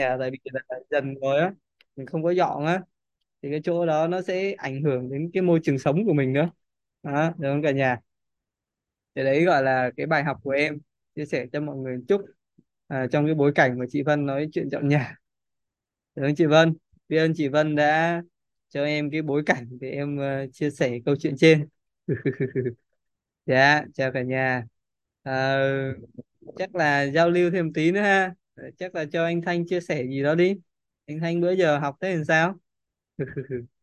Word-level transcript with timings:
nhà 0.00 0.16
tại 0.20 0.30
vì 0.30 0.38
là 0.44 0.60
dần 0.90 1.14
rồi 1.22 1.40
á 1.40 1.52
mình 1.96 2.06
không 2.06 2.22
có 2.22 2.30
dọn 2.30 2.66
á 2.66 2.82
thì 3.42 3.50
cái 3.50 3.60
chỗ 3.64 3.86
đó 3.86 4.08
nó 4.08 4.22
sẽ 4.22 4.52
ảnh 4.52 4.82
hưởng 4.82 5.10
đến 5.10 5.30
cái 5.34 5.42
môi 5.42 5.60
trường 5.64 5.78
sống 5.78 6.06
của 6.06 6.12
mình 6.12 6.32
nữa. 6.32 6.50
Đó 7.02 7.32
được 7.38 7.50
không 7.52 7.62
cả 7.62 7.70
nhà. 7.72 7.98
Thì 9.14 9.22
đấy 9.24 9.44
gọi 9.44 9.62
là 9.62 9.90
cái 9.96 10.06
bài 10.06 10.24
học 10.24 10.36
của 10.42 10.50
em 10.50 10.78
chia 11.16 11.26
sẻ 11.26 11.46
cho 11.52 11.60
mọi 11.60 11.76
người 11.76 11.96
một 11.96 12.04
chút 12.08 12.20
à, 12.88 13.06
trong 13.12 13.26
cái 13.26 13.34
bối 13.34 13.52
cảnh 13.54 13.78
mà 13.78 13.86
chị 13.90 14.02
Vân 14.02 14.26
nói 14.26 14.48
chuyện 14.52 14.70
dọn 14.70 14.88
nhà. 14.88 15.16
Được 16.14 16.22
không 16.26 16.34
chị 16.34 16.46
Vân. 16.46 16.74
Biết 17.08 17.18
ơn 17.18 17.32
chị 17.36 17.48
Vân 17.48 17.76
đã 17.76 18.22
cho 18.68 18.84
em 18.84 19.10
cái 19.10 19.22
bối 19.22 19.42
cảnh 19.46 19.78
để 19.80 19.90
em 19.90 20.18
uh, 20.18 20.52
chia 20.52 20.70
sẻ 20.70 20.98
câu 21.04 21.16
chuyện 21.16 21.34
trên. 21.38 21.68
Dạ 23.46 23.84
chào 23.94 24.12
cả 24.12 24.22
nhà. 24.22 24.64
À, 25.22 25.58
chắc 26.56 26.74
là 26.74 27.02
giao 27.02 27.30
lưu 27.30 27.50
thêm 27.50 27.72
tí 27.72 27.92
nữa 27.92 28.00
ha 28.00 28.34
chắc 28.78 28.94
là 28.94 29.04
cho 29.12 29.24
anh 29.24 29.42
Thanh 29.42 29.66
chia 29.66 29.80
sẻ 29.80 30.04
gì 30.10 30.22
đó 30.22 30.34
đi 30.34 30.56
anh 31.06 31.20
Thanh 31.20 31.40
bữa 31.40 31.52
giờ 31.52 31.78
học 31.78 31.96
thế 32.00 32.14
làm 32.14 32.24
sao 32.24 32.54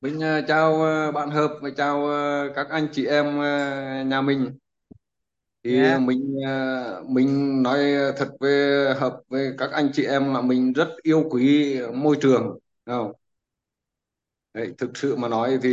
Mình 0.00 0.20
ờ, 0.20 0.42
chào 0.48 0.82
ờ, 0.82 1.12
bạn 1.12 1.30
Hợp 1.30 1.58
và 1.62 1.70
chào 1.76 2.06
ờ, 2.06 2.48
các 2.56 2.66
anh 2.70 2.88
chị 2.92 3.06
em 3.06 3.38
ờ, 3.40 4.04
nhà 4.04 4.20
mình. 4.22 4.58
Thì 5.64 5.70
dạ 5.70 6.00
mình 6.00 6.34
ờ, 6.46 7.04
mình 7.08 7.62
nói 7.62 7.78
thật 8.16 8.28
về 8.40 8.84
Hợp 9.00 9.20
với 9.28 9.50
các 9.58 9.70
anh 9.72 9.90
chị 9.92 10.04
em 10.04 10.34
là 10.34 10.40
mình 10.42 10.72
rất 10.72 10.88
yêu 11.02 11.24
quý 11.30 11.74
môi 11.94 12.16
trường. 12.22 12.58
Không? 12.86 13.12
Đấy, 14.54 14.74
thực 14.78 14.96
sự 14.96 15.16
mà 15.16 15.28
nói 15.28 15.58
thì 15.62 15.70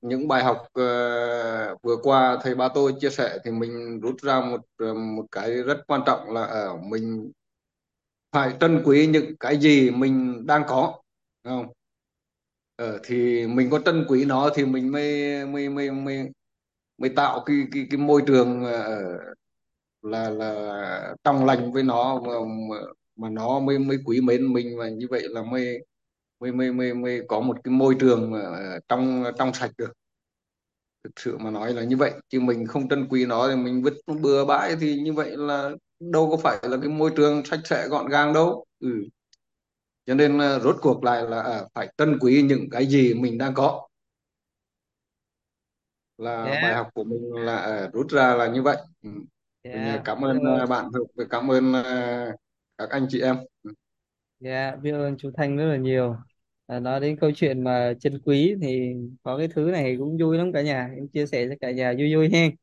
những 0.00 0.28
bài 0.28 0.44
học 0.44 0.56
uh, 0.66 1.82
vừa 1.82 1.96
qua 2.02 2.38
thầy 2.42 2.54
ba 2.54 2.68
tôi 2.74 2.94
chia 3.00 3.10
sẻ 3.10 3.38
thì 3.44 3.50
mình 3.50 4.00
rút 4.00 4.22
ra 4.22 4.40
một 4.40 4.60
ờ, 4.76 4.94
một 4.94 5.26
cái 5.32 5.62
rất 5.62 5.78
quan 5.86 6.00
trọng 6.06 6.30
là 6.30 6.44
ở 6.44 6.76
mình 6.76 7.32
phải 8.32 8.56
trân 8.60 8.82
quý 8.84 9.06
những 9.06 9.36
cái 9.40 9.58
gì 9.60 9.90
mình 9.90 10.46
đang 10.46 10.62
có. 10.68 11.02
Đúng 11.44 11.52
Không? 11.54 11.72
Ờ, 12.76 12.98
thì 13.04 13.46
mình 13.46 13.70
có 13.70 13.80
trân 13.84 14.04
quý 14.08 14.24
nó 14.24 14.50
thì 14.54 14.64
mình 14.64 14.92
mới 14.92 15.46
mới 15.46 15.68
mới 15.68 15.90
mới 15.90 16.30
mới 16.98 17.10
tạo 17.10 17.42
cái 17.46 17.56
cái 17.72 17.86
cái 17.90 17.98
môi 17.98 18.22
trường 18.26 18.62
uh, 18.64 19.36
là 20.02 20.30
là 20.30 21.14
trong 21.24 21.46
lành 21.46 21.72
với 21.72 21.82
nó 21.82 22.20
mà, 22.20 22.32
mà 23.16 23.28
nó 23.30 23.60
mới 23.60 23.78
mới 23.78 23.98
quý 24.06 24.20
mến 24.20 24.52
mình 24.52 24.78
và 24.78 24.88
như 24.88 25.06
vậy 25.10 25.22
là 25.28 25.42
mới 25.42 25.86
mới 26.52 26.52
mới 26.52 26.72
mới 26.72 26.94
mới 26.94 27.22
có 27.28 27.40
một 27.40 27.56
cái 27.64 27.72
môi 27.72 27.96
trường 28.00 28.30
mà 28.30 28.38
ờ, 28.40 28.80
trong 28.88 29.24
trong 29.38 29.54
sạch 29.54 29.70
được. 29.78 29.92
Thực 31.04 31.10
sự 31.20 31.38
mà 31.38 31.50
nói 31.50 31.72
là 31.74 31.82
như 31.84 31.96
vậy 31.96 32.12
chứ 32.28 32.40
mình 32.40 32.66
không 32.66 32.88
trân 32.88 33.06
quý 33.10 33.26
nó 33.26 33.48
thì 33.48 33.56
mình 33.56 33.82
vứt 33.82 33.94
bừa 34.22 34.44
bãi 34.44 34.76
thì 34.80 34.96
như 35.00 35.12
vậy 35.12 35.36
là 35.36 35.70
đâu 36.00 36.30
có 36.30 36.36
phải 36.36 36.58
là 36.62 36.76
cái 36.82 36.88
môi 36.88 37.10
trường 37.16 37.44
sạch 37.44 37.60
sẽ 37.64 37.88
gọn 37.88 38.08
gàng 38.08 38.32
đâu. 38.32 38.64
Ừ. 38.80 38.88
cho 40.06 40.14
nên 40.14 40.38
ờ, 40.38 40.60
rốt 40.60 40.76
cuộc 40.82 41.04
lại 41.04 41.22
là 41.22 41.40
ờ, 41.42 41.68
phải 41.74 41.88
trân 41.98 42.18
quý 42.20 42.42
những 42.48 42.70
cái 42.70 42.86
gì 42.86 43.14
mình 43.14 43.38
đang 43.38 43.54
có. 43.54 43.88
Là 46.18 46.56
bài 46.60 46.74
dạ 46.74 46.74
học 46.74 46.88
của 46.94 47.04
mình 47.04 47.32
là 47.32 47.88
rút 47.92 48.06
ra 48.10 48.34
là 48.34 48.46
như 48.48 48.62
vậy. 48.62 48.76
Ừ. 49.02 49.10
dạ 49.72 50.00
cảm 50.04 50.24
ơn 50.24 50.44
ờ, 50.44 50.66
bạn 50.66 50.90
và 51.16 51.24
cảm 51.30 51.50
ơn 51.50 51.72
các 52.78 52.88
anh 52.90 53.06
chị 53.10 53.20
em. 53.20 53.36
Dạ 54.40 54.76
biết 54.82 54.90
ơn 54.92 55.16
chú 55.18 55.30
Thanh 55.36 55.56
rất 55.56 55.64
là 55.66 55.76
nhiều 55.76 56.16
à, 56.66 56.80
nói 56.80 57.00
đến 57.00 57.16
câu 57.20 57.30
chuyện 57.36 57.64
mà 57.64 57.94
chân 58.00 58.20
quý 58.24 58.54
thì 58.62 58.94
có 59.22 59.38
cái 59.38 59.48
thứ 59.48 59.70
này 59.70 59.96
cũng 59.98 60.16
vui 60.20 60.38
lắm 60.38 60.52
cả 60.52 60.62
nhà. 60.62 60.90
Em 60.96 61.08
chia 61.08 61.26
sẻ 61.26 61.46
cho 61.48 61.54
cả 61.60 61.70
nhà 61.70 61.94
vui 61.98 62.14
vui 62.14 62.30
hen. 62.32 62.56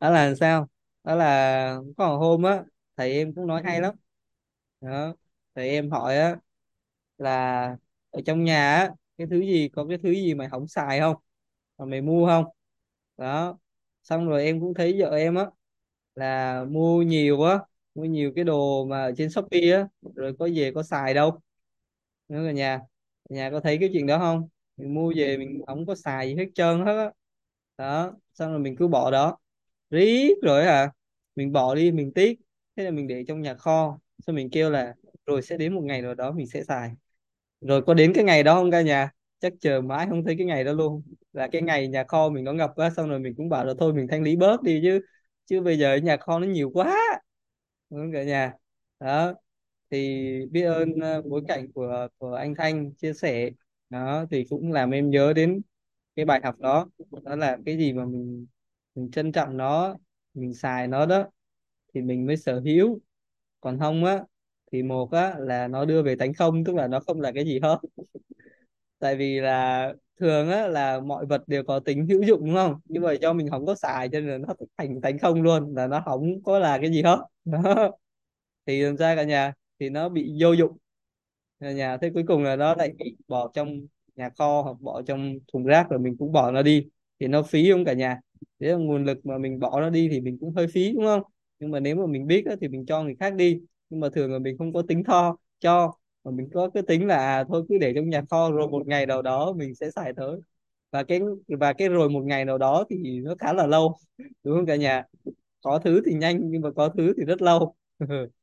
Đó 0.00 0.10
là 0.10 0.34
sao? 0.34 0.68
Đó 1.04 1.14
là 1.14 1.78
có 1.96 2.08
một 2.08 2.18
hôm 2.18 2.42
á 2.42 2.64
thầy 2.96 3.12
em 3.12 3.34
cũng 3.34 3.46
nói 3.46 3.62
hay 3.64 3.80
lắm. 3.80 3.94
Đó 4.80 5.14
thầy 5.54 5.70
em 5.70 5.90
hỏi 5.90 6.18
á 6.18 6.36
là 7.18 7.76
ở 8.10 8.20
trong 8.26 8.44
nhà 8.44 8.74
á 8.76 8.90
cái 9.18 9.26
thứ 9.30 9.40
gì 9.40 9.68
có 9.68 9.86
cái 9.88 9.98
thứ 10.02 10.10
gì 10.12 10.34
mày 10.34 10.48
không 10.50 10.68
xài 10.68 11.00
không? 11.00 11.16
Mà 11.78 11.84
mày 11.86 12.02
mua 12.02 12.26
không? 12.26 12.44
Đó 13.16 13.58
xong 14.02 14.28
rồi 14.28 14.44
em 14.44 14.60
cũng 14.60 14.74
thấy 14.74 14.96
vợ 15.00 15.10
em 15.16 15.34
á 15.34 15.46
là 16.14 16.64
mua 16.70 17.02
nhiều 17.02 17.42
á 17.42 17.58
mua 17.94 18.04
nhiều 18.04 18.32
cái 18.36 18.44
đồ 18.44 18.84
mà 18.86 19.02
ở 19.02 19.12
trên 19.16 19.30
Shopee 19.30 19.72
á 19.72 19.88
rồi 20.16 20.36
có 20.38 20.48
về 20.56 20.72
có 20.74 20.82
xài 20.82 21.14
đâu. 21.14 21.40
Nữa 22.28 22.44
cả 22.46 22.52
nhà 22.52 22.80
nhà 23.30 23.50
có 23.50 23.60
thấy 23.60 23.78
cái 23.80 23.90
chuyện 23.92 24.06
đó 24.06 24.18
không? 24.18 24.48
Mình 24.78 24.94
mua 24.94 25.12
về 25.16 25.36
mình 25.38 25.62
không 25.66 25.86
có 25.86 25.96
xài 25.96 26.28
gì 26.28 26.36
hết 26.36 26.46
trơn 26.54 26.80
hết 26.86 26.96
á. 26.98 27.12
Đó 27.78 28.12
xong 28.34 28.50
rồi 28.52 28.60
mình 28.60 28.76
cứ 28.76 28.88
bỏ 28.88 29.10
đó. 29.10 29.38
Riết 29.90 30.34
rồi 30.42 30.66
à 30.66 30.92
mình 31.36 31.52
bỏ 31.52 31.74
đi 31.74 31.92
mình 31.92 32.12
tiếc. 32.14 32.40
Thế 32.76 32.84
là 32.84 32.90
mình 32.90 33.06
để 33.08 33.24
trong 33.28 33.42
nhà 33.42 33.54
kho. 33.54 33.98
Xong 34.26 34.36
mình 34.36 34.50
kêu 34.52 34.70
là 34.70 34.94
rồi 35.26 35.42
sẽ 35.42 35.56
đến 35.58 35.74
một 35.74 35.82
ngày 35.84 36.02
nào 36.02 36.14
đó 36.14 36.32
mình 36.32 36.46
sẽ 36.46 36.64
xài. 36.64 36.90
Rồi 37.60 37.82
có 37.82 37.94
đến 37.94 38.12
cái 38.14 38.24
ngày 38.24 38.42
đó 38.42 38.54
không 38.54 38.70
cả 38.70 38.82
nhà? 38.82 39.10
Chắc 39.40 39.52
chờ 39.60 39.80
mãi 39.80 40.06
không 40.10 40.24
thấy 40.24 40.36
cái 40.38 40.46
ngày 40.46 40.64
đó 40.64 40.72
luôn. 40.72 41.02
Là 41.32 41.48
cái 41.52 41.62
ngày 41.62 41.88
nhà 41.88 42.04
kho 42.08 42.28
mình 42.28 42.44
nó 42.44 42.52
ngập 42.52 42.72
quá 42.76 42.90
xong 42.90 43.08
rồi 43.10 43.18
mình 43.18 43.34
cũng 43.36 43.48
bảo 43.48 43.64
là 43.64 43.74
thôi 43.78 43.92
mình 43.94 44.06
thanh 44.10 44.22
lý 44.22 44.36
bớt 44.36 44.62
đi 44.62 44.80
chứ. 44.84 45.00
Chứ 45.46 45.60
bây 45.62 45.78
giờ 45.78 45.96
nhà 45.96 46.16
kho 46.16 46.38
nó 46.38 46.46
nhiều 46.46 46.70
quá. 46.74 46.96
Đúng 47.90 48.12
cả 48.12 48.22
nhà? 48.24 48.52
Đó 49.00 49.34
thì 49.90 50.26
biết 50.50 50.62
ơn 50.62 50.94
ờ, 51.00 51.22
bối 51.22 51.42
cảnh 51.48 51.72
của 51.72 52.08
của 52.18 52.34
anh 52.34 52.54
Thanh 52.54 52.94
chia 52.94 53.12
sẻ. 53.12 53.50
Đó, 53.90 54.24
thì 54.30 54.44
cũng 54.50 54.72
làm 54.72 54.90
em 54.90 55.10
nhớ 55.10 55.32
đến 55.32 55.62
cái 56.16 56.24
bài 56.24 56.40
học 56.44 56.58
đó. 56.58 56.90
Đó 57.24 57.36
là 57.36 57.58
cái 57.66 57.78
gì 57.78 57.92
mà 57.92 58.04
mình 58.04 58.46
mình 58.94 59.10
trân 59.10 59.32
trọng 59.32 59.56
nó, 59.56 59.96
mình 60.34 60.54
xài 60.54 60.88
nó 60.88 61.06
đó, 61.06 61.26
thì 61.94 62.02
mình 62.02 62.26
mới 62.26 62.36
sở 62.36 62.60
hữu. 62.60 63.00
Còn 63.60 63.78
không 63.80 64.04
á, 64.04 64.24
thì 64.72 64.82
một 64.82 65.12
á, 65.12 65.34
là 65.38 65.68
nó 65.68 65.84
đưa 65.84 66.02
về 66.02 66.16
tánh 66.16 66.34
không, 66.34 66.64
tức 66.64 66.76
là 66.76 66.88
nó 66.88 67.00
không 67.00 67.20
là 67.20 67.32
cái 67.34 67.44
gì 67.46 67.60
hết. 67.62 67.78
Tại 68.98 69.16
vì 69.16 69.40
là 69.40 69.92
thường 70.20 70.50
á, 70.50 70.68
là 70.68 71.00
mọi 71.00 71.26
vật 71.26 71.42
đều 71.48 71.62
có 71.64 71.80
tính 71.80 72.06
hữu 72.08 72.22
dụng, 72.22 72.40
đúng 72.46 72.54
không? 72.54 72.80
Nhưng 72.84 73.02
mà 73.02 73.12
do 73.12 73.32
mình 73.32 73.50
không 73.50 73.66
có 73.66 73.74
xài 73.74 74.08
cho 74.08 74.20
nên 74.20 74.30
là 74.30 74.38
nó 74.38 74.54
thành 74.78 75.00
tánh 75.00 75.18
không 75.18 75.42
luôn, 75.42 75.74
là 75.76 75.86
nó 75.86 76.02
không 76.04 76.42
có 76.42 76.58
là 76.58 76.78
cái 76.82 76.90
gì 76.92 77.02
hết. 77.02 77.18
Đó. 77.44 77.90
Thì 78.66 78.82
làm 78.82 78.96
ra 78.96 79.16
cả 79.16 79.24
nhà? 79.24 79.54
Thì 79.80 79.88
nó 79.90 80.08
bị 80.08 80.36
vô 80.42 80.52
dụng. 80.52 80.76
Ở 81.58 81.72
nhà 81.72 81.96
thế 81.96 82.10
cuối 82.14 82.24
cùng 82.28 82.42
là 82.42 82.56
nó 82.56 82.74
lại 82.74 82.92
bị 82.98 83.16
bỏ 83.28 83.50
trong 83.54 83.80
nhà 84.16 84.30
kho 84.38 84.62
hoặc 84.62 84.76
bỏ 84.80 85.02
trong 85.02 85.34
thùng 85.52 85.64
rác 85.64 85.86
rồi 85.90 85.98
mình 86.00 86.16
cũng 86.18 86.32
bỏ 86.32 86.50
nó 86.50 86.62
đi. 86.62 86.88
Thì 87.20 87.26
nó 87.26 87.42
phí 87.42 87.70
không 87.72 87.84
cả 87.84 87.92
nhà? 87.92 88.20
Thế 88.60 88.66
là 88.68 88.76
nguồn 88.76 89.04
lực 89.04 89.26
mà 89.26 89.38
mình 89.38 89.58
bỏ 89.60 89.80
nó 89.80 89.90
đi 89.90 90.08
thì 90.12 90.20
mình 90.20 90.38
cũng 90.40 90.54
hơi 90.54 90.66
phí 90.74 90.92
đúng 90.92 91.04
không? 91.04 91.22
Nhưng 91.58 91.70
mà 91.70 91.80
nếu 91.80 91.96
mà 91.96 92.06
mình 92.06 92.26
biết 92.26 92.42
đó, 92.46 92.54
thì 92.60 92.68
mình 92.68 92.86
cho 92.86 93.02
người 93.02 93.16
khác 93.20 93.34
đi. 93.34 93.60
Nhưng 93.90 94.00
mà 94.00 94.08
thường 94.14 94.32
là 94.32 94.38
mình 94.38 94.58
không 94.58 94.72
có 94.72 94.82
tính 94.88 95.04
tho 95.04 95.36
cho. 95.60 95.92
Mà 96.24 96.30
mình 96.30 96.48
có 96.54 96.70
cái 96.74 96.82
tính 96.86 97.06
là 97.06 97.16
à, 97.16 97.44
thôi 97.48 97.64
cứ 97.68 97.78
để 97.78 97.92
trong 97.96 98.08
nhà 98.10 98.22
kho 98.30 98.50
rồi 98.50 98.68
một 98.68 98.86
ngày 98.86 99.06
nào 99.06 99.22
đó 99.22 99.52
mình 99.52 99.74
sẽ 99.74 99.90
xài 99.90 100.12
tới. 100.16 100.40
Và 100.90 101.02
cái 101.04 101.20
và 101.48 101.72
cái 101.72 101.88
rồi 101.88 102.08
một 102.10 102.20
ngày 102.24 102.44
nào 102.44 102.58
đó 102.58 102.84
thì 102.90 103.20
nó 103.20 103.34
khá 103.38 103.52
là 103.52 103.66
lâu 103.66 103.96
đúng 104.44 104.56
không 104.56 104.66
cả 104.66 104.76
nhà? 104.76 105.04
Có 105.62 105.78
thứ 105.84 106.02
thì 106.06 106.14
nhanh 106.14 106.40
nhưng 106.50 106.62
mà 106.62 106.70
có 106.76 106.88
thứ 106.98 107.14
thì 107.18 107.24
rất 107.24 107.42
lâu. 107.42 107.76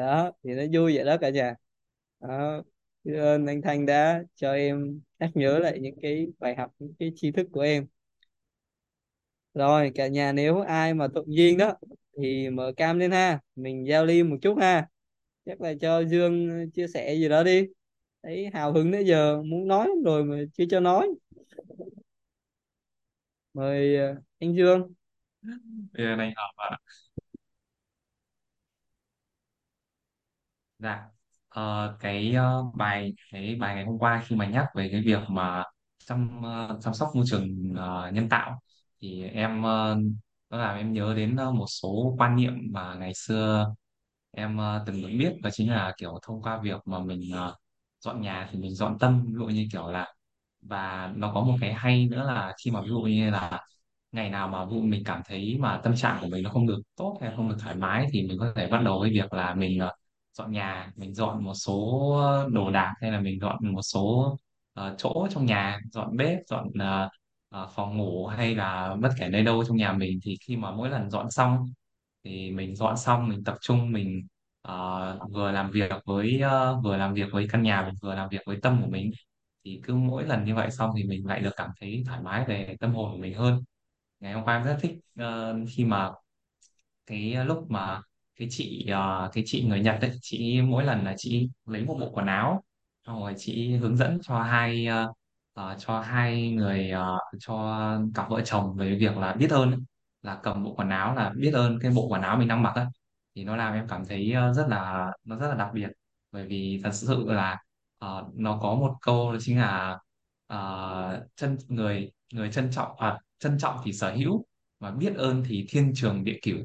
đó, 0.00 0.32
thì 0.44 0.50
nó 0.54 0.62
vui 0.72 0.96
vậy 0.96 1.04
đó 1.04 1.16
cả 1.20 1.30
nhà. 1.30 1.54
Đó 2.20 2.62
biết 3.04 3.14
ơn 3.18 3.46
anh 3.46 3.62
Thanh 3.62 3.86
đã 3.86 4.22
cho 4.34 4.52
em 4.52 5.00
nhắc 5.18 5.30
nhớ 5.34 5.58
lại 5.58 5.78
những 5.80 5.94
cái 6.02 6.26
bài 6.38 6.54
học, 6.56 6.72
những 6.78 6.94
cái 6.98 7.12
tri 7.16 7.32
thức 7.32 7.46
của 7.52 7.60
em. 7.60 7.86
Rồi, 9.54 9.92
cả 9.94 10.08
nhà, 10.08 10.32
nếu 10.32 10.60
ai 10.60 10.94
mà 10.94 11.08
thuận 11.08 11.26
duyên 11.28 11.58
đó, 11.58 11.74
thì 12.18 12.50
mở 12.50 12.72
cam 12.76 12.98
lên 12.98 13.10
ha. 13.10 13.40
Mình 13.56 13.86
giao 13.86 14.06
lưu 14.06 14.24
một 14.24 14.36
chút 14.42 14.58
ha. 14.60 14.88
Chắc 15.46 15.60
là 15.60 15.74
cho 15.80 16.00
Dương 16.00 16.70
chia 16.70 16.86
sẻ 16.88 17.14
gì 17.14 17.28
đó 17.28 17.42
đi. 17.42 17.66
Thấy 18.22 18.50
hào 18.54 18.72
hứng 18.72 18.90
nãy 18.90 19.04
giờ 19.04 19.42
muốn 19.42 19.68
nói 19.68 19.88
rồi 20.04 20.24
mà 20.24 20.36
chưa 20.52 20.64
cho 20.70 20.80
nói. 20.80 21.08
Mời 23.54 23.96
ờ, 23.96 24.14
anh 24.38 24.56
Dương. 24.56 24.92
Yeah 25.98 26.18
này 26.18 26.32
hợp 26.36 26.52
ạ. 26.56 26.78
Dạ. 30.80 31.04
Ờ, 31.48 31.96
cái 32.00 32.32
ờ, 32.34 32.62
bài 32.74 33.12
cái 33.32 33.56
bài 33.60 33.74
ngày 33.74 33.84
hôm 33.84 33.98
qua 33.98 34.22
khi 34.26 34.36
mà 34.36 34.46
nhắc 34.46 34.66
về 34.74 34.88
cái 34.92 35.02
việc 35.06 35.18
mà 35.28 35.64
chăm 36.06 36.42
ờ, 36.44 36.78
chăm 36.82 36.94
sóc 36.94 37.08
môi 37.14 37.24
trường 37.30 37.74
ờ, 37.76 38.10
nhân 38.14 38.28
tạo 38.28 38.60
thì 39.00 39.22
em 39.24 39.62
ờ, 39.62 39.96
nó 40.50 40.58
làm 40.58 40.76
em 40.76 40.92
nhớ 40.92 41.14
đến 41.16 41.36
ờ, 41.36 41.50
một 41.52 41.66
số 41.68 42.14
quan 42.18 42.36
niệm 42.36 42.52
mà 42.72 42.94
ngày 42.94 43.12
xưa 43.14 43.74
em 44.32 44.58
ờ, 44.58 44.84
từng 44.86 45.02
được 45.02 45.08
biết 45.18 45.32
đó 45.42 45.50
chính 45.52 45.70
là 45.72 45.94
kiểu 45.98 46.18
thông 46.22 46.42
qua 46.42 46.58
việc 46.62 46.80
mà 46.86 46.98
mình 47.00 47.22
ờ, 47.34 47.56
dọn 48.00 48.22
nhà 48.22 48.48
thì 48.52 48.58
mình 48.58 48.74
dọn 48.74 48.98
tâm 49.00 49.24
ví 49.26 49.32
dụ 49.34 49.46
như 49.46 49.66
kiểu 49.72 49.88
là 49.90 50.14
và 50.62 51.12
nó 51.16 51.32
có 51.34 51.40
một 51.44 51.56
cái 51.60 51.74
hay 51.74 52.06
nữa 52.10 52.24
là 52.24 52.54
khi 52.64 52.70
mà 52.70 52.82
ví 52.82 52.88
dụ 52.88 53.00
như 53.02 53.30
là 53.30 53.66
ngày 54.12 54.30
nào 54.30 54.48
mà 54.48 54.64
ví 54.64 54.70
dụ 54.74 54.80
mình 54.82 55.02
cảm 55.06 55.22
thấy 55.26 55.56
mà 55.60 55.80
tâm 55.84 55.96
trạng 55.96 56.18
của 56.20 56.26
mình 56.28 56.42
nó 56.44 56.50
không 56.50 56.66
được 56.66 56.80
tốt 56.96 57.18
hay 57.22 57.32
không 57.36 57.48
được 57.48 57.56
thoải 57.60 57.74
mái 57.76 58.06
thì 58.12 58.22
mình 58.28 58.38
có 58.40 58.52
thể 58.56 58.66
bắt 58.68 58.82
đầu 58.84 59.00
với 59.00 59.10
việc 59.10 59.32
là 59.32 59.54
mình 59.54 59.78
ờ, 59.80 59.92
dọn 60.32 60.52
nhà 60.52 60.92
mình 60.96 61.14
dọn 61.14 61.44
một 61.44 61.54
số 61.54 62.12
đồ 62.52 62.70
đạc 62.70 62.94
hay 63.00 63.10
là 63.12 63.20
mình 63.20 63.40
dọn 63.40 63.72
một 63.72 63.82
số 63.82 64.36
ờ, 64.72 64.94
chỗ 64.98 65.26
trong 65.30 65.46
nhà 65.46 65.80
dọn 65.92 66.16
bếp 66.16 66.38
dọn 66.46 66.68
ờ, 66.80 67.08
ờ, 67.48 67.68
phòng 67.74 67.96
ngủ 67.98 68.26
hay 68.26 68.54
là 68.54 68.94
bất 69.00 69.10
kể 69.18 69.28
nơi 69.28 69.42
đâu 69.44 69.64
trong 69.64 69.76
nhà 69.76 69.92
mình. 69.92 70.18
Thì 70.24 70.36
khi 70.46 70.56
mà 70.56 70.70
mỗi 70.70 70.90
lần 70.90 71.10
dọn 71.10 71.30
xong 71.30 71.66
thì 72.24 72.50
mình 72.50 72.76
dọn 72.76 72.96
xong 72.96 73.28
mình 73.28 73.44
tập 73.44 73.56
trung 73.60 73.92
mình 73.92 74.26
ờ, 74.62 75.18
vừa 75.32 75.52
làm 75.52 75.70
việc 75.70 75.92
với 76.06 76.40
ờ, 76.40 76.80
vừa 76.84 76.96
làm 76.96 77.14
việc 77.14 77.26
với 77.32 77.46
căn 77.52 77.62
nhà 77.62 77.82
mình 77.86 77.94
vừa 78.02 78.14
làm 78.14 78.28
việc 78.28 78.40
với 78.46 78.58
tâm 78.62 78.80
của 78.82 78.88
mình 78.90 79.10
thì 79.64 79.80
cứ 79.84 79.94
mỗi 79.94 80.24
lần 80.24 80.44
như 80.44 80.54
vậy 80.54 80.70
xong 80.70 80.90
thì 80.96 81.04
mình 81.04 81.26
lại 81.26 81.40
được 81.40 81.50
cảm 81.56 81.70
thấy 81.80 82.02
thoải 82.06 82.20
mái 82.22 82.44
về 82.48 82.76
tâm 82.80 82.94
hồn 82.94 83.12
của 83.12 83.18
mình 83.18 83.34
hơn. 83.34 83.64
Ngày 84.20 84.32
hôm 84.32 84.44
qua 84.44 84.56
em 84.56 84.64
rất 84.64 84.78
thích 84.82 84.92
ờ, 85.18 85.56
khi 85.76 85.84
mà 85.84 86.10
cái 87.06 87.44
lúc 87.46 87.70
mà 87.70 88.02
cái 88.40 88.48
chị 88.52 88.86
ờ, 88.92 89.30
cái 89.34 89.44
chị 89.46 89.64
người 89.68 89.80
Nhật 89.80 89.98
ấy 90.02 90.12
chị 90.22 90.62
mỗi 90.62 90.84
lần 90.84 91.04
là 91.06 91.14
chị 91.18 91.50
lấy 91.66 91.84
một 91.84 91.98
bộ 92.00 92.10
quần 92.14 92.26
áo 92.26 92.64
xong 93.06 93.20
rồi 93.20 93.34
chị 93.38 93.76
hướng 93.76 93.96
dẫn 93.98 94.20
cho 94.22 94.42
hai 94.42 94.86
ờ, 94.86 95.12
ờ, 95.54 95.76
cho 95.80 96.00
hai 96.00 96.50
người 96.52 96.90
ờ, 96.90 97.18
cho 97.40 97.80
cặp 98.14 98.30
vợ 98.30 98.42
chồng 98.44 98.76
về 98.76 98.96
việc 98.98 99.18
là 99.18 99.34
biết 99.34 99.50
ơn 99.50 99.70
ấy. 99.72 99.80
là 100.22 100.40
cầm 100.42 100.64
bộ 100.64 100.74
quần 100.76 100.90
áo 100.90 101.14
là 101.14 101.32
biết 101.36 101.52
ơn 101.54 101.78
cái 101.82 101.92
bộ 101.96 102.08
quần 102.08 102.22
áo 102.22 102.38
mình 102.38 102.48
đang 102.48 102.62
mặc 102.62 102.74
ấy. 102.76 102.86
thì 103.34 103.44
nó 103.44 103.56
làm 103.56 103.74
em 103.74 103.88
cảm 103.88 104.04
thấy 104.06 104.32
ờ, 104.32 104.52
rất 104.54 104.66
là 104.68 105.06
nó 105.24 105.36
rất 105.38 105.48
là 105.48 105.54
đặc 105.54 105.70
biệt 105.74 105.88
bởi 106.32 106.46
vì 106.46 106.80
thật 106.84 106.90
sự 106.94 107.24
là 107.28 107.58
ờ, 107.98 108.28
nó 108.34 108.58
có 108.62 108.74
một 108.74 108.94
câu 109.02 109.32
đó 109.32 109.38
chính 109.42 109.58
là 109.58 109.98
ờ, 110.46 111.26
chân 111.36 111.56
người 111.68 112.12
người 112.32 112.52
trân 112.52 112.70
trọng 112.72 112.96
à, 112.98 113.18
trân 113.38 113.58
trọng 113.58 113.76
thì 113.84 113.92
sở 113.92 114.12
hữu 114.14 114.44
mà 114.80 114.90
biết 114.90 115.14
ơn 115.16 115.44
thì 115.48 115.66
thiên 115.68 115.92
trường 115.94 116.24
địa 116.24 116.38
cửu 116.42 116.56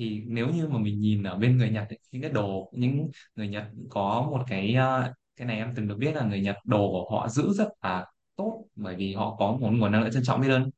thì 0.00 0.22
nếu 0.28 0.48
như 0.50 0.68
mà 0.68 0.78
mình 0.78 1.00
nhìn 1.00 1.22
ở 1.22 1.36
bên 1.38 1.58
người 1.58 1.70
Nhật 1.70 1.88
ấy, 1.88 2.00
những 2.12 2.22
cái 2.22 2.30
đồ 2.32 2.72
những 2.74 3.10
người 3.36 3.48
Nhật 3.48 3.64
có 3.90 4.28
một 4.30 4.44
cái 4.48 4.74
ờ, 4.74 5.14
cái 5.36 5.46
này 5.48 5.56
em 5.56 5.72
từng 5.76 5.88
được 5.88 5.96
biết 5.98 6.14
là 6.16 6.24
người 6.26 6.40
Nhật 6.40 6.56
đồ 6.64 6.78
của 6.92 7.16
họ 7.18 7.28
giữ 7.28 7.52
rất 7.52 7.68
là 7.82 8.06
tốt 8.36 8.64
bởi 8.76 8.96
vì 8.96 9.14
họ 9.14 9.36
có 9.38 9.52
một 9.52 9.70
nguồn 9.72 9.92
năng 9.92 10.02
lượng 10.02 10.12
trân 10.12 10.22
trọng 10.24 10.40
biết 10.40 10.48
ơn. 10.50 10.70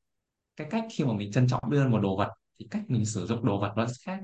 Cái 0.57 0.67
cách 0.71 0.85
khi 0.93 1.05
mà 1.05 1.13
mình 1.13 1.33
trân 1.33 1.49
trọng 1.49 1.63
biết 1.71 1.79
ơn 1.79 1.91
một 1.91 2.01
đồ 2.01 2.17
vật 2.17 2.29
thì 2.61 2.67
cách 2.71 2.83
mình 2.89 3.07
sử 3.07 3.27
dụng 3.27 3.47
đồ 3.47 3.61
vật 3.61 3.73
nó 3.77 3.87
sẽ 3.87 3.95
khác 4.07 4.21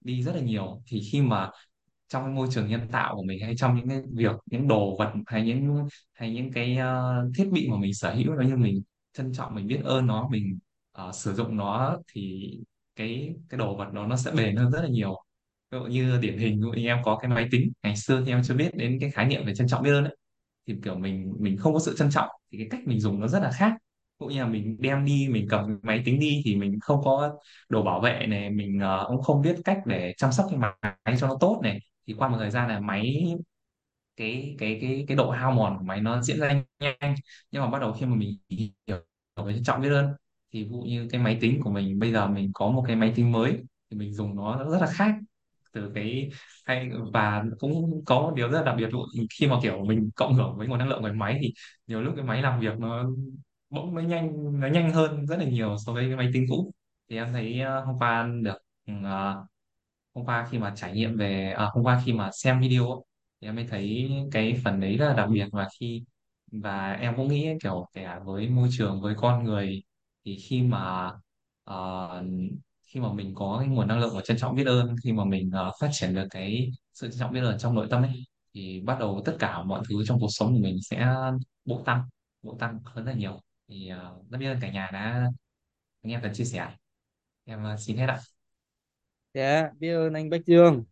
đi 0.00 0.22
rất 0.22 0.32
là 0.36 0.40
nhiều. 0.42 0.82
Thì 0.86 1.00
khi 1.12 1.22
mà 1.22 1.50
trong 2.08 2.24
cái 2.24 2.32
môi 2.34 2.48
trường 2.50 2.68
nhân 2.68 2.88
tạo 2.92 3.16
của 3.16 3.22
mình 3.22 3.40
hay 3.42 3.56
trong 3.56 3.76
những 3.76 3.88
cái 3.88 4.02
việc 4.12 4.36
những 4.46 4.68
đồ 4.68 4.96
vật 4.98 5.12
hay 5.26 5.44
những 5.46 5.88
hay 6.12 6.34
những 6.34 6.52
cái 6.52 6.76
ờ, 6.76 7.14
thiết 7.36 7.48
bị 7.52 7.68
mà 7.70 7.76
mình 7.78 7.94
sở 7.94 8.14
hữu 8.14 8.34
nó 8.34 8.42
như 8.42 8.56
mình 8.56 8.82
trân 9.12 9.32
trọng 9.32 9.54
mình 9.54 9.66
biết 9.66 9.80
ơn 9.84 10.06
nó 10.06 10.28
mình 10.30 10.58
ờ, 10.92 11.12
sử 11.12 11.34
dụng 11.34 11.56
nó 11.56 11.98
thì 12.12 12.50
cái 12.96 13.34
cái 13.48 13.58
đồ 13.58 13.76
vật 13.76 13.92
đó 13.92 14.06
nó 14.06 14.16
sẽ 14.16 14.30
bền 14.30 14.56
hơn 14.56 14.70
rất 14.70 14.80
là 14.82 14.88
nhiều. 14.88 15.14
Ví 15.70 15.78
dụ 15.78 15.84
như 15.84 16.18
điển 16.20 16.38
hình 16.38 16.56
ví 16.56 16.60
dụ 16.62 16.72
như 16.72 16.86
em 16.86 16.98
có 17.04 17.18
cái 17.22 17.30
máy 17.30 17.48
tính 17.50 17.72
ngày 17.82 17.96
xưa 17.96 18.22
thì 18.26 18.32
em 18.32 18.42
chưa 18.44 18.54
biết 18.54 18.74
đến 18.76 18.98
cái 19.00 19.10
khái 19.10 19.26
niệm 19.26 19.46
về 19.46 19.54
trân 19.54 19.68
trọng 19.68 19.82
biết 19.82 19.90
ơn 19.92 20.04
ấy 20.04 20.16
thì 20.66 20.74
kiểu 20.84 20.94
mình 20.98 21.34
mình 21.40 21.56
không 21.56 21.74
có 21.74 21.80
sự 21.80 21.96
trân 21.98 22.10
trọng 22.10 22.28
thì 22.52 22.58
cái 22.58 22.66
cách 22.70 22.80
mình 22.86 23.00
dùng 23.00 23.20
nó 23.20 23.28
rất 23.28 23.40
là 23.42 23.50
khác. 23.52 23.72
Cũng 24.18 24.28
như 24.32 24.40
là 24.40 24.48
mình 24.48 24.76
đem 24.80 25.04
đi 25.04 25.28
mình 25.30 25.46
cầm 25.50 25.78
máy 25.82 26.02
tính 26.04 26.20
đi 26.20 26.42
thì 26.44 26.56
mình 26.56 26.80
không 26.80 27.00
có 27.04 27.38
đồ 27.68 27.82
bảo 27.82 28.00
vệ 28.00 28.26
này 28.28 28.50
mình 28.50 28.78
uh, 28.78 29.08
cũng 29.08 29.22
không 29.22 29.42
biết 29.42 29.56
cách 29.64 29.78
để 29.86 30.14
chăm 30.16 30.32
sóc 30.32 30.46
cái 30.50 30.58
máy 31.04 31.16
cho 31.20 31.26
nó 31.28 31.36
tốt 31.40 31.60
này. 31.62 31.78
Thì 32.06 32.14
qua 32.18 32.28
một 32.28 32.36
thời 32.40 32.50
gian 32.50 32.68
là 32.68 32.80
máy 32.80 33.26
cái 34.16 34.56
cái 34.58 34.78
cái 34.80 35.04
cái 35.08 35.16
độ 35.16 35.30
hao 35.30 35.52
mòn 35.52 35.78
của 35.78 35.84
máy 35.84 36.00
nó 36.00 36.22
diễn 36.22 36.40
ra 36.40 36.62
nhanh. 36.80 37.14
Nhưng 37.50 37.62
mà 37.62 37.70
bắt 37.70 37.78
đầu 37.80 37.92
khi 37.92 38.06
mà 38.06 38.14
mình 38.16 38.38
hiểu 38.48 38.98
về 39.36 39.54
trân 39.54 39.64
trọng 39.64 39.80
biết 39.82 39.90
ơn 39.90 40.12
thì 40.52 40.64
ví 40.64 40.70
dụ 40.70 40.78
như 40.80 41.08
cái 41.10 41.20
máy 41.20 41.38
tính 41.40 41.60
của 41.62 41.70
mình 41.70 41.98
bây 41.98 42.12
giờ 42.12 42.28
mình 42.28 42.50
có 42.54 42.70
một 42.70 42.84
cái 42.86 42.96
máy 42.96 43.12
tính 43.16 43.32
mới 43.32 43.58
thì 43.90 43.96
mình 43.96 44.12
dùng 44.14 44.36
nó 44.36 44.64
rất 44.70 44.78
là 44.80 44.86
khác. 44.86 45.14
Từ 45.72 45.92
cái 45.94 46.30
hay 46.66 46.90
và 47.12 47.44
cũng 47.58 48.04
có 48.06 48.20
một 48.22 48.32
điều 48.36 48.48
rất 48.48 48.58
là 48.58 48.64
đặc 48.64 48.74
biệt 48.78 48.88
luôn. 48.92 49.06
Khi 49.38 49.46
mà 49.46 49.56
kiểu 49.62 49.84
mình 49.84 50.10
cộng 50.16 50.34
hưởng 50.34 50.56
với 50.56 50.66
nguồn 50.68 50.78
năng 50.78 50.88
lượng 50.88 51.02
của 51.02 51.08
máy 51.14 51.38
thì 51.42 51.52
nhiều 51.86 52.02
lúc 52.02 52.14
cái 52.16 52.24
máy 52.24 52.42
làm 52.42 52.60
việc 52.60 52.78
nó 52.78 53.10
bỗng 53.70 53.94
nó 53.94 54.00
nhanh 54.00 54.60
nó 54.60 54.68
nhanh 54.68 54.92
hơn 54.92 55.26
rất 55.26 55.36
là 55.36 55.44
nhiều 55.44 55.76
so 55.86 55.92
với 55.92 56.06
cái 56.08 56.16
máy 56.16 56.30
tính 56.32 56.46
cũ. 56.48 56.72
Thì 57.10 57.16
em 57.16 57.32
thấy 57.32 57.60
ờ, 57.60 57.84
hôm 57.84 57.98
qua 57.98 58.28
được 58.42 58.58
uh, 58.92 59.48
hôm 60.14 60.24
qua 60.26 60.48
khi 60.50 60.58
mà 60.58 60.72
trải 60.76 60.92
nghiệm 60.92 61.16
về 61.16 61.52
à, 61.58 61.68
hôm 61.74 61.84
qua 61.84 62.02
khi 62.04 62.12
mà 62.12 62.30
xem 62.32 62.60
video 62.60 62.90
ấy, 62.90 63.00
thì 63.40 63.48
em 63.48 63.56
mới 63.56 63.66
thấy 63.70 64.10
cái 64.32 64.60
phần 64.64 64.80
đấy 64.80 64.96
rất 64.96 65.08
là 65.08 65.14
đặc 65.14 65.28
biệt. 65.32 65.46
Và 65.52 65.68
khi 65.80 66.04
và 66.52 66.92
em 66.92 67.16
cũng 67.16 67.28
nghĩ 67.28 67.48
kiểu 67.62 67.86
kể 67.94 68.06
với 68.24 68.48
môi 68.48 68.68
trường 68.72 69.00
với 69.02 69.14
con 69.18 69.44
người 69.44 69.82
thì 70.24 70.36
khi 70.48 70.62
mà 70.62 71.12
ờ, 71.64 72.24
khi 72.82 73.00
mà 73.00 73.12
mình 73.12 73.34
có 73.34 73.56
cái 73.60 73.68
nguồn 73.68 73.88
năng 73.88 74.00
lượng 74.00 74.14
và 74.14 74.20
trân 74.24 74.36
trọng 74.36 74.54
biết 74.54 74.66
ơn 74.66 74.96
khi 75.04 75.12
mà 75.12 75.24
mình 75.24 75.50
ờ, 75.52 75.72
phát 75.80 75.88
triển 75.92 76.14
được 76.14 76.26
cái 76.30 76.70
sự 76.94 77.08
trân 77.10 77.18
trọng 77.18 77.32
biết 77.32 77.40
ơn 77.40 77.58
trong 77.58 77.74
nội 77.74 77.86
tâm 77.90 78.02
ấy 78.02 78.24
thì 78.54 78.80
bắt 78.80 78.98
đầu 79.00 79.22
tất 79.24 79.36
cả 79.38 79.62
mọi 79.62 79.82
thứ 79.88 80.04
trong 80.06 80.20
cuộc 80.20 80.28
sống 80.30 80.52
của 80.54 80.60
mình 80.60 80.76
sẽ 80.82 81.14
bỗng 81.64 81.84
tăng 81.84 82.02
bỗng 82.42 82.58
tăng 82.58 82.80
hơn 82.84 83.04
rất 83.04 83.12
nhiều. 83.16 83.40
Thì 83.68 83.90
uh, 83.92 84.30
rất 84.30 84.38
biết 84.38 84.46
ơn 84.46 84.58
cả 84.60 84.70
nhà 84.72 84.90
đã 84.92 85.30
anh 86.02 86.12
em 86.12 86.20
cần 86.22 86.34
chia 86.34 86.44
sẻ. 86.44 86.68
Em 87.44 87.64
ờ, 87.64 87.76
xin 87.76 87.96
hết 87.96 88.06
ạ. 88.06 88.20
Dạ 89.34 89.70
biết 89.78 89.92
ơn 89.92 90.12
anh 90.14 90.30
Bách 90.30 90.46
Dương. 90.46 90.84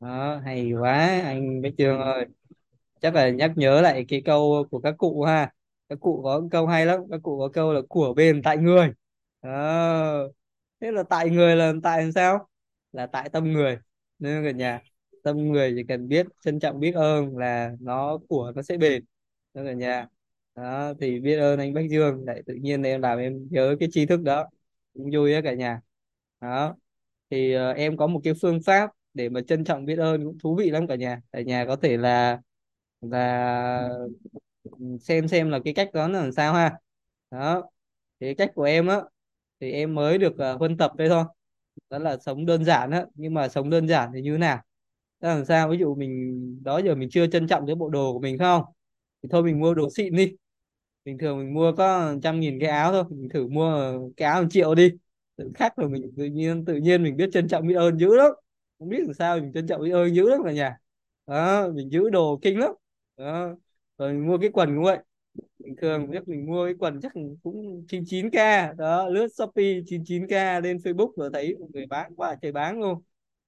Đó 0.00 0.40
hay 0.44 0.72
quá 0.80 1.20
anh 1.24 1.62
Bách 1.62 1.72
Dương 1.78 1.98
ơi. 2.00 2.26
Chắc 3.00 3.14
là 3.14 3.30
nhắc 3.30 3.52
nhớ 3.56 3.80
lại 3.80 4.04
cái 4.08 4.22
câu 4.26 4.68
của 4.70 4.80
các 4.80 4.94
cụ 4.98 5.22
ha 5.24 5.52
các 5.88 6.00
cụ 6.00 6.20
có 6.24 6.42
câu 6.50 6.66
hay 6.66 6.86
lắm 6.86 7.00
các 7.10 7.20
cụ 7.22 7.38
có 7.38 7.48
câu 7.48 7.72
là 7.72 7.80
của 7.88 8.14
bền 8.14 8.42
tại 8.42 8.56
người 8.56 8.92
à, 9.40 9.50
thế 10.80 10.92
là 10.92 11.02
tại 11.02 11.30
người 11.30 11.56
là 11.56 11.72
tại 11.82 12.02
làm 12.02 12.12
sao? 12.12 12.48
Là 12.92 13.06
tại 13.06 13.28
tâm 13.28 13.52
người. 13.52 13.78
Nên 14.18 14.44
cả 14.44 14.50
nhà 14.50 14.80
tâm 15.22 15.36
người 15.52 15.72
chỉ 15.76 15.84
cần 15.88 16.08
biết 16.08 16.26
trân 16.44 16.60
trọng 16.60 16.80
biết 16.80 16.94
ơn 16.94 17.36
là 17.36 17.72
nó 17.80 18.18
của 18.28 18.52
nó 18.56 18.62
sẽ 18.62 18.76
bền. 18.76 19.04
Nên 19.54 19.66
cả 19.66 19.72
nhà. 19.72 20.08
Đó 20.54 20.94
thì 21.00 21.20
biết 21.20 21.36
ơn 21.36 21.58
anh 21.58 21.74
Bách 21.74 21.84
Dương 21.90 22.24
lại 22.26 22.42
tự 22.46 22.54
nhiên 22.54 22.82
em 22.82 23.02
làm 23.02 23.18
em 23.18 23.48
nhớ 23.50 23.76
cái 23.80 23.88
tri 23.92 24.06
thức 24.06 24.22
đó. 24.22 24.46
Cũng 24.94 25.10
vui 25.14 25.34
á 25.34 25.40
cả 25.44 25.54
nhà. 25.54 25.80
Đó. 26.40 26.76
Thì 27.30 27.56
uh, 27.56 27.76
em 27.76 27.96
có 27.96 28.06
một 28.06 28.20
cái 28.24 28.34
phương 28.42 28.60
pháp 28.66 28.90
để 29.14 29.28
mà 29.28 29.40
trân 29.40 29.64
trọng 29.64 29.84
biết 29.84 29.98
ơn 29.98 30.24
cũng 30.24 30.38
thú 30.38 30.56
vị 30.56 30.70
lắm 30.70 30.86
cả 30.86 30.94
nhà. 30.94 31.20
Cả 31.32 31.40
nhà 31.40 31.64
có 31.66 31.76
thể 31.76 31.96
là 31.96 32.40
là 33.00 33.88
xem 35.00 35.28
xem 35.28 35.50
là 35.50 35.58
cái 35.64 35.74
cách 35.74 35.90
đó 35.92 36.08
là 36.08 36.22
làm 36.22 36.32
sao 36.32 36.54
ha. 36.54 36.78
Đó 37.30 37.62
thì 38.20 38.26
cái 38.26 38.34
cách 38.34 38.50
của 38.54 38.62
em 38.62 38.86
á 38.86 39.00
thì 39.60 39.72
em 39.72 39.94
mới 39.94 40.18
được 40.18 40.32
uh, 40.32 40.58
huân 40.58 40.76
tập 40.76 40.92
đây 40.96 41.08
thôi. 41.08 41.24
Đó 41.90 41.98
là 41.98 42.16
sống 42.18 42.46
đơn 42.46 42.64
giản 42.64 42.90
á 42.90 43.06
nhưng 43.14 43.34
mà 43.34 43.48
sống 43.48 43.70
đơn 43.70 43.88
giản 43.88 44.10
thì 44.14 44.22
như 44.22 44.32
thế 44.32 44.38
nào? 44.38 44.62
Đó 45.20 45.28
là 45.28 45.34
làm 45.34 45.44
sao? 45.44 45.68
Ví 45.68 45.78
dụ 45.78 45.94
mình 45.94 46.64
đó 46.64 46.78
giờ 46.78 46.94
mình 46.94 47.08
chưa 47.12 47.26
trân 47.26 47.48
trọng 47.48 47.66
cái 47.66 47.74
bộ 47.74 47.88
đồ 47.88 48.12
của 48.12 48.20
mình 48.20 48.38
không? 48.38 48.62
Thì 49.22 49.28
thôi 49.32 49.42
mình 49.42 49.60
mua 49.60 49.74
đồ 49.74 49.88
xịn 49.96 50.16
đi. 50.16 50.36
Bình 51.04 51.18
thường 51.18 51.38
mình 51.38 51.54
mua 51.54 51.72
có 51.72 52.14
trăm 52.22 52.40
nghìn 52.40 52.60
cái 52.60 52.68
áo 52.68 52.92
thôi 52.92 53.04
mình 53.10 53.28
thử 53.28 53.48
mua 53.48 53.98
cái 54.16 54.28
áo 54.28 54.42
một 54.42 54.48
triệu 54.50 54.74
đi. 54.74 54.90
Tự 55.36 55.50
khắc 55.54 55.76
rồi 55.76 55.90
mình 55.90 56.12
tự 56.16 56.24
nhiên 56.24 56.64
tự 56.64 56.76
nhiên 56.76 57.02
mình 57.02 57.16
biết 57.16 57.30
trân 57.32 57.48
trọng 57.48 57.66
biết 57.66 57.74
ơn 57.74 57.98
dữ 57.98 58.14
lắm. 58.14 58.32
Không 58.78 58.88
biết 58.88 58.98
làm 59.00 59.14
sao 59.14 59.36
mình 59.40 59.52
trân 59.52 59.66
trọng 59.66 59.82
biết 59.82 59.90
ơn 59.90 60.14
dữ 60.14 60.28
lắm 60.28 60.40
cả 60.44 60.52
nhà. 60.52 60.78
Đó 61.26 61.68
mình 61.68 61.90
giữ 61.92 62.10
đồ 62.10 62.38
kinh 62.42 62.58
lắm. 62.58 62.70
Đó 63.16 63.54
rồi 63.98 64.12
mình 64.12 64.26
mua 64.26 64.38
cái 64.38 64.50
quần 64.52 64.74
cũng 64.76 64.84
vậy. 64.84 64.98
Bình 65.58 65.76
thường 65.76 66.10
biết 66.10 66.28
mình 66.28 66.46
mua 66.46 66.64
cái 66.64 66.74
quần 66.78 67.00
chắc 67.00 67.12
cũng 67.42 67.84
99k 67.88 68.76
đó 68.76 69.08
lướt 69.08 69.28
Shopee 69.28 69.80
99k 69.80 70.60
lên 70.60 70.76
Facebook 70.76 71.12
rồi 71.16 71.30
thấy 71.32 71.56
người 71.72 71.86
bán 71.86 72.14
quá 72.16 72.36
trời 72.42 72.52
bán 72.52 72.80
luôn. 72.80 73.02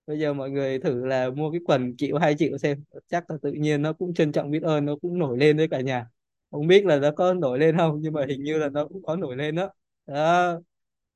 Bây 0.06 0.18
giờ 0.18 0.34
mọi 0.34 0.50
người 0.50 0.78
thử 0.78 1.06
là 1.06 1.30
mua 1.30 1.50
cái 1.50 1.60
quần 1.66 1.96
triệu 1.96 2.18
hai 2.18 2.34
triệu 2.38 2.58
xem. 2.58 2.84
Chắc 3.08 3.30
là 3.30 3.36
tự 3.42 3.52
nhiên 3.52 3.82
nó 3.82 3.92
cũng 3.92 4.14
trân 4.14 4.32
trọng 4.32 4.50
biết 4.50 4.62
ơn 4.62 4.84
nó 4.84 4.96
cũng 4.96 5.18
nổi 5.18 5.38
lên 5.38 5.56
với 5.56 5.68
cả 5.68 5.80
nhà. 5.80 6.06
Không 6.50 6.66
biết 6.66 6.84
là 6.86 6.98
nó 6.98 7.10
có 7.10 7.34
nổi 7.34 7.58
lên 7.58 7.76
không 7.76 7.98
nhưng 8.00 8.12
mà 8.12 8.26
hình 8.28 8.42
như 8.42 8.58
là 8.58 8.68
nó 8.68 8.88
cũng 8.88 9.02
có 9.02 9.16
nổi 9.16 9.36
lên 9.36 9.54
đó. 9.54 9.70
Đó. 10.06 10.60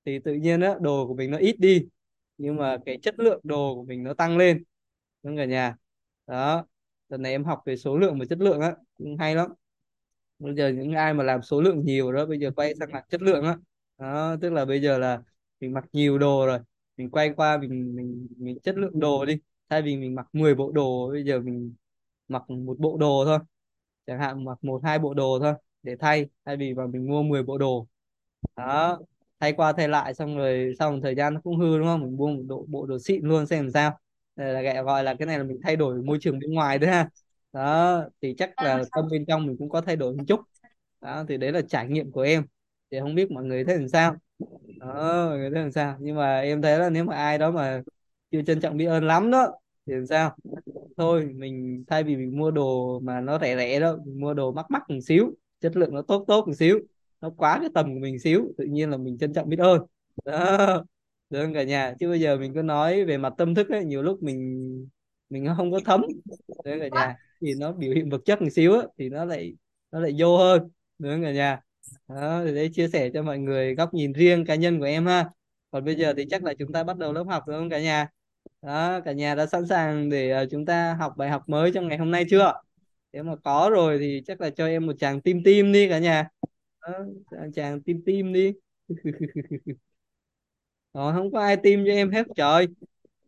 Thì 0.04 0.18
tự 0.18 0.34
nhiên 0.34 0.60
á 0.60 0.74
đồ 0.80 1.06
của 1.06 1.14
mình 1.14 1.30
nó 1.30 1.38
ít 1.38 1.56
đi 1.58 1.86
nhưng 2.38 2.56
mà 2.56 2.78
cái 2.86 2.98
chất 3.02 3.18
lượng 3.18 3.40
đồ 3.44 3.74
của 3.74 3.84
mình 3.84 4.02
nó 4.02 4.14
tăng 4.14 4.36
lên. 4.36 4.64
Đúng 5.22 5.36
cả 5.36 5.44
nhà. 5.44 5.76
Đó 6.26 6.66
lần 7.12 7.22
này 7.22 7.32
em 7.32 7.44
học 7.44 7.62
về 7.66 7.76
số 7.76 7.98
lượng 7.98 8.20
và 8.20 8.26
chất 8.30 8.40
lượng 8.40 8.60
á, 8.62 8.76
cũng 8.98 9.18
hay 9.18 9.36
lắm. 9.36 9.52
Bây 10.38 10.54
giờ 10.54 10.68
những 10.68 10.92
ai 10.92 11.14
mà 11.14 11.24
làm 11.24 11.42
số 11.42 11.60
lượng 11.62 11.84
nhiều 11.84 12.12
đó, 12.12 12.26
bây 12.26 12.38
giờ 12.40 12.50
quay 12.56 12.74
sang 12.80 12.92
làm 12.92 13.02
chất 13.10 13.22
lượng 13.22 13.44
á. 13.44 13.56
Đó, 13.98 14.36
tức 14.40 14.50
là 14.52 14.64
bây 14.64 14.82
giờ 14.82 14.98
là 14.98 15.22
mình 15.60 15.72
mặc 15.74 15.84
nhiều 15.92 16.18
đồ 16.18 16.46
rồi, 16.46 16.58
mình 16.96 17.10
quay 17.10 17.32
qua 17.36 17.58
mình 17.58 17.96
mình 17.96 18.28
mình 18.38 18.58
chất 18.62 18.76
lượng 18.78 19.00
đồ 19.00 19.24
đi. 19.24 19.38
Thay 19.68 19.82
vì 19.82 19.96
mình 19.96 20.14
mặc 20.14 20.26
10 20.32 20.54
bộ 20.54 20.72
đồ, 20.72 21.08
bây 21.12 21.24
giờ 21.24 21.40
mình 21.40 21.74
mặc 22.28 22.50
một 22.50 22.76
bộ 22.80 22.96
đồ 22.98 23.24
thôi. 23.26 23.38
Chẳng 24.06 24.18
hạn 24.20 24.44
mặc 24.44 24.58
một, 24.64 24.80
hai 24.84 24.98
bộ 24.98 25.14
đồ 25.14 25.38
thôi, 25.42 25.54
để 25.82 25.96
thay. 26.00 26.26
Thay 26.44 26.56
vì 26.56 26.74
mà 26.74 26.86
mình 26.86 27.08
mua 27.10 27.22
10 27.22 27.42
bộ 27.42 27.58
đồ. 27.58 27.86
Đó, 28.56 29.00
thay 29.40 29.52
qua 29.52 29.72
thay 29.72 29.88
lại 29.88 30.14
xong 30.14 30.36
rồi 30.36 30.74
sau 30.78 30.92
một 30.92 30.98
thời 31.02 31.14
gian 31.14 31.34
nó 31.34 31.40
cũng 31.44 31.56
hư, 31.58 31.78
đúng 31.78 31.86
không? 31.86 32.00
Mình 32.02 32.16
mua 32.16 32.28
một 32.28 32.42
bộ 32.48 32.66
bộ 32.68 32.86
đồ 32.86 32.98
xịn 32.98 33.24
luôn, 33.26 33.46
xem 33.46 33.64
làm 33.64 33.70
sao 33.72 34.00
là 34.36 34.62
gọi 34.62 34.82
gọi 34.84 35.04
là 35.04 35.14
cái 35.18 35.26
này 35.26 35.38
là 35.38 35.44
mình 35.44 35.60
thay 35.62 35.76
đổi 35.76 36.02
môi 36.02 36.18
trường 36.20 36.38
bên 36.38 36.52
ngoài 36.52 36.78
đấy 36.78 36.90
ha. 36.90 37.08
Đó, 37.52 38.02
thì 38.22 38.34
chắc 38.38 38.62
là 38.62 38.84
tâm 38.92 39.08
bên 39.10 39.24
trong 39.26 39.46
mình 39.46 39.56
cũng 39.58 39.68
có 39.70 39.80
thay 39.80 39.96
đổi 39.96 40.16
một 40.16 40.24
chút. 40.28 40.40
Đó, 41.00 41.24
thì 41.28 41.36
đấy 41.36 41.52
là 41.52 41.60
trải 41.68 41.88
nghiệm 41.88 42.12
của 42.12 42.20
em. 42.20 42.44
Thì 42.90 43.00
không 43.00 43.14
biết 43.14 43.30
mọi 43.30 43.44
người 43.44 43.64
thấy 43.64 43.76
làm 43.78 43.88
sao. 43.88 44.16
Đó, 44.80 45.26
mọi 45.28 45.38
người 45.38 45.50
thấy 45.50 45.62
làm 45.62 45.72
sao. 45.72 45.96
Nhưng 46.00 46.16
mà 46.16 46.40
em 46.40 46.62
thấy 46.62 46.78
là 46.78 46.90
nếu 46.90 47.04
mà 47.04 47.16
ai 47.16 47.38
đó 47.38 47.50
mà 47.50 47.82
chưa 48.30 48.42
trân 48.42 48.60
trọng 48.60 48.76
biết 48.76 48.86
ơn 48.86 49.04
lắm 49.06 49.30
đó, 49.30 49.52
thì 49.86 49.92
làm 49.94 50.06
sao? 50.06 50.36
Thôi, 50.96 51.30
mình 51.34 51.84
thay 51.88 52.04
vì 52.04 52.16
mình 52.16 52.38
mua 52.38 52.50
đồ 52.50 53.00
mà 53.00 53.20
nó 53.20 53.38
rẻ 53.38 53.56
rẻ 53.56 53.80
đó, 53.80 53.96
mình 54.04 54.20
mua 54.20 54.34
đồ 54.34 54.52
mắc 54.52 54.66
mắc 54.70 54.82
một 54.90 55.00
xíu, 55.04 55.34
chất 55.60 55.76
lượng 55.76 55.94
nó 55.94 56.02
tốt 56.02 56.24
tốt 56.28 56.44
một 56.48 56.54
xíu, 56.54 56.80
nó 57.20 57.30
quá 57.36 57.58
cái 57.60 57.68
tầm 57.74 57.94
của 57.94 58.00
mình 58.00 58.18
xíu, 58.18 58.52
tự 58.58 58.64
nhiên 58.64 58.90
là 58.90 58.96
mình 58.96 59.18
trân 59.18 59.32
trọng 59.32 59.48
biết 59.48 59.58
ơn. 59.58 59.80
Đó 60.24 60.84
được 61.32 61.42
không 61.44 61.54
cả 61.54 61.62
nhà? 61.62 61.94
Chứ 62.00 62.08
bây 62.08 62.20
giờ 62.20 62.36
mình 62.36 62.54
cứ 62.54 62.62
nói 62.62 63.04
về 63.04 63.18
mặt 63.18 63.32
tâm 63.38 63.54
thức 63.54 63.68
ấy 63.68 63.84
nhiều 63.84 64.02
lúc 64.02 64.22
mình 64.22 64.88
mình 65.30 65.46
không 65.56 65.72
có 65.72 65.80
thấm. 65.84 66.02
Được 66.64 66.70
không 66.72 66.80
cả 66.80 66.88
nhà? 66.88 67.16
Thì 67.40 67.54
nó 67.54 67.72
biểu 67.72 67.92
hiện 67.94 68.10
vật 68.10 68.20
chất 68.24 68.42
một 68.42 68.48
xíu 68.52 68.74
á, 68.80 68.86
thì 68.98 69.08
nó 69.08 69.24
lại 69.24 69.54
nó 69.92 70.00
lại 70.00 70.14
vô 70.18 70.38
hơn. 70.38 70.70
Được 70.98 71.10
không 71.12 71.22
cả 71.22 71.32
nhà? 71.32 71.60
Đó 72.08 72.42
thì 72.46 72.54
đấy 72.54 72.70
chia 72.72 72.88
sẻ 72.88 73.10
cho 73.14 73.22
mọi 73.22 73.38
người 73.38 73.74
góc 73.74 73.94
nhìn 73.94 74.12
riêng 74.12 74.44
cá 74.46 74.54
nhân 74.54 74.78
của 74.78 74.84
em 74.84 75.06
ha. 75.06 75.30
Còn 75.70 75.84
bây 75.84 75.94
giờ 75.94 76.14
thì 76.16 76.26
chắc 76.30 76.44
là 76.44 76.54
chúng 76.58 76.72
ta 76.72 76.84
bắt 76.84 76.98
đầu 76.98 77.12
lớp 77.12 77.24
học 77.28 77.48
được 77.48 77.54
không 77.58 77.70
cả 77.70 77.80
nhà? 77.80 78.08
Đó 78.62 79.00
cả 79.04 79.12
nhà 79.12 79.34
đã 79.34 79.46
sẵn 79.46 79.66
sàng 79.66 80.08
để 80.08 80.30
ờ, 80.30 80.46
chúng 80.50 80.66
ta 80.66 80.94
học 80.94 81.12
bài 81.16 81.30
học 81.30 81.48
mới 81.48 81.70
trong 81.74 81.88
ngày 81.88 81.98
hôm 81.98 82.10
nay 82.10 82.24
chưa? 82.30 82.52
Nếu 83.12 83.22
mà 83.22 83.36
có 83.44 83.70
rồi 83.72 83.98
thì 83.98 84.22
chắc 84.26 84.40
là 84.40 84.50
cho 84.50 84.66
em 84.66 84.86
một 84.86 84.92
chàng 84.98 85.20
tim 85.20 85.42
tim 85.44 85.72
đi 85.72 85.88
cả 85.88 85.98
nhà. 85.98 86.28
Đó, 86.82 86.92
chàng 87.54 87.82
tim 87.82 88.02
tim 88.06 88.32
đi. 88.32 88.52
rồi 90.94 91.12
không 91.12 91.32
có 91.32 91.40
ai 91.40 91.56
tim 91.62 91.84
cho 91.86 91.92
em 91.92 92.10
hết 92.10 92.26
trời. 92.36 92.66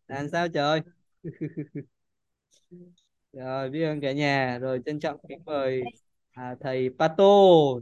Làm 0.09 0.29
sao 0.31 0.49
trời? 0.49 0.81
Rồi 3.33 3.71
biết 3.71 3.85
ơn 3.85 4.01
cả 4.01 4.13
nhà. 4.13 4.59
Rồi 4.59 4.81
trân 4.87 5.01
trọng 5.01 5.17
kính 5.29 5.43
mời 5.47 5.83
à, 6.33 6.57
thầy 6.61 6.91
Pato 6.99 7.25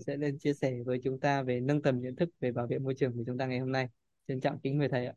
sẽ 0.07 0.17
lên 0.17 0.39
chia 0.39 0.55
sẻ 0.55 0.75
với 0.87 1.01
chúng 1.05 1.21
ta 1.21 1.43
về 1.43 1.61
nâng 1.61 1.83
tầm 1.83 2.01
nhận 2.01 2.17
thức 2.17 2.29
về 2.41 2.53
bảo 2.53 2.67
vệ 2.67 2.79
môi 2.79 2.95
trường 2.95 3.13
của 3.17 3.23
chúng 3.27 3.39
ta 3.39 3.47
ngày 3.47 3.59
hôm 3.59 3.73
nay. 3.73 3.89
Trân 4.29 4.41
trọng 4.41 4.59
kính 4.59 4.79
mời 4.79 4.89
thầy 4.89 5.07
ạ. 5.07 5.13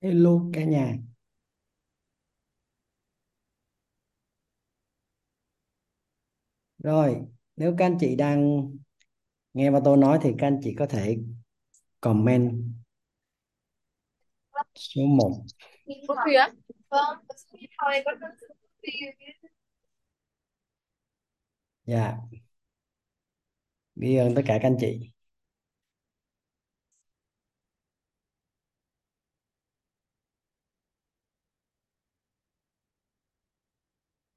Hello 0.00 0.50
cả 0.52 0.64
nhà. 0.64 0.96
Rồi, 6.78 7.16
nếu 7.56 7.74
các 7.78 7.84
anh 7.86 7.96
chị 8.00 8.16
đang 8.16 8.70
nghe 9.56 9.70
ba 9.70 9.80
tôi 9.84 9.96
nói 9.96 10.18
thì 10.22 10.30
các 10.38 10.46
anh 10.46 10.60
chị 10.62 10.74
có 10.78 10.86
thể 10.86 11.16
comment 12.00 12.52
số 14.74 15.02
1. 15.06 15.32
Có 16.08 16.16
kìa. 16.26 16.44
Vâng, 16.90 17.18
Dạ. 21.86 22.16
Biết 23.94 24.16
ơn 24.18 24.34
tất 24.34 24.42
cả 24.46 24.58
các 24.62 24.68
anh 24.68 24.76
chị. 24.80 25.10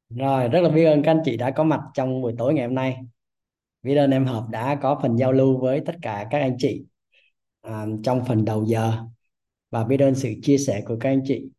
Rồi, 0.10 0.48
rất 0.50 0.60
là 0.62 0.70
biết 0.70 0.86
ơn 0.86 1.04
các 1.04 1.12
anh 1.12 1.22
chị 1.26 1.38
đã 1.38 1.52
có 1.52 1.64
mặt 1.64 1.80
trong 1.94 2.22
buổi 2.22 2.34
tối 2.38 2.54
ngày 2.54 2.66
hôm 2.66 2.76
nay. 2.76 2.98
Biết 3.84 3.96
ơn 3.96 4.12
em 4.12 4.26
Hợp 4.26 4.48
đã 4.52 4.76
có 4.82 5.00
phần 5.02 5.16
giao 5.18 5.32
lưu 5.32 5.58
với 5.60 5.82
tất 5.86 5.96
cả 6.02 6.28
các 6.32 6.40
anh 6.40 6.56
chị 6.60 6.86
à, 7.62 7.86
trong 8.04 8.26
phần 8.28 8.46
đầu 8.46 8.66
giờ 8.66 8.94
và 9.72 9.84
biết 9.86 10.02
ơn 10.02 10.16
sự 10.16 10.30
chia 10.44 10.58
sẻ 10.58 10.84
của 10.88 10.98
các 11.02 11.10
anh 11.10 11.22
chị. 11.26 11.50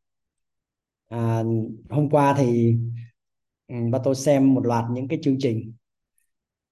À, 1.10 1.42
hôm 1.90 2.10
qua 2.10 2.34
thì 2.38 2.74
ừ, 3.68 3.74
và 3.92 4.00
tôi 4.04 4.14
xem 4.14 4.54
một 4.54 4.66
loạt 4.66 4.84
những 4.92 5.08
cái 5.08 5.18
chương 5.22 5.36
trình 5.40 5.72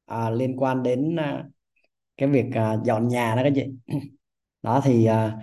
à, 0.07 0.31
liên 0.31 0.57
quan 0.57 0.83
đến 0.83 1.17
à, 1.17 1.45
cái 2.17 2.31
việc 2.31 2.47
à, 2.55 2.77
dọn 2.87 3.09
nhà 3.09 3.35
đó 3.37 3.43
các 3.45 3.53
chị. 3.57 3.65
Đó 4.63 4.83
thì 4.85 5.07
à, 5.07 5.39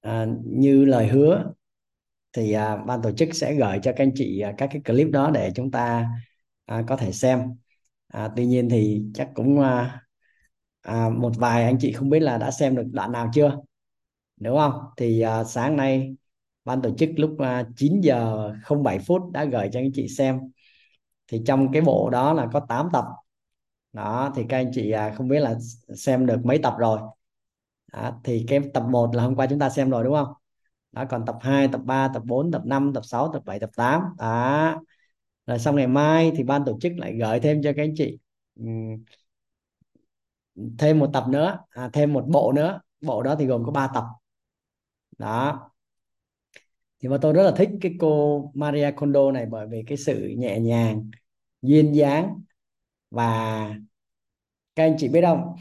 à, 0.00 0.26
như 0.46 0.84
lời 0.84 1.08
hứa 1.08 1.52
thì 2.32 2.52
à, 2.52 2.76
ban 2.76 3.02
tổ 3.02 3.12
chức 3.12 3.30
sẽ 3.34 3.54
gửi 3.54 3.80
cho 3.82 3.92
các 3.96 4.04
anh 4.04 4.12
chị 4.14 4.40
à, 4.40 4.54
các 4.58 4.70
cái 4.72 4.82
clip 4.86 5.08
đó 5.12 5.30
để 5.34 5.52
chúng 5.56 5.70
ta 5.70 6.08
à, 6.66 6.84
có 6.88 6.96
thể 6.96 7.12
xem 7.12 7.40
à, 8.14 8.30
tuy 8.36 8.46
nhiên 8.46 8.68
thì 8.70 9.02
chắc 9.14 9.30
cũng 9.34 9.60
à, 9.60 10.00
à, 10.82 11.08
một 11.08 11.32
vài 11.38 11.64
anh 11.64 11.76
chị 11.80 11.92
không 11.92 12.10
biết 12.10 12.20
là 12.20 12.38
đã 12.38 12.50
xem 12.50 12.76
được 12.76 12.84
đoạn 12.92 13.12
nào 13.12 13.30
chưa? 13.34 13.58
Đúng 14.40 14.58
không? 14.58 14.72
Thì 14.96 15.20
à, 15.20 15.44
sáng 15.44 15.76
nay 15.76 16.16
ban 16.64 16.82
tổ 16.82 16.90
chức 16.98 17.10
lúc 17.16 17.36
à, 17.40 17.66
9 17.76 18.00
giờ 18.00 18.50
07 18.84 18.98
phút 18.98 19.22
đã 19.32 19.44
gửi 19.44 19.68
cho 19.72 19.80
anh 19.80 19.90
chị 19.94 20.08
xem. 20.08 20.40
Thì 21.28 21.42
trong 21.46 21.72
cái 21.72 21.82
bộ 21.82 22.10
đó 22.10 22.32
là 22.32 22.48
có 22.52 22.60
8 22.68 22.88
tập. 22.92 23.04
Đó 23.92 24.32
thì 24.36 24.42
các 24.48 24.56
anh 24.58 24.70
chị 24.74 24.90
à, 24.90 25.14
không 25.16 25.28
biết 25.28 25.40
là 25.40 25.56
xem 25.96 26.26
được 26.26 26.40
mấy 26.44 26.58
tập 26.58 26.74
rồi. 26.78 27.00
Đó, 27.92 28.20
thì 28.24 28.44
cái 28.48 28.60
tập 28.74 28.84
1 28.90 29.14
là 29.14 29.22
hôm 29.22 29.36
qua 29.36 29.46
chúng 29.50 29.58
ta 29.58 29.70
xem 29.70 29.90
rồi 29.90 30.04
đúng 30.04 30.14
không? 30.14 30.28
Đó 30.92 31.04
còn 31.10 31.26
tập 31.26 31.36
2 31.40 31.68
tập 31.68 31.80
3 31.84 32.08
tập 32.14 32.22
4 32.26 32.52
tập 32.52 32.62
5 32.66 32.92
tập 32.94 33.04
6 33.04 33.32
tập 33.32 33.42
7 33.46 33.60
tập 33.60 33.70
8 33.76 34.02
đó 34.18 34.80
rồi 35.46 35.58
xong 35.58 35.76
ngày 35.76 35.86
mai 35.86 36.32
thì 36.36 36.42
ban 36.44 36.62
tổ 36.66 36.78
chức 36.80 36.92
lại 36.96 37.16
gửi 37.20 37.40
thêm 37.40 37.62
cho 37.62 37.72
các 37.76 37.82
anh 37.82 37.94
chị 37.96 38.18
ừ, 38.56 38.64
thêm 40.78 40.98
một 40.98 41.10
tập 41.12 41.24
nữa 41.28 41.58
à, 41.70 41.90
thêm 41.92 42.12
một 42.12 42.24
bộ 42.28 42.52
nữa. 42.52 42.80
Bộ 43.00 43.22
đó 43.22 43.36
thì 43.38 43.46
gồm 43.46 43.64
có 43.64 43.72
3 43.72 43.88
tập. 43.94 44.04
Đó. 45.18 45.70
Thì 47.02 47.08
mà 47.08 47.18
tôi 47.22 47.32
rất 47.32 47.42
là 47.42 47.52
thích 47.56 47.68
cái 47.80 47.94
cô 48.00 48.50
Maria 48.54 48.90
Kondo 48.96 49.30
này 49.32 49.46
bởi 49.50 49.66
vì 49.66 49.82
cái 49.86 49.96
sự 49.98 50.34
nhẹ 50.38 50.60
nhàng 50.60 51.10
duyên 51.62 51.92
dáng 51.96 52.42
và 53.10 53.74
các 54.74 54.84
anh 54.84 54.96
chị 54.98 55.08
biết 55.08 55.20
không? 55.22 55.54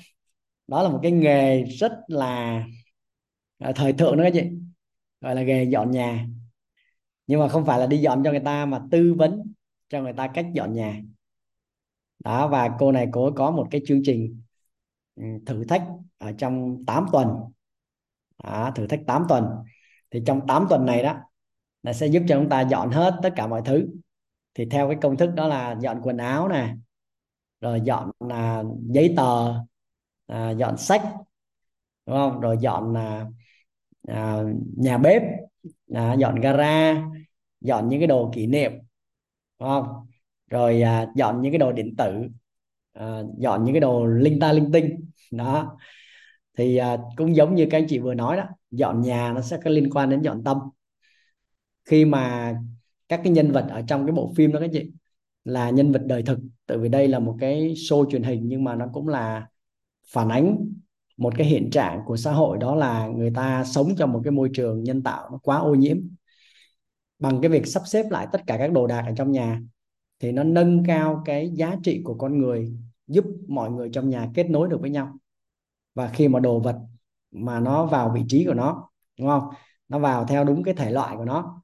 Đó 0.68 0.84
là 0.84 0.90
một 0.90 1.00
cái 1.04 1.12
nghề 1.13 1.63
rất 1.63 1.92
là 2.08 2.63
à, 3.60 3.72
thời 3.75 3.94
thượng 3.94 4.18
đó 4.18 4.24
các 4.24 4.32
chị 4.34 4.42
gọi 5.22 5.36
là 5.36 5.44
nghề 5.44 5.63
dọn 5.66 5.92
nhà. 5.92 6.28
Nhưng 7.28 7.40
mà 7.40 7.48
không 7.48 7.66
phải 7.66 7.80
là 7.80 7.88
đi 7.88 7.98
dọn 7.98 8.22
cho 8.24 8.32
người 8.32 8.40
ta 8.40 8.66
mà 8.66 8.82
tư 8.92 9.13
vấn 9.18 9.54
cho 9.94 10.02
người 10.02 10.14
ta 10.14 10.28
cách 10.28 10.46
dọn 10.54 10.74
nhà. 10.74 11.02
Đó 12.20 12.48
và 12.48 12.70
cô 12.80 12.92
này 12.92 13.08
cô 13.12 13.32
có 13.36 13.52
một 13.52 13.68
cái 13.72 13.82
chương 13.88 14.02
trình 14.06 14.42
ừ, 15.16 15.24
thử 15.46 15.64
thách 15.64 15.84
ở 16.18 16.32
trong 16.38 16.86
8 16.86 17.06
tuần. 17.12 17.28
Đó, 18.44 18.72
thử 18.76 18.88
thách 18.88 19.02
8 19.08 19.26
tuần. 19.30 19.46
Thì 20.12 20.22
trong 20.26 20.48
8 20.48 20.66
tuần 20.70 20.86
này 20.86 21.04
đó 21.04 21.16
là 21.84 21.94
sẽ 21.94 22.08
giúp 22.08 22.24
cho 22.28 22.36
chúng 22.40 22.50
ta 22.50 22.62
dọn 22.62 22.92
hết 22.92 23.20
tất 23.24 23.34
cả 23.36 23.48
mọi 23.48 23.62
thứ. 23.66 23.88
Thì 24.54 24.66
theo 24.66 24.88
cái 24.88 24.98
công 25.02 25.18
thức 25.18 25.30
đó 25.36 25.48
là 25.48 25.76
dọn 25.82 26.02
quần 26.04 26.18
áo 26.18 26.48
nè 26.48 26.76
rồi 27.62 27.82
dọn 27.82 28.12
là 28.20 28.64
giấy 28.90 29.14
tờ 29.18 29.54
à, 30.28 30.52
dọn 30.52 30.78
sách 30.78 31.02
đúng 32.06 32.16
không? 32.16 32.40
Rồi 32.42 32.58
dọn 32.62 32.94
là 32.94 33.28
à, 34.08 34.44
nhà 34.78 34.98
bếp 34.98 35.22
à, 35.94 36.14
dọn 36.14 36.42
gara 36.42 37.04
dọn 37.62 37.90
những 37.90 38.00
cái 38.00 38.08
đồ 38.08 38.32
kỷ 38.36 38.48
niệm 38.48 38.72
đúng 39.60 39.70
không? 39.70 40.08
Rồi 40.50 40.82
à, 40.82 41.08
dọn 41.16 41.42
những 41.42 41.52
cái 41.52 41.60
đồ 41.60 41.72
điện 41.72 41.96
tử 41.98 42.28
à, 42.94 43.22
dọn 43.38 43.64
những 43.64 43.74
cái 43.74 43.82
đồ 43.82 44.06
linh 44.06 44.40
ta 44.40 44.54
linh 44.54 44.72
tinh. 44.72 45.12
Đó. 45.32 45.78
Thì 46.58 46.78
à, 46.78 46.98
cũng 47.18 47.36
giống 47.36 47.56
như 47.56 47.68
các 47.72 47.78
anh 47.78 47.88
chị 47.90 48.00
vừa 48.00 48.14
nói 48.14 48.38
đó 48.38 48.44
dọn 48.72 49.02
nhà 49.02 49.32
nó 49.36 49.42
sẽ 49.42 49.58
có 49.64 49.70
liên 49.72 49.90
quan 49.92 50.10
đến 50.10 50.22
dọn 50.22 50.44
tâm. 50.44 50.58
Khi 51.86 52.06
mà 52.06 52.54
các 53.10 53.22
cái 53.24 53.34
nhân 53.34 53.52
vật 53.52 53.66
ở 53.70 53.82
trong 53.88 54.06
cái 54.06 54.14
bộ 54.14 54.34
phim 54.36 54.52
đó 54.52 54.60
các 54.60 54.70
chị 54.74 54.92
là 55.44 55.70
nhân 55.70 55.92
vật 55.92 56.02
đời 56.06 56.24
thực 56.24 56.40
tại 56.66 56.78
vì 56.78 56.90
đây 56.90 57.08
là 57.08 57.20
một 57.20 57.38
cái 57.40 57.74
show 57.74 58.10
truyền 58.10 58.24
hình 58.24 58.42
nhưng 58.48 58.64
mà 58.64 58.76
nó 58.76 58.88
cũng 58.94 59.08
là 59.08 59.48
phản 60.14 60.30
ánh 60.30 60.74
một 61.18 61.34
cái 61.38 61.48
hiện 61.48 61.70
trạng 61.72 62.02
của 62.06 62.18
xã 62.18 62.32
hội 62.32 62.58
đó 62.58 62.76
là 62.76 63.08
người 63.08 63.32
ta 63.36 63.64
sống 63.64 63.96
trong 63.98 64.12
một 64.12 64.22
cái 64.24 64.32
môi 64.32 64.50
trường 64.54 64.84
nhân 64.84 65.04
tạo 65.04 65.30
nó 65.32 65.38
quá 65.44 65.58
ô 65.58 65.76
nhiễm 65.76 65.98
bằng 67.24 67.42
cái 67.42 67.51
việc 67.51 67.68
sắp 67.68 67.84
xếp 67.86 68.06
lại 68.12 68.27
tất 68.32 68.42
cả 68.48 68.58
các 68.58 68.72
đồ 68.72 68.88
đạc 68.88 69.03
ở 69.08 69.13
trong 69.18 69.32
nhà 69.32 69.62
thì 70.20 70.32
nó 70.32 70.44
nâng 70.44 70.84
cao 70.88 71.22
cái 71.25 71.51
giá 71.56 71.75
trị 71.84 72.01
của 72.03 72.15
con 72.15 72.38
người 72.38 72.74
giúp 73.08 73.25
mọi 73.48 73.72
người 73.72 73.89
trong 73.94 74.10
nhà 74.10 74.30
kết 74.36 74.50
nối 74.50 74.70
được 74.70 74.82
với 74.82 74.89
nhau. 74.89 75.18
Và 75.96 76.08
khi 76.08 76.27
mà 76.27 76.39
đồ 76.39 76.60
vật 76.60 76.75
mà 77.32 77.60
nó 77.60 77.86
vào 77.86 78.12
vị 78.15 78.22
trí 78.27 78.46
của 78.46 78.53
nó 78.53 78.89
đúng 79.20 79.27
không? 79.27 79.44
Nó 79.89 80.00
vào 80.00 80.25
theo 80.25 80.44
đúng 80.44 80.63
cái 80.63 80.74
thể 80.74 80.92
loại 80.92 81.18
của 81.18 81.25
nó 81.25 81.62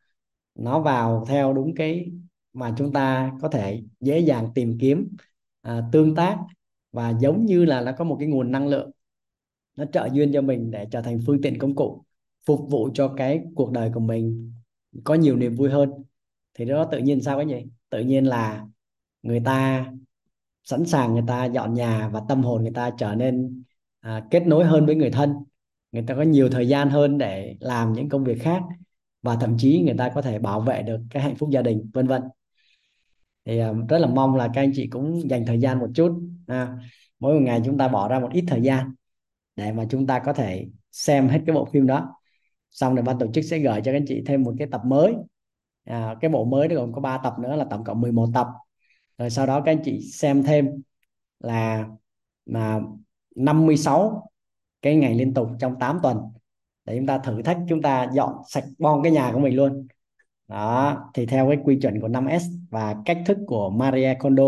nó 0.56 0.80
vào 0.80 1.26
theo 1.28 1.54
đúng 1.54 1.76
cái 1.76 2.12
mà 2.54 2.74
chúng 2.78 2.94
ta 2.94 3.34
có 3.42 3.50
thể 3.50 3.84
dễ 4.00 4.20
dàng 4.20 4.50
tìm 4.56 4.78
kiếm 4.82 5.10
à, 5.62 5.90
tương 5.92 6.16
tác 6.16 6.38
và 6.92 7.14
giống 7.20 7.46
như 7.46 7.66
là 7.66 7.82
nó 7.82 7.92
có 7.98 8.04
một 8.04 8.18
cái 8.20 8.28
nguồn 8.28 8.52
năng 8.52 8.68
lượng. 8.68 8.92
Nó 9.76 9.86
trợ 9.86 10.10
duyên 10.14 10.32
cho 10.34 10.42
mình 10.42 10.72
để 10.72 10.88
trở 10.92 11.02
thành 11.02 11.20
phương 11.28 11.42
tiện 11.42 11.60
công 11.60 11.76
cụ 11.76 12.04
phục 12.46 12.60
vụ 12.70 12.90
cho 12.94 13.14
cái 13.18 13.44
cuộc 13.56 13.72
đời 13.72 13.92
của 13.94 14.00
mình 14.00 14.54
có 15.04 15.14
nhiều 15.14 15.36
niềm 15.38 15.56
vui 15.56 15.70
hơn. 15.70 15.92
Thì 16.54 16.66
đó 16.66 16.86
tự 16.92 16.98
nhiên 16.98 17.22
sao 17.22 17.38
cái 17.38 17.48
gì 17.48 17.66
tự 17.90 18.00
nhiên 18.00 18.26
là 18.26 18.66
người 19.22 19.42
ta 19.46 19.86
sẵn 20.64 20.86
sàng 20.86 21.14
người 21.14 21.24
ta 21.28 21.46
dọn 21.46 21.74
nhà 21.74 22.10
và 22.10 22.22
tâm 22.30 22.44
hồn 22.44 22.62
người 22.62 22.72
ta 22.76 22.92
trở 22.98 23.16
nên 23.16 23.64
à, 24.00 24.28
kết 24.32 24.48
nối 24.48 24.66
hơn 24.66 24.86
với 24.86 24.96
người 24.96 25.12
thân. 25.12 25.34
Người 25.92 26.04
ta 26.08 26.16
có 26.16 26.22
nhiều 26.22 26.50
thời 26.50 26.68
gian 26.68 26.90
hơn 26.90 27.18
để 27.18 27.56
làm 27.60 27.94
những 27.94 28.10
công 28.10 28.24
việc 28.24 28.42
khác 28.42 28.64
và 29.22 29.36
thậm 29.36 29.58
chí 29.58 29.82
người 29.82 29.96
ta 29.98 30.12
có 30.16 30.22
thể 30.22 30.40
bảo 30.40 30.62
vệ 30.62 30.84
được 30.84 31.02
cái 31.10 31.24
hạnh 31.24 31.36
phúc 31.36 31.50
gia 31.52 31.62
đình 31.62 31.90
vân 31.94 32.08
vân. 32.08 32.22
Thì 33.46 33.60
à, 33.60 33.74
rất 33.90 33.98
là 33.98 34.08
mong 34.08 34.36
là 34.36 34.50
các 34.54 34.62
anh 34.62 34.72
chị 34.76 34.88
cũng 34.88 35.30
dành 35.30 35.46
thời 35.46 35.60
gian 35.60 35.80
một 35.80 35.90
chút 35.96 36.22
à, 36.48 36.78
mỗi 37.20 37.34
một 37.34 37.42
ngày 37.42 37.62
chúng 37.66 37.78
ta 37.78 37.88
bỏ 37.88 38.08
ra 38.08 38.20
một 38.20 38.30
ít 38.34 38.44
thời 38.48 38.62
gian 38.62 38.94
để 39.56 39.72
mà 39.72 39.86
chúng 39.90 40.08
ta 40.08 40.20
có 40.20 40.34
thể 40.34 40.68
xem 40.92 41.28
hết 41.28 41.40
cái 41.46 41.56
bộ 41.56 41.66
phim 41.66 41.88
đó 41.88 42.19
xong 42.72 42.96
rồi 42.96 43.04
ban 43.04 43.20
tổ 43.20 43.28
chức 43.34 43.44
sẽ 43.44 43.60
gửi 43.60 43.82
cho 43.82 43.92
các 43.92 43.98
anh 43.98 44.06
chị 44.08 44.24
thêm 44.26 44.44
một 44.44 44.54
cái 44.58 44.68
tập 44.72 44.82
mới. 44.86 45.14
À, 45.84 46.16
cái 46.22 46.32
bộ 46.32 46.46
mới 46.46 46.68
nó 46.68 46.76
gồm 46.76 46.94
có 46.94 47.02
3 47.02 47.18
tập 47.18 47.34
nữa 47.40 47.56
là 47.56 47.66
tổng 47.70 47.84
cộng 47.84 48.02
11 48.02 48.30
tập. 48.34 48.48
Rồi 49.18 49.30
sau 49.30 49.46
đó 49.46 49.62
các 49.66 49.72
anh 49.72 49.82
chị 49.84 50.02
xem 50.02 50.44
thêm 50.44 50.82
là 51.40 51.88
là 52.46 52.82
56 53.36 54.32
cái 54.82 54.96
ngày 54.96 55.16
liên 55.16 55.34
tục 55.34 55.50
trong 55.60 55.80
8 55.80 56.00
tuần 56.04 56.18
để 56.86 56.98
chúng 56.98 57.06
ta 57.06 57.18
thử 57.18 57.42
thách 57.42 57.58
chúng 57.70 57.82
ta 57.82 58.10
dọn 58.14 58.34
sạch 58.48 58.64
bon 58.80 59.04
cái 59.04 59.12
nhà 59.12 59.32
của 59.34 59.40
mình 59.40 59.56
luôn. 59.56 59.88
Đó 60.48 60.98
thì 61.14 61.26
theo 61.26 61.50
cái 61.50 61.58
quy 61.64 61.80
chuẩn 61.82 62.02
của 62.02 62.08
5S 62.08 62.42
và 62.70 62.96
cách 63.06 63.18
thức 63.26 63.38
của 63.48 63.70
Maria 63.70 64.14
Kondo. 64.20 64.44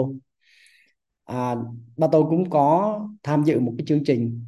À, 1.25 1.55
ba 1.97 2.07
tôi 2.11 2.23
cũng 2.29 2.49
có 2.49 2.99
tham 3.23 3.43
dự 3.43 3.59
một 3.59 3.73
cái 3.77 3.85
chương 3.87 4.03
trình 4.03 4.45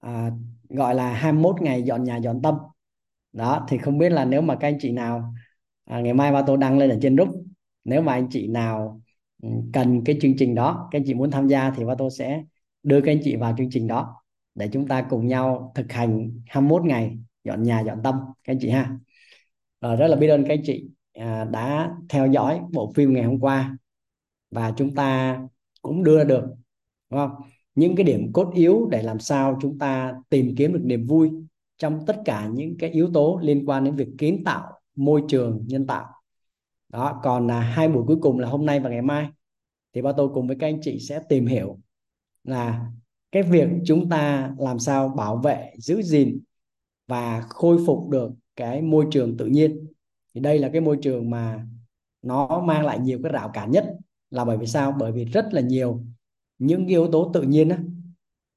à, 0.00 0.30
gọi 0.68 0.94
là 0.94 1.12
21 1.14 1.56
ngày 1.62 1.82
dọn 1.82 2.04
nhà 2.04 2.16
dọn 2.16 2.42
tâm. 2.42 2.54
Đó 3.32 3.66
thì 3.68 3.78
không 3.78 3.98
biết 3.98 4.12
là 4.12 4.24
nếu 4.24 4.42
mà 4.42 4.56
các 4.60 4.68
anh 4.68 4.78
chị 4.80 4.92
nào 4.92 5.34
à, 5.84 6.00
ngày 6.00 6.14
mai 6.14 6.32
ba 6.32 6.42
tôi 6.46 6.56
đăng 6.56 6.78
lên 6.78 6.90
ở 6.90 6.98
trên 7.02 7.16
group 7.16 7.28
nếu 7.84 8.02
mà 8.02 8.12
anh 8.12 8.28
chị 8.30 8.48
nào 8.48 9.00
ừ, 9.42 9.48
cần 9.72 10.02
cái 10.04 10.18
chương 10.22 10.34
trình 10.38 10.54
đó 10.54 10.88
các 10.92 10.98
anh 10.98 11.04
chị 11.06 11.14
muốn 11.14 11.30
tham 11.30 11.48
gia 11.48 11.70
thì 11.70 11.84
ba 11.84 11.94
tôi 11.98 12.10
sẽ 12.10 12.44
đưa 12.82 13.00
các 13.00 13.12
anh 13.12 13.20
chị 13.24 13.36
vào 13.36 13.54
chương 13.58 13.70
trình 13.70 13.86
đó 13.86 14.22
để 14.54 14.68
chúng 14.72 14.88
ta 14.88 15.06
cùng 15.10 15.26
nhau 15.28 15.72
thực 15.74 15.92
hành 15.92 16.40
21 16.46 16.84
ngày 16.84 17.18
dọn 17.44 17.62
nhà 17.62 17.80
dọn 17.80 18.00
tâm 18.04 18.14
các 18.44 18.52
anh 18.52 18.58
chị 18.60 18.70
ha. 18.70 18.98
Rồi 19.80 19.96
rất 19.96 20.06
là 20.08 20.16
biết 20.16 20.28
ơn 20.28 20.42
các 20.44 20.50
anh 20.54 20.62
chị 20.64 20.90
à, 21.12 21.44
đã 21.44 21.90
theo 22.08 22.26
dõi 22.26 22.60
bộ 22.72 22.92
phim 22.96 23.12
ngày 23.14 23.22
hôm 23.24 23.40
qua 23.40 23.76
và 24.50 24.72
chúng 24.76 24.94
ta 24.94 25.38
cũng 25.82 26.04
đưa 26.04 26.24
được 26.24 26.44
đúng 27.10 27.20
không? 27.20 27.32
Những 27.76 27.96
cái 27.96 28.04
điểm 28.04 28.32
cốt 28.32 28.50
yếu 28.54 28.88
để 28.90 29.02
làm 29.02 29.18
sao 29.18 29.58
chúng 29.62 29.78
ta 29.78 30.14
tìm 30.28 30.54
kiếm 30.56 30.72
được 30.72 30.82
niềm 30.84 31.06
vui 31.06 31.30
trong 31.78 32.06
tất 32.06 32.16
cả 32.24 32.50
những 32.52 32.78
cái 32.78 32.90
yếu 32.90 33.10
tố 33.14 33.40
liên 33.42 33.66
quan 33.66 33.84
đến 33.84 33.96
việc 33.96 34.08
kiến 34.18 34.44
tạo 34.44 34.72
môi 34.96 35.22
trường 35.28 35.64
nhân 35.66 35.86
tạo. 35.86 36.06
Đó, 36.88 37.20
còn 37.22 37.46
là 37.46 37.60
hai 37.60 37.88
buổi 37.88 38.04
cuối 38.06 38.16
cùng 38.20 38.38
là 38.38 38.48
hôm 38.48 38.66
nay 38.66 38.80
và 38.80 38.90
ngày 38.90 39.02
mai, 39.02 39.28
thì 39.94 40.02
ba 40.02 40.12
tôi 40.12 40.28
cùng 40.34 40.46
với 40.46 40.56
các 40.60 40.66
anh 40.66 40.78
chị 40.82 40.98
sẽ 41.00 41.20
tìm 41.28 41.46
hiểu 41.46 41.78
là 42.44 42.90
cái 43.32 43.42
việc 43.42 43.68
chúng 43.84 44.08
ta 44.08 44.54
làm 44.58 44.78
sao 44.78 45.08
bảo 45.08 45.36
vệ, 45.36 45.72
giữ 45.78 46.02
gìn 46.02 46.40
và 47.06 47.44
khôi 47.48 47.78
phục 47.86 48.08
được 48.08 48.30
cái 48.56 48.82
môi 48.82 49.06
trường 49.10 49.36
tự 49.36 49.46
nhiên. 49.46 49.86
Thì 50.34 50.40
đây 50.40 50.58
là 50.58 50.68
cái 50.68 50.80
môi 50.80 50.98
trường 51.02 51.30
mà 51.30 51.66
nó 52.22 52.62
mang 52.66 52.84
lại 52.86 52.98
nhiều 52.98 53.18
cái 53.22 53.32
rào 53.32 53.48
cản 53.48 53.70
nhất. 53.70 53.96
Là 54.30 54.44
bởi 54.44 54.58
vì 54.58 54.66
sao? 54.66 54.96
Bởi 54.98 55.12
vì 55.12 55.24
rất 55.24 55.46
là 55.52 55.60
nhiều 55.60 56.04
những 56.58 56.86
yếu 56.86 57.08
tố 57.12 57.30
tự 57.34 57.42
nhiên 57.42 57.68
đó, 57.68 57.76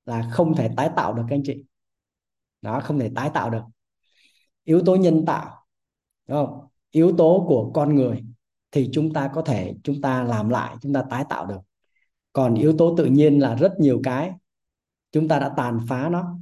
là 0.05 0.29
không 0.31 0.55
thể 0.55 0.69
tái 0.77 0.89
tạo 0.95 1.13
được 1.13 1.23
các 1.29 1.35
anh 1.35 1.43
chị. 1.45 1.63
Đó 2.61 2.79
không 2.79 2.99
thể 2.99 3.11
tái 3.15 3.31
tạo 3.33 3.49
được. 3.49 3.63
Yếu 4.63 4.81
tố 4.85 4.95
nhân 4.95 5.25
tạo 5.25 5.65
đúng 6.27 6.45
không? 6.45 6.67
Yếu 6.91 7.13
tố 7.17 7.45
của 7.47 7.71
con 7.73 7.95
người 7.95 8.23
thì 8.71 8.89
chúng 8.93 9.13
ta 9.13 9.31
có 9.33 9.41
thể 9.41 9.75
chúng 9.83 10.01
ta 10.01 10.23
làm 10.23 10.49
lại 10.49 10.75
chúng 10.81 10.93
ta 10.93 11.03
tái 11.09 11.25
tạo 11.29 11.45
được. 11.45 11.59
Còn 12.33 12.55
yếu 12.55 12.75
tố 12.77 12.95
tự 12.97 13.05
nhiên 13.05 13.39
là 13.39 13.55
rất 13.55 13.73
nhiều 13.79 14.01
cái 14.03 14.31
chúng 15.11 15.27
ta 15.27 15.39
đã 15.39 15.53
tàn 15.57 15.79
phá 15.87 16.09
nó 16.09 16.39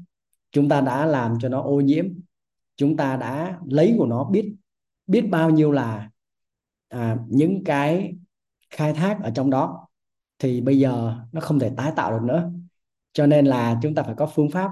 chúng 0.51 0.69
ta 0.69 0.81
đã 0.81 1.05
làm 1.05 1.37
cho 1.39 1.49
nó 1.49 1.61
ô 1.61 1.81
nhiễm 1.81 2.05
chúng 2.75 2.97
ta 2.97 3.15
đã 3.15 3.59
lấy 3.65 3.95
của 3.97 4.05
nó 4.05 4.23
biết 4.23 4.55
biết 5.07 5.21
bao 5.29 5.49
nhiêu 5.49 5.71
là 5.71 6.09
à, 6.87 7.17
những 7.27 7.63
cái 7.65 8.15
khai 8.69 8.93
thác 8.93 9.17
ở 9.23 9.31
trong 9.35 9.49
đó 9.49 9.86
thì 10.39 10.61
bây 10.61 10.79
giờ 10.79 11.15
nó 11.31 11.41
không 11.41 11.59
thể 11.59 11.71
tái 11.77 11.91
tạo 11.95 12.11
được 12.11 12.25
nữa. 12.25 12.51
Cho 13.13 13.25
nên 13.25 13.45
là 13.45 13.79
chúng 13.81 13.95
ta 13.95 14.03
phải 14.03 14.15
có 14.17 14.27
phương 14.27 14.49
pháp 14.49 14.71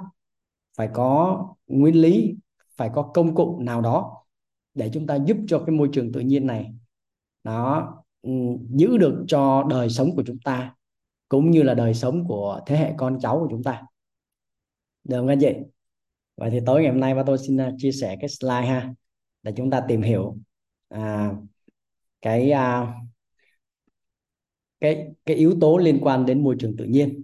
phải 0.77 0.89
có 0.93 1.39
nguyên 1.67 2.01
lý 2.01 2.35
phải 2.77 2.89
có 2.93 3.11
công 3.13 3.35
cụ 3.35 3.59
nào 3.59 3.81
đó 3.81 4.25
để 4.73 4.89
chúng 4.93 5.07
ta 5.07 5.15
giúp 5.25 5.37
cho 5.47 5.63
cái 5.65 5.75
môi 5.75 5.89
trường 5.93 6.11
tự 6.11 6.19
nhiên 6.19 6.47
này 6.47 6.73
nó 7.43 7.87
ừ, 8.21 8.31
giữ 8.69 8.97
được 8.97 9.25
cho 9.27 9.63
đời 9.69 9.89
sống 9.89 10.15
của 10.15 10.23
chúng 10.27 10.39
ta 10.39 10.75
cũng 11.29 11.51
như 11.51 11.63
là 11.63 11.73
đời 11.73 11.93
sống 11.93 12.27
của 12.27 12.61
thế 12.65 12.77
hệ 12.77 12.93
con 12.97 13.19
cháu 13.21 13.39
của 13.39 13.47
chúng 13.51 13.63
ta. 13.63 13.83
Được 15.03 15.17
không 15.17 15.27
anh 15.27 15.39
chị? 15.41 15.53
Vậy 16.35 16.49
thì 16.51 16.59
tối 16.65 16.81
ngày 16.81 16.91
hôm 16.91 16.99
nay 16.99 17.15
ba 17.15 17.23
tôi 17.23 17.37
xin 17.37 17.57
à, 17.57 17.71
chia 17.77 17.91
sẻ 17.91 18.17
cái 18.19 18.29
slide 18.29 18.65
ha 18.67 18.93
để 19.43 19.53
chúng 19.57 19.71
ta 19.71 19.81
tìm 19.87 20.01
hiểu 20.01 20.37
à, 20.89 21.33
cái 22.21 22.51
à, 22.51 22.93
cái 24.79 25.07
cái 25.25 25.35
yếu 25.37 25.53
tố 25.61 25.77
liên 25.77 25.99
quan 26.01 26.25
đến 26.25 26.43
môi 26.43 26.55
trường 26.59 26.77
tự 26.77 26.85
nhiên. 26.85 27.23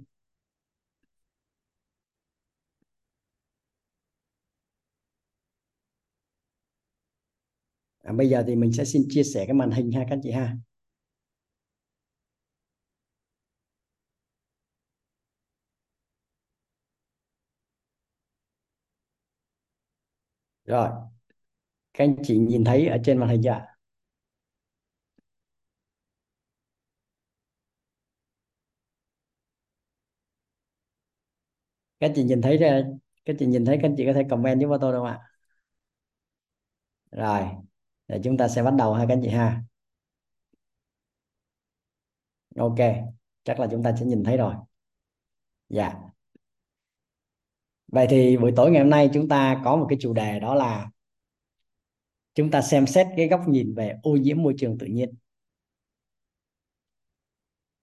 À, 8.04 8.14
bây 8.14 8.30
giờ 8.30 8.44
thì 8.48 8.56
mình 8.56 8.72
sẽ 8.74 8.86
xin 8.86 9.06
chia 9.10 9.24
sẻ 9.24 9.46
cái 9.46 9.54
màn 9.54 9.72
hình 9.72 9.92
ha 9.92 10.06
các 10.10 10.20
chị 10.24 10.32
ha. 10.32 10.58
Rồi 20.66 20.90
các 21.94 22.04
anh 22.04 22.16
chị 22.24 22.38
nhìn 22.38 22.64
thấy 22.64 22.88
ở 22.88 22.98
trên 23.06 23.18
màn 23.18 23.30
hình 23.30 23.42
chưa 23.44 23.71
các 32.02 32.12
chị 32.16 32.24
nhìn 32.24 32.42
thấy 32.42 32.60
các 33.26 33.36
chị 33.40 33.46
nhìn 33.46 33.66
thấy, 33.66 33.80
các 33.82 33.92
chị 33.98 34.06
có 34.06 34.14
thể 34.14 34.24
comment 34.30 34.62
giúp 34.62 34.78
tôi 34.82 34.92
được 34.94 35.00
không 35.00 35.08
ạ. 35.08 35.20
Rồi, 37.12 37.48
để 38.08 38.20
chúng 38.24 38.38
ta 38.38 38.48
sẽ 38.48 38.64
bắt 38.64 38.74
đầu 38.78 38.94
ha 38.94 39.06
các 39.10 39.20
chị 39.24 39.30
ha. 39.30 39.64
Ok, 42.58 42.78
chắc 43.44 43.60
là 43.60 43.68
chúng 43.72 43.84
ta 43.84 43.96
sẽ 44.00 44.06
nhìn 44.06 44.24
thấy 44.24 44.38
rồi. 44.38 44.56
Dạ. 45.70 45.94
Vậy 47.88 48.08
thì 48.10 48.38
buổi 48.38 48.54
tối 48.56 48.72
ngày 48.72 48.82
hôm 48.82 48.90
nay 48.90 49.10
chúng 49.14 49.28
ta 49.28 49.62
có 49.66 49.76
một 49.76 49.86
cái 49.90 49.98
chủ 50.02 50.14
đề 50.14 50.40
đó 50.40 50.56
là 50.56 50.92
chúng 52.34 52.52
ta 52.52 52.62
xem 52.62 52.88
xét 52.88 53.08
cái 53.18 53.28
góc 53.28 53.42
nhìn 53.48 53.74
về 53.76 54.00
ô 54.04 54.12
nhiễm 54.12 54.44
môi 54.44 54.54
trường 54.58 54.78
tự 54.78 54.88
nhiên. 54.88 55.14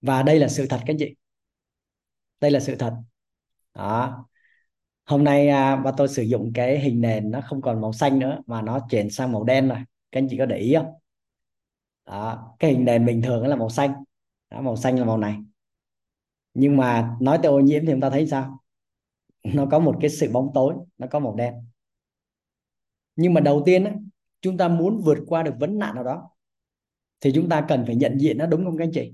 Và 0.01 0.23
đây 0.23 0.39
là 0.39 0.47
sự 0.47 0.67
thật 0.69 0.79
các 0.85 0.95
chị. 0.99 1.15
Đây 2.39 2.51
là 2.51 2.59
sự 2.59 2.75
thật 2.75 2.93
đó. 3.73 4.25
Hôm 5.05 5.23
nay 5.23 5.47
à, 5.49 5.75
ba 5.75 5.91
tôi 5.97 6.07
sử 6.07 6.23
dụng 6.23 6.51
cái 6.55 6.79
hình 6.79 7.01
nền 7.01 7.31
nó 7.31 7.41
không 7.41 7.61
còn 7.61 7.81
màu 7.81 7.93
xanh 7.93 8.19
nữa 8.19 8.41
mà 8.47 8.61
nó 8.61 8.79
chuyển 8.89 9.09
sang 9.09 9.31
màu 9.31 9.43
đen 9.43 9.69
rồi. 9.69 9.77
Các 10.11 10.19
anh 10.21 10.27
chị 10.31 10.37
có 10.39 10.45
để 10.45 10.57
ý 10.57 10.75
không? 10.75 10.87
Đó 12.05 12.55
cái 12.59 12.71
hình 12.71 12.85
nền 12.85 13.05
bình 13.05 13.21
thường 13.21 13.47
là 13.47 13.55
màu 13.55 13.69
xanh. 13.69 13.93
Đó, 14.49 14.61
màu 14.61 14.75
xanh 14.75 14.99
là 14.99 15.05
màu 15.05 15.17
này. 15.17 15.37
Nhưng 16.53 16.77
mà 16.77 17.17
nói 17.21 17.39
tới 17.43 17.51
ô 17.51 17.59
nhiễm 17.59 17.85
thì 17.85 17.91
chúng 17.91 18.01
ta 18.01 18.09
thấy 18.09 18.27
sao? 18.27 18.59
Nó 19.43 19.67
có 19.71 19.79
một 19.79 19.97
cái 20.01 20.09
sự 20.09 20.29
bóng 20.33 20.51
tối 20.53 20.75
nó 20.97 21.07
có 21.11 21.19
màu 21.19 21.35
đen. 21.35 21.53
Nhưng 23.15 23.33
mà 23.33 23.41
đầu 23.41 23.63
tiên 23.65 23.83
á, 23.85 23.93
chúng 24.41 24.57
ta 24.57 24.67
muốn 24.67 25.01
vượt 25.05 25.17
qua 25.27 25.43
được 25.43 25.53
vấn 25.59 25.79
nạn 25.79 25.95
nào 25.95 26.03
đó 26.03 26.29
thì 27.21 27.31
chúng 27.35 27.49
ta 27.49 27.65
cần 27.69 27.83
phải 27.85 27.95
nhận 27.95 28.17
diện 28.21 28.37
nó 28.37 28.45
đúng 28.45 28.65
không 28.65 28.77
các 28.77 28.83
anh 28.83 28.91
chị? 28.93 29.13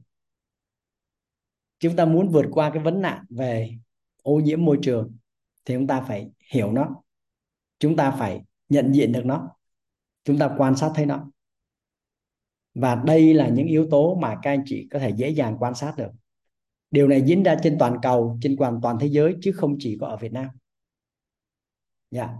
Chúng 1.80 1.96
ta 1.96 2.06
muốn 2.06 2.30
vượt 2.30 2.46
qua 2.52 2.70
cái 2.74 2.84
vấn 2.84 3.02
nạn 3.02 3.26
về 3.30 3.78
ô 4.26 4.40
nhiễm 4.40 4.66
môi 4.66 4.80
trường 4.82 5.18
thì 5.66 5.74
chúng 5.74 5.88
ta 5.88 6.02
phải 6.02 6.30
hiểu 6.52 6.72
nó. 6.72 7.02
Chúng 7.80 7.96
ta 7.96 8.12
phải 8.12 8.42
nhận 8.70 8.92
diện 8.92 9.12
được 9.12 9.26
nó. 9.26 9.50
Chúng 10.24 10.38
ta 10.38 10.56
quan 10.58 10.76
sát 10.76 10.92
thấy 10.96 11.06
nó. 11.06 11.32
Và 12.74 12.96
đây 12.96 13.34
là 13.34 13.50
những 13.50 13.68
yếu 13.68 13.88
tố 13.92 14.16
mà 14.16 14.40
các 14.42 14.52
anh 14.52 14.64
chị 14.66 14.88
có 14.92 15.00
thể 15.00 15.10
dễ 15.10 15.30
dàng 15.30 15.58
quan 15.60 15.76
sát 15.76 15.94
được. 15.98 16.10
Điều 16.92 17.08
này 17.08 17.22
diễn 17.26 17.44
ra 17.44 17.58
trên 17.64 17.78
toàn 17.80 17.98
cầu, 18.02 18.38
trên 18.42 18.56
toàn 18.58 18.80
toàn 18.82 18.98
thế 19.00 19.08
giới, 19.08 19.36
chứ 19.42 19.52
không 19.52 19.76
chỉ 19.80 19.98
có 20.02 20.08
ở 20.08 20.18
Việt 20.18 20.32
Nam. 20.32 20.48
Dạ. 22.12 22.26
Yeah. 22.26 22.36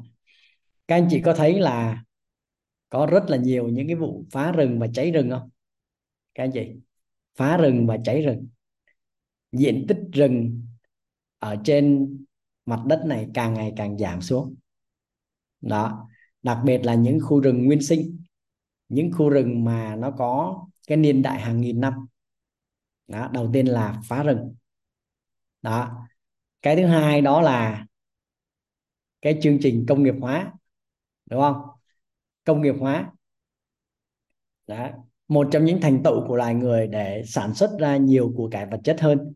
các 0.88 0.96
anh 0.96 1.08
chị 1.10 1.22
có 1.22 1.34
thấy 1.34 1.60
là 1.60 2.04
có 2.90 3.06
rất 3.06 3.24
là 3.28 3.38
nhiều 3.38 3.68
những 3.68 3.88
cái 3.88 3.96
vụ 3.96 4.26
phá 4.32 4.52
rừng 4.52 4.80
và 4.80 4.88
cháy 4.94 5.12
rừng 5.12 5.30
không? 5.30 5.50
Các 6.34 6.44
anh 6.44 6.52
chị? 6.52 6.76
Phá 7.36 7.58
rừng 7.58 7.88
và 7.88 7.98
cháy 8.04 8.22
rừng. 8.22 8.48
Diện 9.52 9.86
tích 9.88 10.00
rừng 10.14 10.62
ở 11.46 11.56
trên 11.64 12.18
mặt 12.66 12.80
đất 12.86 13.04
này 13.06 13.28
càng 13.34 13.54
ngày 13.54 13.74
càng 13.78 13.98
giảm 13.98 14.22
xuống. 14.22 14.56
Đó, 15.62 16.10
đặc 16.44 16.58
biệt 16.66 16.86
là 16.86 16.96
những 16.96 17.20
khu 17.22 17.40
rừng 17.40 17.66
nguyên 17.66 17.82
sinh, 17.82 18.24
những 18.90 19.12
khu 19.12 19.30
rừng 19.30 19.64
mà 19.64 19.96
nó 19.96 20.12
có 20.12 20.60
cái 20.88 20.98
niên 20.98 21.22
đại 21.22 21.42
hàng 21.42 21.62
nghìn 21.62 21.82
năm. 21.82 21.94
Đó, 23.08 23.30
đầu 23.34 23.50
tiên 23.54 23.66
là 23.66 24.02
phá 24.08 24.24
rừng. 24.24 24.56
Đó, 25.62 26.08
cái 26.62 26.76
thứ 26.76 26.86
hai 26.86 27.22
đó 27.22 27.42
là 27.42 27.86
cái 29.22 29.40
chương 29.42 29.58
trình 29.62 29.86
công 29.88 30.04
nghiệp 30.04 30.16
hóa, 30.22 30.54
đúng 31.26 31.42
không? 31.42 31.62
Công 32.44 32.62
nghiệp 32.62 32.76
hóa. 32.80 33.12
Đó, 34.68 34.90
một 35.28 35.48
trong 35.52 35.66
những 35.66 35.82
thành 35.82 36.02
tựu 36.04 36.28
của 36.28 36.36
loài 36.36 36.56
người 36.56 36.88
để 36.88 37.24
sản 37.28 37.54
xuất 37.54 37.72
ra 37.80 37.98
nhiều 37.98 38.34
của 38.38 38.50
cải 38.50 38.66
vật 38.66 38.80
chất 38.84 39.02
hơn, 39.02 39.34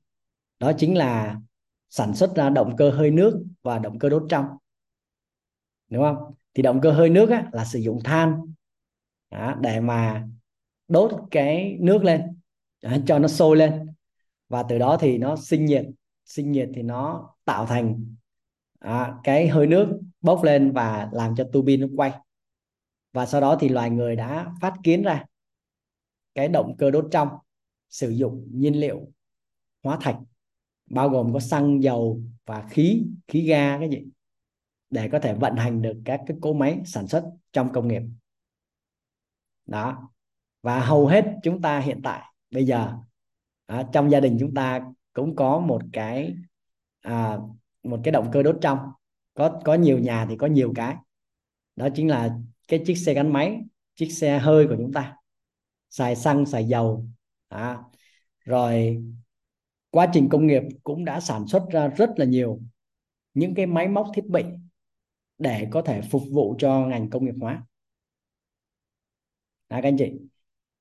đó 0.60 0.72
chính 0.78 0.98
là 0.98 1.40
sản 1.90 2.16
xuất 2.16 2.36
ra 2.36 2.50
động 2.50 2.76
cơ 2.78 2.90
hơi 2.90 3.12
nước 3.12 3.44
và 3.62 3.80
động 3.80 4.00
cơ 4.00 4.10
đốt 4.10 4.24
trong. 4.30 4.46
Đúng 5.90 6.04
không? 6.04 6.34
Thì 6.54 6.64
động 6.64 6.82
cơ 6.82 6.92
hơi 6.92 7.10
nước 7.10 7.30
á, 7.30 7.50
là 7.52 7.66
sử 7.66 7.80
dụng 7.80 8.00
than 8.04 8.42
đó, 9.32 9.56
để 9.62 9.80
mà 9.80 10.28
đốt 10.88 11.12
cái 11.32 11.78
nước 11.80 12.04
lên 12.04 12.22
đó, 12.82 12.92
cho 13.08 13.20
nó 13.20 13.28
sôi 13.28 13.58
lên. 13.58 13.88
Và 14.50 14.64
từ 14.64 14.78
đó 14.78 14.98
thì 15.00 15.18
nó 15.18 15.36
sinh 15.36 15.66
nhiệt 15.66 15.86
sinh 16.26 16.52
nhiệt 16.52 16.70
thì 16.76 16.82
nó 16.82 17.30
tạo 17.46 17.66
thành 17.66 18.16
à, 18.80 19.16
cái 19.24 19.48
hơi 19.48 19.68
nước 19.68 20.00
bốc 20.22 20.44
lên 20.44 20.72
và 20.72 21.10
làm 21.12 21.36
cho 21.36 21.44
tu 21.54 21.62
bin 21.62 21.82
nó 21.82 21.88
quay. 21.96 22.12
Và 23.14 23.26
sau 23.26 23.42
đó 23.42 23.58
thì 23.60 23.70
loài 23.70 23.90
người 23.90 24.16
đã 24.16 24.52
phát 24.62 24.74
kiến 24.84 25.04
ra 25.04 25.26
cái 26.36 26.48
động 26.48 26.76
cơ 26.78 26.92
đốt 26.92 27.08
trong 27.12 27.30
sử 27.90 28.10
dụng 28.10 28.48
nhiên 28.52 28.80
liệu 28.80 29.08
hóa 29.84 29.98
thạch 30.02 30.18
bao 30.90 31.10
gồm 31.10 31.34
có 31.34 31.40
xăng 31.40 31.84
dầu 31.84 32.22
và 32.46 32.68
khí 32.70 33.04
khí 33.28 33.42
ga 33.42 33.80
cái 33.80 33.90
gì 33.90 34.06
để 34.90 35.10
có 35.12 35.20
thể 35.20 35.34
vận 35.34 35.56
hành 35.56 35.82
được 35.82 36.02
các 36.06 36.22
cái 36.28 36.38
cỗ 36.42 36.54
máy 36.54 36.82
sản 36.86 37.08
xuất 37.08 37.24
trong 37.54 37.72
công 37.74 37.88
nghiệp. 37.88 38.02
Đó. 39.66 40.10
Và 40.62 40.80
hầu 40.80 41.08
hết 41.08 41.26
chúng 41.44 41.62
ta 41.62 41.80
hiện 41.80 42.02
tại 42.04 42.22
bây 42.52 42.66
giờ 42.66 42.94
đó, 43.68 43.84
trong 43.94 44.12
gia 44.12 44.20
đình 44.20 44.38
chúng 44.40 44.54
ta 44.54 44.82
cũng 45.14 45.36
có 45.36 45.60
một 45.60 45.82
cái 45.94 46.36
à, 47.02 47.38
một 47.84 48.00
cái 48.04 48.12
động 48.12 48.30
cơ 48.34 48.44
đốt 48.44 48.58
trong. 48.62 48.78
Có 49.34 49.62
có 49.66 49.74
nhiều 49.74 50.00
nhà 50.00 50.26
thì 50.30 50.38
có 50.38 50.48
nhiều 50.48 50.74
cái. 50.76 50.96
Đó 51.76 51.88
chính 51.96 52.08
là 52.08 52.38
cái 52.68 52.84
chiếc 52.86 52.96
xe 52.96 53.14
gắn 53.14 53.34
máy 53.34 53.62
chiếc 53.96 54.12
xe 54.12 54.40
hơi 54.40 54.68
của 54.68 54.76
chúng 54.78 54.94
ta. 54.94 55.16
Xài 55.90 56.16
xăng 56.16 56.46
xài 56.46 56.66
dầu 56.66 57.06
à, 57.48 57.78
rồi 58.46 59.04
quá 59.90 60.10
trình 60.14 60.30
công 60.30 60.48
nghiệp 60.48 60.64
cũng 60.84 61.06
đã 61.06 61.20
sản 61.20 61.48
xuất 61.48 61.66
ra 61.72 61.88
rất 61.88 62.10
là 62.18 62.26
nhiều 62.26 62.60
những 63.34 63.56
cái 63.56 63.66
máy 63.66 63.88
móc 63.88 64.08
thiết 64.16 64.26
bị 64.26 64.44
để 65.38 65.68
có 65.72 65.82
thể 65.82 66.02
phục 66.02 66.22
vụ 66.32 66.56
cho 66.60 66.86
ngành 66.86 67.10
công 67.10 67.26
nghiệp 67.26 67.36
hóa. 67.42 67.64
À, 69.68 69.80
các 69.82 69.88
anh 69.88 69.98
chị? 69.98 70.12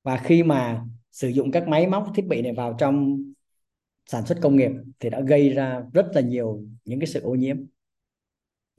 Và 0.02 0.16
khi 0.16 0.42
mà 0.42 0.84
sử 1.12 1.28
dụng 1.28 1.50
các 1.50 1.68
máy 1.68 1.86
móc 1.86 2.12
thiết 2.14 2.26
bị 2.26 2.42
này 2.42 2.52
vào 2.52 2.76
trong 2.78 3.24
sản 4.06 4.26
xuất 4.26 4.38
công 4.42 4.56
nghiệp 4.56 4.70
thì 4.98 5.10
đã 5.10 5.20
gây 5.20 5.50
ra 5.50 5.82
rất 5.92 6.06
là 6.14 6.20
nhiều 6.20 6.64
những 6.84 7.00
cái 7.00 7.06
sự 7.06 7.20
ô 7.20 7.34
nhiễm. 7.34 7.56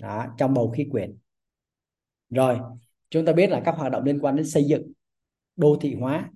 Đó, 0.01 0.25
trong 0.37 0.53
bầu 0.53 0.69
khí 0.69 0.87
quyển. 0.91 1.17
Rồi 2.29 2.59
chúng 3.09 3.25
ta 3.25 3.33
biết 3.33 3.49
là 3.49 3.61
các 3.65 3.75
hoạt 3.77 3.91
động 3.91 4.03
liên 4.03 4.19
quan 4.19 4.35
đến 4.35 4.47
xây 4.47 4.63
dựng 4.63 4.91
đô 5.55 5.77
thị 5.81 5.95
hóa 5.95 6.31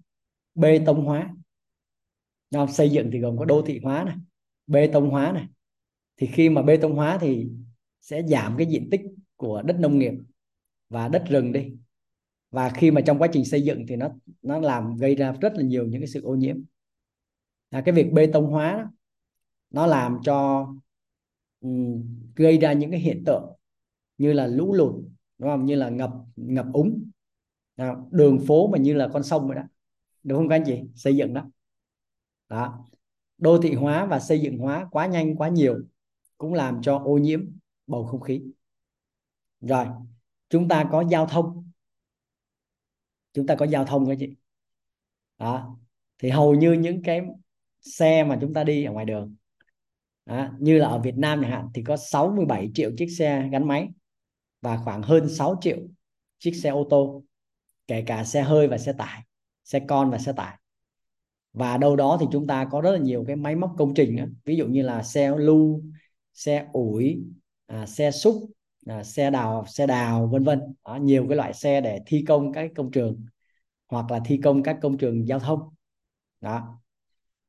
bê 0.55 0.83
tông 0.85 1.05
hóa 1.05 1.35
nào, 2.53 2.67
xây 2.67 2.89
dựng 2.89 3.09
thì 3.13 3.19
gồm 3.19 3.37
có 3.37 3.45
đô 3.45 3.61
thị 3.61 3.79
hóa 3.83 4.03
này 4.03 4.15
bê 4.67 4.87
tông 4.87 5.09
hóa 5.09 5.31
này. 5.31 5.47
Thì 6.17 6.27
khi 6.27 6.49
mà 6.49 6.61
bê 6.61 6.77
tông 6.77 6.95
hóa 6.95 7.17
thì 7.21 7.47
sẽ 8.01 8.23
giảm 8.23 8.57
cái 8.57 8.67
diện 8.67 8.89
tích 8.91 9.01
của 9.35 9.61
đất 9.61 9.79
nông 9.79 9.99
nghiệp 9.99 10.13
và 10.89 11.07
đất 11.07 11.23
rừng 11.29 11.51
đi. 11.51 11.73
Và 12.51 12.69
khi 12.69 12.91
mà 12.91 13.01
trong 13.01 13.19
quá 13.19 13.27
trình 13.33 13.45
xây 13.45 13.61
dựng 13.61 13.85
thì 13.87 13.95
nó 13.95 14.09
nó 14.41 14.59
làm 14.59 14.95
gây 14.97 15.15
ra 15.15 15.31
rất 15.41 15.53
là 15.55 15.63
nhiều 15.63 15.85
những 15.87 16.01
cái 16.01 16.07
sự 16.07 16.21
ô 16.21 16.35
nhiễm. 16.35 16.57
Là 17.71 17.81
cái 17.81 17.93
việc 17.95 18.11
bê 18.13 18.27
tông 18.27 18.45
hóa 18.45 18.73
đó, 18.73 18.91
nó 19.69 19.87
làm 19.87 20.17
cho 20.23 20.67
um, 21.61 22.03
gây 22.35 22.57
ra 22.57 22.73
những 22.73 22.91
cái 22.91 22.99
hiện 22.99 23.23
tượng 23.25 23.43
như 24.17 24.33
là 24.33 24.47
lũ 24.47 24.73
lụt 24.73 24.95
đúng 25.37 25.49
không? 25.49 25.65
Như 25.65 25.75
là 25.75 25.89
ngập 25.89 26.11
ngập 26.35 26.65
úng. 26.73 27.09
Đường 28.11 28.39
phố 28.47 28.67
mà 28.67 28.77
như 28.77 28.93
là 28.93 29.07
con 29.13 29.23
sông 29.23 29.47
vậy 29.47 29.55
đó. 29.55 29.63
Đúng 30.23 30.37
không 30.37 30.49
các 30.49 30.55
anh 30.55 30.63
chị? 30.65 30.79
Xây 30.95 31.15
dựng 31.15 31.33
đó 31.33 31.49
đó. 32.53 32.85
Đô 33.37 33.57
thị 33.61 33.73
hóa 33.73 34.05
và 34.05 34.19
xây 34.19 34.41
dựng 34.41 34.57
hóa 34.57 34.87
quá 34.91 35.07
nhanh 35.07 35.35
quá 35.35 35.49
nhiều 35.49 35.79
cũng 36.37 36.53
làm 36.53 36.81
cho 36.81 36.97
ô 36.97 37.17
nhiễm 37.17 37.49
bầu 37.87 38.05
không 38.05 38.21
khí. 38.21 38.41
Rồi 39.61 39.85
chúng 40.49 40.67
ta 40.67 40.89
có 40.91 41.03
giao 41.09 41.25
thông. 41.25 41.71
Chúng 43.33 43.47
ta 43.47 43.55
có 43.55 43.65
giao 43.65 43.85
thông 43.85 44.07
các 44.07 44.17
chị. 44.19 44.35
Đó. 45.37 45.77
Thì 46.19 46.29
hầu 46.29 46.55
như 46.55 46.73
những 46.73 47.01
cái 47.03 47.21
xe 47.81 48.23
mà 48.23 48.37
chúng 48.41 48.53
ta 48.53 48.63
đi 48.63 48.83
ở 48.83 48.91
ngoài 48.91 49.05
đường 49.05 49.35
đó, 50.25 50.49
như 50.59 50.77
là 50.77 50.87
ở 50.87 50.99
Việt 50.99 51.17
Nam 51.17 51.41
chẳng 51.41 51.51
hạn 51.51 51.69
thì 51.73 51.83
có 51.83 51.97
67 51.97 52.71
triệu 52.73 52.91
chiếc 52.97 53.07
xe 53.07 53.49
gắn 53.51 53.67
máy 53.67 53.89
và 54.61 54.77
khoảng 54.77 55.01
hơn 55.01 55.29
6 55.29 55.57
triệu 55.61 55.77
chiếc 56.39 56.51
xe 56.51 56.69
ô 56.69 56.87
tô 56.89 57.23
kể 57.87 58.03
cả 58.07 58.23
xe 58.23 58.41
hơi 58.41 58.67
và 58.67 58.77
xe 58.77 58.93
tải 58.93 59.23
xe 59.63 59.79
con 59.87 60.11
và 60.11 60.17
xe 60.17 60.33
tải 60.33 60.57
và 61.53 61.77
đâu 61.77 61.95
đó 61.95 62.17
thì 62.19 62.25
chúng 62.31 62.47
ta 62.47 62.65
có 62.71 62.81
rất 62.81 62.91
là 62.91 62.97
nhiều 62.97 63.23
cái 63.27 63.35
máy 63.35 63.55
móc 63.55 63.75
công 63.77 63.93
trình 63.93 64.15
đó. 64.15 64.25
ví 64.45 64.55
dụ 64.55 64.67
như 64.67 64.81
là 64.81 65.03
xe 65.03 65.37
lưu 65.37 65.81
xe 66.33 66.67
ủi 66.73 67.23
à, 67.65 67.85
xe 67.85 68.11
xúc 68.11 68.49
à, 68.85 69.03
xe 69.03 69.31
đào 69.31 69.65
xe 69.67 69.87
đào 69.87 70.27
vân 70.27 70.43
vân. 70.43 70.61
Nhiều 71.01 71.25
cái 71.29 71.37
loại 71.37 71.53
xe 71.53 71.81
để 71.81 72.01
thi 72.05 72.25
công 72.27 72.53
các 72.53 72.71
công 72.75 72.91
trường 72.91 73.25
hoặc 73.87 74.11
là 74.11 74.19
thi 74.25 74.39
công 74.43 74.63
các 74.63 74.77
công 74.81 74.97
trường 74.97 75.27
giao 75.27 75.39
thông. 75.39 75.59
Đó. 76.41 76.79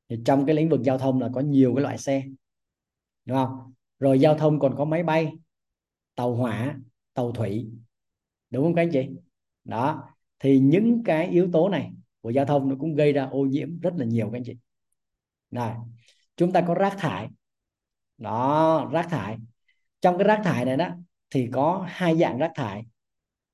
Thì 0.09 0.17
trong 0.25 0.47
cái 0.47 0.57
lĩnh 0.57 0.69
vực 0.69 0.83
giao 0.83 0.99
thông 0.99 1.21
là 1.21 1.31
có 1.35 1.41
nhiều 1.41 1.75
cái 1.75 1.83
loại 1.83 1.99
xe 1.99 2.25
đúng 3.25 3.37
không? 3.37 3.73
Rồi 3.99 4.21
giao 4.21 4.39
thông 4.39 4.61
còn 4.61 4.75
có 4.77 4.85
máy 4.85 5.03
bay 5.03 5.33
tàu 6.15 6.35
hỏa 6.35 6.79
tàu 7.15 7.33
thủy 7.33 7.71
đúng 8.51 8.65
không 8.65 8.75
các 8.75 8.83
anh 8.83 8.91
chị? 8.93 9.09
Đó. 9.65 10.05
Thì 10.39 10.59
những 10.59 11.03
cái 11.05 11.29
yếu 11.29 11.49
tố 11.53 11.69
này 11.69 11.93
của 12.25 12.31
giao 12.31 12.45
thông 12.45 12.69
nó 12.69 12.77
cũng 12.79 12.95
gây 12.95 13.13
ra 13.13 13.25
ô 13.25 13.41
nhiễm 13.41 13.81
rất 13.81 13.95
là 13.97 14.05
nhiều 14.05 14.31
các 14.33 14.37
anh 14.39 14.43
chị. 14.45 14.57
Này, 15.51 15.77
chúng 16.37 16.53
ta 16.53 16.61
có 16.61 16.75
rác 16.75 16.95
thải. 16.99 17.29
Đó 18.19 18.89
rác 18.93 19.07
thải. 19.11 19.37
Trong 20.01 20.19
cái 20.19 20.25
rác 20.25 20.41
thải 20.45 20.65
này 20.65 20.77
đó 20.77 20.89
thì 21.31 21.49
có 21.53 21.85
hai 21.89 22.17
dạng 22.17 22.39
rác 22.39 22.53
thải. 22.55 22.85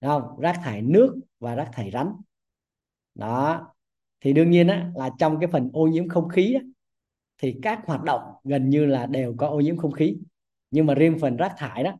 Đúng 0.01 0.11
không? 0.11 0.41
Rác 0.41 0.61
thải 0.65 0.83
nước 0.83 1.21
và 1.39 1.55
rác 1.55 1.71
thải 1.73 1.91
rắn. 1.91 2.13
Đó. 3.15 3.67
Thì 4.21 4.33
đương 4.33 4.51
nhiên 4.51 4.69
á, 4.69 4.91
là 4.95 5.11
trong 5.19 5.41
cái 5.41 5.49
phần 5.53 5.71
ô 5.73 5.87
nhiễm 5.87 6.09
không 6.09 6.29
khí 6.29 6.55
á, 6.55 6.61
thì 7.39 7.59
các 7.63 7.81
hoạt 7.87 8.03
động 8.03 8.23
gần 8.45 8.69
như 8.69 8.87
là 8.87 9.07
đều 9.07 9.35
có 9.39 9.49
ô 9.49 9.61
nhiễm 9.61 9.77
không 9.77 9.93
khí. 9.93 10.17
Nhưng 10.71 10.87
mà 10.87 10.95
riêng 10.95 11.19
phần 11.21 11.37
rác 11.37 11.55
thải 11.57 11.85
đó 11.85 11.93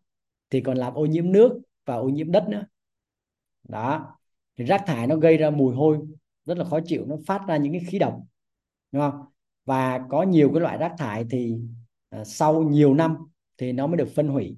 thì 0.51 0.61
còn 0.61 0.77
làm 0.77 0.95
ô 0.95 1.07
nhiễm 1.07 1.33
nước 1.33 1.61
và 1.85 1.95
ô 1.95 2.09
nhiễm 2.09 2.33
đất 2.33 2.49
nữa. 2.49 2.65
Đó. 3.69 4.17
Thì 4.57 4.65
rác 4.65 4.83
thải 4.87 5.07
nó 5.07 5.17
gây 5.17 5.37
ra 5.37 5.51
mùi 5.51 5.75
hôi 5.75 5.99
rất 6.47 6.59
là 6.59 6.65
khó 6.65 6.81
chịu 6.85 7.05
nó 7.07 7.17
phát 7.27 7.43
ra 7.49 7.57
những 7.57 7.73
cái 7.73 7.83
khí 7.89 7.99
độc 7.99 8.21
đúng 8.93 9.03
không? 9.03 9.25
Và 9.65 10.01
có 10.09 10.23
nhiều 10.23 10.51
cái 10.55 10.61
loại 10.61 10.79
rác 10.79 10.95
thải 10.99 11.25
thì 11.31 11.57
uh, 12.21 12.27
sau 12.27 12.63
nhiều 12.63 12.95
năm 12.95 13.17
thì 13.59 13.73
nó 13.73 13.87
mới 13.87 13.97
được 13.97 14.09
phân 14.17 14.29
hủy. 14.29 14.57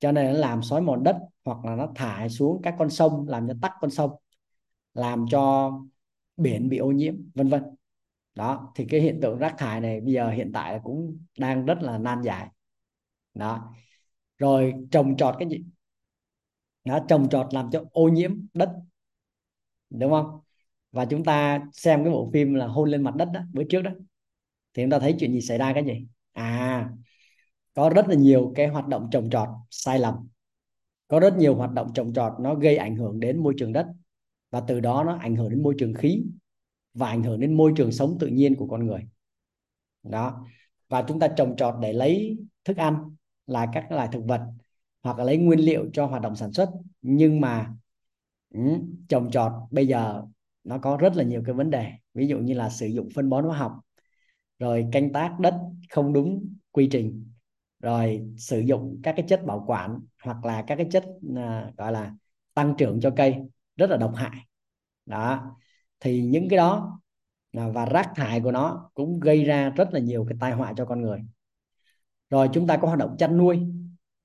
Cho 0.00 0.12
nên 0.12 0.32
nó 0.32 0.38
làm 0.38 0.62
xói 0.62 0.80
mòn 0.82 1.04
đất 1.04 1.16
hoặc 1.44 1.64
là 1.64 1.76
nó 1.76 1.88
thải 1.94 2.28
xuống 2.28 2.62
các 2.62 2.74
con 2.78 2.90
sông 2.90 3.28
làm 3.28 3.48
cho 3.48 3.54
tắc 3.62 3.72
con 3.80 3.90
sông 3.90 4.10
làm 4.94 5.26
cho 5.30 5.72
biển 6.36 6.68
bị 6.68 6.78
ô 6.78 6.92
nhiễm 6.92 7.14
vân 7.34 7.48
vân. 7.48 7.62
Đó 8.34 8.72
thì 8.76 8.86
cái 8.90 9.00
hiện 9.00 9.18
tượng 9.22 9.38
rác 9.38 9.54
thải 9.58 9.80
này 9.80 10.00
bây 10.00 10.12
giờ 10.12 10.30
hiện 10.30 10.50
tại 10.54 10.80
cũng 10.84 11.18
đang 11.38 11.66
rất 11.66 11.82
là 11.82 11.98
nan 11.98 12.22
giải. 12.22 12.48
Đó. 13.34 13.74
Rồi 14.38 14.74
trồng 14.90 15.16
trọt 15.16 15.34
cái 15.38 15.48
gì? 15.48 15.64
Nó 16.84 16.98
trồng 17.08 17.28
trọt 17.28 17.54
làm 17.54 17.70
cho 17.70 17.84
ô 17.92 18.08
nhiễm 18.08 18.46
đất 18.54 18.70
đúng 19.90 20.10
không? 20.10 20.40
Và 20.94 21.04
chúng 21.04 21.24
ta 21.24 21.66
xem 21.72 22.04
cái 22.04 22.12
bộ 22.12 22.30
phim 22.32 22.54
là 22.54 22.66
hôn 22.66 22.90
lên 22.90 23.02
mặt 23.02 23.14
đất 23.16 23.28
đó 23.32 23.40
bữa 23.52 23.64
trước 23.64 23.82
đó. 23.82 23.90
Thì 24.74 24.82
chúng 24.82 24.90
ta 24.90 24.98
thấy 24.98 25.16
chuyện 25.18 25.32
gì 25.32 25.40
xảy 25.40 25.58
ra 25.58 25.72
cái 25.72 25.84
gì? 25.84 26.06
À 26.32 26.90
có 27.74 27.90
rất 27.90 28.08
là 28.08 28.14
nhiều 28.14 28.52
cái 28.54 28.66
hoạt 28.66 28.88
động 28.88 29.08
trồng 29.12 29.30
trọt 29.30 29.48
sai 29.70 29.98
lầm. 29.98 30.14
Có 31.08 31.20
rất 31.20 31.36
nhiều 31.36 31.54
hoạt 31.54 31.72
động 31.72 31.92
trồng 31.94 32.12
trọt 32.12 32.32
nó 32.40 32.54
gây 32.54 32.76
ảnh 32.76 32.96
hưởng 32.96 33.20
đến 33.20 33.42
môi 33.42 33.54
trường 33.58 33.72
đất. 33.72 33.86
Và 34.50 34.60
từ 34.60 34.80
đó 34.80 35.04
nó 35.04 35.16
ảnh 35.16 35.36
hưởng 35.36 35.50
đến 35.50 35.62
môi 35.62 35.74
trường 35.78 35.94
khí 35.94 36.22
và 36.94 37.08
ảnh 37.08 37.22
hưởng 37.22 37.40
đến 37.40 37.56
môi 37.56 37.72
trường 37.76 37.92
sống 37.92 38.16
tự 38.20 38.26
nhiên 38.26 38.56
của 38.56 38.66
con 38.66 38.86
người. 38.86 39.00
Đó. 40.02 40.46
Và 40.88 41.04
chúng 41.08 41.20
ta 41.20 41.28
trồng 41.28 41.56
trọt 41.56 41.74
để 41.80 41.92
lấy 41.92 42.38
thức 42.64 42.76
ăn 42.76 43.16
là 43.46 43.68
các 43.72 43.92
loài 43.92 44.08
thực 44.12 44.24
vật 44.24 44.40
hoặc 45.02 45.18
là 45.18 45.24
lấy 45.24 45.36
nguyên 45.36 45.58
liệu 45.58 45.90
cho 45.92 46.06
hoạt 46.06 46.22
động 46.22 46.36
sản 46.36 46.52
xuất. 46.52 46.68
Nhưng 47.02 47.40
mà 47.40 47.74
ừ, 48.54 48.60
trồng 49.08 49.30
trọt 49.30 49.52
bây 49.70 49.86
giờ 49.86 50.22
nó 50.64 50.78
có 50.78 50.96
rất 50.96 51.16
là 51.16 51.24
nhiều 51.24 51.42
cái 51.46 51.54
vấn 51.54 51.70
đề. 51.70 51.92
Ví 52.14 52.26
dụ 52.26 52.38
như 52.38 52.54
là 52.54 52.70
sử 52.70 52.86
dụng 52.86 53.08
phân 53.14 53.30
bón 53.30 53.44
hóa 53.44 53.58
học 53.58 53.72
rồi 54.58 54.86
canh 54.92 55.12
tác 55.12 55.40
đất 55.40 55.54
không 55.90 56.12
đúng 56.12 56.54
quy 56.72 56.88
trình 56.92 57.32
rồi 57.80 58.28
sử 58.38 58.60
dụng 58.60 59.00
các 59.02 59.14
cái 59.16 59.26
chất 59.28 59.44
bảo 59.46 59.64
quản 59.66 60.00
hoặc 60.24 60.44
là 60.44 60.64
các 60.66 60.76
cái 60.76 60.86
chất 60.90 61.04
à, 61.36 61.72
gọi 61.76 61.92
là 61.92 62.14
tăng 62.54 62.74
trưởng 62.78 63.00
cho 63.00 63.10
cây 63.16 63.36
rất 63.76 63.90
là 63.90 63.96
độc 63.96 64.12
hại. 64.14 64.38
Đó. 65.06 65.56
Thì 66.00 66.22
những 66.22 66.48
cái 66.48 66.56
đó 66.56 67.00
à, 67.52 67.68
và 67.68 67.86
rác 67.86 68.12
thải 68.16 68.40
của 68.40 68.52
nó 68.52 68.90
cũng 68.94 69.20
gây 69.20 69.44
ra 69.44 69.70
rất 69.70 69.88
là 69.92 70.00
nhiều 70.00 70.26
cái 70.28 70.38
tai 70.40 70.52
họa 70.52 70.72
cho 70.76 70.84
con 70.84 71.00
người. 71.00 71.20
Rồi 72.30 72.48
chúng 72.52 72.66
ta 72.66 72.76
có 72.76 72.86
hoạt 72.86 72.98
động 72.98 73.16
chăn 73.18 73.36
nuôi 73.36 73.58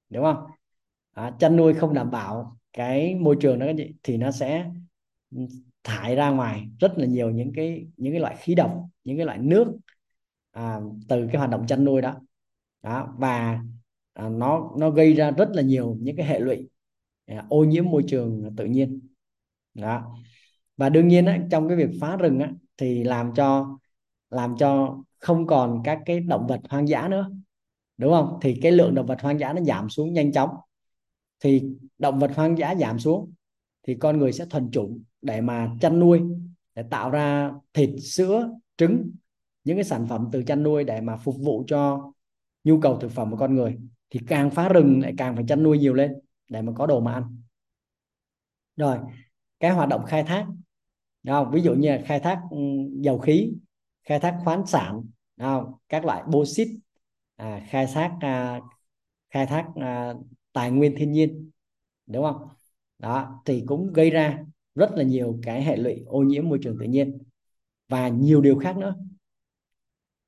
đúng 0.09 0.23
không? 0.23 0.45
À, 1.11 1.35
chăn 1.39 1.55
nuôi 1.55 1.73
không 1.73 1.93
đảm 1.93 2.11
bảo 2.11 2.57
cái 2.73 3.15
môi 3.15 3.37
trường 3.41 3.59
đó 3.59 3.65
thì 4.03 4.17
nó 4.17 4.31
sẽ 4.31 4.71
thải 5.83 6.15
ra 6.15 6.29
ngoài 6.29 6.67
rất 6.79 6.93
là 6.97 7.05
nhiều 7.05 7.29
những 7.31 7.53
cái 7.55 7.87
những 7.97 8.13
cái 8.13 8.19
loại 8.19 8.35
khí 8.39 8.55
độc 8.55 8.85
những 9.03 9.17
cái 9.17 9.25
loại 9.25 9.37
nước 9.37 9.77
à, 10.51 10.79
từ 11.09 11.27
cái 11.27 11.37
hoạt 11.37 11.49
động 11.49 11.67
chăn 11.67 11.85
nuôi 11.85 12.01
đó. 12.01 12.15
Đó 12.81 13.15
và 13.17 13.59
à, 14.13 14.29
nó 14.29 14.71
nó 14.77 14.89
gây 14.89 15.13
ra 15.13 15.31
rất 15.31 15.49
là 15.53 15.61
nhiều 15.61 15.97
những 15.99 16.15
cái 16.15 16.25
hệ 16.25 16.39
lụy 16.39 16.69
à, 17.25 17.45
ô 17.49 17.63
nhiễm 17.63 17.85
môi 17.85 18.03
trường 18.07 18.55
tự 18.57 18.65
nhiên. 18.65 18.99
Đó. 19.73 20.15
Và 20.77 20.89
đương 20.89 21.07
nhiên 21.07 21.25
á, 21.25 21.39
trong 21.51 21.67
cái 21.67 21.77
việc 21.77 21.89
phá 22.01 22.17
rừng 22.17 22.39
á, 22.39 22.51
thì 22.77 23.03
làm 23.03 23.31
cho 23.35 23.77
làm 24.29 24.55
cho 24.59 24.97
không 25.19 25.47
còn 25.47 25.81
các 25.83 25.99
cái 26.05 26.19
động 26.19 26.47
vật 26.47 26.59
hoang 26.69 26.87
dã 26.87 27.07
nữa 27.07 27.31
đúng 27.97 28.11
không? 28.13 28.39
Thì 28.41 28.59
cái 28.61 28.71
lượng 28.71 28.95
động 28.95 29.05
vật 29.05 29.21
hoang 29.21 29.39
dã 29.39 29.53
nó 29.53 29.61
giảm 29.61 29.89
xuống 29.89 30.13
nhanh 30.13 30.31
chóng. 30.31 30.49
Thì 31.39 31.63
động 31.97 32.19
vật 32.19 32.31
hoang 32.35 32.57
dã 32.57 32.75
giảm 32.75 32.99
xuống 32.99 33.33
thì 33.87 33.95
con 33.95 34.17
người 34.17 34.33
sẽ 34.33 34.45
thuần 34.45 34.71
chủng 34.71 35.03
để 35.21 35.41
mà 35.41 35.71
chăn 35.81 35.99
nuôi 35.99 36.21
để 36.75 36.83
tạo 36.91 37.09
ra 37.09 37.51
thịt 37.73 37.89
sữa 38.03 38.49
trứng 38.77 39.11
những 39.63 39.77
cái 39.77 39.83
sản 39.83 40.07
phẩm 40.09 40.29
từ 40.31 40.43
chăn 40.43 40.63
nuôi 40.63 40.83
để 40.83 41.01
mà 41.01 41.17
phục 41.17 41.35
vụ 41.39 41.63
cho 41.67 42.11
nhu 42.63 42.79
cầu 42.79 42.97
thực 42.99 43.11
phẩm 43.11 43.31
của 43.31 43.37
con 43.37 43.55
người 43.55 43.77
thì 44.09 44.19
càng 44.27 44.51
phá 44.51 44.69
rừng 44.69 45.01
lại 45.01 45.13
càng 45.17 45.35
phải 45.35 45.45
chăn 45.47 45.63
nuôi 45.63 45.77
nhiều 45.79 45.93
lên 45.93 46.13
để 46.49 46.61
mà 46.61 46.73
có 46.75 46.87
đồ 46.87 46.99
mà 46.99 47.13
ăn 47.13 47.41
rồi 48.77 48.97
cái 49.59 49.71
hoạt 49.71 49.89
động 49.89 50.05
khai 50.07 50.23
thác 50.23 50.45
không? 51.27 51.51
ví 51.53 51.61
dụ 51.61 51.73
như 51.75 51.89
là 51.89 52.01
khai 52.05 52.19
thác 52.19 52.41
ừ, 52.51 52.57
dầu 53.01 53.19
khí 53.19 53.53
khai 54.03 54.19
thác 54.19 54.39
khoáng 54.43 54.65
sản 54.67 55.01
không? 55.39 55.73
các 55.89 56.05
loại 56.05 56.23
bauxit 56.33 56.67
à, 57.35 57.61
khai 57.69 57.87
thác 57.93 58.11
à, 58.21 58.61
khai 59.29 59.45
thác 59.45 59.65
à, 59.75 60.13
tài 60.53 60.71
nguyên 60.71 60.95
thiên 60.97 61.11
nhiên 61.11 61.51
đúng 62.07 62.23
không 62.25 62.47
đó 62.99 63.41
thì 63.45 63.63
cũng 63.67 63.93
gây 63.93 64.09
ra 64.09 64.45
rất 64.79 64.91
là 64.95 65.03
nhiều 65.03 65.39
cái 65.43 65.63
hệ 65.63 65.77
lụy 65.77 66.03
ô 66.07 66.19
nhiễm 66.23 66.49
môi 66.49 66.59
trường 66.63 66.77
tự 66.79 66.85
nhiên 66.85 67.19
và 67.89 68.09
nhiều 68.09 68.41
điều 68.41 68.59
khác 68.59 68.77
nữa. 68.77 68.95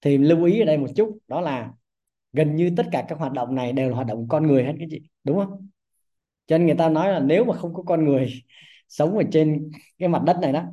Thì 0.01 0.17
lưu 0.17 0.43
ý 0.43 0.59
ở 0.59 0.65
đây 0.65 0.77
một 0.77 0.87
chút, 0.95 1.17
đó 1.27 1.41
là 1.41 1.73
gần 2.33 2.55
như 2.55 2.73
tất 2.77 2.85
cả 2.91 3.05
các 3.09 3.19
hoạt 3.19 3.33
động 3.33 3.55
này 3.55 3.73
đều 3.73 3.89
là 3.89 3.95
hoạt 3.95 4.07
động 4.07 4.27
con 4.29 4.47
người 4.47 4.63
hết 4.63 4.73
cái 4.79 4.87
chị, 4.91 5.01
đúng 5.23 5.37
không? 5.39 5.69
Cho 6.47 6.57
nên 6.57 6.67
người 6.67 6.75
ta 6.77 6.89
nói 6.89 7.09
là 7.13 7.19
nếu 7.19 7.45
mà 7.45 7.57
không 7.57 7.73
có 7.73 7.83
con 7.83 8.05
người 8.05 8.33
sống 8.89 9.17
ở 9.17 9.23
trên 9.31 9.71
cái 9.99 10.09
mặt 10.09 10.23
đất 10.25 10.37
này 10.41 10.53
đó, 10.53 10.63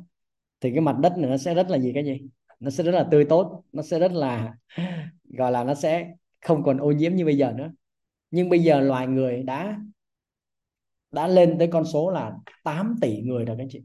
thì 0.61 0.71
cái 0.71 0.81
mặt 0.81 0.97
đất 1.01 1.13
này 1.17 1.31
nó 1.31 1.37
sẽ 1.37 1.55
rất 1.55 1.69
là 1.69 1.79
gì 1.79 1.91
cái 1.93 2.05
gì? 2.05 2.21
Nó 2.59 2.69
sẽ 2.69 2.83
rất 2.83 2.91
là 2.91 3.07
tươi 3.11 3.25
tốt, 3.25 3.63
nó 3.73 3.83
sẽ 3.83 3.99
rất 3.99 4.11
là 4.11 4.53
gọi 5.23 5.51
là 5.51 5.63
nó 5.63 5.75
sẽ 5.75 6.13
không 6.41 6.63
còn 6.63 6.77
ô 6.77 6.91
nhiễm 6.91 7.15
như 7.15 7.25
bây 7.25 7.37
giờ 7.37 7.53
nữa. 7.57 7.71
Nhưng 8.31 8.49
bây 8.49 8.59
giờ 8.59 8.81
loài 8.81 9.07
người 9.07 9.43
đã 9.43 9.79
đã 11.11 11.27
lên 11.27 11.55
tới 11.59 11.69
con 11.71 11.85
số 11.85 12.09
là 12.09 12.37
8 12.63 12.95
tỷ 13.01 13.21
người 13.21 13.45
rồi 13.45 13.55
các 13.59 13.67
chị. 13.69 13.81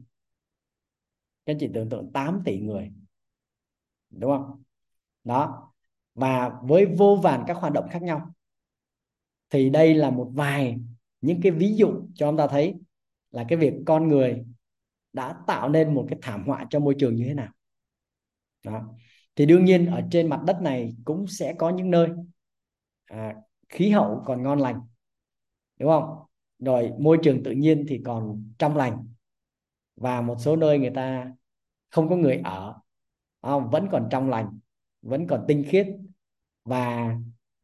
Các 1.45 1.57
chị 1.59 1.69
tưởng 1.73 1.89
tượng 1.89 2.11
8 2.13 2.41
tỷ 2.45 2.59
người 2.59 2.91
đúng 4.09 4.31
không? 4.31 4.63
Đó. 5.23 5.71
Và 6.13 6.59
với 6.63 6.85
vô 6.85 7.19
vàn 7.23 7.43
các 7.47 7.57
hoạt 7.57 7.73
động 7.73 7.87
khác 7.91 8.01
nhau 8.01 8.33
thì 9.49 9.69
đây 9.69 9.93
là 9.93 10.09
một 10.09 10.31
vài 10.33 10.77
những 11.21 11.41
cái 11.41 11.51
ví 11.51 11.75
dụ 11.75 11.87
cho 12.15 12.29
chúng 12.29 12.37
ta 12.37 12.47
thấy 12.47 12.75
là 13.31 13.45
cái 13.49 13.57
việc 13.57 13.73
con 13.85 14.07
người 14.07 14.45
đã 15.13 15.35
tạo 15.47 15.69
nên 15.69 15.93
một 15.93 16.05
cái 16.09 16.19
thảm 16.21 16.43
họa 16.47 16.65
cho 16.69 16.79
môi 16.79 16.95
trường 16.99 17.15
như 17.15 17.25
thế 17.25 17.33
nào. 17.33 17.53
Đó. 18.63 18.95
thì 19.35 19.45
đương 19.45 19.65
nhiên 19.65 19.85
ở 19.85 20.01
trên 20.11 20.29
mặt 20.29 20.41
đất 20.47 20.57
này 20.61 20.95
cũng 21.05 21.27
sẽ 21.27 21.53
có 21.57 21.69
những 21.69 21.91
nơi 21.91 22.09
à, 23.05 23.35
khí 23.69 23.89
hậu 23.89 24.23
còn 24.25 24.43
ngon 24.43 24.59
lành 24.59 24.81
đúng 25.79 25.89
không? 25.89 26.24
Rồi 26.59 26.91
môi 26.99 27.17
trường 27.23 27.43
tự 27.43 27.51
nhiên 27.51 27.85
thì 27.87 28.01
còn 28.05 28.53
trong 28.57 28.77
lành. 28.77 29.07
Và 29.95 30.21
một 30.21 30.35
số 30.39 30.55
nơi 30.55 30.79
người 30.79 30.89
ta 30.95 31.31
không 31.89 32.09
có 32.09 32.15
người 32.15 32.41
ở 32.43 32.75
không? 33.41 33.69
vẫn 33.69 33.87
còn 33.91 34.07
trong 34.11 34.29
lành 34.29 34.59
vẫn 35.01 35.27
còn 35.27 35.45
tinh 35.47 35.63
khiết. 35.67 35.87
Và 36.63 37.15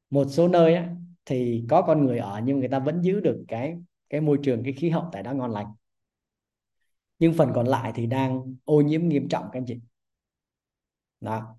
một 0.09 0.25
số 0.29 0.47
nơi 0.47 0.75
á, 0.75 0.95
thì 1.25 1.65
có 1.69 1.81
con 1.81 2.05
người 2.05 2.17
ở 2.17 2.41
nhưng 2.43 2.59
người 2.59 2.69
ta 2.69 2.79
vẫn 2.79 3.01
giữ 3.01 3.19
được 3.19 3.45
cái 3.47 3.77
cái 4.09 4.21
môi 4.21 4.39
trường 4.43 4.63
cái 4.63 4.73
khí 4.73 4.89
hậu 4.89 5.09
tại 5.11 5.23
đó 5.23 5.33
ngon 5.33 5.51
lành. 5.51 5.67
Nhưng 7.19 7.33
phần 7.33 7.51
còn 7.55 7.67
lại 7.67 7.91
thì 7.95 8.07
đang 8.07 8.55
ô 8.65 8.81
nhiễm 8.81 9.07
nghiêm 9.07 9.29
trọng 9.29 9.43
các 9.43 9.59
anh 9.59 9.65
chị. 9.67 9.79
Đó. 11.21 11.55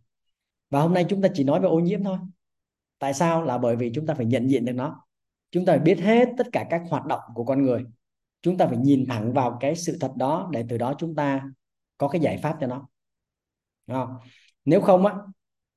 Và 0.70 0.80
hôm 0.80 0.94
nay 0.94 1.06
chúng 1.08 1.22
ta 1.22 1.28
chỉ 1.34 1.44
nói 1.44 1.60
về 1.60 1.68
ô 1.68 1.80
nhiễm 1.80 2.04
thôi. 2.04 2.18
Tại 2.98 3.14
sao? 3.14 3.42
Là 3.42 3.58
bởi 3.58 3.76
vì 3.76 3.90
chúng 3.94 4.06
ta 4.06 4.14
phải 4.14 4.26
nhận 4.26 4.50
diện 4.50 4.64
được 4.64 4.72
nó 4.72 5.06
chúng 5.52 5.64
ta 5.64 5.72
phải 5.72 5.80
biết 5.80 6.00
hết 6.00 6.28
tất 6.38 6.46
cả 6.52 6.66
các 6.70 6.82
hoạt 6.88 7.06
động 7.06 7.20
của 7.34 7.44
con 7.44 7.62
người. 7.62 7.84
Chúng 8.42 8.58
ta 8.58 8.66
phải 8.66 8.76
nhìn 8.76 9.06
thẳng 9.08 9.32
vào 9.32 9.56
cái 9.60 9.76
sự 9.76 9.96
thật 10.00 10.12
đó 10.16 10.48
để 10.52 10.64
từ 10.68 10.78
đó 10.78 10.94
chúng 10.98 11.14
ta 11.14 11.42
có 11.98 12.08
cái 12.08 12.20
giải 12.20 12.38
pháp 12.38 12.56
cho 12.60 12.66
nó. 12.66 12.88
Đúng 13.86 13.96
không? 13.96 14.16
nếu 14.64 14.80
không 14.80 15.06
á, 15.06 15.14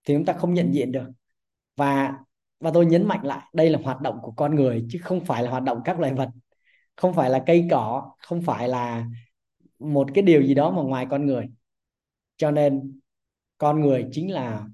thì 0.04 0.14
chúng 0.14 0.26
ta 0.26 0.34
không 0.34 0.54
nhận 0.54 0.74
diện 0.74 0.92
được. 0.92 1.08
Và 1.76 2.14
và 2.60 2.72
tôi 2.74 2.86
nhấn 2.86 3.08
mạnh 3.08 3.24
lại, 3.24 3.50
đây 3.54 3.70
là 3.70 3.80
hoạt 3.84 4.02
động 4.02 4.20
của 4.22 4.32
con 4.32 4.56
người 4.56 4.86
chứ 4.90 5.00
không 5.04 5.26
phải 5.26 5.44
là 5.44 5.52
hoạt 5.52 5.64
động 5.64 5.82
các 5.86 6.00
loài 6.00 6.14
vật. 6.14 6.30
Không 6.96 7.14
phải 7.14 7.30
là 7.30 7.44
cây 7.46 7.68
cỏ, 7.72 8.12
không 8.20 8.42
phải 8.42 8.68
là 8.68 9.08
một 9.80 10.08
cái 10.14 10.24
điều 10.24 10.42
gì 10.42 10.54
đó 10.54 10.72
mà 10.72 10.82
ngoài 10.82 11.08
con 11.10 11.26
người. 11.26 11.46
Cho 12.38 12.52
nên, 12.52 13.00
con 13.58 13.82
người 13.82 14.06
chính 14.12 14.34
là 14.34 14.68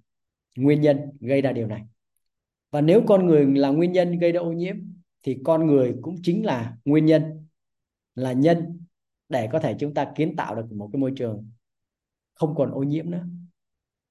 nguyên 0.56 0.82
nhân 0.82 1.00
gây 1.20 1.42
ra 1.42 1.52
điều 1.52 1.68
này. 1.68 1.82
Và 2.72 2.82
nếu 2.82 3.04
con 3.08 3.28
người 3.28 3.46
là 3.46 3.70
nguyên 3.70 3.92
nhân 3.92 4.20
gây 4.20 4.32
ra 4.32 4.40
ô 4.40 4.52
nhiễm 4.52 4.76
thì 5.24 5.38
con 5.44 5.68
người 5.68 5.96
cũng 6.02 6.16
chính 6.24 6.46
là 6.46 6.78
nguyên 6.86 7.06
nhân 7.06 7.48
là 8.16 8.34
nhân 8.34 8.86
để 9.30 9.50
có 9.52 9.60
thể 9.60 9.76
chúng 9.80 9.94
ta 9.94 10.12
kiến 10.16 10.36
tạo 10.36 10.56
được 10.56 10.72
một 10.72 10.90
cái 10.94 11.00
môi 11.00 11.14
trường 11.16 11.50
không 12.34 12.56
còn 12.56 12.72
ô 12.72 12.84
nhiễm 12.84 13.12
nữa. 13.12 13.26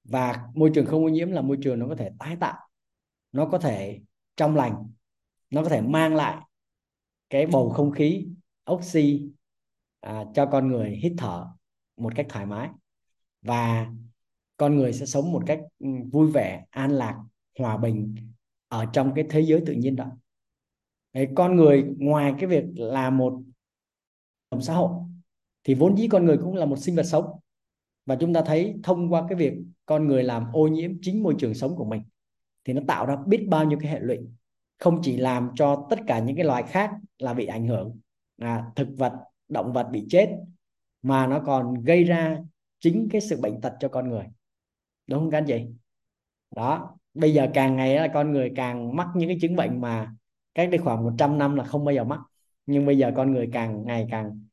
Và 0.05 0.49
môi 0.55 0.70
trường 0.75 0.87
không 0.87 1.05
ô 1.05 1.09
nhiễm 1.09 1.31
là 1.31 1.42
môi 1.42 1.59
trường 1.62 1.79
nó 1.79 1.88
có 1.88 1.94
thể 1.94 2.11
tái 2.18 2.37
tạo 2.40 2.68
nó 3.33 3.46
có 3.46 3.59
thể 3.59 4.01
trong 4.37 4.57
lành 4.57 4.90
nó 5.51 5.62
có 5.62 5.68
thể 5.68 5.81
mang 5.81 6.16
lại 6.16 6.46
cái 7.31 7.46
bầu 7.46 7.70
không 7.70 7.90
khí 7.90 8.29
oxy 8.70 9.31
à, 10.01 10.25
cho 10.35 10.46
con 10.46 10.68
người 10.68 10.90
hít 11.03 11.12
thở 11.18 11.46
một 11.96 12.12
cách 12.16 12.27
thoải 12.29 12.46
mái. 12.46 12.68
Và 13.42 13.92
con 14.57 14.77
người 14.77 14.92
sẽ 14.92 15.07
sống 15.07 15.33
một 15.33 15.42
cách 15.46 15.61
ừ, 15.79 15.87
vui 16.12 16.31
vẻ 16.31 16.64
an 16.70 16.90
lạc 16.90 17.18
hòa 17.59 17.77
bình 17.77 18.14
ở 18.68 18.87
trong 18.92 19.12
cái 19.14 19.25
thế 19.31 19.40
giới 19.40 19.62
tự 19.66 19.73
nhiên 19.73 19.96
đó. 19.96 20.07
Đấy, 21.12 21.29
con 21.35 21.57
người 21.57 21.85
ngoài 21.99 22.35
cái 22.38 22.46
việc 22.46 22.64
là 22.75 23.11
một 23.11 23.42
xã 24.61 24.75
hội 24.75 24.90
thì 25.64 25.75
vốn 25.75 25.96
dĩ 25.96 26.09
con 26.09 26.25
người 26.25 26.38
cũng 26.38 26.55
là 26.55 26.66
một 26.66 26.77
sinh 26.77 26.96
vật 26.96 27.03
sống. 27.03 27.25
Và 28.07 28.16
chúng 28.20 28.35
ta 28.35 28.42
thấy 28.46 28.75
thông 28.83 29.12
qua 29.12 29.27
cái 29.29 29.38
việc 29.38 29.53
con 29.87 30.09
người 30.09 30.23
làm 30.23 30.46
ô 30.53 30.68
nhiễm 30.68 30.90
chính 31.03 31.23
môi 31.23 31.35
trường 31.38 31.55
sống 31.55 31.77
của 31.77 31.85
mình 31.85 32.03
thì 32.64 32.73
nó 32.73 32.83
tạo 32.88 33.07
ra 33.07 33.16
biết 33.27 33.46
bao 33.49 33.64
nhiêu 33.64 33.79
cái 33.83 33.90
hệ 33.92 34.01
lụy 34.01 34.18
không 34.79 35.01
chỉ 35.03 35.16
làm 35.16 35.51
cho 35.55 35.87
tất 35.90 35.99
cả 36.07 36.18
những 36.18 36.37
cái 36.37 36.44
loài 36.44 36.62
khác 36.62 36.90
là 37.18 37.35
bị 37.35 37.46
ảnh 37.46 37.66
hưởng 37.66 37.99
à, 38.38 38.64
thực 38.77 38.88
vật 38.96 39.12
động 39.49 39.73
vật 39.73 39.88
bị 39.92 40.07
chết 40.09 40.37
mà 41.03 41.27
nó 41.27 41.40
còn 41.46 41.75
gây 41.75 42.05
ra 42.05 42.38
chính 42.81 43.09
cái 43.11 43.20
sự 43.20 43.40
bệnh 43.40 43.61
tật 43.61 43.73
cho 43.81 43.88
con 43.88 44.09
người. 44.09 44.25
Đúng 45.07 45.20
không 45.20 45.31
các 45.31 45.38
anh 45.38 45.46
chị? 45.46 45.66
Đó 46.57 46.96
bây 47.14 47.35
giờ 47.35 47.49
càng 47.55 47.77
ngày 47.77 47.94
là 47.94 48.09
con 48.14 48.33
người 48.33 48.53
càng 48.57 48.96
mắc 48.96 49.09
những 49.14 49.29
cái 49.29 49.38
chứng 49.40 49.57
bệnh 49.57 49.81
mà 49.81 50.14
cách 50.64 50.70
đây 50.70 50.79
khoảng 50.79 51.05
100 51.05 51.38
năm 51.38 51.57
là 51.57 51.64
không 51.64 51.85
bao 51.85 51.94
giờ 51.94 52.05
mắc. 52.05 52.20
Nhưng 52.66 52.87
bây 52.87 52.99
giờ 52.99 53.12
con 53.16 53.33
người 53.33 53.49
càng 53.53 53.83
ngày 53.87 54.07
càng 54.11 54.44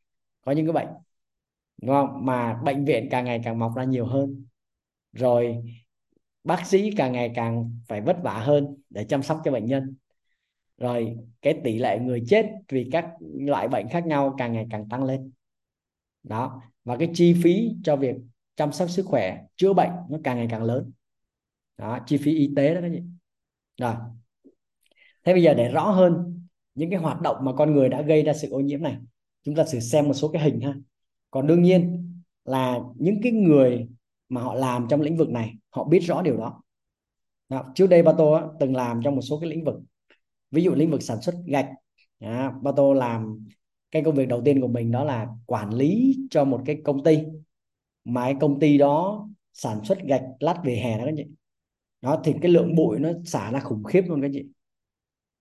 có 0.46 0.52
những 0.52 0.66
cái 0.66 0.74
bệnh, 0.74 0.88
đúng 1.82 1.92
không? 1.96 2.26
Mà 2.26 2.62
bệnh 2.64 2.86
viện 2.86 3.08
càng 3.12 3.26
ngày 3.26 3.42
càng 3.44 3.60
mọc 3.60 3.76
ra 3.76 3.84
nhiều 3.84 4.06
hơn. 4.06 4.46
Rồi 5.14 5.64
bác 6.44 6.68
sĩ 6.68 6.92
càng 6.98 7.12
ngày 7.14 7.32
càng 7.36 7.80
phải 7.88 8.02
vất 8.02 8.18
vả 8.24 8.40
hơn 8.40 8.78
để 8.90 9.04
chăm 9.04 9.24
sóc 9.24 9.42
cho 9.46 9.52
bệnh 9.52 9.66
nhân. 9.66 9.96
Rồi 10.78 11.18
cái 11.42 11.62
tỷ 11.64 11.78
lệ 11.78 12.00
người 12.00 12.24
chết 12.28 12.52
vì 12.70 12.90
các 12.92 13.10
loại 13.20 13.68
bệnh 13.68 13.90
khác 13.90 14.06
nhau 14.06 14.36
càng 14.38 14.54
ngày 14.54 14.68
càng 14.70 14.90
tăng 14.90 15.04
lên. 15.04 15.32
Đó. 16.24 16.62
Và 16.84 16.98
cái 16.98 17.10
chi 17.14 17.36
phí 17.44 17.72
cho 17.84 17.96
việc 17.96 18.16
chăm 18.56 18.72
sóc 18.72 18.90
sức 18.90 19.06
khỏe 19.06 19.44
chữa 19.56 19.74
bệnh 19.74 19.92
nó 20.10 20.18
càng 20.24 20.38
ngày 20.38 20.48
càng 20.50 20.64
lớn. 20.64 20.92
Đó, 21.78 22.00
chi 22.06 22.18
phí 22.18 22.36
y 22.36 22.54
tế 22.56 22.74
đó 22.74 22.82
các 22.82 22.90
chị. 22.94 23.02
Rồi 23.78 23.96
thế 25.28 25.34
bây 25.34 25.44
giờ 25.44 25.54
để 25.54 25.70
rõ 25.70 25.92
hơn 25.92 26.42
những 26.76 26.90
cái 26.90 27.00
hoạt 27.00 27.22
động 27.22 27.38
mà 27.42 27.54
con 27.54 27.74
người 27.74 27.90
đã 27.90 28.02
gây 28.02 28.24
ra 28.24 28.34
sự 28.34 28.50
ô 28.50 28.60
nhiễm 28.60 28.82
này 28.82 28.98
chúng 29.44 29.56
ta 29.56 29.64
thử 29.72 29.80
xem 29.80 30.08
một 30.08 30.14
số 30.14 30.28
cái 30.28 30.42
hình 30.42 30.62
ha. 30.62 30.74
Còn 31.32 31.48
đương 31.48 31.64
nhiên 31.64 32.12
là 32.46 32.80
những 32.96 33.20
cái 33.24 33.32
người 33.32 33.88
mà 34.30 34.42
họ 34.42 34.56
làm 34.56 34.88
trong 34.90 35.02
lĩnh 35.02 35.18
vực 35.18 35.30
này 35.30 35.54
họ 35.70 35.84
biết 35.84 36.00
rõ 36.00 36.22
điều 36.22 36.38
đó, 36.38 36.62
đó. 37.50 37.72
trước 37.76 37.88
đây 37.88 38.04
Bato 38.04 38.52
từng 38.60 38.76
làm 38.76 39.02
trong 39.04 39.16
một 39.16 39.22
số 39.22 39.40
cái 39.40 39.50
lĩnh 39.50 39.64
vực. 39.64 39.76
Ví 40.52 40.64
dụ 40.64 40.72
lĩnh 40.72 40.92
vực 40.92 41.02
sản 41.02 41.22
xuất 41.22 41.36
gạch. 41.46 41.70
À, 42.20 42.52
Bato 42.62 42.94
làm 42.94 43.48
cái 43.92 44.04
công 44.04 44.16
việc 44.16 44.28
đầu 44.28 44.42
tiên 44.46 44.62
của 44.62 44.68
mình 44.68 44.92
đó 44.92 45.04
là 45.04 45.28
quản 45.46 45.74
lý 45.74 46.18
cho 46.30 46.44
một 46.46 46.62
cái 46.66 46.78
công 46.84 47.04
ty 47.04 47.20
mà 48.06 48.24
cái 48.24 48.36
công 48.40 48.60
ty 48.60 48.78
đó 48.78 49.28
sản 49.54 49.84
xuất 49.84 49.98
gạch 50.04 50.24
lát 50.40 50.62
về 50.64 50.76
hè 50.76 50.98
đó 50.98 51.06
các 51.06 51.14
chị. 51.18 51.26
Đó 52.02 52.22
thì 52.24 52.34
cái 52.42 52.52
lượng 52.52 52.76
bụi 52.76 53.00
nó 53.00 53.10
xả 53.26 53.52
ra 53.52 53.60
khủng 53.60 53.84
khiếp 53.84 54.02
luôn 54.08 54.22
các 54.22 54.32
chị 54.34 54.44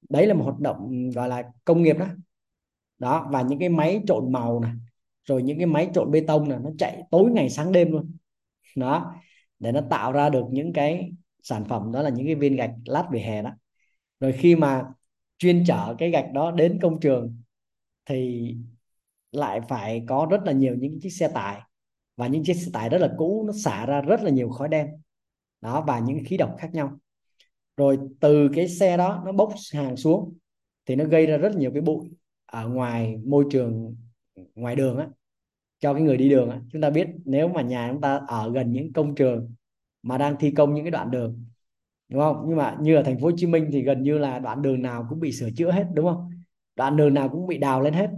đấy 0.08 0.26
là 0.26 0.34
một 0.34 0.44
hoạt 0.44 0.58
động 0.58 1.10
gọi 1.10 1.28
là 1.28 1.42
công 1.64 1.82
nghiệp 1.82 1.98
đó. 1.98 2.06
Đó, 2.98 3.28
và 3.32 3.42
những 3.42 3.58
cái 3.58 3.68
máy 3.68 4.00
trộn 4.06 4.32
màu 4.32 4.60
này 4.60 4.72
rồi 5.24 5.42
những 5.42 5.58
cái 5.58 5.66
máy 5.66 5.90
trộn 5.94 6.10
bê 6.10 6.20
tông 6.20 6.48
này 6.48 6.58
nó 6.62 6.70
chạy 6.78 7.02
tối 7.10 7.30
ngày 7.30 7.50
sáng 7.50 7.72
đêm 7.72 7.92
luôn. 7.92 8.16
Đó, 8.76 9.14
để 9.58 9.72
nó 9.72 9.80
tạo 9.90 10.12
ra 10.12 10.28
được 10.28 10.44
những 10.50 10.72
cái 10.72 11.10
sản 11.42 11.64
phẩm, 11.64 11.92
đó 11.92 12.02
là 12.02 12.10
những 12.10 12.26
cái 12.26 12.34
viên 12.34 12.56
gạch 12.56 12.70
lát 12.84 13.08
vỉa 13.10 13.18
hè 13.18 13.42
đó. 13.42 13.50
Rồi 14.20 14.32
khi 14.32 14.56
mà 14.56 14.84
chuyên 15.38 15.64
chở 15.66 15.94
cái 15.98 16.10
gạch 16.10 16.32
đó 16.32 16.50
đến 16.50 16.78
công 16.82 17.00
trường 17.00 17.42
thì 18.06 18.54
lại 19.32 19.60
phải 19.68 20.04
có 20.08 20.26
rất 20.30 20.42
là 20.44 20.52
nhiều 20.52 20.74
những 20.74 20.98
chiếc 21.00 21.10
xe 21.10 21.28
tải. 21.28 21.60
Và 22.16 22.26
những 22.26 22.44
chiếc 22.44 22.54
xe 22.54 22.70
tải 22.72 22.88
rất 22.88 22.98
là 22.98 23.10
cũ, 23.18 23.44
nó 23.46 23.52
xả 23.64 23.86
ra 23.86 24.00
rất 24.00 24.22
là 24.22 24.30
nhiều 24.30 24.50
khói 24.50 24.68
đen. 24.68 24.86
Đó, 25.60 25.84
và 25.86 25.98
những 25.98 26.18
khí 26.26 26.36
độc 26.36 26.56
khác 26.58 26.70
nhau 26.72 26.98
rồi 27.76 27.98
từ 28.20 28.48
cái 28.54 28.68
xe 28.68 28.96
đó 28.96 29.22
nó 29.26 29.32
bốc 29.32 29.52
hàng 29.74 29.96
xuống 29.96 30.34
thì 30.86 30.96
nó 30.96 31.04
gây 31.04 31.26
ra 31.26 31.36
rất 31.36 31.56
nhiều 31.56 31.70
cái 31.72 31.82
bụi 31.82 32.10
ở 32.46 32.68
ngoài 32.68 33.16
môi 33.26 33.44
trường, 33.50 33.96
ngoài 34.54 34.76
đường 34.76 34.98
á, 34.98 35.08
cho 35.80 35.94
cái 35.94 36.02
người 36.02 36.16
đi 36.16 36.28
đường 36.28 36.50
á. 36.50 36.60
Chúng 36.72 36.82
ta 36.82 36.90
biết 36.90 37.08
nếu 37.24 37.48
mà 37.48 37.62
nhà 37.62 37.88
chúng 37.92 38.00
ta 38.00 38.20
ở 38.28 38.52
gần 38.52 38.72
những 38.72 38.92
công 38.92 39.14
trường 39.14 39.54
mà 40.02 40.18
đang 40.18 40.36
thi 40.40 40.50
công 40.50 40.74
những 40.74 40.84
cái 40.84 40.90
đoạn 40.90 41.10
đường, 41.10 41.44
đúng 42.08 42.20
không? 42.22 42.44
Nhưng 42.48 42.56
mà 42.56 42.76
như 42.80 42.96
ở 42.96 43.02
thành 43.02 43.18
phố 43.20 43.26
Hồ 43.26 43.32
Chí 43.36 43.46
Minh 43.46 43.68
thì 43.72 43.82
gần 43.82 44.02
như 44.02 44.18
là 44.18 44.38
đoạn 44.38 44.62
đường 44.62 44.82
nào 44.82 45.06
cũng 45.10 45.20
bị 45.20 45.32
sửa 45.32 45.50
chữa 45.56 45.70
hết, 45.72 45.86
đúng 45.94 46.06
không? 46.06 46.30
Đoạn 46.76 46.96
đường 46.96 47.14
nào 47.14 47.28
cũng 47.28 47.46
bị 47.46 47.58
đào 47.58 47.80
lên 47.82 47.94
hết. 47.94 48.10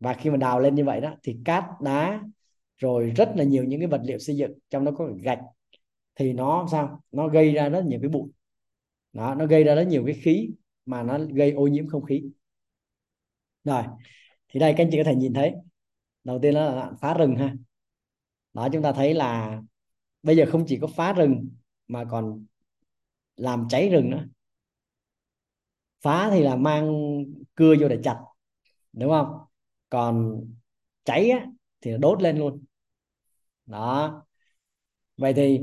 Và 0.00 0.14
khi 0.14 0.30
mà 0.30 0.36
đào 0.36 0.60
lên 0.60 0.74
như 0.74 0.84
vậy 0.84 1.00
đó 1.00 1.14
thì 1.22 1.36
cát, 1.44 1.64
đá, 1.82 2.22
rồi 2.78 3.10
rất 3.16 3.32
là 3.36 3.44
nhiều 3.44 3.64
những 3.64 3.80
cái 3.80 3.86
vật 3.86 4.00
liệu 4.04 4.18
xây 4.18 4.36
dựng 4.36 4.52
trong 4.70 4.84
đó 4.84 4.92
có 4.98 5.08
gạch, 5.22 5.40
thì 6.14 6.32
nó 6.32 6.66
sao? 6.72 7.00
Nó 7.12 7.28
gây 7.28 7.52
ra 7.52 7.68
rất 7.68 7.84
nhiều 7.84 7.98
cái 8.02 8.08
bụi 8.10 8.30
đó 9.12 9.34
nó 9.34 9.46
gây 9.46 9.64
ra 9.64 9.74
rất 9.74 9.82
nhiều 9.82 10.02
cái 10.06 10.14
khí 10.14 10.50
mà 10.86 11.02
nó 11.02 11.18
gây 11.34 11.52
ô 11.52 11.66
nhiễm 11.66 11.88
không 11.88 12.04
khí. 12.04 12.22
Rồi 13.64 13.82
thì 14.48 14.60
đây 14.60 14.74
các 14.76 14.84
anh 14.84 14.88
chị 14.92 14.98
có 14.98 15.04
thể 15.04 15.14
nhìn 15.14 15.34
thấy. 15.34 15.52
Đầu 16.24 16.38
tiên 16.42 16.54
đó 16.54 16.60
là 16.74 16.92
phá 17.00 17.14
rừng 17.14 17.36
ha. 17.36 17.54
Đó 18.52 18.68
chúng 18.72 18.82
ta 18.82 18.92
thấy 18.92 19.14
là 19.14 19.60
bây 20.22 20.36
giờ 20.36 20.46
không 20.52 20.64
chỉ 20.66 20.78
có 20.80 20.86
phá 20.86 21.12
rừng 21.12 21.48
mà 21.88 22.04
còn 22.10 22.46
làm 23.36 23.66
cháy 23.68 23.88
rừng 23.88 24.10
nữa. 24.10 24.26
Phá 26.02 26.30
thì 26.30 26.42
là 26.42 26.56
mang 26.56 26.94
cưa 27.54 27.74
vô 27.80 27.88
để 27.88 27.98
chặt 28.02 28.16
đúng 28.92 29.10
không? 29.10 29.38
Còn 29.88 30.44
cháy 31.04 31.30
á, 31.30 31.46
thì 31.80 31.92
đốt 31.98 32.22
lên 32.22 32.38
luôn. 32.38 32.64
Đó. 33.66 34.22
Vậy 35.16 35.32
thì 35.34 35.60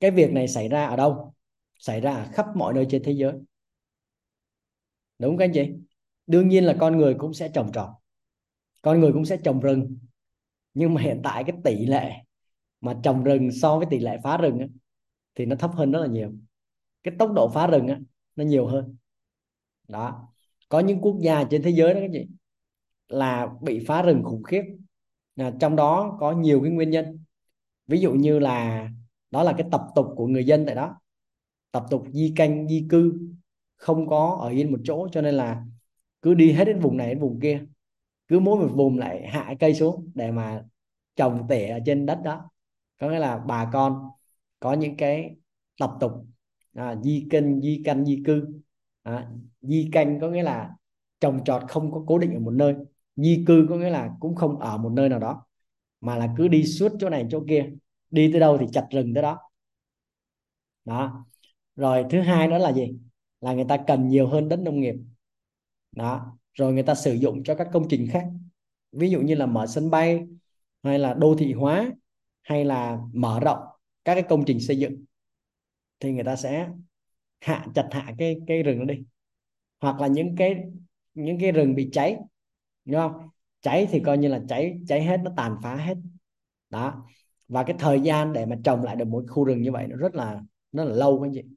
cái 0.00 0.10
việc 0.10 0.32
này 0.32 0.48
xảy 0.48 0.68
ra 0.68 0.86
ở 0.86 0.96
đâu? 0.96 1.34
Xảy 1.78 2.00
ra 2.00 2.28
khắp 2.32 2.46
mọi 2.54 2.74
nơi 2.74 2.86
trên 2.90 3.02
thế 3.02 3.12
giới. 3.12 3.32
Đúng 5.18 5.30
không 5.30 5.38
các 5.38 5.44
anh 5.44 5.52
chị? 5.54 5.72
Đương 6.26 6.48
nhiên 6.48 6.64
là 6.64 6.76
con 6.80 6.96
người 6.96 7.14
cũng 7.14 7.34
sẽ 7.34 7.48
trồng 7.54 7.72
trọt 7.72 7.88
con 8.86 9.00
người 9.00 9.12
cũng 9.12 9.24
sẽ 9.24 9.36
trồng 9.36 9.60
rừng. 9.60 9.98
Nhưng 10.74 10.94
mà 10.94 11.02
hiện 11.02 11.20
tại 11.24 11.44
cái 11.44 11.56
tỷ 11.64 11.86
lệ 11.86 12.12
mà 12.80 12.96
trồng 13.02 13.24
rừng 13.24 13.52
so 13.52 13.78
với 13.78 13.86
tỷ 13.90 13.98
lệ 13.98 14.18
phá 14.22 14.36
rừng 14.36 14.58
á, 14.58 14.66
thì 15.34 15.46
nó 15.46 15.56
thấp 15.56 15.70
hơn 15.74 15.92
rất 15.92 16.00
là 16.00 16.06
nhiều. 16.06 16.32
Cái 17.02 17.14
tốc 17.18 17.32
độ 17.32 17.48
phá 17.48 17.66
rừng 17.66 17.86
á, 17.88 17.98
nó 18.36 18.44
nhiều 18.44 18.66
hơn. 18.66 18.96
Đó. 19.88 20.28
Có 20.68 20.80
những 20.80 21.00
quốc 21.00 21.16
gia 21.20 21.44
trên 21.44 21.62
thế 21.62 21.70
giới 21.70 21.94
đó 21.94 22.00
các 22.00 22.10
chị 22.12 22.26
là 23.08 23.48
bị 23.62 23.84
phá 23.86 24.02
rừng 24.02 24.22
khủng 24.24 24.42
khiếp. 24.42 24.62
À, 25.36 25.52
trong 25.60 25.76
đó 25.76 26.16
có 26.20 26.32
nhiều 26.32 26.60
cái 26.62 26.70
nguyên 26.70 26.90
nhân. 26.90 27.24
Ví 27.86 28.00
dụ 28.00 28.12
như 28.12 28.38
là 28.38 28.88
đó 29.30 29.42
là 29.42 29.54
cái 29.58 29.66
tập 29.72 29.82
tục 29.94 30.06
của 30.16 30.26
người 30.26 30.44
dân 30.44 30.66
tại 30.66 30.74
đó 30.74 31.00
tập 31.70 31.84
tục 31.90 32.04
di 32.12 32.32
canh 32.36 32.68
di 32.68 32.86
cư 32.90 33.18
không 33.76 34.06
có 34.08 34.38
ở 34.40 34.48
yên 34.48 34.72
một 34.72 34.78
chỗ 34.84 35.08
cho 35.12 35.22
nên 35.22 35.34
là 35.34 35.64
cứ 36.22 36.34
đi 36.34 36.52
hết 36.52 36.64
đến 36.64 36.80
vùng 36.80 36.96
này 36.96 37.08
đến 37.08 37.20
vùng 37.20 37.40
kia. 37.40 37.64
Cứ 38.28 38.38
mỗi 38.38 38.56
một 38.56 38.72
vùng 38.74 38.98
lại 38.98 39.26
hạ 39.28 39.54
cây 39.60 39.74
xuống 39.74 40.10
để 40.14 40.30
mà 40.30 40.64
trồng 41.16 41.46
tỉa 41.48 41.66
ở 41.66 41.78
trên 41.86 42.06
đất 42.06 42.20
đó. 42.24 42.50
Có 42.98 43.10
nghĩa 43.10 43.18
là 43.18 43.38
bà 43.38 43.70
con 43.72 44.10
có 44.60 44.72
những 44.72 44.96
cái 44.96 45.36
tập 45.78 45.90
tục 46.00 46.12
à, 46.74 46.96
di 47.02 47.26
canh 47.30 47.60
di 47.60 47.82
canh 47.84 48.04
di 48.04 48.22
cư. 48.26 48.46
À, 49.02 49.30
di 49.62 49.88
canh 49.92 50.20
có 50.20 50.30
nghĩa 50.30 50.42
là 50.42 50.74
trồng 51.20 51.44
trọt 51.44 51.62
không 51.68 51.92
có 51.92 52.04
cố 52.06 52.18
định 52.18 52.34
ở 52.34 52.40
một 52.40 52.50
nơi. 52.50 52.74
Di 53.16 53.44
cư 53.46 53.66
có 53.68 53.76
nghĩa 53.76 53.90
là 53.90 54.10
cũng 54.20 54.34
không 54.34 54.58
ở 54.58 54.78
một 54.78 54.92
nơi 54.92 55.08
nào 55.08 55.18
đó 55.18 55.46
mà 56.00 56.16
là 56.16 56.34
cứ 56.36 56.48
đi 56.48 56.64
suốt 56.64 56.92
chỗ 57.00 57.10
này 57.10 57.26
chỗ 57.30 57.44
kia. 57.48 57.70
Đi 58.10 58.32
tới 58.32 58.40
đâu 58.40 58.58
thì 58.58 58.66
chặt 58.72 58.86
rừng 58.90 59.14
tới 59.14 59.22
đó. 59.22 59.38
Đó 60.84 61.26
rồi 61.76 62.04
thứ 62.10 62.20
hai 62.20 62.48
đó 62.48 62.58
là 62.58 62.72
gì? 62.72 62.98
Là 63.40 63.52
người 63.52 63.64
ta 63.68 63.76
cần 63.86 64.08
nhiều 64.08 64.28
hơn 64.28 64.48
đất 64.48 64.58
nông 64.60 64.80
nghiệp. 64.80 64.94
Đó, 65.92 66.38
rồi 66.54 66.72
người 66.72 66.82
ta 66.82 66.94
sử 66.94 67.12
dụng 67.12 67.42
cho 67.44 67.54
các 67.54 67.68
công 67.72 67.88
trình 67.88 68.08
khác. 68.10 68.24
Ví 68.92 69.10
dụ 69.10 69.20
như 69.20 69.34
là 69.34 69.46
mở 69.46 69.66
sân 69.66 69.90
bay, 69.90 70.26
hay 70.82 70.98
là 70.98 71.14
đô 71.14 71.34
thị 71.38 71.52
hóa, 71.52 71.92
hay 72.42 72.64
là 72.64 72.98
mở 73.12 73.40
rộng 73.40 73.58
các 74.04 74.14
cái 74.14 74.22
công 74.22 74.44
trình 74.44 74.60
xây 74.60 74.78
dựng, 74.78 75.04
thì 76.00 76.12
người 76.12 76.24
ta 76.24 76.36
sẽ 76.36 76.68
hạ, 77.40 77.66
chặt 77.74 77.88
hạ 77.90 78.14
cái 78.18 78.36
cái 78.46 78.62
rừng 78.62 78.78
nó 78.78 78.84
đi. 78.84 79.02
Hoặc 79.80 80.00
là 80.00 80.06
những 80.06 80.36
cái 80.36 80.56
những 81.14 81.38
cái 81.40 81.52
rừng 81.52 81.74
bị 81.74 81.88
cháy, 81.92 82.16
đúng 82.84 82.96
không? 82.96 83.12
Cháy 83.60 83.86
thì 83.90 84.00
coi 84.00 84.18
như 84.18 84.28
là 84.28 84.40
cháy 84.48 84.78
cháy 84.88 85.04
hết, 85.04 85.20
nó 85.24 85.30
tàn 85.36 85.56
phá 85.62 85.76
hết. 85.76 85.96
Đó, 86.70 87.06
và 87.48 87.62
cái 87.64 87.76
thời 87.78 88.00
gian 88.00 88.32
để 88.32 88.46
mà 88.46 88.56
trồng 88.64 88.82
lại 88.82 88.96
được 88.96 89.08
một 89.08 89.24
khu 89.28 89.44
rừng 89.44 89.62
như 89.62 89.72
vậy 89.72 89.86
nó 89.88 89.96
rất 89.96 90.14
là 90.14 90.42
nó 90.72 90.84
là 90.84 90.94
lâu 90.94 91.20
các 91.20 91.26
anh 91.26 91.32
chị 91.34 91.55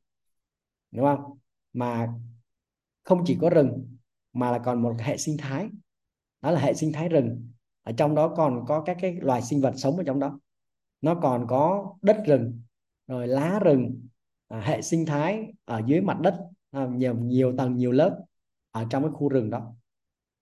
đúng 0.91 1.05
không? 1.05 1.37
Mà 1.73 2.13
không 3.03 3.23
chỉ 3.25 3.37
có 3.41 3.49
rừng 3.49 3.97
mà 4.33 4.51
là 4.51 4.59
còn 4.59 4.81
một 4.81 4.95
hệ 4.99 5.17
sinh 5.17 5.37
thái. 5.37 5.69
Đó 6.41 6.51
là 6.51 6.59
hệ 6.59 6.73
sinh 6.73 6.93
thái 6.93 7.09
rừng. 7.09 7.51
Ở 7.83 7.91
trong 7.97 8.15
đó 8.15 8.33
còn 8.37 8.65
có 8.67 8.81
các 8.81 8.97
cái 9.01 9.17
loài 9.21 9.41
sinh 9.41 9.61
vật 9.61 9.73
sống 9.75 9.97
ở 9.97 10.03
trong 10.03 10.19
đó. 10.19 10.39
Nó 11.01 11.15
còn 11.15 11.47
có 11.47 11.93
đất 12.01 12.23
rừng 12.25 12.61
rồi 13.07 13.27
lá 13.27 13.59
rừng 13.59 14.07
à, 14.47 14.59
hệ 14.59 14.81
sinh 14.81 15.05
thái 15.05 15.53
ở 15.65 15.81
dưới 15.85 16.01
mặt 16.01 16.19
đất 16.19 16.37
à, 16.71 16.87
nhiều 16.87 17.15
nhiều 17.15 17.53
tầng 17.57 17.77
nhiều 17.77 17.91
lớp 17.91 18.19
ở 18.71 18.85
trong 18.89 19.03
cái 19.03 19.11
khu 19.11 19.29
rừng 19.29 19.49
đó. 19.49 19.75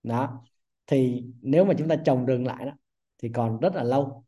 Đó. 0.04 0.44
Thì 0.88 1.26
nếu 1.42 1.66
mà 1.66 1.74
chúng 1.78 1.88
ta 1.88 1.96
trồng 1.96 2.26
rừng 2.26 2.46
lại 2.46 2.66
đó 2.66 2.72
thì 3.18 3.30
còn 3.30 3.60
rất 3.60 3.76
là 3.76 3.84
lâu. 3.84 4.24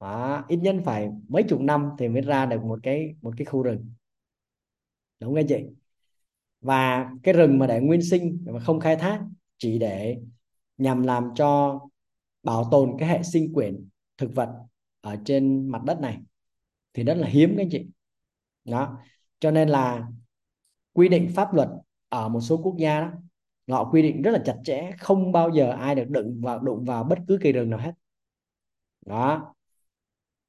Đó, 0.00 0.44
ít 0.48 0.56
nhất 0.56 0.76
phải 0.84 1.10
mấy 1.28 1.42
chục 1.42 1.60
năm 1.60 1.90
thì 1.98 2.08
mới 2.08 2.22
ra 2.22 2.46
được 2.46 2.62
một 2.64 2.78
cái 2.82 3.14
một 3.22 3.34
cái 3.36 3.44
khu 3.44 3.62
rừng 3.62 3.92
đúng 5.20 5.34
không 5.34 5.46
chị? 5.48 5.64
Và 6.60 7.10
cái 7.22 7.34
rừng 7.34 7.58
mà 7.58 7.66
để 7.66 7.80
nguyên 7.80 8.02
sinh 8.02 8.44
mà 8.46 8.60
không 8.60 8.80
khai 8.80 8.96
thác 8.96 9.22
chỉ 9.58 9.78
để 9.78 10.18
nhằm 10.78 11.02
làm 11.02 11.30
cho 11.34 11.80
bảo 12.42 12.68
tồn 12.70 12.96
cái 12.98 13.08
hệ 13.08 13.22
sinh 13.22 13.54
quyển 13.54 13.88
thực 14.18 14.34
vật 14.34 14.48
ở 15.00 15.16
trên 15.24 15.68
mặt 15.68 15.84
đất 15.84 16.00
này. 16.00 16.18
Thì 16.94 17.04
rất 17.04 17.14
là 17.14 17.28
hiếm 17.28 17.54
các 17.56 17.62
anh 17.62 17.68
chị. 17.70 17.86
Đó. 18.64 18.98
Cho 19.40 19.50
nên 19.50 19.68
là 19.68 20.08
quy 20.92 21.08
định 21.08 21.30
pháp 21.34 21.54
luật 21.54 21.68
ở 22.08 22.28
một 22.28 22.40
số 22.40 22.60
quốc 22.62 22.76
gia 22.78 23.00
đó, 23.00 23.12
họ 23.68 23.90
quy 23.90 24.02
định 24.02 24.22
rất 24.22 24.30
là 24.30 24.42
chặt 24.44 24.56
chẽ, 24.64 24.90
không 24.98 25.32
bao 25.32 25.50
giờ 25.50 25.70
ai 25.70 25.94
được 25.94 26.08
đụng 26.08 26.40
vào 26.42 26.58
đụng 26.58 26.84
vào 26.84 27.04
bất 27.04 27.18
cứ 27.28 27.38
cây 27.42 27.52
rừng 27.52 27.70
nào 27.70 27.78
hết. 27.78 27.92
Đó. 29.06 29.54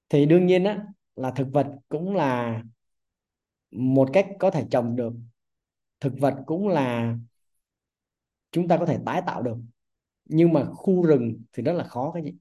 Thì 0.10 0.26
đương 0.26 0.46
nhiên 0.46 0.64
á, 0.64 0.86
là 1.16 1.32
thực 1.32 1.48
vật 1.52 1.68
cũng 1.90 2.16
là 2.16 2.64
một 3.72 4.10
cách 4.14 4.28
có 4.40 4.52
thể 4.52 4.66
trồng 4.72 4.96
được 4.96 5.14
thực 6.00 6.14
vật 6.20 6.36
cũng 6.46 6.68
là 6.68 7.18
chúng 8.52 8.68
ta 8.68 8.78
có 8.78 8.86
thể 8.86 9.00
tái 9.06 9.22
tạo 9.26 9.42
được. 9.42 9.58
Nhưng 10.26 10.54
mà 10.54 10.66
khu 10.66 11.04
rừng 11.04 11.42
thì 11.54 11.64
rất 11.64 11.74
là 11.74 11.84
khó 11.84 12.12
cái 12.12 12.24
gì 12.24 12.34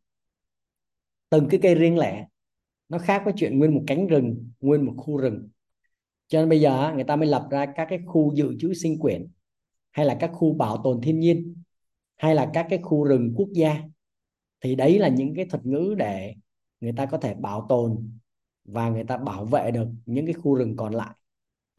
từng 1.31 1.49
cái 1.51 1.61
cây 1.63 1.75
riêng 1.75 1.99
lẻ, 1.99 2.27
nó 2.89 2.99
khác 2.99 3.23
với 3.25 3.35
chuyện 3.37 3.59
nguyên 3.59 3.75
một 3.75 3.85
cánh 3.87 4.07
rừng, 4.07 4.51
nguyên 4.61 4.87
một 4.87 4.95
khu 4.97 5.17
rừng. 5.17 5.49
Cho 6.29 6.41
nên 6.41 6.49
bây 6.49 6.61
giờ 6.61 6.93
người 6.95 7.05
ta 7.05 7.17
mới 7.17 7.29
lập 7.29 7.49
ra 7.51 7.67
các 7.77 7.87
cái 7.91 7.99
khu 8.07 8.35
dự 8.35 8.55
trữ 8.59 8.75
sinh 8.75 8.99
quyển, 8.99 9.29
hay 9.91 10.07
là 10.07 10.17
các 10.21 10.31
khu 10.35 10.55
bảo 10.55 10.81
tồn 10.85 11.01
thiên 11.01 11.21
nhiên, 11.21 11.55
hay 12.17 12.35
là 12.35 12.51
các 12.55 12.67
cái 12.71 12.79
khu 12.83 13.05
rừng 13.05 13.35
quốc 13.37 13.49
gia. 13.53 13.83
Thì 14.61 14.75
đấy 14.75 14.99
là 14.99 15.09
những 15.09 15.35
cái 15.35 15.45
thuật 15.45 15.67
ngữ 15.67 15.95
để 15.99 16.35
người 16.81 16.93
ta 16.97 17.07
có 17.07 17.19
thể 17.19 17.35
bảo 17.35 17.67
tồn 17.69 18.11
và 18.65 18.91
người 18.91 19.05
ta 19.05 19.17
bảo 19.17 19.45
vệ 19.45 19.71
được 19.71 19.89
những 20.07 20.27
cái 20.27 20.35
khu 20.35 20.55
rừng 20.55 20.77
còn 20.77 20.95
lại 20.95 21.15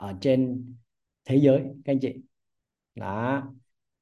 ở 0.01 0.13
trên 0.21 0.65
thế 1.25 1.35
giới, 1.35 1.59
các 1.85 1.93
anh 1.93 1.99
chị. 1.99 2.15
Đó. 2.95 3.43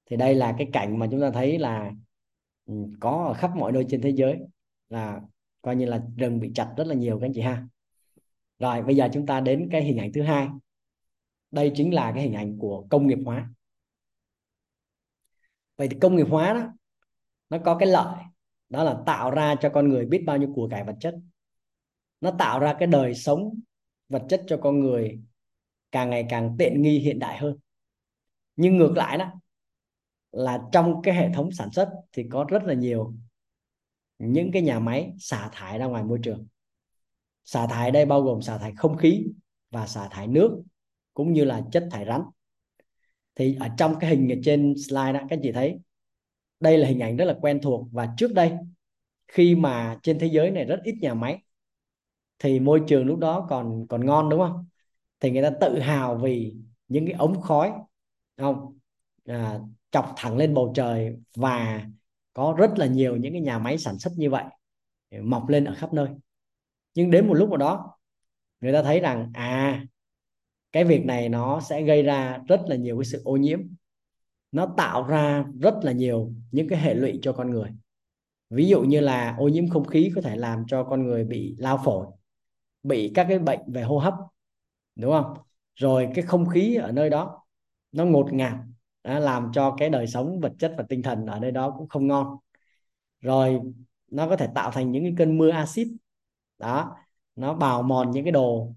Thì 0.06 0.18
đây 0.18 0.36
là 0.36 0.56
cái 0.58 0.68
cảnh 0.74 1.00
mà 1.00 1.08
chúng 1.12 1.22
ta 1.22 1.32
thấy 1.32 1.60
là 1.60 1.92
ừ, 2.66 2.74
có 3.00 3.26
ở 3.28 3.34
khắp 3.34 3.52
mọi 3.56 3.72
nơi 3.72 3.86
trên 3.90 4.02
thế 4.02 4.10
giới 4.10 4.40
là 4.90 5.22
coi 5.62 5.76
như 5.76 5.86
là 5.86 6.04
rừng 6.18 6.40
bị 6.40 6.52
chặt 6.56 6.74
rất 6.78 6.88
là 6.88 6.96
nhiều, 6.96 7.20
các 7.20 7.26
anh 7.26 7.34
chị 7.36 7.42
ha. 7.42 7.68
Rồi, 8.60 8.84
bây 8.84 8.96
giờ 8.96 9.10
chúng 9.14 9.26
ta 9.26 9.40
đến 9.40 9.70
cái 9.72 9.84
hình 9.84 9.98
ảnh 9.98 10.12
thứ 10.14 10.22
hai. 10.22 10.48
Đây 11.52 11.72
chính 11.76 11.94
là 11.94 12.12
cái 12.16 12.24
hình 12.24 12.34
ảnh 12.34 12.58
của 12.60 12.88
công 12.90 13.08
nghiệp 13.08 13.20
hóa. 13.26 13.50
Vậy 15.78 15.88
thì 15.92 15.98
công 16.02 16.16
nghiệp 16.16 16.28
hóa 16.30 16.54
đó, 16.54 16.68
nó 17.50 17.58
có 17.66 17.78
cái 17.78 17.88
lợi. 17.88 18.24
Đó 18.70 18.84
là 18.84 18.98
tạo 19.06 19.32
ra 19.32 19.56
cho 19.62 19.70
con 19.70 19.90
người 19.90 20.06
biết 20.06 20.24
bao 20.26 20.38
nhiêu 20.38 20.52
của 20.56 20.68
cải 20.70 20.84
vật 20.84 20.96
chất. 21.00 21.16
Nó 22.22 22.32
tạo 22.40 22.60
ra 22.60 22.76
cái 22.80 22.88
đời 22.88 23.14
sống 23.14 23.60
vật 24.10 24.26
chất 24.30 24.44
cho 24.48 24.60
con 24.64 24.80
người 24.80 25.22
càng 25.92 26.10
ngày 26.10 26.26
càng 26.30 26.56
tiện 26.60 26.82
nghi, 26.82 27.00
hiện 27.00 27.20
đại 27.20 27.38
hơn. 27.38 27.58
Nhưng 28.56 28.78
ngược 28.78 28.94
lại 28.98 29.18
đó, 29.18 29.32
là 30.32 30.62
trong 30.72 31.02
cái 31.04 31.16
hệ 31.16 31.30
thống 31.34 31.52
sản 31.52 31.72
xuất 31.72 31.90
thì 32.12 32.26
có 32.32 32.46
rất 32.50 32.64
là 32.64 32.74
nhiều 32.74 33.14
những 34.20 34.52
cái 34.52 34.62
nhà 34.62 34.80
máy 34.80 35.14
xả 35.20 35.50
thải 35.52 35.80
ra 35.80 35.86
ngoài 35.86 36.04
môi 36.04 36.20
trường. 36.24 36.48
Xả 37.44 37.68
thải 37.68 37.92
đây 37.92 38.06
bao 38.06 38.22
gồm 38.22 38.42
xả 38.42 38.58
thải 38.58 38.74
không 38.78 38.98
khí 38.98 39.26
và 39.72 39.88
xả 39.88 40.08
thải 40.12 40.28
nước, 40.28 40.64
cũng 41.14 41.34
như 41.34 41.46
là 41.46 41.62
chất 41.72 41.88
thải 41.92 42.06
rắn. 42.06 42.22
Thì 43.36 43.58
ở 43.60 43.70
trong 43.78 43.96
cái 44.00 44.10
hình 44.10 44.32
ở 44.32 44.36
trên 44.44 44.74
slide 44.88 45.14
đó, 45.14 45.20
các 45.20 45.28
anh 45.30 45.40
chị 45.44 45.52
thấy, 45.52 45.80
đây 46.60 46.78
là 46.78 46.88
hình 46.88 47.00
ảnh 47.00 47.18
rất 47.18 47.26
là 47.26 47.36
quen 47.42 47.60
thuộc. 47.62 47.88
Và 47.92 48.14
trước 48.18 48.34
đây, 48.34 48.52
khi 49.28 49.56
mà 49.56 50.00
trên 50.04 50.20
thế 50.20 50.28
giới 50.28 50.52
này 50.52 50.66
rất 50.66 50.80
ít 50.84 50.96
nhà 51.02 51.14
máy, 51.14 51.44
thì 52.40 52.60
môi 52.60 52.82
trường 52.88 53.06
lúc 53.06 53.20
đó 53.20 53.48
còn 53.50 53.88
còn 53.90 54.06
ngon, 54.06 54.30
đúng 54.30 54.40
không? 54.40 54.66
Thì 55.20 55.32
người 55.32 55.44
ta 55.44 55.50
tự 55.62 55.80
hào 55.80 56.16
vì 56.16 56.56
những 56.88 57.06
cái 57.06 57.14
ống 57.14 57.42
khói 57.42 57.72
không? 58.38 58.78
À, 59.26 59.60
chọc 59.92 60.14
thẳng 60.18 60.38
lên 60.38 60.54
bầu 60.54 60.72
trời 60.76 61.16
và 61.36 61.86
có 62.34 62.56
rất 62.58 62.72
là 62.78 62.86
nhiều 62.86 63.16
những 63.16 63.34
cái 63.34 63.42
nhà 63.42 63.60
máy 63.60 63.78
sản 63.78 64.00
xuất 64.00 64.14
như 64.18 64.30
vậy 64.30 64.44
mọc 65.22 65.50
lên 65.50 65.66
ở 65.66 65.76
khắp 65.76 65.94
nơi. 65.94 66.08
Nhưng 66.96 67.12
đến 67.12 67.28
một 67.28 67.34
lúc 67.34 67.50
nào 67.50 67.58
đó 67.58 67.98
người 68.62 68.74
ta 68.74 68.84
thấy 68.84 69.00
rằng 69.00 69.32
à 69.34 69.86
cái 70.72 70.84
việc 70.84 71.06
này 71.06 71.30
nó 71.30 71.62
sẽ 71.62 71.82
gây 71.82 72.04
ra 72.04 72.40
rất 72.48 72.62
là 72.68 72.76
nhiều 72.76 72.98
cái 72.98 73.06
sự 73.06 73.22
ô 73.24 73.38
nhiễm. 73.38 73.60
Nó 74.52 74.74
tạo 74.78 75.08
ra 75.08 75.46
rất 75.62 75.74
là 75.84 75.92
nhiều 75.92 76.34
những 76.52 76.68
cái 76.68 76.80
hệ 76.80 76.94
lụy 76.94 77.20
cho 77.22 77.34
con 77.34 77.50
người. 77.52 77.70
Ví 78.50 78.68
dụ 78.68 78.82
như 78.82 79.00
là 79.00 79.36
ô 79.38 79.48
nhiễm 79.48 79.70
không 79.70 79.86
khí 79.86 80.12
có 80.16 80.22
thể 80.22 80.36
làm 80.36 80.64
cho 80.68 80.84
con 80.84 81.04
người 81.04 81.24
bị 81.24 81.56
lao 81.58 81.82
phổi 81.86 82.08
bị 82.84 83.12
các 83.16 83.26
cái 83.30 83.40
bệnh 83.40 83.60
về 83.68 83.82
hô 83.82 83.98
hấp 83.98 84.14
đúng 85.00 85.12
không? 85.12 85.38
Rồi 85.76 86.10
cái 86.16 86.26
không 86.26 86.46
khí 86.50 86.76
ở 86.76 86.92
nơi 86.92 87.10
đó 87.10 87.46
nó 87.92 88.06
ngột 88.06 88.34
ngạt 88.34 88.54
đã 89.04 89.20
làm 89.20 89.52
cho 89.54 89.76
cái 89.78 89.90
đời 89.90 90.08
sống 90.08 90.40
vật 90.40 90.54
chất 90.60 90.74
và 90.78 90.84
tinh 90.90 91.02
thần 91.02 91.26
ở 91.26 91.40
nơi 91.40 91.52
đó 91.52 91.76
cũng 91.78 91.88
không 91.90 92.08
ngon. 92.08 92.38
Rồi 93.22 93.60
nó 94.12 94.30
có 94.30 94.36
thể 94.36 94.48
tạo 94.56 94.72
thành 94.72 94.92
những 94.92 95.04
cái 95.04 95.14
cơn 95.18 95.38
mưa 95.38 95.50
axit 95.50 95.88
đó. 96.58 96.96
Nó 97.36 97.54
bào 97.54 97.84
mòn 97.84 98.12
những 98.12 98.24
cái 98.26 98.32
đồ 98.32 98.74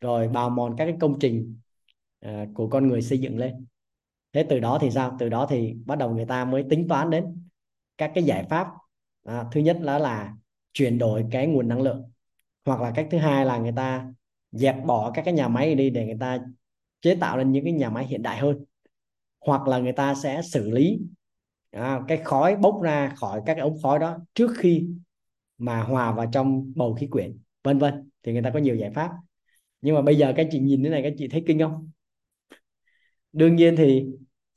rồi 0.00 0.28
bào 0.28 0.50
mòn 0.50 0.74
các 0.78 0.84
cái 0.84 0.96
công 1.00 1.18
trình 1.18 1.56
uh, 2.26 2.30
của 2.54 2.68
con 2.68 2.88
người 2.88 3.02
xây 3.02 3.18
dựng 3.18 3.38
lên. 3.38 3.66
Thế 4.32 4.46
từ 4.48 4.60
đó 4.60 4.78
thì 4.80 4.90
sao? 4.90 5.16
Từ 5.18 5.28
đó 5.28 5.46
thì 5.50 5.74
bắt 5.86 5.98
đầu 5.98 6.14
người 6.14 6.26
ta 6.26 6.44
mới 6.44 6.64
tính 6.70 6.88
toán 6.88 7.10
đến 7.10 7.48
các 7.98 8.12
cái 8.14 8.24
giải 8.24 8.44
pháp. 8.50 8.68
À, 9.24 9.44
thứ 9.52 9.60
nhất 9.60 9.78
đó 9.82 9.98
là 9.98 10.34
chuyển 10.72 10.98
đổi 10.98 11.26
cái 11.30 11.46
nguồn 11.46 11.68
năng 11.68 11.82
lượng 11.82 12.10
hoặc 12.64 12.80
là 12.80 12.92
cách 12.94 13.08
thứ 13.10 13.18
hai 13.18 13.46
là 13.46 13.58
người 13.58 13.72
ta 13.76 14.12
dẹp 14.52 14.84
bỏ 14.84 15.10
các 15.14 15.22
cái 15.24 15.34
nhà 15.34 15.48
máy 15.48 15.74
đi 15.74 15.90
để 15.90 16.06
người 16.06 16.16
ta 16.20 16.38
chế 17.00 17.14
tạo 17.14 17.38
lên 17.38 17.52
những 17.52 17.64
cái 17.64 17.72
nhà 17.72 17.90
máy 17.90 18.06
hiện 18.06 18.22
đại 18.22 18.38
hơn. 18.38 18.64
Hoặc 19.40 19.68
là 19.68 19.78
người 19.78 19.92
ta 19.92 20.14
sẽ 20.14 20.42
xử 20.42 20.70
lý 20.70 21.00
à, 21.70 22.00
cái 22.08 22.20
khói 22.24 22.56
bốc 22.56 22.82
ra 22.82 23.12
khỏi 23.16 23.40
các 23.46 23.54
cái 23.54 23.62
ống 23.62 23.82
khói 23.82 23.98
đó 23.98 24.18
trước 24.34 24.50
khi 24.56 24.88
mà 25.58 25.82
hòa 25.82 26.12
vào 26.12 26.26
trong 26.32 26.72
bầu 26.76 26.94
khí 26.94 27.06
quyển 27.06 27.38
vân 27.64 27.78
vân. 27.78 28.10
Thì 28.22 28.32
người 28.32 28.42
ta 28.42 28.50
có 28.50 28.58
nhiều 28.58 28.76
giải 28.76 28.90
pháp. 28.90 29.10
Nhưng 29.80 29.94
mà 29.94 30.02
bây 30.02 30.16
giờ 30.16 30.32
các 30.36 30.48
chị 30.50 30.58
nhìn 30.58 30.82
thế 30.82 30.90
này 30.90 31.02
các 31.02 31.12
chị 31.18 31.28
thấy 31.28 31.44
kinh 31.46 31.58
không? 31.58 31.90
Đương 33.32 33.56
nhiên 33.56 33.76
thì 33.76 34.06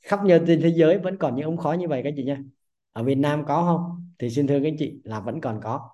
khắp 0.02 0.24
nơi 0.24 0.40
trên 0.46 0.60
thế 0.60 0.68
giới 0.68 0.98
vẫn 0.98 1.16
còn 1.18 1.36
những 1.36 1.44
ống 1.44 1.56
khói 1.56 1.78
như 1.78 1.88
vậy 1.88 2.00
các 2.04 2.14
chị 2.16 2.24
nha. 2.24 2.38
Ở 2.92 3.02
Việt 3.02 3.14
Nam 3.14 3.44
có 3.46 3.62
không? 3.64 4.12
Thì 4.18 4.30
xin 4.30 4.46
thưa 4.46 4.60
các 4.62 4.72
chị 4.78 5.00
là 5.04 5.20
vẫn 5.20 5.40
còn 5.40 5.60
có 5.62 5.90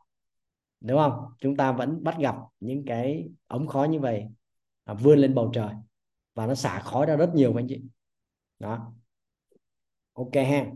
đúng 0.82 0.98
không? 0.98 1.24
Chúng 1.38 1.56
ta 1.56 1.72
vẫn 1.72 2.04
bắt 2.04 2.16
gặp 2.18 2.36
những 2.60 2.84
cái 2.86 3.28
ống 3.46 3.66
khói 3.66 3.88
như 3.88 4.00
vậy 4.00 4.26
à, 4.84 4.94
vươn 4.94 5.18
lên 5.18 5.34
bầu 5.34 5.50
trời 5.54 5.74
và 6.34 6.46
nó 6.46 6.54
xả 6.54 6.80
khói 6.80 7.06
ra 7.06 7.16
rất 7.16 7.30
nhiều 7.34 7.52
các 7.52 7.60
anh 7.60 7.66
chị. 7.68 7.82
Đó. 8.58 8.92
Ok 10.12 10.34
ha. 10.34 10.66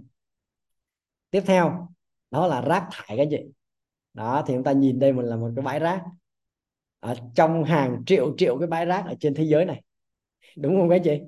Tiếp 1.31 1.43
theo 1.47 1.89
đó 2.31 2.47
là 2.47 2.61
rác 2.61 2.89
thải 2.93 3.17
các 3.17 3.29
chị. 3.31 3.39
Đó 4.15 4.45
thì 4.47 4.55
chúng 4.55 4.65
ta 4.65 4.73
nhìn 4.73 4.99
đây 4.99 5.13
mình 5.13 5.27
là 5.27 5.37
một 5.37 5.51
cái 5.57 5.65
bãi 5.65 5.79
rác. 5.81 6.05
Ở 7.01 7.15
trong 7.35 7.65
hàng 7.65 8.03
triệu 8.07 8.35
triệu 8.37 8.59
cái 8.59 8.69
bãi 8.69 8.87
rác 8.87 9.05
ở 9.07 9.15
trên 9.21 9.35
thế 9.35 9.45
giới 9.45 9.65
này. 9.65 9.83
Đúng 10.57 10.77
không 10.81 10.89
các 10.89 11.01
chị? 11.05 11.21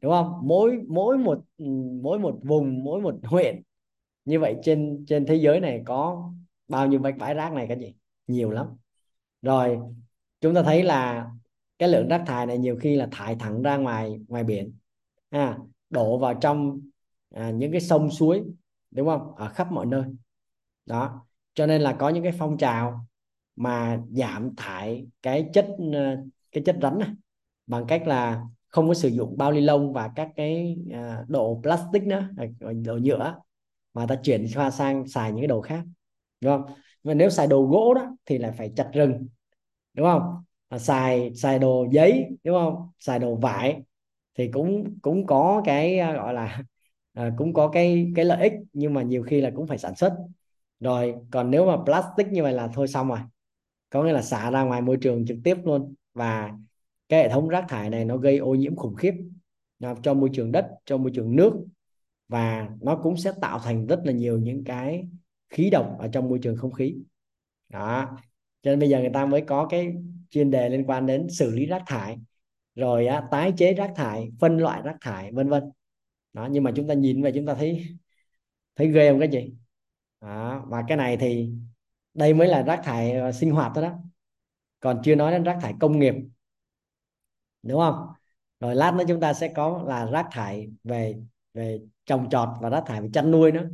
Đúng 0.00 0.12
không? 0.12 0.40
Mỗi 0.42 0.78
mỗi 0.88 1.18
một 1.18 1.44
ừ, 1.58 1.64
mỗi 2.02 2.18
một 2.18 2.38
vùng 2.42 2.84
mỗi 2.84 3.00
một 3.00 3.14
huyện 3.22 3.62
như 4.24 4.40
vậy 4.40 4.56
trên 4.62 5.04
trên 5.08 5.26
thế 5.26 5.34
giới 5.34 5.60
này 5.60 5.82
có 5.86 6.32
bao 6.68 6.86
nhiêu 6.86 7.00
bãi 7.18 7.34
rác 7.34 7.52
này 7.52 7.66
các 7.68 7.78
chị? 7.80 7.94
Nhiều 8.26 8.50
lắm. 8.50 8.66
Rồi 9.42 9.78
chúng 10.40 10.54
ta 10.54 10.62
thấy 10.62 10.82
là 10.82 11.26
cái 11.78 11.88
lượng 11.88 12.08
rác 12.08 12.22
thải 12.26 12.46
này 12.46 12.58
nhiều 12.58 12.76
khi 12.80 12.96
là 12.96 13.08
thải 13.10 13.36
thẳng 13.36 13.62
ra 13.62 13.76
ngoài 13.76 14.18
ngoài 14.28 14.44
biển 14.44 14.74
à, 15.30 15.58
đổ 15.90 16.18
vào 16.18 16.34
trong 16.34 16.80
à, 17.30 17.50
những 17.50 17.72
cái 17.72 17.80
sông 17.80 18.10
suối 18.10 18.44
đúng 18.90 19.06
không? 19.08 19.34
Ở 19.36 19.48
khắp 19.48 19.72
mọi 19.72 19.86
nơi. 19.86 20.04
Đó 20.86 21.26
cho 21.54 21.66
nên 21.66 21.80
là 21.80 21.92
có 21.92 22.08
những 22.08 22.22
cái 22.22 22.32
phong 22.38 22.58
trào 22.58 23.06
mà 23.56 24.00
giảm 24.10 24.56
thải 24.56 25.06
cái 25.22 25.50
chất 25.52 25.66
ờ, 25.92 26.16
cái 26.52 26.62
chất 26.66 26.76
rắn 26.82 26.98
này 26.98 27.08
bằng 27.66 27.84
cách 27.88 28.06
là 28.06 28.44
không 28.68 28.88
có 28.88 28.94
sử 28.94 29.08
dụng 29.08 29.36
bao 29.38 29.52
ni 29.52 29.60
lông 29.60 29.92
và 29.92 30.10
các 30.16 30.28
cái 30.36 30.76
à, 30.92 31.24
đồ 31.28 31.60
plastic 31.62 32.02
nữa 32.02 32.28
à, 32.38 32.44
đồ 32.84 32.98
nhựa 33.02 33.36
mà 33.94 34.06
ta 34.06 34.16
chuyển 34.24 34.46
qua 34.54 34.70
sang 34.70 35.08
xài 35.08 35.32
những 35.32 35.40
cái 35.40 35.46
đồ 35.48 35.60
khác 35.60 35.84
đúng 36.44 36.58
không? 36.64 36.76
Mà 37.04 37.14
nếu 37.14 37.30
xài 37.30 37.46
đồ 37.46 37.62
gỗ 37.66 37.94
đó 37.94 38.16
thì 38.26 38.38
lại 38.38 38.52
phải 38.58 38.72
chặt 38.76 38.90
rừng 38.94 39.28
đúng 39.94 40.06
không? 40.06 40.44
À, 40.68 40.78
xài 40.78 41.34
xài 41.34 41.58
đồ 41.58 41.86
giấy 41.92 42.26
đúng 42.44 42.54
không? 42.56 42.88
Xài 42.98 43.18
đồ 43.18 43.36
vải 43.36 43.82
thì 44.38 44.50
cũng 44.52 44.98
cũng 45.02 45.26
có 45.26 45.62
cái 45.64 45.98
à, 45.98 46.12
gọi 46.14 46.34
là 46.34 46.62
à, 47.14 47.32
cũng 47.38 47.54
có 47.54 47.68
cái 47.68 48.12
cái 48.16 48.24
lợi 48.24 48.42
ích 48.42 48.52
nhưng 48.72 48.94
mà 48.94 49.02
nhiều 49.02 49.22
khi 49.22 49.40
là 49.40 49.50
cũng 49.56 49.66
phải 49.66 49.78
sản 49.78 49.96
xuất. 49.96 50.12
Rồi 50.80 51.14
còn 51.32 51.50
nếu 51.50 51.66
mà 51.66 51.76
plastic 51.84 52.26
như 52.28 52.42
vậy 52.42 52.52
là 52.52 52.68
thôi 52.74 52.88
xong 52.88 53.08
rồi. 53.08 53.18
Có 53.90 54.02
nghĩa 54.04 54.12
là 54.12 54.22
xả 54.22 54.50
ra 54.50 54.62
ngoài 54.62 54.82
môi 54.82 54.96
trường 55.02 55.26
trực 55.26 55.38
tiếp 55.44 55.56
luôn. 55.64 55.94
Và 56.14 56.52
cái 57.08 57.22
hệ 57.22 57.28
thống 57.28 57.48
rác 57.48 57.64
thải 57.68 57.90
này 57.90 58.04
nó 58.04 58.16
gây 58.16 58.38
ô 58.38 58.54
nhiễm 58.54 58.76
khủng 58.76 58.94
khiếp 58.96 59.12
à, 59.80 59.94
cho 60.02 60.14
môi 60.14 60.30
trường 60.32 60.52
đất 60.52 60.68
cho 60.84 60.96
môi 60.98 61.10
trường 61.14 61.36
nước. 61.36 61.52
Và 62.28 62.68
nó 62.82 62.96
cũng 63.02 63.16
sẽ 63.16 63.32
tạo 63.40 63.58
thành 63.58 63.86
rất 63.86 64.00
là 64.04 64.12
nhiều 64.12 64.38
những 64.38 64.64
cái 64.64 65.08
khí 65.50 65.70
độc 65.70 65.96
ở 65.98 66.08
trong 66.08 66.28
môi 66.28 66.38
trường 66.42 66.56
không 66.56 66.72
khí. 66.72 66.96
Đó. 67.68 68.16
Cho 68.62 68.70
nên 68.70 68.78
bây 68.78 68.88
giờ 68.88 69.00
người 69.00 69.10
ta 69.14 69.26
mới 69.26 69.40
có 69.40 69.66
cái 69.70 69.94
chuyên 70.30 70.50
đề 70.50 70.68
liên 70.68 70.84
quan 70.86 71.06
đến 71.06 71.26
xử 71.30 71.50
lý 71.50 71.66
rác 71.66 71.82
thải 71.86 72.18
rồi 72.74 73.06
á, 73.06 73.28
tái 73.30 73.52
chế 73.56 73.74
rác 73.74 73.92
thải 73.96 74.30
phân 74.40 74.58
loại 74.58 74.82
rác 74.84 74.96
thải 75.00 75.32
vân 75.32 75.48
vân. 75.48 75.70
Đó 76.32 76.48
nhưng 76.50 76.62
mà 76.64 76.72
chúng 76.76 76.88
ta 76.88 76.94
nhìn 76.94 77.22
về 77.22 77.32
chúng 77.34 77.46
ta 77.46 77.54
thấy 77.54 77.86
thấy 78.76 78.92
ghê 78.92 79.10
không 79.10 79.20
cái 79.20 79.28
gì 79.28 79.54
đó. 80.20 80.64
và 80.68 80.84
cái 80.88 80.96
này 80.96 81.16
thì 81.16 81.50
đây 82.14 82.34
mới 82.34 82.48
là 82.48 82.62
rác 82.62 82.80
thải 82.84 83.12
ờ, 83.12 83.32
sinh 83.32 83.50
hoạt 83.50 83.72
thôi 83.74 83.84
đó. 83.84 83.98
Còn 84.80 85.00
chưa 85.04 85.14
nói 85.14 85.32
đến 85.32 85.44
rác 85.44 85.58
thải 85.62 85.74
công 85.80 85.98
nghiệp 85.98 86.14
đúng 87.62 87.80
không? 87.80 88.08
Rồi 88.60 88.74
lát 88.74 88.94
nữa 88.94 89.04
chúng 89.08 89.20
ta 89.20 89.34
sẽ 89.34 89.52
có 89.56 89.84
là 89.86 90.06
rác 90.06 90.26
thải 90.32 90.70
về 90.84 91.16
về 91.54 91.80
trồng 92.06 92.30
trọt 92.30 92.48
và 92.60 92.70
rác 92.70 92.82
thải 92.86 93.00
về 93.02 93.08
chăn 93.12 93.30
nuôi 93.30 93.52
nữa 93.52 93.68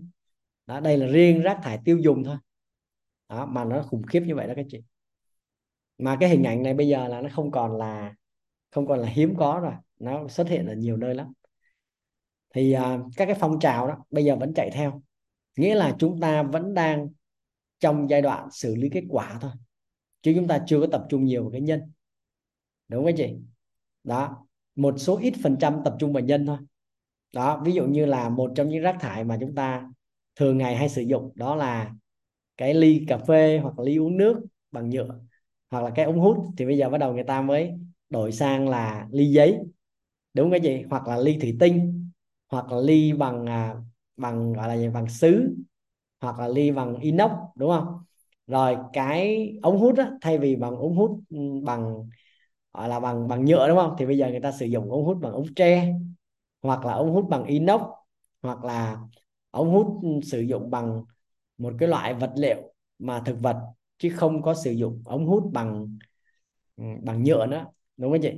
đó 0.71 0.81
đây 0.81 0.97
là 0.97 1.07
riêng 1.07 1.43
rác 1.43 1.61
thải 1.63 1.79
tiêu 1.85 1.99
dùng 1.99 2.25
thôi. 2.25 2.37
Đó 3.29 3.47
mà 3.47 3.65
nó 3.65 3.83
khủng 3.83 4.03
khiếp 4.03 4.21
như 4.21 4.35
vậy 4.35 4.47
đó 4.47 4.53
các 4.57 4.67
chị. 4.69 4.83
Mà 5.99 6.17
cái 6.21 6.29
hình 6.29 6.43
ảnh 6.43 6.63
này 6.63 6.75
bây 6.75 6.89
giờ 6.89 7.09
là 7.09 7.21
nó 7.21 7.29
không 7.33 7.51
còn 7.51 7.77
là 7.77 8.15
không 8.71 8.87
còn 8.87 8.99
là 8.99 9.09
hiếm 9.09 9.35
có 9.39 9.61
rồi. 9.63 9.73
Nó 9.99 10.29
xuất 10.29 10.49
hiện 10.49 10.67
ở 10.67 10.75
nhiều 10.75 10.97
nơi 10.97 11.15
lắm. 11.15 11.33
Thì 12.55 12.77
uh, 12.77 12.83
các 13.17 13.27
cái 13.27 13.35
phong 13.41 13.61
trào 13.61 13.89
đó 13.89 14.05
bây 14.11 14.25
giờ 14.25 14.37
vẫn 14.37 14.55
chạy 14.55 14.71
theo. 14.73 15.03
Nghĩa 15.57 15.75
là 15.75 15.97
chúng 15.99 16.21
ta 16.21 16.43
vẫn 16.43 16.75
đang 16.75 17.09
trong 17.79 18.11
giai 18.11 18.23
đoạn 18.23 18.49
xử 18.51 18.75
lý 18.75 18.89
kết 18.89 19.05
quả 19.09 19.39
thôi. 19.41 19.53
Chứ 20.23 20.33
chúng 20.37 20.49
ta 20.49 20.65
chưa 20.67 20.81
có 20.81 20.87
tập 20.93 21.07
trung 21.09 21.25
nhiều 21.25 21.43
vào 21.43 21.51
cái 21.51 21.61
nhân. 21.61 21.93
Đúng 22.89 23.05
không 23.05 23.15
chị? 23.17 23.37
Đó 24.05 24.47
một 24.75 24.95
số 24.99 25.19
ít 25.19 25.35
phần 25.43 25.57
trăm 25.61 25.81
tập 25.85 25.97
trung 25.99 26.13
vào 26.13 26.23
nhân 26.23 26.47
thôi. 26.47 26.59
Đó 27.33 27.63
ví 27.65 27.73
dụ 27.73 27.87
như 27.87 28.07
là 28.07 28.29
một 28.29 28.53
trong 28.57 28.69
những 28.69 28.83
rác 28.83 28.97
thải 29.01 29.25
mà 29.25 29.37
chúng 29.41 29.55
ta 29.55 29.91
thường 30.37 30.59
ngày 30.59 30.77
hay 30.77 30.89
sử 30.89 31.03
dụng 31.03 31.33
đó 31.37 31.55
là 31.57 31.93
cái 32.57 32.75
ly 32.75 33.05
cà 33.09 33.19
phê 33.19 33.59
hoặc 33.63 33.79
ly 33.81 33.97
uống 33.99 34.17
nước 34.19 34.41
bằng 34.73 34.91
nhựa 34.91 35.21
hoặc 35.71 35.85
là 35.85 35.91
cái 35.95 36.05
ống 36.05 36.21
hút. 36.21 36.39
Thì 36.59 36.67
bây 36.67 36.79
giờ 36.79 36.91
bắt 36.91 36.99
đầu 36.99 37.15
người 37.15 37.25
ta 37.25 37.43
mới 37.43 37.73
đổi 38.11 38.33
sang 38.33 38.69
là 38.69 39.09
ly 39.13 39.27
giấy 39.33 39.59
đúng 40.35 40.51
cái 40.51 40.61
gì 40.61 40.83
hoặc 40.91 41.09
là 41.09 41.17
ly 41.19 41.39
thủy 41.41 41.57
tinh 41.61 42.11
hoặc 42.49 42.73
là 42.73 42.81
ly 42.81 43.13
bằng 43.13 43.47
à, 43.47 43.77
bằng 44.17 44.53
gọi 44.53 44.69
là 44.69 44.77
gì? 44.79 44.89
bằng 44.89 45.09
sứ 45.09 45.57
hoặc 46.21 46.39
là 46.39 46.49
ly 46.49 46.71
bằng 46.71 46.97
inox 47.01 47.31
đúng 47.57 47.71
không? 47.71 47.87
Rồi 48.47 48.77
cái 48.93 49.49
ống 49.63 49.79
hút 49.81 49.99
á, 49.99 50.11
thay 50.21 50.39
vì 50.39 50.57
bằng 50.57 50.77
ống 50.77 50.97
hút 50.97 51.21
ừ, 51.31 51.39
bằng 51.65 52.09
gọi 52.75 52.89
là 52.89 53.01
bằng 53.01 53.29
bằng 53.29 53.45
nhựa 53.45 53.69
đúng 53.69 53.79
không? 53.79 53.95
Thì 53.99 54.07
bây 54.07 54.19
giờ 54.19 54.29
người 54.31 54.41
ta 54.41 54.53
sử 54.53 54.67
dụng 54.67 54.91
ống 54.93 55.05
hút 55.05 55.19
bằng 55.23 55.33
ống 55.33 55.55
tre 55.57 55.95
hoặc 56.63 56.85
là 56.87 56.93
ống 56.93 57.13
hút 57.13 57.27
bằng 57.31 57.45
inox 57.45 57.83
hoặc 58.43 58.65
là 58.65 58.99
ống 59.51 59.71
hút 59.71 60.01
sử 60.25 60.41
dụng 60.41 60.71
bằng 60.71 61.05
một 61.59 61.75
cái 61.79 61.89
loại 61.89 62.15
vật 62.15 62.33
liệu 62.37 62.75
mà 62.99 63.23
thực 63.27 63.41
vật 63.41 63.57
chứ 63.99 64.11
không 64.17 64.43
có 64.43 64.55
sử 64.55 64.71
dụng. 64.73 65.03
Ống 65.05 65.27
hút 65.27 65.51
bằng 65.53 65.99
ừ, 66.77 66.85
bằng 67.03 67.23
nhựa 67.23 67.47
nữa 67.47 67.67
đúng 67.97 68.13
không 68.13 68.21
chị? 68.23 68.33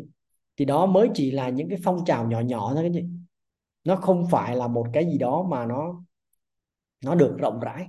Thì 0.56 0.64
đó 0.64 0.86
mới 0.86 1.10
chỉ 1.14 1.30
là 1.30 1.48
những 1.48 1.68
cái 1.68 1.78
phong 1.84 2.04
trào 2.04 2.26
nhỏ 2.28 2.40
nhỏ 2.40 2.74
thôi 2.74 2.82
các 2.84 2.90
chị. 2.94 3.04
Nó 3.84 3.96
không 3.96 4.26
phải 4.30 4.56
là 4.56 4.68
một 4.68 4.86
cái 4.92 5.06
gì 5.06 5.18
đó 5.18 5.42
mà 5.50 5.66
nó 5.66 6.02
nó 7.04 7.14
được 7.14 7.36
rộng 7.38 7.60
rãi. 7.60 7.86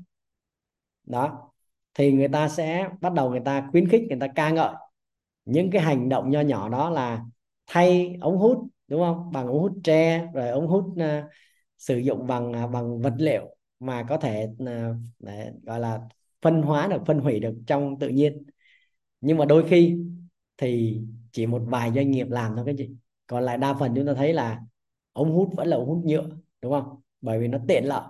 Đó. 1.04 1.52
Thì 1.94 2.12
người 2.12 2.28
ta 2.28 2.50
sẽ 2.50 2.90
bắt 3.02 3.14
đầu 3.14 3.30
người 3.30 3.42
ta 3.46 3.68
khuyến 3.72 3.90
khích 3.90 4.02
người 4.10 4.20
ta 4.20 4.28
ca 4.36 4.50
ngợi 4.50 4.74
những 5.46 5.72
cái 5.72 5.82
hành 5.82 6.10
động 6.10 6.30
nho 6.32 6.42
nhỏ 6.42 6.70
đó 6.70 6.90
là 6.90 7.26
thay 7.68 8.18
ống 8.22 8.38
hút 8.38 8.68
đúng 8.88 9.02
không? 9.02 9.32
Bằng 9.32 9.48
ống 9.48 9.60
hút 9.60 9.74
tre 9.84 10.28
rồi 10.34 10.50
ống 10.50 10.68
hút 10.68 10.86
uh, 10.86 11.32
sử 11.84 11.98
dụng 11.98 12.28
bằng 12.28 12.54
à, 12.54 12.68
bằng 12.68 13.02
vật 13.02 13.14
liệu 13.18 13.56
mà 13.80 14.04
có 14.10 14.18
thể 14.18 14.48
à, 14.68 14.94
để, 15.20 15.52
gọi 15.64 15.80
là 15.80 16.00
phân 16.42 16.62
hóa 16.62 16.88
được 16.88 17.02
phân 17.08 17.20
hủy 17.20 17.40
được 17.40 17.56
trong 17.68 18.00
tự 18.00 18.10
nhiên. 18.10 18.44
Nhưng 19.22 19.38
mà 19.38 19.46
đôi 19.46 19.68
khi 19.70 19.98
thì 20.58 21.02
chỉ 21.32 21.46
một 21.46 21.64
vài 21.68 21.92
doanh 21.96 22.12
nghiệp 22.12 22.28
làm 22.30 22.56
thôi 22.56 22.66
cái 22.66 22.76
gì. 22.78 22.96
Còn 23.28 23.44
lại 23.44 23.58
đa 23.58 23.74
phần 23.74 23.94
chúng 23.96 24.06
ta 24.08 24.14
thấy 24.14 24.34
là 24.34 24.62
ống 25.14 25.32
hút 25.36 25.50
vẫn 25.58 25.68
là 25.68 25.78
ống 25.78 25.88
hút 25.88 26.06
nhựa 26.06 26.30
đúng 26.62 26.72
không? 26.72 27.02
Bởi 27.22 27.40
vì 27.40 27.48
nó 27.48 27.60
tiện 27.68 27.86
lợi 27.86 28.04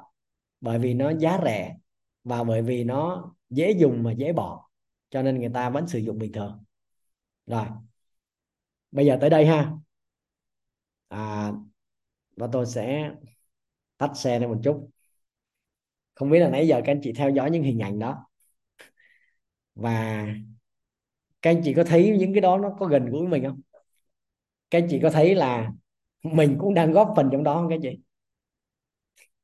bởi 0.61 0.80
vì 0.80 0.93
nó 0.93 1.11
giá 1.19 1.39
rẻ 1.45 1.78
và 2.24 2.43
bởi 2.43 2.61
vì 2.61 2.84
nó 2.84 3.32
dễ 3.49 3.71
dùng 3.71 4.03
mà 4.03 4.11
dễ 4.11 4.34
bỏ 4.34 4.69
cho 5.09 5.21
nên 5.24 5.39
người 5.39 5.51
ta 5.53 5.69
vẫn 5.69 5.88
sử 5.88 5.99
dụng 5.99 6.19
bình 6.19 6.32
thường. 6.32 6.63
Rồi 7.47 7.65
bây 8.91 9.05
giờ 9.05 9.17
tới 9.21 9.30
đây 9.30 9.45
ha. 9.45 9.71
À, 11.09 11.51
và 12.38 12.47
tôi 12.51 12.65
sẽ 12.65 13.11
tắt 13.98 14.12
xe 14.16 14.39
lên 14.39 14.50
một 14.50 14.60
chút. 14.64 14.89
Không 16.16 16.30
biết 16.30 16.39
là 16.39 16.50
nãy 16.50 16.68
giờ 16.68 16.82
các 16.86 16.91
anh 16.91 17.00
chị 17.04 17.14
theo 17.14 17.30
dõi 17.30 17.52
những 17.52 17.64
hình 17.64 17.80
ảnh 17.80 18.00
đó. 18.00 18.26
Và 19.76 20.26
các 21.41 21.50
anh 21.50 21.62
chị 21.64 21.74
có 21.74 21.84
thấy 21.84 22.16
những 22.20 22.34
cái 22.34 22.41
đó 22.41 22.58
nó 22.58 22.76
có 22.80 22.86
gần 22.86 23.06
gũi 23.06 23.28
mình 23.28 23.44
không? 23.44 23.62
Các 24.70 24.78
anh 24.80 24.88
chị 24.89 25.00
có 25.04 25.10
thấy 25.12 25.36
là 25.36 25.72
mình 26.24 26.58
cũng 26.60 26.74
đang 26.74 26.91
góp 26.91 27.14
phần 27.16 27.30
trong 27.32 27.44
đó 27.44 27.56
không 27.56 27.70
các 27.70 27.76
anh 27.76 27.82
chị? 27.82 28.00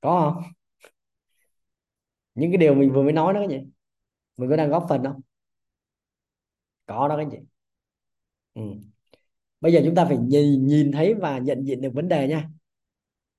Có 0.02 0.32
không? 0.36 0.44
Những 2.36 2.52
cái 2.52 2.58
điều 2.58 2.76
mình 2.76 2.94
vừa 2.94 3.04
mới 3.04 3.14
nói 3.14 3.34
đó 3.34 3.40
các 3.42 3.48
chị. 3.50 3.58
Mình 4.38 4.50
có 4.50 4.56
đang 4.58 4.70
góp 4.70 4.86
phần 4.90 5.04
không? 5.04 5.22
Có 6.86 7.08
đó 7.08 7.18
các 7.18 7.28
chị. 7.32 7.38
Ừ. 8.54 8.62
bây 9.62 9.74
giờ 9.74 9.82
chúng 9.86 9.96
ta 9.96 10.06
phải 10.06 10.18
nhìn 10.18 10.68
nhìn 10.68 10.92
thấy 10.92 11.14
và 11.14 11.38
nhận 11.40 11.64
diện 11.66 11.82
được 11.82 11.92
vấn 11.94 12.08
đề 12.10 12.28
nha 12.28 12.50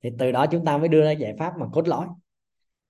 thì 0.02 0.10
từ 0.18 0.32
đó 0.32 0.46
chúng 0.50 0.64
ta 0.64 0.78
mới 0.78 0.88
đưa 0.88 1.04
ra 1.04 1.10
giải 1.10 1.34
pháp 1.38 1.52
mà 1.58 1.66
cốt 1.72 1.88
lõi. 1.88 2.06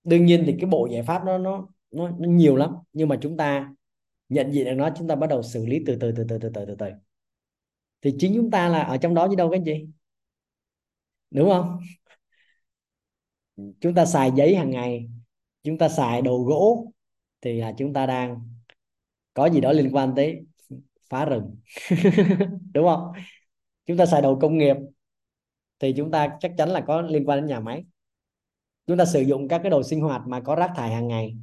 Đương 0.05 0.27
nhiên 0.27 0.43
thì 0.47 0.57
cái 0.61 0.71
bộ 0.71 0.89
giải 0.93 1.03
pháp 1.03 1.25
nó 1.25 1.39
nó 1.39 1.69
nó, 1.91 2.09
nó 2.09 2.29
nhiều 2.29 2.57
lắm 2.57 2.75
nhưng 2.93 3.09
mà 3.09 3.19
chúng 3.21 3.37
ta 3.37 3.75
nhận 4.29 4.53
diện 4.53 4.65
được 4.65 4.75
nó 4.75 4.91
chúng 4.97 5.09
ta 5.09 5.17
bắt 5.17 5.27
đầu 5.27 5.43
xử 5.43 5.67
lý 5.67 5.83
từ 5.87 5.97
từ 6.01 6.13
từ 6.17 6.25
từ 6.29 6.39
từ 6.39 6.51
từ 6.55 6.65
từ 6.67 6.75
từ. 6.79 6.87
Thì 8.03 8.15
chính 8.19 8.33
chúng 8.35 8.51
ta 8.51 8.69
là 8.69 8.83
ở 8.83 8.97
trong 8.97 9.15
đó 9.15 9.29
chứ 9.31 9.37
đâu 9.37 9.51
cái 9.51 9.63
gì 9.65 9.89
đúng 11.31 11.49
không? 11.51 11.79
Chúng 13.81 13.95
ta 13.95 14.07
xài 14.07 14.31
giấy 14.37 14.57
hàng 14.57 14.71
ngày 14.71 15.09
chúng 15.63 15.79
ta 15.79 15.89
xài 15.89 16.23
đồ 16.23 16.39
gỗ 16.39 16.93
thì 17.41 17.61
là 17.61 17.75
chúng 17.79 17.93
ta 17.93 18.07
đang 18.07 18.49
có 19.35 19.47
gì 19.51 19.61
đó 19.61 19.73
liên 19.73 19.91
quan 19.93 20.13
tới 20.17 20.47
phá 21.11 21.25
rừng. 21.25 21.57
Đúng 22.75 22.87
không? 22.87 23.13
Chúng 23.87 23.97
ta 23.97 24.07
xài 24.07 24.23
đồ 24.23 24.39
công 24.41 24.59
nghiệp 24.59 24.77
thì 25.81 25.95
chúng 25.97 26.11
ta 26.11 26.37
chắc 26.41 26.53
chắn 26.59 26.69
là 26.69 26.81
có 26.81 27.01
liên 27.03 27.25
quan 27.29 27.39
đến 27.39 27.47
nhà 27.47 27.61
máy. 27.61 27.85
Chúng 28.87 28.99
ta 28.99 29.05
sử 29.05 29.21
dụng 29.21 29.49
các 29.49 29.59
cái 29.59 29.71
đồ 29.71 29.83
sinh 29.83 30.01
hoạt 30.01 30.23
mà 30.27 30.41
có 30.41 30.55
rác 30.55 30.71
thải 30.77 30.91
hàng 30.91 31.09
ngày, 31.09 31.37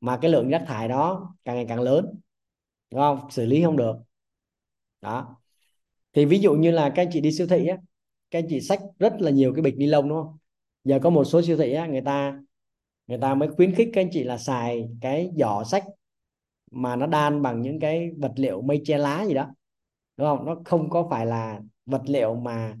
mà 0.00 0.18
cái 0.22 0.30
lượng 0.30 0.48
rác 0.48 0.64
thải 0.66 0.88
đó 0.88 1.34
càng 1.44 1.56
ngày 1.56 1.66
càng 1.68 1.80
lớn, 1.80 2.14
đúng 2.90 3.00
không? 3.00 3.30
Xử 3.30 3.46
lý 3.46 3.62
không 3.62 3.76
được. 3.76 3.96
Đó. 5.00 5.36
Thì 6.12 6.24
ví 6.24 6.38
dụ 6.38 6.54
như 6.54 6.70
là 6.70 6.92
các 6.94 7.02
anh 7.02 7.08
chị 7.12 7.20
đi 7.20 7.32
siêu 7.32 7.46
thị 7.46 7.66
á, 7.66 7.76
các 8.30 8.38
anh 8.38 8.46
chị 8.48 8.60
xách 8.60 8.80
rất 8.98 9.14
là 9.18 9.30
nhiều 9.30 9.52
cái 9.54 9.62
bịch 9.62 9.76
ni 9.76 9.86
lông, 9.86 10.08
đúng 10.08 10.22
không? 10.22 10.38
Giờ 10.84 10.98
có 11.02 11.10
một 11.10 11.24
số 11.24 11.42
siêu 11.42 11.56
thị 11.56 11.72
á, 11.72 11.86
người 11.86 12.00
ta 12.00 12.40
người 13.06 13.18
ta 13.18 13.34
mới 13.34 13.48
khuyến 13.48 13.74
khích 13.74 13.90
các 13.92 14.00
anh 14.00 14.08
chị 14.12 14.24
là 14.24 14.38
xài 14.38 14.88
cái 15.00 15.30
giỏ 15.36 15.64
sách 15.64 15.84
mà 16.70 16.96
nó 16.96 17.06
đan 17.06 17.42
bằng 17.42 17.62
những 17.62 17.80
cái 17.80 18.10
vật 18.18 18.32
liệu 18.36 18.62
mây 18.62 18.82
che 18.84 18.98
lá 18.98 19.26
gì 19.26 19.34
đó, 19.34 19.54
đúng 20.16 20.26
không? 20.28 20.46
Nó 20.46 20.56
không 20.64 20.90
có 20.90 21.06
phải 21.10 21.26
là 21.26 21.60
vật 21.86 22.02
liệu 22.06 22.34
mà 22.34 22.76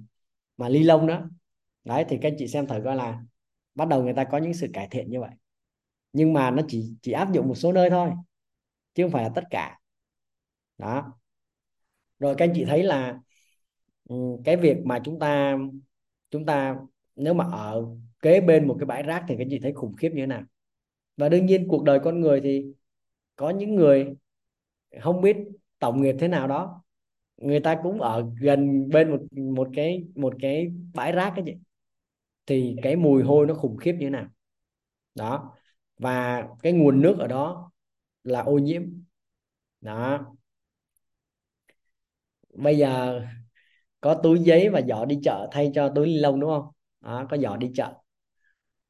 mà 0.58 0.68
ly 0.68 0.82
lông 0.82 1.06
đó, 1.06 1.24
đấy, 1.84 2.04
thì 2.08 2.18
các 2.22 2.28
anh 2.28 2.36
chị 2.38 2.48
xem 2.48 2.66
thử 2.66 2.80
coi 2.84 2.96
là 2.96 3.22
bắt 3.74 3.88
đầu 3.88 4.04
người 4.04 4.14
ta 4.14 4.24
có 4.24 4.38
những 4.38 4.54
sự 4.54 4.66
cải 4.72 4.88
thiện 4.90 5.10
như 5.10 5.20
vậy. 5.20 5.30
Nhưng 6.12 6.32
mà 6.32 6.50
nó 6.50 6.62
chỉ 6.68 6.94
chỉ 7.02 7.12
áp 7.12 7.32
dụng 7.32 7.48
một 7.48 7.54
số 7.54 7.72
nơi 7.72 7.90
thôi, 7.90 8.10
chứ 8.94 9.04
không 9.04 9.10
phải 9.12 9.22
là 9.22 9.30
tất 9.34 9.44
cả. 9.50 9.78
Đó. 10.78 11.12
Rồi 12.18 12.34
các 12.38 12.44
anh 12.44 12.52
chị 12.54 12.64
thấy 12.64 12.82
là 12.82 13.20
ừ, 14.08 14.16
cái 14.44 14.56
việc 14.56 14.76
mà 14.84 15.00
chúng 15.04 15.18
ta 15.18 15.58
chúng 16.30 16.46
ta 16.46 16.76
nếu 17.16 17.34
mà 17.34 17.44
ở 17.52 17.84
kế 18.20 18.40
bên 18.40 18.68
một 18.68 18.76
cái 18.80 18.86
bãi 18.86 19.02
rác 19.02 19.24
thì 19.28 19.34
các 19.34 19.42
anh 19.42 19.48
chị 19.50 19.58
thấy 19.58 19.72
khủng 19.72 19.96
khiếp 19.96 20.10
như 20.10 20.22
thế 20.22 20.26
nào? 20.26 20.42
Và 21.16 21.28
đương 21.28 21.46
nhiên 21.46 21.68
cuộc 21.68 21.84
đời 21.84 22.00
con 22.04 22.20
người 22.20 22.40
thì 22.40 22.66
có 23.36 23.50
những 23.50 23.74
người 23.74 24.14
không 25.00 25.20
biết 25.22 25.36
tổng 25.78 26.02
nghiệp 26.02 26.16
thế 26.18 26.28
nào 26.28 26.48
đó 26.48 26.82
người 27.38 27.60
ta 27.60 27.80
cũng 27.82 28.00
ở 28.00 28.26
gần 28.40 28.88
bên 28.88 29.10
một 29.10 29.20
một 29.54 29.68
cái 29.74 30.04
một 30.14 30.34
cái 30.40 30.72
bãi 30.94 31.12
rác 31.12 31.32
cái 31.36 31.44
gì 31.44 31.52
thì 32.46 32.76
cái 32.82 32.96
mùi 32.96 33.22
hôi 33.22 33.46
nó 33.46 33.54
khủng 33.54 33.76
khiếp 33.76 33.92
như 33.92 34.06
thế 34.06 34.10
nào. 34.10 34.26
Đó. 35.14 35.56
Và 35.98 36.42
cái 36.62 36.72
nguồn 36.72 37.02
nước 37.02 37.16
ở 37.18 37.26
đó 37.28 37.72
là 38.24 38.40
ô 38.40 38.58
nhiễm. 38.58 38.82
Đó. 39.80 40.26
Bây 42.54 42.78
giờ 42.78 43.20
có 44.02 44.14
túi 44.24 44.40
giấy 44.40 44.68
và 44.70 44.82
giỏ 44.88 45.04
đi 45.04 45.20
chợ 45.24 45.48
thay 45.52 45.72
cho 45.74 45.88
túi 45.96 46.06
ni 46.06 46.18
lông 46.18 46.40
đúng 46.40 46.50
không? 46.50 46.66
Đó, 47.00 47.26
có 47.30 47.36
giỏ 47.38 47.56
đi 47.56 47.72
chợ. 47.76 47.94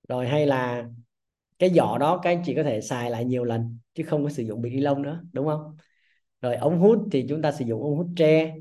Rồi 0.09 0.29
hay 0.29 0.47
là 0.47 0.85
cái 1.59 1.71
giỏ 1.71 1.99
đó 2.01 2.21
các 2.25 2.31
anh 2.31 2.43
chị 2.47 2.55
có 2.57 2.63
thể 2.63 2.81
xài 2.81 3.11
lại 3.11 3.25
nhiều 3.25 3.45
lần 3.45 3.79
chứ 3.95 4.05
không 4.09 4.25
có 4.25 4.31
sử 4.31 4.43
dụng 4.43 4.63
bịch 4.63 4.73
ni 4.73 4.81
lông 4.81 5.03
nữa 5.03 5.23
đúng 5.33 5.47
không? 5.47 5.77
Rồi 6.41 6.57
ống 6.57 6.79
hút 6.79 7.09
thì 7.13 7.27
chúng 7.29 7.43
ta 7.43 7.53
sử 7.53 7.65
dụng 7.65 7.83
ống 7.83 7.97
hút 7.97 8.09
tre 8.17 8.57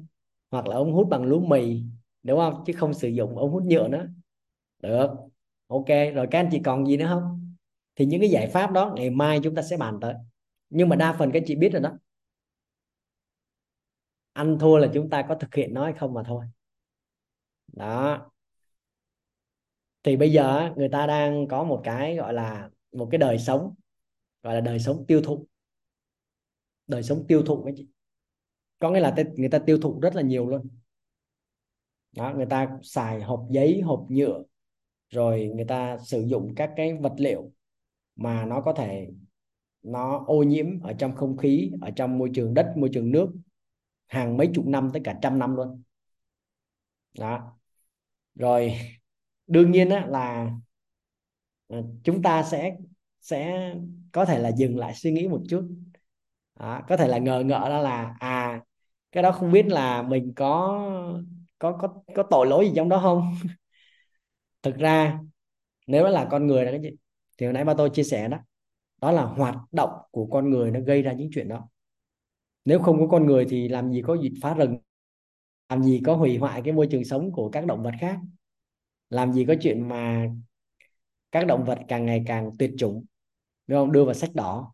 hoặc 0.51 0.67
là 0.67 0.75
ống 0.75 0.93
hút 0.93 1.07
bằng 1.09 1.23
lúa 1.23 1.39
mì, 1.39 1.81
đúng 2.23 2.39
không? 2.39 2.63
Chứ 2.65 2.73
không 2.73 2.93
sử 2.93 3.07
dụng 3.07 3.37
ống 3.37 3.51
hút 3.51 3.63
nhựa 3.63 3.87
nữa. 3.87 4.07
Được. 4.83 5.09
Ok, 5.67 5.87
rồi 5.87 6.27
các 6.31 6.39
anh 6.39 6.49
chị 6.51 6.61
còn 6.65 6.85
gì 6.85 6.97
nữa 6.97 7.05
không? 7.09 7.55
Thì 7.95 8.05
những 8.05 8.21
cái 8.21 8.29
giải 8.29 8.47
pháp 8.47 8.71
đó, 8.71 8.93
ngày 8.95 9.09
mai 9.09 9.39
chúng 9.43 9.55
ta 9.55 9.61
sẽ 9.61 9.77
bàn 9.77 9.97
tới. 10.01 10.13
Nhưng 10.69 10.89
mà 10.89 10.95
đa 10.95 11.13
phần 11.13 11.31
các 11.31 11.43
chị 11.45 11.55
biết 11.55 11.69
rồi 11.73 11.81
đó. 11.81 11.97
Ăn 14.33 14.57
thua 14.59 14.77
là 14.77 14.87
chúng 14.93 15.09
ta 15.09 15.25
có 15.29 15.35
thực 15.35 15.55
hiện 15.55 15.73
nó 15.73 15.83
hay 15.83 15.93
không 15.93 16.13
mà 16.13 16.23
thôi. 16.23 16.45
Đó. 17.73 18.31
Thì 20.03 20.17
bây 20.17 20.31
giờ 20.31 20.73
người 20.75 20.89
ta 20.89 21.07
đang 21.07 21.47
có 21.47 21.63
một 21.63 21.81
cái 21.83 22.15
gọi 22.15 22.33
là 22.33 22.69
một 22.91 23.07
cái 23.11 23.17
đời 23.17 23.37
sống, 23.39 23.73
gọi 24.43 24.55
là 24.55 24.61
đời 24.61 24.79
sống 24.79 25.05
tiêu 25.07 25.21
thụ 25.21 25.45
đời 26.87 27.03
sống 27.03 27.25
tiêu 27.27 27.43
thụ 27.45 27.63
anh 27.63 27.75
chị. 27.77 27.87
Có 28.79 28.91
nghĩa 28.91 28.99
là 28.99 29.15
người 29.35 29.49
ta 29.49 29.59
tiêu 29.59 29.77
thụ 29.81 29.99
rất 29.99 30.15
là 30.15 30.21
nhiều 30.21 30.47
luôn. 30.47 30.67
Đó 32.11 32.33
người 32.35 32.45
ta 32.45 32.77
xài 32.83 33.21
hộp 33.21 33.47
giấy 33.51 33.81
hộp 33.81 34.05
nhựa 34.09 34.43
rồi 35.09 35.51
người 35.55 35.65
ta 35.65 35.97
sử 36.05 36.21
dụng 36.21 36.53
các 36.55 36.73
cái 36.75 36.93
vật 36.93 37.13
liệu 37.17 37.51
mà 38.15 38.45
nó 38.45 38.61
có 38.61 38.73
thể 38.73 39.09
nó 39.83 40.23
ô 40.27 40.43
nhiễm 40.43 40.79
ở 40.79 40.93
trong 40.93 41.15
không 41.15 41.37
khí 41.37 41.71
ở 41.81 41.91
trong 41.91 42.17
môi 42.17 42.31
trường 42.35 42.53
đất 42.53 42.73
môi 42.77 42.89
trường 42.93 43.11
nước 43.11 43.33
hàng 44.07 44.37
mấy 44.37 44.49
chục 44.53 44.65
năm 44.67 44.89
tới 44.93 45.01
cả 45.05 45.19
trăm 45.21 45.39
năm 45.39 45.55
luôn. 45.55 45.83
Đó. 47.19 47.59
Rồi 48.35 48.73
đương 49.47 49.71
nhiên 49.71 49.89
á, 49.89 50.05
là 50.09 50.51
ờ, 51.67 51.83
chúng 52.03 52.21
ta 52.21 52.43
sẽ 52.43 52.77
sẽ 53.21 53.73
có 54.11 54.25
thể 54.25 54.39
là 54.39 54.51
dừng 54.57 54.77
lại 54.77 54.93
suy 54.95 55.11
nghĩ 55.11 55.27
một 55.27 55.43
chút 55.49 55.69
đó, 56.59 56.81
có 56.87 56.97
thể 56.97 57.07
là 57.07 57.17
ngờ 57.17 57.43
ngợ 57.45 57.59
đó 57.69 57.79
là 57.81 58.15
à 58.19 58.61
cái 59.11 59.23
đó 59.23 59.31
không 59.31 59.51
biết 59.51 59.65
là 59.67 60.01
mình 60.01 60.33
có 60.35 60.79
có 61.59 61.71
có 61.81 61.89
có 62.15 62.23
tội 62.31 62.47
lỗi 62.47 62.65
gì 62.67 62.73
trong 62.75 62.89
đó 62.89 62.99
không? 63.03 63.35
Thực 64.63 64.75
ra 64.77 65.19
nếu 65.87 66.07
là 66.09 66.27
con 66.31 66.47
người 66.47 66.65
đó 66.65 66.71
cái 66.71 66.81
gì 66.81 66.89
thì 67.37 67.45
hồi 67.45 67.53
nãy 67.53 67.65
ba 67.65 67.73
tôi 67.77 67.91
chia 67.93 68.03
sẻ 68.03 68.27
đó 68.29 68.37
đó 69.01 69.11
là 69.13 69.23
hoạt 69.23 69.55
động 69.73 69.91
của 70.11 70.27
con 70.27 70.51
người 70.51 70.71
nó 70.71 70.79
gây 70.81 71.01
ra 71.01 71.13
những 71.13 71.29
chuyện 71.35 71.49
đó. 71.49 71.69
Nếu 72.65 72.79
không 72.79 72.99
có 72.99 73.07
con 73.07 73.25
người 73.25 73.45
thì 73.49 73.67
làm 73.69 73.91
gì 73.93 74.01
có 74.01 74.15
dịch 74.23 74.33
phá 74.41 74.53
rừng 74.53 74.77
làm 75.69 75.83
gì 75.83 76.01
có 76.05 76.15
hủy 76.15 76.37
hoại 76.37 76.61
cái 76.65 76.73
môi 76.73 76.87
trường 76.91 77.05
sống 77.05 77.31
của 77.31 77.49
các 77.49 77.65
động 77.67 77.83
vật 77.83 77.91
khác? 78.01 78.19
Làm 79.09 79.33
gì 79.33 79.45
có 79.45 79.55
chuyện 79.61 79.89
mà 79.89 80.29
các 81.31 81.47
động 81.47 81.65
vật 81.65 81.79
càng 81.87 82.05
ngày 82.05 82.23
càng 82.27 82.51
tuyệt 82.59 82.71
chủng 82.77 83.05
đúng 83.67 83.79
không? 83.79 83.91
Đưa 83.91 84.05
vào 84.05 84.13
sách 84.13 84.35
đỏ 84.35 84.73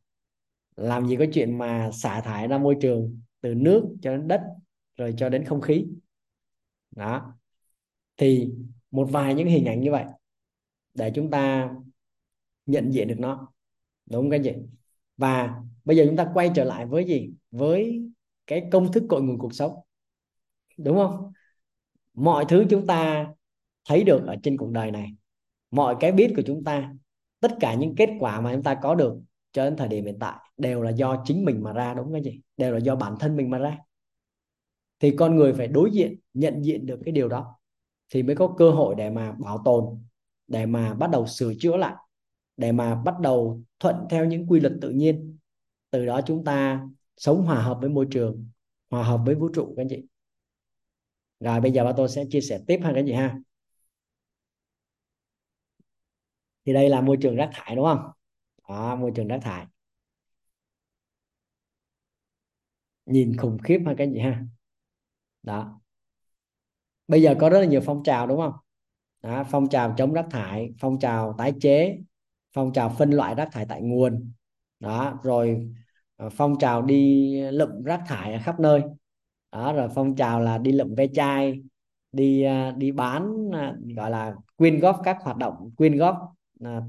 làm 0.75 1.07
gì 1.07 1.15
có 1.15 1.25
chuyện 1.33 1.57
mà 1.57 1.89
xả 1.93 2.21
thải 2.21 2.47
ra 2.47 2.57
môi 2.57 2.77
trường 2.81 3.19
từ 3.41 3.53
nước 3.53 3.95
cho 4.01 4.11
đến 4.17 4.27
đất 4.27 4.41
rồi 4.95 5.13
cho 5.17 5.29
đến 5.29 5.45
không 5.45 5.61
khí. 5.61 5.85
Đó. 6.91 7.33
Thì 8.17 8.49
một 8.91 9.07
vài 9.11 9.35
những 9.35 9.47
hình 9.47 9.65
ảnh 9.65 9.81
như 9.81 9.91
vậy 9.91 10.05
để 10.93 11.11
chúng 11.15 11.31
ta 11.31 11.69
nhận 12.65 12.93
diện 12.93 13.07
được 13.07 13.19
nó. 13.19 13.47
Đúng 14.05 14.21
không 14.21 14.31
các 14.31 14.41
chị 14.43 14.53
và 15.17 15.61
bây 15.85 15.97
giờ 15.97 16.03
chúng 16.07 16.17
ta 16.17 16.31
quay 16.33 16.51
trở 16.55 16.63
lại 16.63 16.85
với 16.85 17.05
gì? 17.05 17.29
Với 17.51 18.09
cái 18.47 18.67
công 18.71 18.91
thức 18.91 19.03
cội 19.09 19.21
nguồn 19.21 19.37
cuộc 19.37 19.53
sống. 19.53 19.75
Đúng 20.77 20.97
không? 20.97 21.33
Mọi 22.13 22.45
thứ 22.49 22.65
chúng 22.69 22.87
ta 22.87 23.27
thấy 23.85 24.03
được 24.03 24.23
ở 24.27 24.35
trên 24.43 24.57
cuộc 24.57 24.71
đời 24.71 24.91
này, 24.91 25.13
mọi 25.71 25.95
cái 25.99 26.11
biết 26.11 26.33
của 26.35 26.41
chúng 26.45 26.63
ta, 26.63 26.93
tất 27.39 27.51
cả 27.59 27.73
những 27.73 27.95
kết 27.95 28.09
quả 28.19 28.41
mà 28.41 28.53
chúng 28.53 28.63
ta 28.63 28.79
có 28.81 28.95
được 28.95 29.15
cho 29.53 29.63
đến 29.63 29.77
thời 29.77 29.87
điểm 29.87 30.05
hiện 30.05 30.17
tại, 30.19 30.35
đều 30.57 30.81
là 30.81 30.89
do 30.89 31.23
chính 31.25 31.45
mình 31.45 31.63
mà 31.63 31.73
ra, 31.73 31.93
đúng 31.93 32.11
không 32.11 32.23
gì 32.23 32.41
đều 32.57 32.73
là 32.73 32.79
do 32.79 32.95
bản 32.95 33.15
thân 33.19 33.35
mình 33.35 33.49
mà 33.49 33.57
ra. 33.57 33.77
Thì 34.99 35.15
con 35.17 35.35
người 35.35 35.53
phải 35.53 35.67
đối 35.67 35.91
diện, 35.91 36.19
nhận 36.33 36.65
diện 36.65 36.85
được 36.85 36.99
cái 37.05 37.11
điều 37.11 37.27
đó 37.27 37.55
thì 38.09 38.23
mới 38.23 38.35
có 38.35 38.55
cơ 38.57 38.71
hội 38.71 38.95
để 38.95 39.09
mà 39.09 39.31
bảo 39.31 39.61
tồn, 39.65 39.85
để 40.47 40.65
mà 40.65 40.93
bắt 40.93 41.09
đầu 41.09 41.27
sửa 41.27 41.53
chữa 41.59 41.77
lại, 41.77 41.95
để 42.57 42.71
mà 42.71 42.95
bắt 42.95 43.19
đầu 43.19 43.61
thuận 43.79 43.95
theo 44.09 44.25
những 44.25 44.47
quy 44.47 44.59
luật 44.59 44.73
tự 44.81 44.89
nhiên. 44.89 45.37
Từ 45.91 46.05
đó 46.05 46.21
chúng 46.25 46.43
ta 46.43 46.87
sống 47.17 47.45
hòa 47.45 47.61
hợp 47.61 47.77
với 47.81 47.89
môi 47.89 48.07
trường, 48.11 48.47
hòa 48.89 49.03
hợp 49.03 49.21
với 49.25 49.35
vũ 49.35 49.49
trụ 49.49 49.73
các 49.75 49.81
anh 49.81 49.87
chị. 49.89 50.05
Rồi 51.39 51.61
bây 51.61 51.71
giờ 51.71 51.83
ba 51.83 51.93
tôi 51.97 52.09
sẽ 52.09 52.25
chia 52.29 52.41
sẻ 52.41 52.59
tiếp 52.67 52.79
ha 52.83 52.89
các 52.89 52.99
anh 52.99 53.05
chị 53.07 53.13
ha. 53.13 53.39
Thì 56.65 56.73
đây 56.73 56.89
là 56.89 57.01
môi 57.01 57.17
trường 57.21 57.35
rác 57.35 57.49
thải, 57.53 57.75
đúng 57.75 57.85
không? 57.85 57.99
Đó, 58.73 58.95
môi 58.95 59.11
trường 59.15 59.27
rác 59.27 59.39
thải. 59.41 59.65
Nhìn 63.05 63.37
khủng 63.37 63.57
khiếp 63.63 63.79
hay 63.85 63.95
cái 63.97 64.09
gì 64.13 64.19
ha. 64.19 64.43
Đó. 65.43 65.79
Bây 67.07 67.21
giờ 67.21 67.35
có 67.39 67.49
rất 67.49 67.59
là 67.59 67.65
nhiều 67.65 67.81
phong 67.85 68.03
trào 68.03 68.27
đúng 68.27 68.37
không? 68.41 68.53
Đó, 69.21 69.43
phong 69.51 69.69
trào 69.69 69.93
chống 69.97 70.13
rác 70.13 70.25
thải 70.31 70.69
phong 70.79 70.99
trào 70.99 71.35
tái 71.37 71.53
chế 71.61 71.97
phong 72.53 72.73
trào 72.73 72.89
phân 72.99 73.11
loại 73.11 73.35
rác 73.35 73.49
thải 73.51 73.65
tại 73.69 73.81
nguồn. 73.81 74.31
Đó 74.79 75.19
rồi 75.23 75.69
ờ, 76.15 76.29
phong 76.29 76.59
trào 76.59 76.81
đi 76.81 77.31
lượm 77.51 77.83
rác 77.83 78.01
thải 78.07 78.33
ở 78.33 78.39
khắp 78.43 78.59
nơi. 78.59 78.81
Đó 79.51 79.73
rồi 79.73 79.89
phong 79.95 80.15
trào 80.15 80.39
là 80.41 80.57
đi 80.57 80.71
lượm 80.71 80.95
ve 80.95 81.07
chai 81.13 81.61
đi 82.11 82.43
ờ, 82.43 82.71
đi 82.71 82.91
bán 82.91 83.49
ờ, 83.53 83.75
gọi 83.97 84.11
là 84.11 84.35
quyên 84.57 84.79
góp 84.79 85.01
các 85.03 85.17
hoạt 85.21 85.37
động 85.37 85.71
quyên 85.77 85.97
góp 85.97 86.17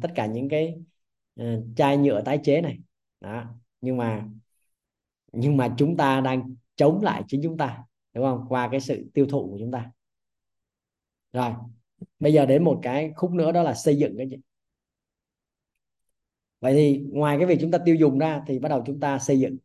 tất 0.03 0.09
cả 0.15 0.27
những 0.27 0.49
cái 0.49 0.75
Ờ, 1.37 1.63
chai 1.77 1.97
nhựa 1.97 2.23
tái 2.25 2.41
chế 2.45 2.61
này. 2.61 2.79
Đó. 3.21 3.45
Nhưng 3.81 3.97
mà 3.97 4.29
nhưng 5.33 5.57
mà 5.57 5.75
chúng 5.79 5.97
ta 5.97 6.21
đang 6.21 6.55
chống 6.77 7.03
lại 7.03 7.23
chính 7.29 7.41
chúng 7.43 7.57
ta 7.57 7.85
đúng 8.15 8.25
không? 8.25 8.47
Qua 8.49 8.69
cái 8.71 8.81
sự 8.81 9.05
tiêu 9.15 9.27
thụ 9.27 9.51
của 9.51 9.57
chúng 9.61 9.71
ta. 9.71 9.91
Rồi 11.33 11.53
bây 12.19 12.33
giờ 12.33 12.47
đến 12.47 12.65
một 12.65 12.81
cái 12.83 13.13
khúc 13.17 13.31
nữa 13.31 13.53
đó 13.53 13.63
là 13.63 13.75
xây 13.75 13.97
dựng 13.99 14.15
cái 14.19 14.29
gì? 14.29 14.37
Vậy 16.61 16.75
thì 16.75 17.05
ngoài 17.11 17.39
cái 17.39 17.47
việc 17.47 17.59
chúng 17.61 17.71
ta 17.71 17.79
tiêu 17.85 17.95
dùng 17.95 18.19
ra 18.19 18.43
thì 18.47 18.59
bắt 18.59 18.69
đầu 18.69 18.83
chúng 18.87 19.01
ta 19.01 19.19
xây 19.19 19.41
dựng. 19.41 19.57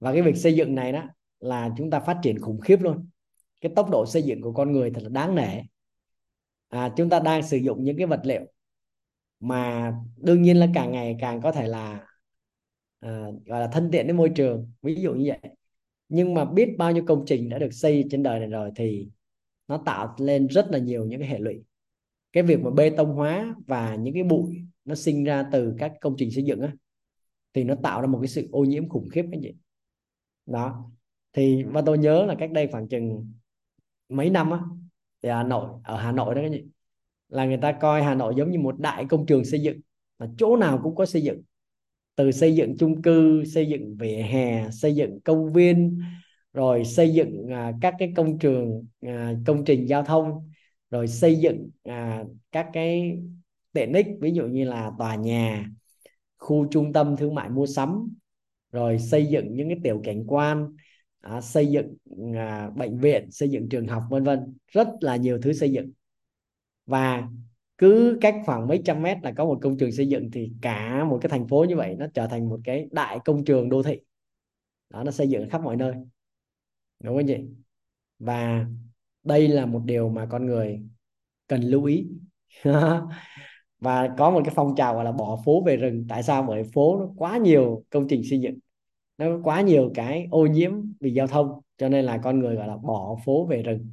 Và 0.00 0.12
cái 0.12 0.22
việc 0.22 0.36
xây 0.36 0.54
dựng 0.54 0.74
này 0.74 0.92
đó 0.92 1.02
là 1.40 1.70
chúng 1.76 1.90
ta 1.90 2.00
phát 2.00 2.18
triển 2.22 2.40
khủng 2.40 2.60
khiếp 2.60 2.80
luôn. 2.80 3.08
Cái 3.60 3.72
tốc 3.76 3.90
độ 3.90 4.06
xây 4.06 4.22
dựng 4.22 4.42
của 4.42 4.52
con 4.52 4.72
người 4.72 4.90
thật 4.90 5.00
là 5.02 5.08
đáng 5.08 5.34
nể. 5.34 5.62
À, 6.68 6.92
chúng 6.96 7.08
ta 7.10 7.20
đang 7.20 7.42
sử 7.42 7.56
dụng 7.56 7.84
những 7.84 7.96
cái 7.96 8.06
vật 8.06 8.20
liệu 8.24 8.40
mà 9.40 9.92
đương 10.16 10.42
nhiên 10.42 10.56
là 10.56 10.68
càng 10.74 10.92
ngày 10.92 11.16
càng 11.20 11.40
có 11.42 11.52
thể 11.52 11.68
là 11.68 12.06
à, 13.00 13.26
gọi 13.46 13.60
là 13.60 13.68
thân 13.72 13.90
thiện 13.92 14.06
với 14.06 14.14
môi 14.14 14.30
trường 14.34 14.72
ví 14.82 14.94
dụ 14.94 15.14
như 15.14 15.24
vậy. 15.28 15.50
Nhưng 16.08 16.34
mà 16.34 16.44
biết 16.44 16.74
bao 16.78 16.92
nhiêu 16.92 17.04
công 17.06 17.24
trình 17.26 17.48
đã 17.48 17.58
được 17.58 17.72
xây 17.72 18.04
trên 18.10 18.22
đời 18.22 18.40
này 18.40 18.48
rồi 18.48 18.70
thì 18.76 19.08
nó 19.68 19.82
tạo 19.86 20.14
lên 20.18 20.46
rất 20.46 20.66
là 20.70 20.78
nhiều 20.78 21.04
những 21.04 21.20
cái 21.20 21.28
hệ 21.28 21.38
lụy. 21.38 21.64
Cái 22.32 22.42
việc 22.42 22.60
mà 22.60 22.70
bê 22.70 22.90
tông 22.90 23.14
hóa 23.14 23.54
và 23.66 23.94
những 23.94 24.14
cái 24.14 24.22
bụi 24.22 24.66
nó 24.84 24.94
sinh 24.94 25.24
ra 25.24 25.44
từ 25.52 25.74
các 25.78 25.92
công 26.00 26.14
trình 26.18 26.30
xây 26.30 26.44
dựng 26.44 26.60
á 26.60 26.72
thì 27.54 27.64
nó 27.64 27.74
tạo 27.82 28.00
ra 28.00 28.06
một 28.06 28.18
cái 28.22 28.28
sự 28.28 28.48
ô 28.52 28.64
nhiễm 28.64 28.88
khủng 28.88 29.08
khiếp 29.08 29.24
cái 29.32 29.40
gì 29.40 29.52
đó. 30.46 30.90
Thì 31.32 31.62
và 31.62 31.82
tôi 31.86 31.98
nhớ 31.98 32.26
là 32.26 32.34
cách 32.38 32.52
đây 32.52 32.68
khoảng 32.72 32.88
chừng 32.88 33.32
mấy 34.08 34.30
năm 34.30 34.50
á 34.50 34.60
thì 35.22 35.28
Hà 35.28 35.42
Nội 35.42 35.80
ở 35.84 35.96
Hà 35.96 36.12
Nội 36.12 36.34
đó 36.34 36.40
cái 36.40 36.50
gì 36.50 36.64
là 37.28 37.44
người 37.44 37.58
ta 37.62 37.72
coi 37.72 38.02
Hà 38.02 38.14
Nội 38.14 38.34
giống 38.36 38.50
như 38.50 38.58
một 38.58 38.78
đại 38.78 39.06
công 39.08 39.26
trường 39.26 39.44
xây 39.44 39.60
dựng 39.60 39.80
mà 40.18 40.26
chỗ 40.38 40.56
nào 40.56 40.80
cũng 40.82 40.94
có 40.94 41.06
xây 41.06 41.22
dựng. 41.22 41.42
Từ 42.16 42.32
xây 42.32 42.54
dựng 42.54 42.76
chung 42.78 43.02
cư 43.02 43.44
xây 43.44 43.66
dựng 43.66 43.96
vỉa 43.96 44.16
hè 44.16 44.70
xây 44.70 44.94
dựng 44.94 45.20
công 45.20 45.52
viên 45.52 46.00
rồi 46.52 46.84
xây 46.84 47.14
dựng 47.14 47.48
à, 47.52 47.72
các 47.80 47.94
cái 47.98 48.12
công 48.16 48.38
trường 48.38 48.84
à, 49.00 49.34
công 49.46 49.64
trình 49.64 49.88
giao 49.88 50.02
thông 50.02 50.50
rồi 50.90 51.08
xây 51.08 51.36
dựng 51.36 51.70
à, 51.84 52.24
các 52.52 52.66
cái 52.72 53.18
tiện 53.72 53.92
ích 53.92 54.06
ví 54.20 54.32
dụ 54.32 54.46
như 54.46 54.64
là 54.64 54.90
tòa 54.98 55.14
nhà 55.14 55.66
khu 56.38 56.66
trung 56.70 56.92
tâm 56.92 57.16
thương 57.16 57.34
mại 57.34 57.48
mua 57.48 57.66
sắm 57.66 58.08
rồi 58.72 58.98
xây 58.98 59.26
dựng 59.26 59.54
những 59.54 59.68
cái 59.68 59.78
tiểu 59.84 60.00
cảnh 60.04 60.24
quan 60.26 60.76
à, 61.20 61.40
xây 61.40 61.66
dựng 61.66 61.96
à, 62.36 62.70
bệnh 62.76 62.98
viện 62.98 63.30
xây 63.30 63.48
dựng 63.48 63.68
trường 63.68 63.86
học 63.86 64.02
vân 64.10 64.24
vân. 64.24 64.54
Rất 64.68 64.88
là 65.00 65.16
nhiều 65.16 65.38
thứ 65.42 65.52
xây 65.52 65.72
dựng 65.72 65.92
và 66.86 67.28
cứ 67.78 68.18
cách 68.20 68.34
khoảng 68.46 68.68
mấy 68.68 68.82
trăm 68.84 69.02
mét 69.02 69.18
là 69.22 69.32
có 69.36 69.44
một 69.44 69.58
công 69.62 69.78
trường 69.78 69.92
xây 69.92 70.08
dựng 70.08 70.30
thì 70.32 70.52
cả 70.62 71.04
một 71.04 71.18
cái 71.22 71.30
thành 71.30 71.48
phố 71.48 71.64
như 71.68 71.76
vậy 71.76 71.96
nó 71.98 72.06
trở 72.14 72.26
thành 72.26 72.48
một 72.48 72.60
cái 72.64 72.88
đại 72.92 73.18
công 73.24 73.44
trường 73.44 73.68
đô 73.68 73.82
thị. 73.82 74.00
Đó, 74.90 75.02
nó 75.04 75.10
xây 75.10 75.28
dựng 75.28 75.50
khắp 75.50 75.62
mọi 75.62 75.76
nơi. 75.76 75.94
Đúng 77.00 77.16
không 77.16 77.26
chị? 77.26 77.36
Và 78.18 78.66
đây 79.24 79.48
là 79.48 79.66
một 79.66 79.82
điều 79.84 80.08
mà 80.08 80.26
con 80.30 80.46
người 80.46 80.82
cần 81.48 81.60
lưu 81.62 81.84
ý. 81.84 82.08
Và 83.80 84.14
có 84.18 84.30
một 84.30 84.40
cái 84.44 84.54
phong 84.56 84.74
trào 84.76 84.94
gọi 84.94 85.04
là 85.04 85.12
bỏ 85.12 85.42
phố 85.44 85.62
về 85.66 85.76
rừng. 85.76 86.06
Tại 86.08 86.22
sao? 86.22 86.42
Bởi 86.42 86.64
phố 86.74 86.98
nó 86.98 87.08
quá 87.16 87.38
nhiều 87.38 87.84
công 87.90 88.08
trình 88.08 88.22
xây 88.30 88.40
dựng. 88.40 88.58
Nó 89.18 89.26
có 89.26 89.40
quá 89.44 89.60
nhiều 89.60 89.90
cái 89.94 90.28
ô 90.30 90.46
nhiễm 90.46 90.72
vì 91.00 91.12
giao 91.12 91.26
thông. 91.26 91.60
Cho 91.78 91.88
nên 91.88 92.04
là 92.04 92.18
con 92.18 92.38
người 92.40 92.56
gọi 92.56 92.68
là 92.68 92.76
bỏ 92.76 93.16
phố 93.24 93.46
về 93.46 93.62
rừng 93.62 93.90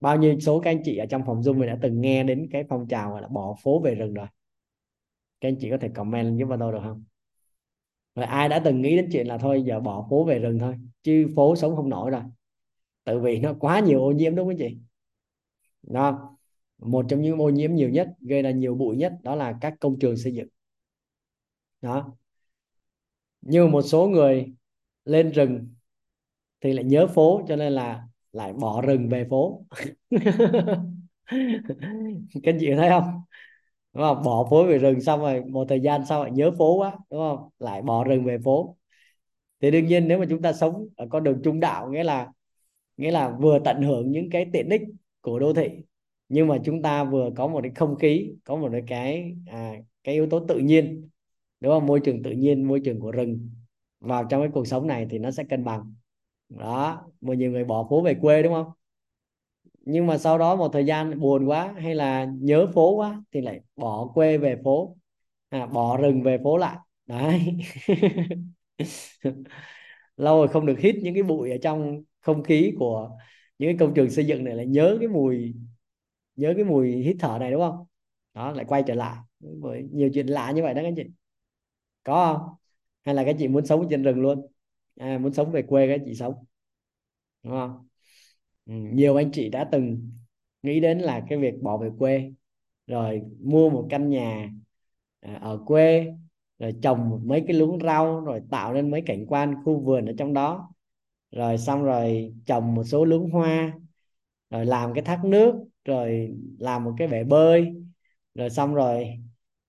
bao 0.00 0.16
nhiêu 0.16 0.40
số 0.40 0.60
các 0.60 0.70
anh 0.70 0.82
chị 0.84 0.96
ở 0.96 1.06
trong 1.06 1.22
phòng 1.26 1.40
zoom 1.40 1.58
mình 1.58 1.68
đã 1.68 1.78
từng 1.82 2.00
nghe 2.00 2.24
đến 2.24 2.48
cái 2.50 2.64
phong 2.68 2.88
trào 2.88 3.10
gọi 3.10 3.22
là 3.22 3.28
bỏ 3.28 3.56
phố 3.62 3.80
về 3.80 3.94
rừng 3.94 4.14
rồi? 4.14 4.26
Các 5.40 5.48
anh 5.48 5.56
chị 5.60 5.70
có 5.70 5.78
thể 5.80 5.88
comment 5.94 6.38
giúp 6.38 6.46
vào 6.46 6.58
tôi 6.58 6.72
được 6.72 6.80
không? 6.82 7.04
Rồi 8.14 8.26
ai 8.26 8.48
đã 8.48 8.58
từng 8.64 8.82
nghĩ 8.82 8.96
đến 8.96 9.08
chuyện 9.12 9.26
là 9.26 9.38
thôi 9.38 9.62
giờ 9.66 9.80
bỏ 9.80 10.06
phố 10.10 10.24
về 10.24 10.38
rừng 10.38 10.58
thôi, 10.58 10.74
chứ 11.02 11.26
phố 11.36 11.56
sống 11.56 11.76
không 11.76 11.88
nổi 11.88 12.10
rồi. 12.10 12.22
Tự 13.04 13.20
vì 13.20 13.38
nó 13.38 13.54
quá 13.60 13.80
nhiều 13.80 14.02
ô 14.02 14.12
nhiễm, 14.12 14.34
đúng 14.34 14.48
không 14.48 14.58
chị? 14.58 14.78
Đó 15.82 16.36
một 16.78 17.06
trong 17.08 17.22
những 17.22 17.38
ô 17.38 17.48
nhiễm 17.48 17.74
nhiều 17.74 17.88
nhất, 17.88 18.08
gây 18.20 18.42
ra 18.42 18.50
nhiều 18.50 18.74
bụi 18.74 18.96
nhất, 18.96 19.12
đó 19.22 19.34
là 19.34 19.58
các 19.60 19.74
công 19.80 19.98
trường 19.98 20.16
xây 20.16 20.34
dựng. 20.34 20.48
Đó. 21.80 22.16
Như 23.40 23.66
một 23.66 23.82
số 23.82 24.06
người 24.06 24.52
lên 25.04 25.30
rừng 25.30 25.68
thì 26.60 26.72
lại 26.72 26.84
nhớ 26.84 27.06
phố, 27.06 27.42
cho 27.48 27.56
nên 27.56 27.72
là 27.72 28.08
lại 28.32 28.52
bỏ 28.52 28.80
rừng 28.82 29.08
về 29.08 29.26
phố. 29.30 29.64
Các 32.42 32.54
chị 32.60 32.70
thấy 32.76 32.88
không? 32.90 33.04
Đúng 33.94 34.02
không? 34.04 34.22
Bỏ 34.24 34.48
phố 34.50 34.64
về 34.66 34.78
rừng 34.78 35.00
xong 35.00 35.20
rồi 35.20 35.44
một 35.44 35.66
thời 35.68 35.80
gian 35.80 36.06
sau 36.08 36.22
lại 36.24 36.32
nhớ 36.32 36.50
phố 36.58 36.76
quá 36.78 36.92
đúng 37.10 37.20
không? 37.20 37.50
Lại 37.58 37.82
bỏ 37.82 38.04
rừng 38.04 38.24
về 38.24 38.38
phố. 38.44 38.76
Thì 39.62 39.70
đương 39.70 39.86
nhiên 39.86 40.08
nếu 40.08 40.18
mà 40.18 40.26
chúng 40.30 40.42
ta 40.42 40.52
sống 40.52 40.88
ở 40.96 41.06
con 41.10 41.24
đường 41.24 41.40
trung 41.44 41.60
đạo 41.60 41.90
nghĩa 41.92 42.04
là 42.04 42.32
nghĩa 42.96 43.10
là 43.12 43.30
vừa 43.40 43.58
tận 43.64 43.82
hưởng 43.82 44.12
những 44.12 44.30
cái 44.30 44.46
tiện 44.52 44.68
ích 44.70 44.82
của 45.20 45.38
đô 45.38 45.52
thị 45.54 45.68
nhưng 46.28 46.48
mà 46.48 46.58
chúng 46.64 46.82
ta 46.82 47.04
vừa 47.04 47.30
có 47.36 47.46
một 47.48 47.60
cái 47.62 47.72
không 47.76 47.96
khí 47.96 48.30
có 48.44 48.56
một 48.56 48.72
cái 48.86 49.36
à, 49.46 49.74
cái 50.04 50.14
yếu 50.14 50.28
tố 50.30 50.46
tự 50.48 50.58
nhiên 50.58 51.10
đúng 51.60 51.72
không? 51.72 51.86
Môi 51.86 52.00
trường 52.04 52.22
tự 52.22 52.30
nhiên 52.32 52.64
môi 52.64 52.80
trường 52.84 53.00
của 53.00 53.12
rừng 53.12 53.50
vào 54.00 54.24
trong 54.30 54.42
cái 54.42 54.50
cuộc 54.54 54.66
sống 54.68 54.86
này 54.86 55.06
thì 55.10 55.18
nó 55.18 55.30
sẽ 55.30 55.44
cân 55.44 55.64
bằng 55.64 55.94
đó 56.48 57.02
một 57.20 57.32
nhiều 57.32 57.50
người 57.50 57.64
bỏ 57.64 57.86
phố 57.90 58.02
về 58.02 58.14
quê 58.22 58.42
đúng 58.42 58.52
không? 58.52 58.72
Nhưng 59.80 60.06
mà 60.06 60.18
sau 60.18 60.38
đó 60.38 60.56
một 60.56 60.68
thời 60.72 60.86
gian 60.86 61.20
buồn 61.20 61.46
quá 61.48 61.74
hay 61.78 61.94
là 61.94 62.24
nhớ 62.40 62.66
phố 62.74 62.90
quá 62.96 63.22
thì 63.32 63.40
lại 63.40 63.60
bỏ 63.76 64.06
quê 64.14 64.38
về 64.38 64.56
phố. 64.64 64.96
À, 65.48 65.66
bỏ 65.66 65.96
rừng 65.96 66.22
về 66.22 66.38
phố 66.44 66.56
lại. 66.56 66.76
Đấy. 67.06 67.58
Lâu 70.16 70.36
rồi 70.38 70.48
không 70.48 70.66
được 70.66 70.78
hít 70.78 70.96
những 71.02 71.14
cái 71.14 71.22
bụi 71.22 71.50
ở 71.50 71.56
trong 71.62 72.02
không 72.20 72.42
khí 72.42 72.72
của 72.78 73.10
những 73.58 73.70
cái 73.70 73.76
công 73.80 73.94
trường 73.94 74.10
xây 74.10 74.26
dựng 74.26 74.44
này 74.44 74.54
lại 74.56 74.66
nhớ 74.66 74.96
cái 75.00 75.08
mùi 75.08 75.54
nhớ 76.36 76.52
cái 76.56 76.64
mùi 76.64 76.92
hít 76.92 77.16
thở 77.20 77.38
này 77.40 77.50
đúng 77.52 77.60
không? 77.62 77.86
Đó 78.34 78.52
lại 78.52 78.64
quay 78.68 78.84
trở 78.86 78.94
lại. 78.94 79.16
Với 79.40 79.84
nhiều 79.92 80.10
chuyện 80.14 80.26
lạ 80.26 80.52
như 80.52 80.62
vậy 80.62 80.74
đó 80.74 80.82
các 80.84 80.94
chị. 80.96 81.04
Có 82.04 82.34
không? 82.38 82.56
Hay 83.04 83.14
là 83.14 83.24
các 83.24 83.36
chị 83.38 83.48
muốn 83.48 83.66
sống 83.66 83.86
trên 83.90 84.02
rừng 84.02 84.20
luôn? 84.22 84.46
À, 84.98 85.18
muốn 85.18 85.32
sống 85.32 85.52
về 85.52 85.62
quê 85.62 85.86
các 85.88 86.00
chị 86.06 86.14
sống 86.14 86.34
đúng 87.42 87.52
không? 87.54 87.88
Ừ, 88.66 88.74
nhiều 88.74 89.16
anh 89.16 89.30
chị 89.32 89.48
đã 89.48 89.68
từng 89.72 90.12
nghĩ 90.62 90.80
đến 90.80 90.98
là 90.98 91.26
cái 91.28 91.38
việc 91.38 91.54
bỏ 91.62 91.76
về 91.78 91.90
quê 91.98 92.32
rồi 92.86 93.22
mua 93.40 93.70
một 93.70 93.86
căn 93.90 94.10
nhà 94.10 94.50
à, 95.20 95.34
ở 95.42 95.60
quê 95.66 96.06
rồi 96.58 96.74
trồng 96.82 97.22
mấy 97.26 97.44
cái 97.48 97.56
luống 97.56 97.80
rau 97.84 98.20
rồi 98.20 98.42
tạo 98.50 98.74
nên 98.74 98.90
mấy 98.90 99.02
cảnh 99.06 99.26
quan 99.28 99.54
khu 99.64 99.80
vườn 99.80 100.06
ở 100.06 100.12
trong 100.18 100.34
đó 100.34 100.72
rồi 101.32 101.58
xong 101.58 101.84
rồi 101.84 102.34
trồng 102.46 102.74
một 102.76 102.84
số 102.84 103.04
luống 103.04 103.30
hoa 103.30 103.74
rồi 104.50 104.66
làm 104.66 104.94
cái 104.94 105.04
thác 105.04 105.24
nước 105.24 105.54
rồi 105.86 106.36
làm 106.60 106.84
một 106.84 106.94
cái 106.98 107.08
bể 107.08 107.24
bơi 107.24 107.74
rồi 108.34 108.50
xong 108.50 108.74
rồi 108.76 109.06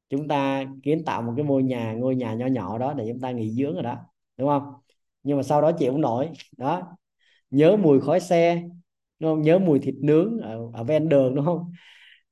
chúng 0.09 0.29
ta 0.29 0.65
kiến 0.83 1.05
tạo 1.05 1.23
một 1.23 1.33
cái 1.37 1.45
ngôi 1.45 1.63
nhà 1.63 1.93
ngôi 1.93 2.15
nhà 2.15 2.35
nho 2.35 2.47
nhỏ 2.47 2.79
đó 2.79 2.93
để 2.93 3.05
chúng 3.13 3.21
ta 3.21 3.31
nghỉ 3.31 3.51
dưỡng 3.51 3.73
rồi 3.75 3.83
đó 3.83 3.97
đúng 4.37 4.49
không? 4.49 4.73
Nhưng 5.23 5.37
mà 5.37 5.43
sau 5.43 5.61
đó 5.61 5.71
chịu 5.79 5.91
không 5.91 6.01
nổi. 6.01 6.29
Đó. 6.57 6.97
Nhớ 7.51 7.77
mùi 7.77 8.01
khói 8.01 8.19
xe 8.19 8.55
đúng 9.19 9.31
không? 9.31 9.41
Nhớ 9.41 9.59
mùi 9.59 9.79
thịt 9.79 9.95
nướng 10.03 10.39
ở, 10.39 10.59
ở 10.73 10.83
ven 10.83 11.09
đường 11.09 11.35
đúng 11.35 11.45
không? 11.45 11.73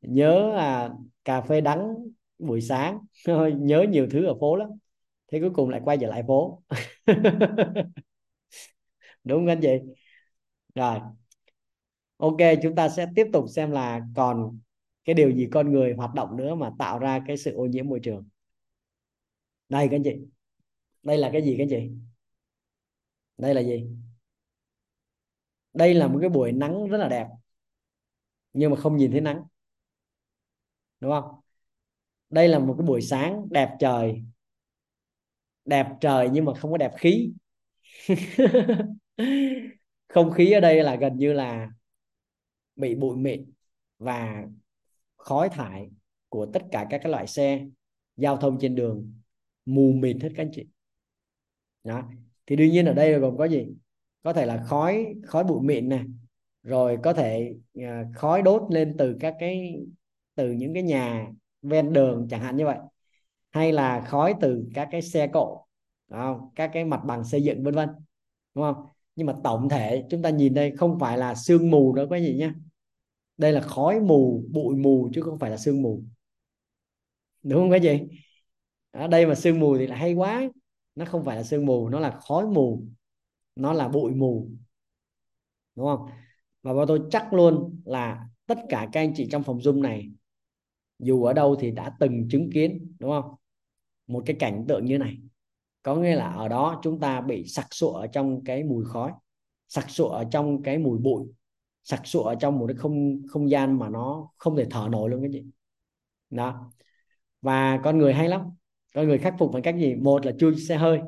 Nhớ 0.01 0.53
à, 0.57 0.89
cà 1.25 1.41
phê 1.41 1.61
đắng 1.61 1.95
buổi 2.39 2.61
sáng. 2.61 2.99
Nhớ 3.59 3.85
nhiều 3.89 4.07
thứ 4.11 4.25
ở 4.25 4.35
phố 4.41 4.55
lắm. 4.55 4.69
Thế 5.31 5.39
cuối 5.39 5.51
cùng 5.55 5.69
lại 5.69 5.81
quay 5.85 5.97
trở 6.01 6.07
lại 6.09 6.23
phố. 6.27 6.63
Đúng 9.23 9.39
không 9.39 9.47
anh 9.47 9.59
chị? 9.61 9.69
Rồi. 10.75 10.99
Ok 12.17 12.37
chúng 12.63 12.75
ta 12.75 12.89
sẽ 12.89 13.05
tiếp 13.15 13.27
tục 13.33 13.45
xem 13.49 13.71
là 13.71 14.01
còn 14.15 14.59
cái 15.05 15.13
điều 15.13 15.31
gì 15.31 15.47
con 15.51 15.71
người 15.71 15.93
hoạt 15.93 16.13
động 16.13 16.37
nữa 16.37 16.55
mà 16.55 16.71
tạo 16.79 16.99
ra 16.99 17.19
cái 17.27 17.37
sự 17.37 17.51
ô 17.55 17.65
nhiễm 17.65 17.87
môi 17.89 17.99
trường. 17.99 18.27
Đây 19.69 19.87
các 19.91 19.95
anh 19.95 20.03
chị. 20.03 20.11
Đây 21.03 21.17
là 21.17 21.29
cái 21.33 21.41
gì 21.43 21.55
các 21.57 21.63
anh 21.63 21.69
chị? 21.69 21.91
Đây 23.37 23.53
là 23.53 23.61
gì? 23.61 23.87
Đây 25.73 25.93
là 25.93 26.07
một 26.07 26.17
cái 26.21 26.29
buổi 26.29 26.51
nắng 26.51 26.87
rất 26.89 26.97
là 26.97 27.07
đẹp, 27.09 27.27
nhưng 28.53 28.71
mà 28.71 28.77
không 28.77 28.97
nhìn 28.97 29.11
thấy 29.11 29.21
nắng, 29.21 29.43
đúng 30.99 31.11
không? 31.11 31.39
Đây 32.29 32.47
là 32.47 32.59
một 32.59 32.75
cái 32.79 32.87
buổi 32.87 33.01
sáng 33.01 33.47
đẹp 33.51 33.69
trời 33.79 34.23
đẹp 35.65 35.87
trời 36.01 36.29
nhưng 36.33 36.45
mà 36.45 36.53
không 36.53 36.71
có 36.71 36.77
đẹp 36.77 36.91
khí. 36.97 37.31
Không 40.07 40.31
khí 40.31 40.51
ở 40.51 40.59
đây 40.59 40.83
là 40.83 40.95
gần 40.95 41.17
như 41.17 41.33
là 41.33 41.69
bị 42.75 42.95
bụi 42.95 43.17
mịn 43.17 43.53
và 43.99 44.45
khói 45.17 45.49
thải 45.49 45.91
của 46.29 46.47
tất 46.53 46.63
cả 46.71 46.87
các 46.91 47.01
cái 47.03 47.11
loại 47.11 47.27
xe, 47.27 47.67
giao 48.17 48.37
thông 48.37 48.57
trên 48.61 48.75
đường, 48.75 49.13
mù 49.65 49.93
mịt 49.93 50.17
hết 50.23 50.29
các 50.37 50.43
anh 50.43 50.51
chị. 50.53 50.67
Đó 51.83 52.03
thì 52.47 52.55
đương 52.55 52.71
nhiên 52.71 52.85
ở 52.85 52.93
đây 52.93 53.19
gồm 53.19 53.37
có 53.37 53.45
gì? 53.45 53.67
Có 54.23 54.33
thể 54.33 54.45
là 54.45 54.63
khói 54.67 55.15
khói 55.23 55.43
bụi 55.43 55.61
mịn 55.61 55.89
này 55.89 56.03
rồi 56.63 56.97
có 57.03 57.13
thể 57.13 57.53
à, 57.73 58.03
khói 58.15 58.41
đốt 58.41 58.61
lên 58.69 58.95
từ 58.97 59.17
các 59.19 59.35
cái 59.39 59.85
từ 60.35 60.51
những 60.51 60.73
cái 60.73 60.83
nhà 60.83 61.27
ven 61.61 61.93
đường 61.93 62.27
chẳng 62.29 62.41
hạn 62.41 62.57
như 62.57 62.65
vậy. 62.65 62.77
Hay 63.49 63.71
là 63.71 64.01
khói 64.01 64.35
từ 64.41 64.65
các 64.73 64.87
cái 64.91 65.01
xe 65.01 65.27
cộ 65.27 65.65
không? 66.11 66.49
các 66.55 66.69
cái 66.73 66.85
mặt 66.85 67.01
bằng 67.05 67.23
xây 67.23 67.43
dựng 67.43 67.63
vân 67.63 67.75
vân 67.75 67.89
đúng 68.55 68.63
không? 68.63 68.85
Nhưng 69.15 69.27
mà 69.27 69.35
tổng 69.43 69.69
thể 69.69 70.03
chúng 70.09 70.21
ta 70.21 70.29
nhìn 70.29 70.53
đây 70.53 70.71
không 70.77 70.99
phải 70.99 71.17
là 71.17 71.35
sương 71.35 71.71
mù 71.71 71.95
nữa 71.95 72.07
quý 72.09 72.19
vị 72.19 72.35
nhé 72.37 72.51
đây 73.37 73.53
là 73.53 73.61
khói 73.61 73.99
mù 73.99 74.43
bụi 74.51 74.75
mù 74.75 75.09
chứ 75.13 75.21
không 75.21 75.39
phải 75.39 75.49
là 75.49 75.57
sương 75.57 75.81
mù. 75.81 76.03
Đúng 77.43 77.59
không 77.61 77.71
quý 77.71 77.79
vị 77.79 77.99
ở 78.91 79.07
đây 79.07 79.25
mà 79.25 79.35
sương 79.35 79.59
mù 79.59 79.77
thì 79.77 79.87
là 79.87 79.95
hay 79.95 80.13
quá 80.13 80.49
nó 80.97 81.05
không 81.05 81.25
phải 81.25 81.37
là 81.37 81.43
sương 81.43 81.65
mù, 81.65 81.89
nó 81.89 81.99
là 81.99 82.11
khói 82.11 82.47
mù. 82.47 82.83
Nó 83.55 83.73
là 83.73 83.87
bụi 83.87 84.11
mù. 84.15 84.49
Đúng 85.75 85.85
không? 85.85 86.09
Và 86.63 86.73
bọn 86.73 86.87
tôi 86.87 87.01
chắc 87.11 87.33
luôn 87.33 87.81
là 87.85 88.27
tất 88.45 88.57
cả 88.69 88.89
các 88.91 88.99
anh 89.01 89.13
chị 89.15 89.27
trong 89.31 89.43
phòng 89.43 89.57
zoom 89.57 89.81
này, 89.81 90.11
dù 90.99 91.23
ở 91.23 91.33
đâu 91.33 91.55
thì 91.59 91.71
đã 91.71 91.95
từng 91.99 92.27
chứng 92.29 92.49
kiến, 92.53 92.95
đúng 92.99 93.11
không? 93.11 93.35
Một 94.07 94.23
cái 94.25 94.35
cảnh 94.39 94.65
tượng 94.67 94.85
như 94.85 94.97
này. 94.97 95.17
Có 95.83 95.95
nghĩa 95.95 96.15
là 96.15 96.27
ở 96.31 96.47
đó 96.47 96.79
chúng 96.83 96.99
ta 96.99 97.21
bị 97.21 97.47
sặc 97.47 97.67
sụa 97.71 97.93
ở 97.93 98.07
trong 98.07 98.43
cái 98.43 98.63
mùi 98.63 98.85
khói, 98.85 99.11
sặc 99.67 99.89
sụa 99.89 100.09
ở 100.09 100.23
trong 100.31 100.63
cái 100.63 100.77
mùi 100.77 100.97
bụi, 100.99 101.27
sặc 101.83 102.01
sụa 102.07 102.23
ở 102.23 102.35
trong 102.35 102.59
một 102.59 102.65
cái 102.67 102.75
không 102.77 103.21
không 103.27 103.49
gian 103.49 103.79
mà 103.79 103.89
nó 103.89 104.29
không 104.37 104.55
thể 104.57 104.67
thở 104.71 104.87
nổi 104.91 105.09
luôn 105.09 105.21
cái 105.21 105.31
gì 105.31 105.45
đó. 106.29 106.71
Và 107.41 107.81
con 107.83 107.97
người 107.97 108.13
hay 108.13 108.29
lắm 108.29 108.56
con 108.97 109.07
người 109.07 109.17
khắc 109.17 109.35
phục 109.39 109.51
bằng 109.51 109.61
cách 109.61 109.75
gì? 109.77 109.95
Một 109.95 110.25
là 110.25 110.31
chui 110.39 110.55
xe 110.55 110.77
hơi. 110.77 110.99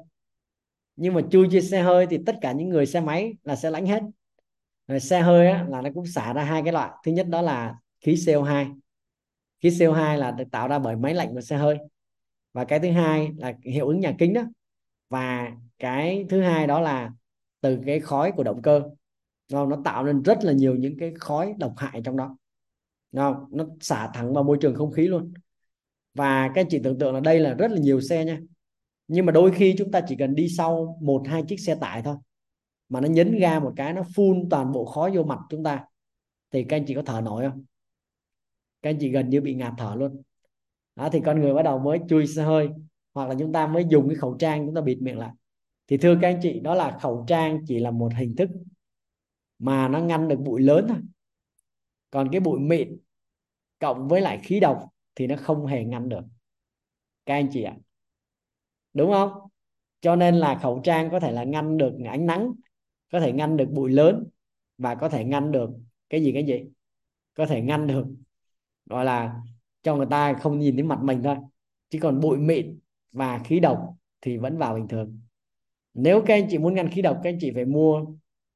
Nhưng 0.95 1.13
mà 1.13 1.21
chui 1.31 1.47
trên 1.51 1.65
xe 1.65 1.81
hơi 1.81 2.07
thì 2.09 2.17
tất 2.25 2.35
cả 2.41 2.51
những 2.51 2.69
người 2.69 2.85
xe 2.85 3.01
máy 3.01 3.33
là 3.43 3.55
sẽ 3.55 3.69
lãnh 3.69 3.85
hết. 3.85 4.03
Rồi 4.87 4.99
xe 4.99 5.21
hơi 5.21 5.47
á, 5.47 5.65
là 5.69 5.81
nó 5.81 5.89
cũng 5.93 6.05
xả 6.05 6.33
ra 6.33 6.43
hai 6.43 6.61
cái 6.63 6.73
loại. 6.73 6.91
Thứ 7.05 7.11
nhất 7.11 7.27
đó 7.27 7.41
là 7.41 7.75
khí 8.01 8.13
CO2 8.13 8.79
khí 9.59 9.69
CO2 9.69 10.17
là 10.17 10.31
được 10.31 10.43
tạo 10.51 10.67
ra 10.67 10.79
bởi 10.79 10.95
máy 10.95 11.13
lạnh 11.13 11.33
của 11.33 11.41
xe 11.41 11.57
hơi. 11.57 11.77
Và 12.53 12.65
cái 12.65 12.79
thứ 12.79 12.91
hai 12.91 13.29
là 13.37 13.53
hiệu 13.63 13.87
ứng 13.87 13.99
nhà 13.99 14.15
kính 14.19 14.33
đó. 14.33 14.43
Và 15.09 15.51
cái 15.79 16.25
thứ 16.29 16.41
hai 16.41 16.67
đó 16.67 16.81
là 16.81 17.11
từ 17.61 17.79
cái 17.85 17.99
khói 17.99 18.31
của 18.31 18.43
động 18.43 18.61
cơ. 18.61 18.81
Nó 19.51 19.81
tạo 19.85 20.03
nên 20.03 20.23
rất 20.23 20.37
là 20.41 20.53
nhiều 20.53 20.75
những 20.75 20.97
cái 20.99 21.13
khói 21.19 21.53
độc 21.57 21.73
hại 21.77 22.01
trong 22.03 22.17
đó. 22.17 22.37
Không? 23.15 23.45
nó 23.51 23.65
xả 23.79 24.09
thẳng 24.13 24.33
vào 24.33 24.43
môi 24.43 24.57
trường 24.61 24.75
không 24.75 24.91
khí 24.91 25.07
luôn 25.07 25.33
và 26.19 26.51
các 26.55 26.61
anh 26.61 26.69
chị 26.69 26.79
tưởng 26.83 26.99
tượng 26.99 27.13
là 27.13 27.19
đây 27.19 27.39
là 27.39 27.53
rất 27.53 27.71
là 27.71 27.77
nhiều 27.77 28.01
xe 28.01 28.25
nha. 28.25 28.39
Nhưng 29.07 29.25
mà 29.25 29.31
đôi 29.31 29.51
khi 29.51 29.75
chúng 29.77 29.91
ta 29.91 30.01
chỉ 30.07 30.15
cần 30.15 30.35
đi 30.35 30.49
sau 30.49 30.97
một, 31.01 31.23
hai 31.27 31.43
chiếc 31.47 31.59
xe 31.59 31.75
tải 31.75 32.01
thôi, 32.01 32.15
mà 32.89 33.01
nó 33.01 33.07
nhấn 33.07 33.37
ga 33.39 33.59
một 33.59 33.73
cái, 33.75 33.93
nó 33.93 34.03
phun 34.15 34.49
toàn 34.49 34.71
bộ 34.71 34.85
khói 34.85 35.11
vô 35.15 35.23
mặt 35.23 35.39
chúng 35.49 35.63
ta, 35.63 35.85
thì 36.51 36.63
các 36.63 36.77
anh 36.77 36.85
chị 36.87 36.93
có 36.93 37.01
thở 37.01 37.21
nổi 37.21 37.49
không? 37.49 37.63
Các 38.81 38.89
anh 38.89 38.97
chị 38.99 39.09
gần 39.09 39.29
như 39.29 39.41
bị 39.41 39.55
ngạt 39.55 39.73
thở 39.77 39.95
luôn. 39.95 40.21
Đó, 40.95 41.09
thì 41.09 41.19
con 41.25 41.41
người 41.41 41.53
bắt 41.53 41.63
đầu 41.63 41.79
mới 41.79 41.99
chui 42.09 42.27
xe 42.27 42.43
hơi, 42.43 42.69
hoặc 43.13 43.29
là 43.29 43.35
chúng 43.39 43.53
ta 43.53 43.67
mới 43.67 43.85
dùng 43.89 44.09
cái 44.09 44.15
khẩu 44.15 44.35
trang 44.39 44.65
chúng 44.65 44.75
ta 44.75 44.81
bịt 44.81 44.97
miệng 45.01 45.17
lại. 45.17 45.31
Thì 45.87 45.97
thưa 45.97 46.17
các 46.21 46.27
anh 46.27 46.39
chị, 46.41 46.59
đó 46.59 46.75
là 46.75 46.97
khẩu 47.01 47.25
trang 47.27 47.59
chỉ 47.67 47.79
là 47.79 47.91
một 47.91 48.11
hình 48.17 48.35
thức 48.35 48.49
mà 49.59 49.87
nó 49.87 49.99
ngăn 49.99 50.27
được 50.27 50.39
bụi 50.39 50.61
lớn 50.61 50.85
thôi. 50.89 50.97
Còn 52.11 52.29
cái 52.31 52.39
bụi 52.39 52.59
mịn 52.59 52.97
cộng 53.79 54.07
với 54.07 54.21
lại 54.21 54.39
khí 54.43 54.59
độc 54.59 54.89
thì 55.19 55.27
nó 55.27 55.35
không 55.35 55.65
hề 55.65 55.83
ngăn 55.83 56.09
được. 56.09 56.21
Các 57.25 57.33
anh 57.33 57.49
chị 57.51 57.63
ạ. 57.63 57.75
Đúng 58.93 59.11
không? 59.11 59.31
Cho 60.01 60.15
nên 60.15 60.35
là 60.35 60.59
khẩu 60.61 60.81
trang 60.83 61.09
có 61.11 61.19
thể 61.19 61.31
là 61.31 61.43
ngăn 61.43 61.77
được 61.77 61.93
ánh 62.09 62.25
nắng 62.25 62.53
có 63.11 63.19
thể 63.19 63.31
ngăn 63.31 63.57
được 63.57 63.69
bụi 63.71 63.91
lớn 63.91 64.27
và 64.77 64.95
có 64.95 65.09
thể 65.09 65.23
ngăn 65.23 65.51
được 65.51 65.69
cái 66.09 66.23
gì 66.23 66.31
cái 66.31 66.45
gì? 66.45 66.63
Có 67.33 67.45
thể 67.45 67.61
ngăn 67.61 67.87
được 67.87 68.05
gọi 68.85 69.05
là 69.05 69.41
cho 69.81 69.95
người 69.95 70.07
ta 70.09 70.33
không 70.33 70.59
nhìn 70.59 70.75
thấy 70.75 70.83
mặt 70.83 70.99
mình 71.03 71.23
thôi. 71.23 71.35
Chứ 71.89 71.99
còn 72.01 72.19
bụi 72.19 72.37
mịn 72.37 72.79
và 73.11 73.39
khí 73.39 73.59
độc 73.59 73.95
thì 74.21 74.37
vẫn 74.37 74.57
vào 74.57 74.75
bình 74.75 74.87
thường. 74.87 75.19
Nếu 75.93 76.21
các 76.25 76.33
anh 76.33 76.47
chị 76.49 76.57
muốn 76.57 76.73
ngăn 76.75 76.89
khí 76.89 77.01
độc 77.01 77.19
các 77.23 77.29
anh 77.29 77.37
chị 77.41 77.51
phải 77.55 77.65
mua 77.65 78.05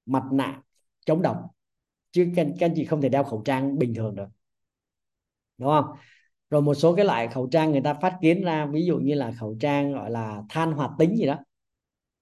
mặt 0.05 0.23
nạ 0.31 0.61
chống 1.05 1.21
độc. 1.21 1.55
Chứ 2.11 2.31
các, 2.35 2.47
các 2.59 2.65
anh 2.65 2.73
chị 2.75 2.85
không 2.85 3.01
thể 3.01 3.09
đeo 3.09 3.23
khẩu 3.23 3.41
trang 3.45 3.77
bình 3.77 3.93
thường 3.93 4.15
được. 4.15 4.27
Đúng 5.57 5.69
không? 5.69 5.85
Rồi 6.53 6.61
một 6.61 6.73
số 6.73 6.95
cái 6.95 7.05
loại 7.05 7.27
khẩu 7.27 7.47
trang 7.47 7.71
người 7.71 7.81
ta 7.81 7.93
phát 7.93 8.17
kiến 8.21 8.43
ra, 8.43 8.65
ví 8.65 8.85
dụ 8.85 8.97
như 8.97 9.13
là 9.13 9.31
khẩu 9.39 9.55
trang 9.59 9.93
gọi 9.93 10.11
là 10.11 10.43
than 10.49 10.71
hoạt 10.71 10.91
tính 10.99 11.15
gì 11.15 11.25
đó, 11.25 11.37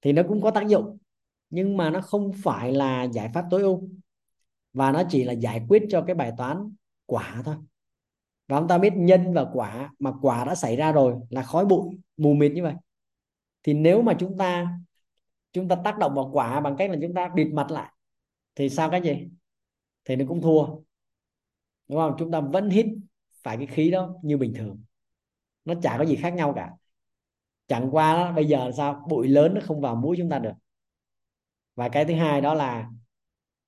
thì 0.01 0.13
nó 0.13 0.23
cũng 0.27 0.41
có 0.41 0.51
tác 0.51 0.67
dụng. 0.67 0.97
Nhưng 1.49 1.77
mà 1.77 1.89
nó 1.89 2.01
không 2.01 2.31
phải 2.43 2.71
là 2.71 3.03
giải 3.03 3.29
pháp 3.33 3.45
tối 3.49 3.61
ưu, 3.61 3.89
và 4.73 4.91
nó 4.91 5.03
chỉ 5.09 5.23
là 5.23 5.33
giải 5.33 5.65
quyết 5.69 5.83
cho 5.89 6.01
cái 6.01 6.15
bài 6.15 6.31
toán 6.37 6.75
quả 7.05 7.41
thôi. 7.45 7.55
Và 8.47 8.59
chúng 8.59 8.67
ta 8.67 8.77
biết 8.77 8.93
nhân 8.95 9.33
và 9.33 9.45
quả, 9.53 9.93
mà 9.99 10.11
quả 10.21 10.45
đã 10.45 10.55
xảy 10.55 10.75
ra 10.75 10.91
rồi 10.91 11.15
là 11.29 11.43
khói 11.43 11.65
bụi, 11.65 11.89
mù 12.17 12.33
mịt 12.33 12.51
như 12.51 12.63
vậy. 12.63 12.73
Thì 13.63 13.73
nếu 13.73 14.01
mà 14.01 14.13
chúng 14.19 14.37
ta 14.37 14.79
chúng 15.53 15.67
ta 15.67 15.75
tác 15.83 15.97
động 15.97 16.15
vào 16.15 16.29
quả 16.33 16.59
bằng 16.59 16.75
cách 16.77 16.89
là 16.89 16.97
chúng 17.01 17.13
ta 17.13 17.29
bịt 17.35 17.47
mặt 17.53 17.71
lại, 17.71 17.91
thì 18.55 18.69
sao 18.69 18.89
cái 18.89 19.01
gì? 19.01 19.27
Thì 20.05 20.15
nó 20.15 20.25
cũng 20.27 20.41
thua. 20.41 20.65
Đúng 21.87 21.99
không? 21.99 22.15
Chúng 22.19 22.31
ta 22.31 22.39
vẫn 22.39 22.69
hít 22.69 22.85
phải 23.43 23.57
cái 23.57 23.67
khí 23.67 23.91
đó 23.91 24.15
như 24.23 24.37
bình 24.37 24.53
thường. 24.57 24.83
Nó 25.65 25.73
chả 25.81 25.95
có 25.97 26.05
gì 26.05 26.15
khác 26.15 26.29
nhau 26.33 26.53
cả. 26.55 26.71
Chẳng 27.67 27.89
qua 27.91 28.13
đó, 28.13 28.31
bây 28.31 28.45
giờ 28.45 28.65
là 28.65 28.71
sao? 28.71 29.05
Bụi 29.09 29.27
lớn 29.27 29.53
nó 29.53 29.61
không 29.63 29.81
vào 29.81 29.95
mũi 29.95 30.15
chúng 30.19 30.29
ta 30.29 30.39
được. 30.39 30.53
Và 31.75 31.89
cái 31.89 32.05
thứ 32.05 32.13
hai 32.13 32.41
đó 32.41 32.53
là 32.53 32.89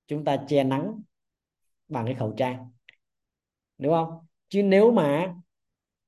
chúng 0.06 0.24
ta 0.24 0.44
che 0.48 0.64
nắng 0.64 1.02
bằng 1.88 2.04
cái 2.06 2.14
khẩu 2.14 2.34
trang. 2.36 2.70
Đúng 3.78 3.92
không? 3.92 4.26
Chứ 4.48 4.62
nếu 4.62 4.92
mà 4.92 5.34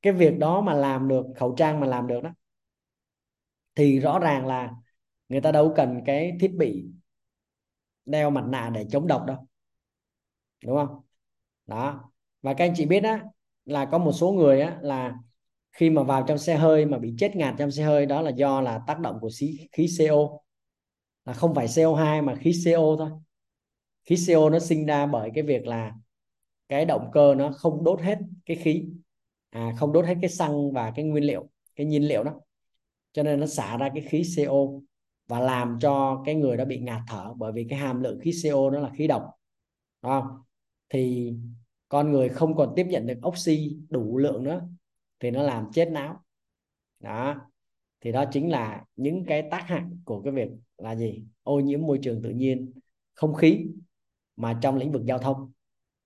cái 0.03 0.13
việc 0.13 0.39
đó 0.39 0.61
mà 0.61 0.75
làm 0.75 1.09
được 1.09 1.27
khẩu 1.37 1.55
trang 1.59 1.81
mà 1.81 1.87
làm 1.87 2.07
được 2.07 2.21
đó 2.23 2.31
thì 3.75 4.01
rõ 4.01 4.19
ràng 4.19 4.47
là 4.47 4.75
người 5.29 5.41
ta 5.41 5.53
đâu 5.53 5.73
cần 5.77 6.01
cái 6.07 6.37
thiết 6.41 6.55
bị 6.59 6.87
đeo 8.05 8.31
mặt 8.31 8.45
nạ 8.49 8.71
để 8.75 8.87
chống 8.91 9.07
độc 9.07 9.25
đâu. 9.27 9.47
Đúng 10.65 10.77
không? 10.77 11.01
Đó. 11.67 12.11
Và 12.43 12.55
các 12.55 12.65
anh 12.65 12.73
chị 12.77 12.87
biết 12.87 13.05
á 13.05 13.25
là 13.67 13.85
có 13.85 13.99
một 13.99 14.13
số 14.13 14.33
người 14.33 14.61
á 14.61 14.79
là 14.83 15.15
khi 15.73 15.91
mà 15.91 16.03
vào 16.03 16.25
trong 16.29 16.39
xe 16.39 16.57
hơi 16.57 16.87
mà 16.87 16.99
bị 16.99 17.15
chết 17.19 17.37
ngạt 17.37 17.55
trong 17.59 17.71
xe 17.71 17.85
hơi 17.85 18.07
đó 18.07 18.23
là 18.23 18.31
do 18.31 18.61
là 18.61 18.81
tác 18.87 19.01
động 19.01 19.19
của 19.21 19.31
khí, 19.39 19.69
khí 19.73 19.89
CO 19.99 20.39
là 21.25 21.33
không 21.33 21.55
phải 21.55 21.67
CO2 21.67 22.23
mà 22.23 22.35
khí 22.35 22.53
CO 22.65 22.97
thôi. 22.99 23.11
Khí 24.05 24.17
CO 24.27 24.51
nó 24.51 24.59
sinh 24.59 24.87
ra 24.87 25.07
bởi 25.07 25.31
cái 25.35 25.45
việc 25.45 25.67
là 25.67 25.93
cái 26.69 26.85
động 26.85 27.11
cơ 27.13 27.35
nó 27.35 27.51
không 27.51 27.85
đốt 27.85 28.01
hết 28.01 28.19
cái 28.47 28.57
khí 28.57 28.85
à, 29.51 29.73
không 29.79 29.93
đốt 29.93 30.07
hết 30.07 30.15
cái 30.21 30.31
xăng 30.31 30.73
và 30.73 30.93
cái 30.97 31.05
nguyên 31.05 31.25
liệu 31.25 31.49
cái 31.77 31.87
nhiên 31.87 32.09
liệu 32.09 32.25
đó. 32.25 32.35
Cho 33.13 33.23
nên 33.23 33.41
nó 33.41 33.47
xả 33.47 33.77
ra 33.77 33.91
cái 33.95 34.05
khí 34.11 34.23
CO 34.37 34.67
và 35.27 35.41
làm 35.41 35.79
cho 35.81 36.23
cái 36.27 36.35
người 36.35 36.57
đó 36.57 36.65
bị 36.65 36.79
ngạt 36.81 37.01
thở 37.09 37.35
bởi 37.37 37.53
vì 37.53 37.67
cái 37.71 37.79
hàm 37.79 38.03
lượng 38.03 38.21
khí 38.21 38.33
CO 38.43 38.71
đó 38.71 38.81
là 38.81 38.91
khí 38.97 39.07
độc. 39.07 39.23
Đúng 40.03 40.13
không? 40.13 40.27
thì 40.89 41.33
con 41.89 42.13
người 42.13 42.29
không 42.29 42.57
còn 42.57 42.73
tiếp 42.77 42.87
nhận 42.91 43.07
được 43.07 43.19
oxy 43.27 43.77
đủ 43.91 44.19
lượng 44.19 44.45
nữa, 44.45 44.69
thì 45.21 45.31
nó 45.31 45.43
làm 45.43 45.67
chết 45.73 45.91
não. 45.91 46.25
Đó. 47.01 47.35
Thì 48.01 48.13
đó 48.13 48.25
chính 48.33 48.51
là 48.51 48.85
những 48.97 49.25
cái 49.25 49.49
tác 49.51 49.63
hại 49.63 49.83
của 50.05 50.23
cái 50.23 50.33
việc 50.33 50.49
là 50.79 50.97
gì? 50.97 51.25
Ô 51.43 51.61
nhiễm 51.61 51.81
môi 51.81 51.99
trường 52.03 52.23
tự 52.23 52.31
nhiên, 52.31 52.73
không 53.15 53.35
khí 53.35 53.67
mà 54.37 54.59
trong 54.63 54.77
lĩnh 54.77 54.93
vực 54.93 55.05
giao 55.05 55.19
thông, 55.19 55.53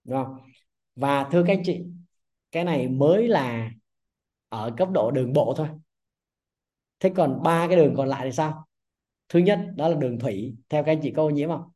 đúng 0.05 0.25
không? 0.25 0.37
Và 0.97 1.29
thưa 1.33 1.45
các 1.47 1.53
anh 1.53 1.63
chị, 1.65 1.85
cái 2.53 2.65
này 2.65 2.89
mới 2.89 3.29
là 3.29 3.71
ở 4.49 4.75
cấp 4.77 4.89
độ 4.93 5.11
đường 5.11 5.33
bộ 5.33 5.55
thôi. 5.57 5.69
Thế 7.01 7.13
còn 7.17 7.43
ba 7.43 7.67
cái 7.67 7.77
đường 7.77 7.95
còn 7.97 8.09
lại 8.09 8.21
thì 8.25 8.33
sao? 8.33 8.67
Thứ 9.29 9.39
nhất, 9.39 9.61
đó 9.77 9.89
là 9.89 9.95
đường 9.95 10.19
thủy. 10.19 10.57
Theo 10.69 10.85
các 10.85 10.93
anh 10.93 11.01
chị 11.03 11.13
có 11.17 11.23
ô 11.23 11.31
nhiễm 11.31 11.49
không? 11.49 11.71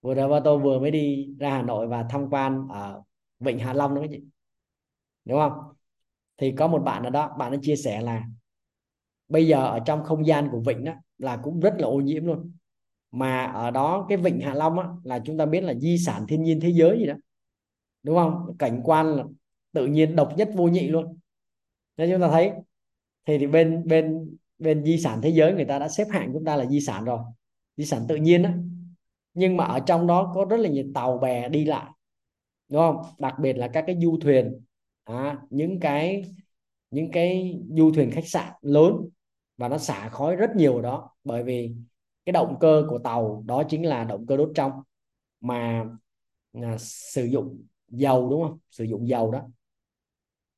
Vừa 0.00 0.14
rồi 0.14 0.28
ba 0.28 0.40
tôi 0.40 0.58
vừa 0.58 0.78
mới 0.78 0.90
đi 0.90 1.34
ra 1.38 1.50
Hà 1.50 1.62
Nội 1.62 1.86
và 1.86 2.06
tham 2.10 2.30
quan 2.30 2.68
ở 2.70 3.02
Vịnh 3.40 3.58
Hạ 3.58 3.72
Long 3.72 3.94
đó 3.94 4.00
các 4.00 4.08
chị. 4.10 4.22
Đúng 5.24 5.38
không? 5.38 5.52
Thì 6.36 6.52
có 6.52 6.66
một 6.66 6.78
bạn 6.78 7.02
ở 7.02 7.10
đó 7.10 7.36
bạn 7.38 7.52
đã 7.52 7.58
chia 7.62 7.76
sẻ 7.76 8.00
là 8.00 8.24
bây 9.28 9.46
giờ 9.46 9.64
ở 9.64 9.80
trong 9.86 10.04
không 10.04 10.26
gian 10.26 10.48
của 10.50 10.60
vịnh 10.60 10.84
đó 10.84 10.92
là 11.18 11.36
cũng 11.36 11.60
rất 11.60 11.74
là 11.78 11.86
ô 11.86 12.00
nhiễm 12.00 12.24
luôn. 12.24 12.52
Mà 13.10 13.44
ở 13.44 13.70
đó 13.70 14.06
cái 14.08 14.18
vịnh 14.18 14.40
Hạ 14.40 14.54
Long 14.54 14.78
á, 14.78 14.88
là 15.04 15.20
chúng 15.24 15.38
ta 15.38 15.46
biết 15.46 15.60
là 15.60 15.74
di 15.74 15.98
sản 15.98 16.26
thiên 16.28 16.42
nhiên 16.42 16.60
thế 16.60 16.68
giới 16.68 16.98
gì 16.98 17.06
đó. 17.06 17.14
Đúng 18.02 18.16
không? 18.16 18.56
Cảnh 18.58 18.80
quan 18.84 19.16
là 19.16 19.24
tự 19.72 19.86
nhiên 19.86 20.16
độc 20.16 20.32
nhất 20.36 20.50
vô 20.54 20.68
nhị 20.68 20.88
luôn. 20.88 21.18
Nên 21.96 22.10
chúng 22.10 22.20
ta 22.20 22.28
thấy 22.28 22.52
thì, 23.26 23.38
thì 23.38 23.46
bên 23.46 23.88
bên 23.88 24.36
bên 24.58 24.84
di 24.84 24.98
sản 24.98 25.20
thế 25.22 25.28
giới 25.28 25.52
người 25.52 25.64
ta 25.64 25.78
đã 25.78 25.88
xếp 25.88 26.06
hạng 26.10 26.30
chúng 26.32 26.44
ta 26.44 26.56
là 26.56 26.66
di 26.66 26.80
sản 26.80 27.04
rồi. 27.04 27.18
Di 27.76 27.84
sản 27.84 28.04
tự 28.08 28.16
nhiên 28.16 28.42
đó 28.42 28.50
nhưng 29.38 29.56
mà 29.56 29.64
ở 29.64 29.80
trong 29.80 30.06
đó 30.06 30.32
có 30.34 30.44
rất 30.44 30.56
là 30.56 30.68
nhiều 30.68 30.84
tàu 30.94 31.18
bè 31.18 31.48
đi 31.48 31.64
lại 31.64 31.90
đúng 32.68 32.80
không? 32.82 33.02
Đặc 33.18 33.34
biệt 33.40 33.52
là 33.52 33.68
các 33.72 33.84
cái 33.86 33.96
du 34.02 34.18
thuyền 34.22 34.62
à, 35.04 35.38
những 35.50 35.80
cái 35.80 36.22
những 36.90 37.10
cái 37.12 37.60
du 37.76 37.92
thuyền 37.94 38.10
khách 38.12 38.28
sạn 38.28 38.52
lớn 38.62 39.08
và 39.56 39.68
nó 39.68 39.78
xả 39.78 40.08
khói 40.08 40.36
rất 40.36 40.50
nhiều 40.56 40.76
ở 40.76 40.82
đó. 40.82 41.10
Bởi 41.24 41.44
vì 41.44 41.74
cái 42.26 42.32
động 42.32 42.56
cơ 42.60 42.84
của 42.90 42.98
tàu 42.98 43.44
đó 43.46 43.62
chính 43.68 43.86
là 43.86 44.04
động 44.04 44.26
cơ 44.26 44.36
đốt 44.36 44.50
trong 44.54 44.72
mà 45.40 45.86
à, 46.54 46.76
sử 46.80 47.24
dụng 47.24 47.62
dầu 47.88 48.30
đúng 48.30 48.42
không? 48.42 48.58
Sử 48.70 48.84
dụng 48.84 49.08
dầu 49.08 49.30
đó. 49.30 49.42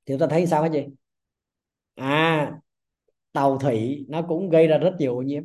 Thì 0.06 0.12
chúng 0.14 0.18
ta 0.20 0.26
thấy 0.30 0.46
sao 0.46 0.62
hả 0.62 0.68
chị? 0.72 0.86
À 1.96 2.52
tàu 3.32 3.58
thủy 3.58 4.06
nó 4.08 4.22
cũng 4.28 4.50
gây 4.50 4.66
ra 4.68 4.78
rất 4.78 4.96
nhiều 5.00 5.16
ô 5.18 5.22
nhiễm. 5.22 5.44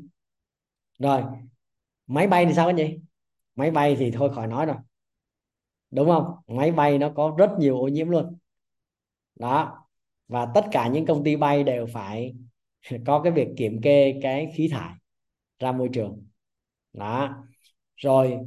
Rồi 1.00 1.24
máy 2.08 2.28
bay 2.28 2.46
thì 2.46 2.54
sao 2.56 2.68
anh 2.68 2.78
chị? 2.78 3.00
Máy 3.56 3.72
bay 3.72 3.96
thì 4.00 4.12
thôi 4.12 4.32
khỏi 4.36 4.48
nói 4.48 4.66
rồi 4.66 4.76
đúng 5.92 6.08
không? 6.10 6.36
Máy 6.48 6.72
bay 6.72 6.98
nó 6.98 7.10
có 7.16 7.36
rất 7.38 7.50
nhiều 7.60 7.80
ô 7.80 7.88
nhiễm 7.88 8.10
luôn. 8.10 8.38
Đó. 9.36 9.82
Và 10.28 10.48
tất 10.56 10.66
cả 10.72 10.88
những 10.88 11.06
công 11.06 11.24
ty 11.24 11.36
bay 11.36 11.64
đều 11.64 11.86
phải 11.94 12.36
có 13.06 13.22
cái 13.24 13.32
việc 13.32 13.48
kiểm 13.58 13.82
kê 13.82 14.20
cái 14.24 14.52
khí 14.56 14.68
thải 14.72 14.94
ra 15.60 15.72
môi 15.72 15.90
trường. 15.94 16.28
Đó. 16.94 17.44
Rồi, 17.98 18.40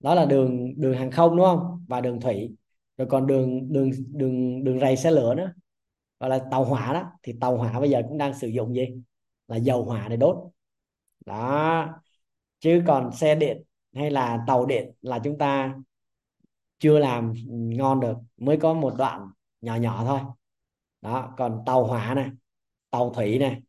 đó 0.00 0.14
là 0.14 0.26
đường 0.26 0.74
đường 0.80 0.94
hàng 0.94 1.10
không, 1.10 1.36
đúng 1.36 1.46
không? 1.46 1.84
Và 1.88 2.00
đường 2.00 2.20
thủy. 2.20 2.56
Rồi 2.96 3.08
còn 3.10 3.26
đường 3.26 3.72
đường 3.72 3.90
đường 4.12 4.64
đường 4.64 4.80
ray 4.80 4.96
xe 4.96 5.10
lửa 5.10 5.34
nữa. 5.34 5.52
Gọi 6.20 6.30
là 6.30 6.40
tàu 6.50 6.64
hỏa 6.64 6.92
đó. 6.92 7.04
Thì 7.22 7.34
tàu 7.40 7.56
hỏa 7.58 7.80
bây 7.80 7.90
giờ 7.90 8.02
cũng 8.08 8.18
đang 8.18 8.34
sử 8.34 8.48
dụng 8.48 8.74
gì? 8.74 8.88
Là 9.48 9.56
dầu 9.56 9.84
hỏa 9.84 10.08
để 10.08 10.16
đốt. 10.16 10.36
Đó. 11.26 11.88
Chứ 12.60 12.82
còn 12.86 13.12
xe 13.12 13.34
điện 13.34 13.62
hay 13.94 14.10
là 14.10 14.44
tàu 14.46 14.66
điện 14.66 14.92
là 15.02 15.18
chúng 15.24 15.38
ta 15.38 15.76
chưa 16.78 16.98
làm 16.98 17.32
ngon 17.48 18.00
được, 18.00 18.16
mới 18.36 18.56
có 18.56 18.74
một 18.74 18.94
đoạn 18.98 19.30
nhỏ 19.60 19.76
nhỏ 19.76 20.04
thôi. 20.06 20.20
Đó, 21.00 21.34
còn 21.36 21.62
tàu 21.66 21.84
hỏa 21.84 22.14
này, 22.14 22.30
tàu 22.90 23.14
thủy 23.14 23.38
này, 23.38 23.62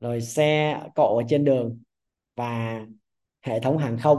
rồi 0.00 0.20
xe 0.20 0.80
cộ 0.94 1.16
ở 1.16 1.24
trên 1.28 1.44
đường 1.44 1.82
và 2.36 2.80
hệ 3.42 3.60
thống 3.60 3.78
hàng 3.78 3.98
không 3.98 4.18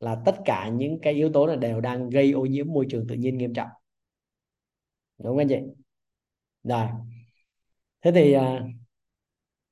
là 0.00 0.22
tất 0.24 0.36
cả 0.44 0.68
những 0.68 0.98
cái 1.02 1.12
yếu 1.12 1.32
tố 1.32 1.46
này 1.46 1.56
đều 1.56 1.80
đang 1.80 2.10
gây 2.10 2.32
ô 2.32 2.46
nhiễm 2.46 2.72
môi 2.72 2.86
trường 2.90 3.06
tự 3.06 3.14
nhiên 3.14 3.38
nghiêm 3.38 3.54
trọng. 3.54 3.68
Đúng 5.18 5.26
không 5.26 5.38
anh 5.38 5.48
chị? 5.48 5.58
Rồi. 6.62 6.86
Thế 8.02 8.12
thì 8.12 8.32
à, 8.32 8.66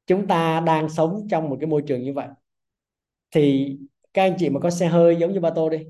chúng 0.06 0.26
ta 0.26 0.60
đang 0.60 0.88
sống 0.88 1.26
trong 1.30 1.50
một 1.50 1.56
cái 1.60 1.66
môi 1.66 1.82
trường 1.86 2.02
như 2.02 2.12
vậy 2.12 2.28
thì 3.30 3.76
các 4.14 4.22
anh 4.22 4.34
chị 4.38 4.50
mà 4.50 4.60
có 4.60 4.70
xe 4.70 4.86
hơi 4.86 5.16
giống 5.16 5.32
như 5.32 5.40
ba 5.40 5.50
tô 5.50 5.70
đi, 5.70 5.86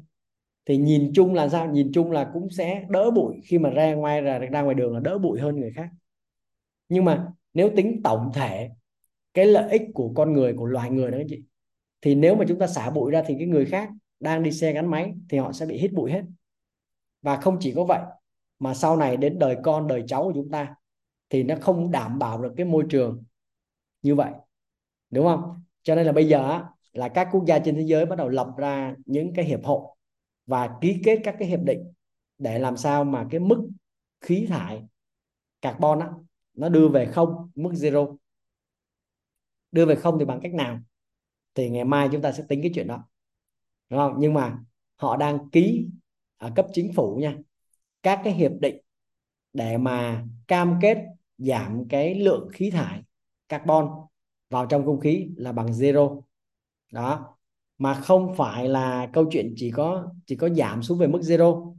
thì 0.66 0.77
nhìn 0.77 1.12
chung 1.14 1.35
là 1.35 1.49
sao? 1.49 1.70
Nhìn 1.70 1.91
chung 1.95 2.12
là 2.12 2.31
cũng 2.33 2.51
sẽ 2.51 2.87
đỡ 2.89 3.11
bụi. 3.11 3.35
Khi 3.45 3.59
mà 3.59 3.70
ra 3.70 3.95
ngoài, 3.95 4.20
ra 4.20 4.39
ra 4.39 4.62
ngoài 4.62 4.75
đường 4.75 4.95
là 4.95 5.01
đỡ 5.01 5.18
bụi 5.18 5.41
hơn 5.41 5.61
người 5.61 5.72
khác. 5.77 5.89
Nhưng 6.89 7.05
mà 7.05 7.27
nếu 7.55 7.70
tính 7.77 8.01
tổng 8.05 8.31
thể, 8.35 8.70
cái 9.35 9.47
lợi 9.47 9.70
ích 9.70 9.83
của 9.95 10.12
con 10.16 10.33
người, 10.33 10.55
của 10.55 10.66
loài 10.66 10.91
người 10.91 11.11
đó 11.11 11.18
anh 11.18 11.27
chị, 11.29 11.43
thì 12.01 12.14
nếu 12.14 12.35
mà 12.35 12.45
chúng 12.49 12.59
ta 12.59 12.66
xả 12.66 12.91
bụi 12.91 13.11
ra 13.11 13.22
thì 13.27 13.35
cái 13.39 13.47
người 13.47 13.64
khác 13.64 13.91
đang 14.20 14.43
đi 14.43 14.53
xe 14.53 14.72
gắn 14.72 14.91
máy 14.91 15.14
thì 15.29 15.39
họ 15.39 15.53
sẽ 15.53 15.66
bị 15.66 15.79
hít 15.79 15.93
bụi 15.93 16.12
hết. 16.12 16.22
Và 17.22 17.37
không 17.37 17.57
chỉ 17.61 17.72
có 17.77 17.85
vậy, 17.85 18.01
mà 18.59 18.75
sau 18.75 18.97
này 18.97 19.16
đến 19.16 19.39
đời 19.39 19.57
con, 19.62 19.87
đời 19.87 20.05
cháu 20.07 20.25
của 20.25 20.33
chúng 20.35 20.51
ta 20.51 20.75
thì 21.31 21.43
nó 21.43 21.55
không 21.61 21.91
đảm 21.91 22.18
bảo 22.18 22.43
được 22.43 22.53
cái 22.57 22.66
môi 22.66 22.85
trường 22.91 23.25
như 24.03 24.14
vậy. 24.14 24.31
Đúng 25.11 25.27
không? 25.27 25.62
Cho 25.83 25.95
nên 25.95 26.07
là 26.07 26.12
bây 26.12 26.29
giờ 26.29 26.61
là 26.95 27.09
các 27.09 27.28
quốc 27.32 27.45
gia 27.47 27.59
trên 27.59 27.74
thế 27.76 27.82
giới 27.82 28.07
bắt 28.07 28.16
đầu 28.16 28.28
lập 28.28 28.49
ra 28.57 28.95
những 29.07 29.32
cái 29.34 29.45
hiệp 29.45 29.64
hội 29.64 29.80
và 30.47 30.78
ký 30.80 31.01
kết 31.05 31.20
các 31.24 31.36
cái 31.38 31.49
hiệp 31.49 31.61
định 31.61 31.92
để 32.38 32.59
làm 32.59 32.76
sao 32.76 33.05
mà 33.05 33.26
cái 33.30 33.40
mức 33.40 33.68
khí 34.20 34.47
thải 34.49 34.82
carbon 35.62 36.01
á, 36.01 36.11
nó 36.55 36.68
đưa 36.68 36.88
về 36.88 37.07
không 37.07 37.51
mức 37.55 37.70
zero. 37.72 38.16
Đưa 39.72 39.86
về 39.86 39.95
không 39.97 40.18
thì 40.18 40.24
bằng 40.24 40.40
cách 40.42 40.55
nào? 40.55 40.80
Thì 41.55 41.70
ngày 41.70 41.84
mai 41.84 42.09
chúng 42.12 42.22
ta 42.22 42.32
sẽ 42.32 42.45
tính 42.49 42.62
cái 42.62 42.70
chuyện 42.74 42.86
đó. 42.86 43.05
Đúng 43.90 43.99
không? 43.99 44.14
Nhưng 44.18 44.34
mà 44.34 44.59
họ 44.97 45.16
đang 45.16 45.51
ký 45.51 45.88
ở 46.36 46.53
cấp 46.57 46.66
chính 46.72 46.92
phủ 46.92 47.16
nha 47.16 47.36
các 48.03 48.20
cái 48.24 48.32
hiệp 48.32 48.53
định 48.61 48.76
để 49.53 49.78
mà 49.78 50.24
cam 50.49 50.78
kết 50.82 50.99
giảm 51.38 51.88
cái 51.88 52.14
lượng 52.14 52.49
khí 52.53 52.70
thải 52.70 53.03
carbon 53.49 53.88
vào 54.51 54.66
trong 54.66 54.84
không 54.84 55.01
khí 55.01 55.28
là 55.36 55.53
bằng 55.53 55.66
zero 55.66 56.22
đó. 56.95 57.36
Mà 57.78 57.95
không 57.95 58.34
phải 58.36 58.68
là 58.68 59.11
câu 59.12 59.26
chuyện 59.30 59.55
chỉ 59.57 59.70
có 59.70 60.12
chỉ 60.26 60.36
có 60.36 60.49
giảm 60.49 60.82
xuống 60.82 60.99
về 60.99 61.07
mức 61.07 61.20
zero. 61.20 61.76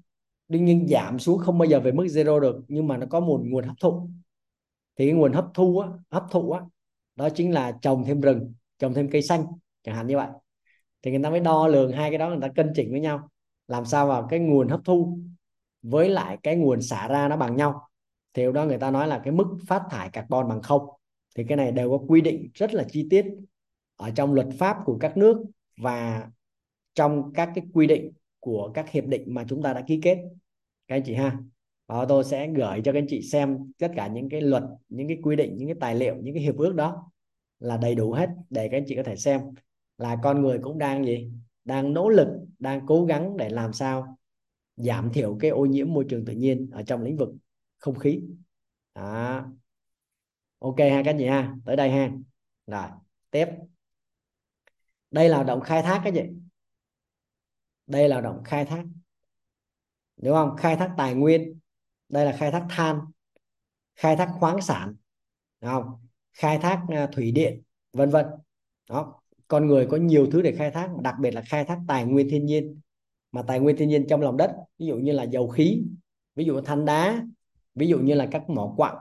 Đương 0.47 0.66
nhiên 0.66 0.88
giảm 0.88 1.20
xuống 1.20 1.39
không 1.39 1.57
bao 1.57 1.66
giờ 1.66 1.80
về 1.80 1.91
mức 1.91 2.05
zero 2.05 2.39
được 2.39 2.55
nhưng 2.68 2.88
mà 2.88 2.97
nó 2.97 3.05
có 3.09 3.20
một 3.20 3.41
nguồn 3.45 3.63
hấp 3.66 3.76
thụ. 3.82 4.09
Thì 4.97 5.05
cái 5.07 5.13
nguồn 5.16 5.34
hấp 5.34 5.45
thu 5.53 5.80
á, 5.80 5.89
hấp 6.11 6.24
thụ 6.32 6.51
á, 6.51 6.61
đó 7.16 7.30
chính 7.30 7.53
là 7.53 7.72
trồng 7.82 8.03
thêm 8.03 8.22
rừng 8.22 8.53
trồng 8.80 8.93
thêm 8.93 9.09
cây 9.11 9.22
xanh 9.22 9.45
chẳng 9.84 9.95
hạn 9.95 10.07
như 10.07 10.18
vậy. 10.18 10.28
Thì 11.03 11.11
người 11.11 11.20
ta 11.24 11.30
mới 11.30 11.39
đo 11.39 11.68
lường 11.68 11.91
hai 11.91 12.09
cái 12.09 12.18
đó 12.18 12.30
người 12.30 12.39
ta 12.41 12.47
cân 12.47 12.72
chỉnh 12.76 12.91
với 12.91 12.99
nhau 12.99 13.30
làm 13.68 13.86
sao 13.86 14.07
vào 14.07 14.28
cái 14.30 14.39
nguồn 14.39 14.70
hấp 14.70 14.80
thu 14.86 15.20
với 15.82 16.09
lại 16.09 16.38
cái 16.43 16.55
nguồn 16.55 16.82
xả 16.82 17.07
ra 17.07 17.28
nó 17.28 17.38
bằng 17.38 17.55
nhau. 17.55 17.89
Thì 18.34 18.51
đó 18.53 18.66
người 18.66 18.78
ta 18.78 18.91
nói 18.91 19.07
là 19.07 19.22
cái 19.24 19.34
mức 19.34 19.57
phát 19.68 19.82
thải 19.91 20.09
carbon 20.09 20.47
bằng 20.49 20.61
không. 20.61 20.89
Thì 21.36 21.43
cái 21.47 21.57
này 21.57 21.72
đều 21.72 21.89
có 21.89 21.97
quy 22.07 22.22
định 22.22 22.49
rất 22.53 22.74
là 22.74 22.86
chi 22.91 23.07
tiết 23.09 23.26
ở 23.96 24.12
trong 24.16 24.34
luật 24.34 24.48
pháp 24.60 24.78
của 24.86 24.98
các 24.98 25.18
nước 25.18 25.43
và 25.78 26.30
trong 26.93 27.34
các 27.34 27.52
cái 27.56 27.66
quy 27.74 27.88
định 27.88 28.12
của 28.39 28.72
các 28.74 28.91
hiệp 28.91 29.06
định 29.06 29.34
mà 29.34 29.46
chúng 29.50 29.62
ta 29.62 29.74
đã 29.74 29.84
ký 29.88 30.00
kết. 30.04 30.18
Các 30.88 30.96
anh 30.96 31.04
chị 31.06 31.14
ha? 31.14 31.38
Và 31.88 32.06
tôi 32.06 32.24
sẽ 32.24 32.48
gửi 32.48 32.82
cho 32.86 32.91
các 32.91 33.00
anh 33.00 33.08
chị 33.10 33.22
xem 33.22 33.72
tất 33.78 33.91
cả 33.96 34.08
những 34.08 34.30
cái 34.30 34.41
luật, 34.41 34.64
những 34.89 35.08
cái 35.08 35.18
quy 35.24 35.36
định, 35.36 35.58
những 35.58 35.68
cái 35.68 35.78
tài 35.80 35.96
liệu, 35.96 36.16
những 36.16 36.34
cái 36.34 36.43
hiệp 36.43 36.58
ước 36.58 36.76
đó 36.76 37.12
là 37.60 37.78
đầy 37.78 37.96
đủ 37.96 38.12
hết 38.12 38.30
để 38.50 38.68
các 38.70 38.78
anh 38.78 38.84
chị 38.88 38.96
có 38.96 39.04
thể 39.04 39.16
xem 39.16 39.41
là 39.98 40.18
con 40.24 40.41
người 40.41 40.60
cũng 40.62 40.78
đang 40.78 41.06
gì? 41.06 41.32
Đang 41.64 41.93
nỗ 41.93 42.10
lực, 42.10 42.28
đang 42.60 42.86
cố 42.88 43.06
gắng 43.06 43.38
để 43.38 43.50
làm 43.50 43.74
sao 43.74 44.18
giảm 44.76 45.10
thiểu 45.14 45.38
cái 45.39 45.52
ô 45.52 45.66
nhiễm 45.66 45.93
môi 45.93 46.06
trường 46.10 46.26
tự 46.26 46.34
nhiên 46.34 46.70
ở 46.72 46.84
trong 46.84 47.02
lĩnh 47.02 47.18
vực 47.18 47.30
không 47.78 48.00
khí. 48.00 48.22
Đó. 48.96 49.46
ok 50.60 50.80
ha 50.80 51.02
các 51.04 51.12
anh 51.12 51.18
chị 51.18 51.26
ha? 51.26 51.56
Tới 51.66 51.76
đây 51.76 51.89
ha. 51.89 52.12
Rồi, 52.68 52.88
tiếp 53.32 53.48
đây 55.16 55.30
là 55.30 55.36
hoạt 55.36 55.47
động 55.47 55.61
khai 55.61 55.82
thác 55.82 56.01
cái 56.03 56.13
gì? 56.13 56.22
Đây 57.88 58.09
là 58.09 58.16
hoạt 58.16 58.24
động 58.24 58.43
khai 58.43 58.66
thác. 58.66 58.86
Đúng 60.18 60.34
không? 60.34 60.55
Khai 60.57 60.76
thác 60.76 60.93
tài 60.97 61.13
nguyên. 61.13 61.59
Đây 62.09 62.26
là 62.26 62.36
khai 62.39 62.51
thác 62.51 62.66
than. 62.70 62.99
Khai 63.95 64.16
thác 64.16 64.30
khoáng 64.39 64.61
sản. 64.61 64.95
Đúng 65.61 65.72
không? 65.72 66.07
Khai 66.34 66.57
thác 66.57 66.86
à, 66.89 67.07
thủy 67.13 67.32
điện, 67.32 67.61
vân 67.93 68.09
vân. 68.09 68.26
Đó. 68.89 69.22
Con 69.47 69.68
người 69.68 69.88
có 69.91 69.97
nhiều 69.97 70.28
thứ 70.32 70.41
để 70.41 70.55
khai 70.57 70.72
thác, 70.72 70.89
đặc 71.01 71.16
biệt 71.20 71.32
là 71.32 71.41
khai 71.41 71.66
thác 71.66 71.80
tài 71.88 72.05
nguyên 72.05 72.30
thiên 72.30 72.45
nhiên. 72.45 72.80
Mà 73.32 73.41
tài 73.41 73.59
nguyên 73.59 73.78
thiên 73.78 73.89
nhiên 73.89 74.05
trong 74.09 74.22
lòng 74.22 74.38
đất, 74.38 74.55
ví 74.78 74.86
dụ 74.86 74.95
như 74.95 75.11
là 75.11 75.24
dầu 75.24 75.47
khí, 75.47 75.84
ví 76.36 76.45
dụ 76.45 76.61
than 76.61 76.86
đá, 76.86 77.24
ví 77.76 77.88
dụ 77.88 77.99
như 77.99 78.13
là 78.13 78.28
các 78.32 78.49
mỏ 78.49 78.74
quặng, 78.78 78.95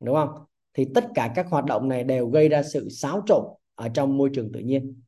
đúng 0.00 0.14
không? 0.14 0.44
Thì 0.74 0.88
tất 0.94 1.08
cả 1.14 1.32
các 1.34 1.46
hoạt 1.50 1.64
động 1.64 1.88
này 1.88 2.04
đều 2.04 2.26
gây 2.26 2.48
ra 2.48 2.62
sự 2.62 2.88
xáo 2.88 3.22
trộn 3.26 3.44
ở 3.74 3.88
trong 3.88 4.16
môi 4.16 4.30
trường 4.34 4.52
tự 4.52 4.60
nhiên 4.60 5.02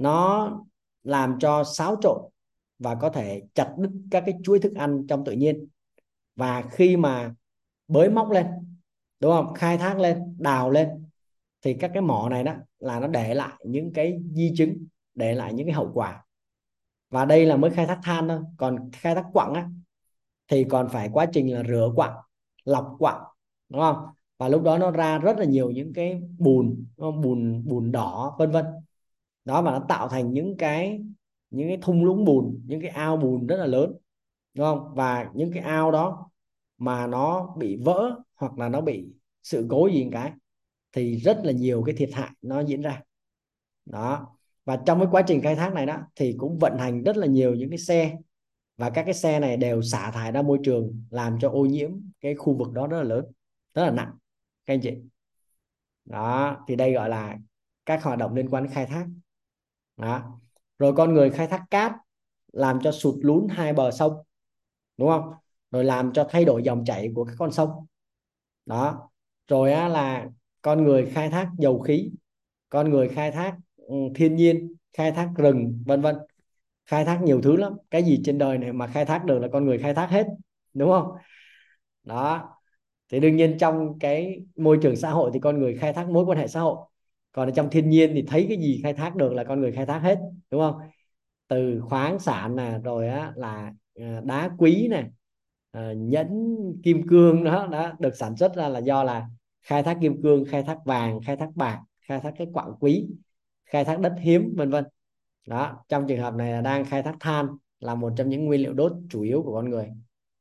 nó 0.00 0.50
làm 1.02 1.38
cho 1.38 1.64
xáo 1.64 1.96
trộn 2.02 2.22
và 2.78 2.94
có 2.94 3.10
thể 3.10 3.42
chặt 3.54 3.74
đứt 3.78 3.90
các 4.10 4.22
cái 4.26 4.34
chuỗi 4.44 4.58
thức 4.58 4.74
ăn 4.74 5.06
trong 5.08 5.24
tự 5.24 5.32
nhiên. 5.32 5.66
Và 6.36 6.62
khi 6.70 6.96
mà 6.96 7.34
bới 7.88 8.10
móc 8.10 8.30
lên, 8.30 8.46
đúng 9.20 9.32
không? 9.32 9.54
Khai 9.54 9.78
thác 9.78 9.98
lên, 9.98 10.36
đào 10.38 10.70
lên, 10.70 10.88
thì 11.62 11.74
các 11.74 11.90
cái 11.94 12.02
mỏ 12.02 12.28
này 12.28 12.44
đó 12.44 12.54
là 12.78 13.00
nó 13.00 13.06
để 13.06 13.34
lại 13.34 13.52
những 13.64 13.92
cái 13.92 14.20
di 14.32 14.52
chứng, 14.56 14.86
để 15.14 15.34
lại 15.34 15.54
những 15.54 15.66
cái 15.66 15.74
hậu 15.74 15.90
quả. 15.94 16.24
Và 17.10 17.24
đây 17.24 17.46
là 17.46 17.56
mới 17.56 17.70
khai 17.70 17.86
thác 17.86 18.00
than 18.02 18.28
thôi. 18.28 18.40
Còn 18.56 18.90
khai 18.92 19.14
thác 19.14 19.24
quặng 19.32 19.54
á, 19.54 19.68
thì 20.48 20.64
còn 20.64 20.88
phải 20.88 21.08
quá 21.12 21.26
trình 21.32 21.54
là 21.54 21.62
rửa 21.68 21.92
quặng, 21.96 22.16
lọc 22.64 22.96
quặng, 22.98 23.22
đúng 23.68 23.80
không? 23.80 23.96
Và 24.38 24.48
lúc 24.48 24.62
đó 24.62 24.78
nó 24.78 24.90
ra 24.90 25.18
rất 25.18 25.38
là 25.38 25.44
nhiều 25.44 25.70
những 25.70 25.92
cái 25.92 26.22
bùn 26.38 26.84
bùn 26.96 27.64
bùn 27.66 27.92
đỏ, 27.92 28.36
vân 28.38 28.50
vân 28.50 28.64
đó 29.44 29.62
mà 29.62 29.70
nó 29.70 29.84
tạo 29.88 30.08
thành 30.08 30.32
những 30.32 30.56
cái 30.56 31.02
những 31.50 31.68
cái 31.68 31.78
thung 31.82 32.04
lũng 32.04 32.24
bùn, 32.24 32.62
những 32.66 32.80
cái 32.80 32.90
ao 32.90 33.16
bùn 33.16 33.46
rất 33.46 33.56
là 33.56 33.66
lớn, 33.66 33.92
đúng 34.54 34.66
không? 34.66 34.94
Và 34.94 35.30
những 35.34 35.52
cái 35.52 35.62
ao 35.62 35.90
đó 35.90 36.30
mà 36.78 37.06
nó 37.06 37.54
bị 37.58 37.76
vỡ 37.76 38.20
hoặc 38.34 38.58
là 38.58 38.68
nó 38.68 38.80
bị 38.80 39.08
sự 39.42 39.66
cố 39.70 39.86
gì 39.86 40.08
cái 40.12 40.32
thì 40.92 41.16
rất 41.16 41.40
là 41.44 41.52
nhiều 41.52 41.82
cái 41.86 41.94
thiệt 41.94 42.10
hại 42.12 42.30
nó 42.42 42.60
diễn 42.60 42.82
ra. 42.82 43.02
Đó. 43.86 44.36
Và 44.64 44.78
trong 44.86 44.98
cái 44.98 45.08
quá 45.10 45.22
trình 45.26 45.40
khai 45.42 45.54
thác 45.54 45.74
này 45.74 45.86
đó 45.86 45.98
thì 46.16 46.34
cũng 46.38 46.58
vận 46.58 46.78
hành 46.78 47.02
rất 47.02 47.16
là 47.16 47.26
nhiều 47.26 47.54
những 47.54 47.70
cái 47.70 47.78
xe 47.78 48.16
và 48.76 48.90
các 48.90 49.02
cái 49.02 49.14
xe 49.14 49.40
này 49.40 49.56
đều 49.56 49.82
xả 49.82 50.10
thải 50.10 50.32
ra 50.32 50.42
môi 50.42 50.58
trường 50.64 51.04
làm 51.10 51.38
cho 51.40 51.50
ô 51.50 51.64
nhiễm 51.64 51.90
cái 52.20 52.34
khu 52.34 52.58
vực 52.58 52.72
đó 52.72 52.86
rất 52.86 52.96
là 52.96 53.02
lớn, 53.02 53.24
rất 53.74 53.84
là 53.84 53.90
nặng, 53.90 54.12
các 54.66 54.74
anh 54.74 54.80
chị. 54.80 54.96
Đó, 56.04 56.64
thì 56.68 56.76
đây 56.76 56.92
gọi 56.92 57.08
là 57.08 57.38
các 57.86 58.02
hoạt 58.02 58.18
động 58.18 58.34
liên 58.34 58.48
quan 58.48 58.64
đến 58.64 58.72
khai 58.72 58.86
thác 58.86 59.06
đó. 60.00 60.40
Rồi 60.78 60.92
con 60.96 61.14
người 61.14 61.30
khai 61.30 61.46
thác 61.46 61.64
cát 61.70 61.92
làm 62.52 62.78
cho 62.82 62.92
sụt 62.92 63.14
lún 63.22 63.46
hai 63.50 63.72
bờ 63.72 63.90
sông 63.90 64.12
đúng 64.96 65.08
không? 65.08 65.32
Rồi 65.70 65.84
làm 65.84 66.12
cho 66.12 66.26
thay 66.30 66.44
đổi 66.44 66.62
dòng 66.62 66.84
chảy 66.84 67.12
của 67.14 67.24
các 67.24 67.34
con 67.38 67.52
sông. 67.52 67.70
Đó. 68.66 69.10
Rồi 69.48 69.72
á, 69.72 69.88
là 69.88 70.26
con 70.62 70.84
người 70.84 71.06
khai 71.06 71.30
thác 71.30 71.50
dầu 71.58 71.80
khí 71.80 72.10
con 72.68 72.90
người 72.90 73.08
khai 73.08 73.30
thác 73.30 73.56
ừ, 73.76 73.94
thiên 74.14 74.36
nhiên 74.36 74.74
khai 74.92 75.12
thác 75.12 75.30
rừng 75.36 75.82
vân 75.86 76.02
vân. 76.02 76.16
Khai 76.86 77.04
thác 77.04 77.20
nhiều 77.22 77.40
thứ 77.42 77.56
lắm. 77.56 77.72
Cái 77.90 78.02
gì 78.02 78.20
trên 78.24 78.38
đời 78.38 78.58
này 78.58 78.72
mà 78.72 78.86
khai 78.86 79.04
thác 79.04 79.24
được 79.24 79.38
là 79.38 79.48
con 79.52 79.64
người 79.64 79.78
khai 79.78 79.94
thác 79.94 80.10
hết 80.10 80.26
đúng 80.74 80.90
không? 80.90 81.12
Đó. 82.04 82.56
Thì 83.08 83.20
đương 83.20 83.36
nhiên 83.36 83.58
trong 83.58 83.98
cái 83.98 84.44
môi 84.56 84.78
trường 84.82 84.96
xã 84.96 85.10
hội 85.10 85.30
thì 85.34 85.40
con 85.40 85.58
người 85.58 85.76
khai 85.76 85.92
thác 85.92 86.08
mối 86.08 86.24
quan 86.24 86.38
hệ 86.38 86.46
xã 86.46 86.60
hội 86.60 86.89
còn 87.32 87.48
ở 87.48 87.52
trong 87.56 87.70
thiên 87.70 87.90
nhiên 87.90 88.10
thì 88.14 88.22
thấy 88.22 88.46
cái 88.48 88.58
gì 88.58 88.80
khai 88.82 88.94
thác 88.94 89.16
được 89.16 89.32
là 89.32 89.44
con 89.44 89.60
người 89.60 89.72
khai 89.72 89.86
thác 89.86 89.98
hết, 89.98 90.18
đúng 90.50 90.60
không? 90.60 90.80
Từ 91.48 91.80
khoáng 91.80 92.18
sản 92.18 92.56
nè, 92.56 92.78
rồi 92.84 93.08
á 93.08 93.32
là 93.36 93.72
à, 93.94 94.20
đá 94.24 94.50
quý 94.58 94.88
nè 94.90 95.06
à, 95.72 95.92
nhẫn, 95.92 96.56
kim 96.82 97.08
cương 97.08 97.44
đó 97.44 97.66
đã 97.66 97.96
được 97.98 98.16
sản 98.16 98.36
xuất 98.36 98.54
ra 98.56 98.68
là 98.68 98.78
do 98.78 99.04
là 99.04 99.28
khai 99.62 99.82
thác 99.82 99.98
kim 100.00 100.22
cương, 100.22 100.44
khai 100.44 100.62
thác 100.62 100.78
vàng, 100.84 101.20
khai 101.26 101.36
thác 101.36 101.50
bạc, 101.54 101.80
khai 102.00 102.20
thác 102.20 102.34
cái 102.38 102.46
quặng 102.52 102.72
quý, 102.80 103.06
khai 103.64 103.84
thác 103.84 104.00
đất 104.00 104.14
hiếm, 104.20 104.54
vân 104.56 104.70
vân. 104.70 104.84
Đó, 105.46 105.84
trong 105.88 106.06
trường 106.08 106.20
hợp 106.20 106.34
này 106.34 106.52
là 106.52 106.60
đang 106.60 106.84
khai 106.84 107.02
thác 107.02 107.16
than 107.20 107.46
là 107.80 107.94
một 107.94 108.12
trong 108.16 108.28
những 108.28 108.44
nguyên 108.44 108.62
liệu 108.62 108.72
đốt 108.72 108.92
chủ 109.10 109.22
yếu 109.22 109.42
của 109.42 109.54
con 109.54 109.70
người 109.70 109.88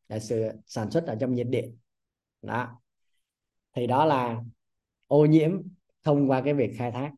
là 0.10 0.20
sự 0.20 0.50
sản 0.66 0.92
xuất 0.92 1.06
ở 1.06 1.16
trong 1.20 1.36
nhiệt 1.36 1.48
điện. 1.50 1.78
Đó. 2.42 2.82
Thì 3.76 3.88
đó 3.88 4.06
là 4.06 4.44
ô 5.08 5.26
nhiễm 5.26 5.62
thông 6.04 6.30
qua 6.32 6.42
cái 6.42 6.54
việc 6.54 6.72
khai 6.78 6.92
thác 6.92 7.12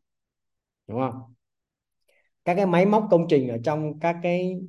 đúng 0.86 1.00
không? 1.00 1.34
Các 2.44 2.54
cái 2.54 2.66
máy 2.66 2.86
móc 2.86 3.08
công 3.10 3.26
trình 3.28 3.48
ở 3.48 3.58
trong 3.64 4.00
các 4.00 4.16
cái 4.22 4.60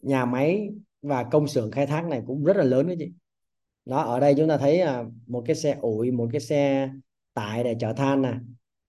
nhà 0.00 0.24
máy 0.24 0.70
và 1.02 1.24
công 1.24 1.48
xưởng 1.48 1.70
khai 1.70 1.86
thác 1.86 2.04
này 2.04 2.22
cũng 2.26 2.44
rất 2.44 2.56
là 2.56 2.64
lớn 2.64 2.86
đấy 2.86 2.96
chị. 2.98 3.12
Đó 3.84 4.02
ở 4.02 4.20
đây 4.20 4.34
chúng 4.36 4.48
ta 4.48 4.56
thấy 4.58 4.78
là 4.78 5.04
một 5.26 5.42
cái 5.46 5.56
xe 5.56 5.78
ủi 5.80 6.10
một 6.10 6.28
cái 6.32 6.40
xe 6.40 6.90
tải 7.34 7.64
để 7.64 7.76
chở 7.80 7.92
than 7.92 8.22
nè 8.22 8.34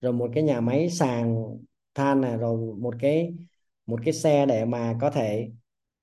rồi 0.00 0.12
một 0.12 0.30
cái 0.34 0.42
nhà 0.42 0.60
máy 0.60 0.90
sàng 0.90 1.44
than 1.94 2.20
nè 2.20 2.36
rồi 2.36 2.74
một 2.74 2.94
cái 3.00 3.34
một 3.86 4.00
cái 4.04 4.12
xe 4.14 4.46
để 4.46 4.64
mà 4.64 4.96
có 5.00 5.10
thể 5.10 5.50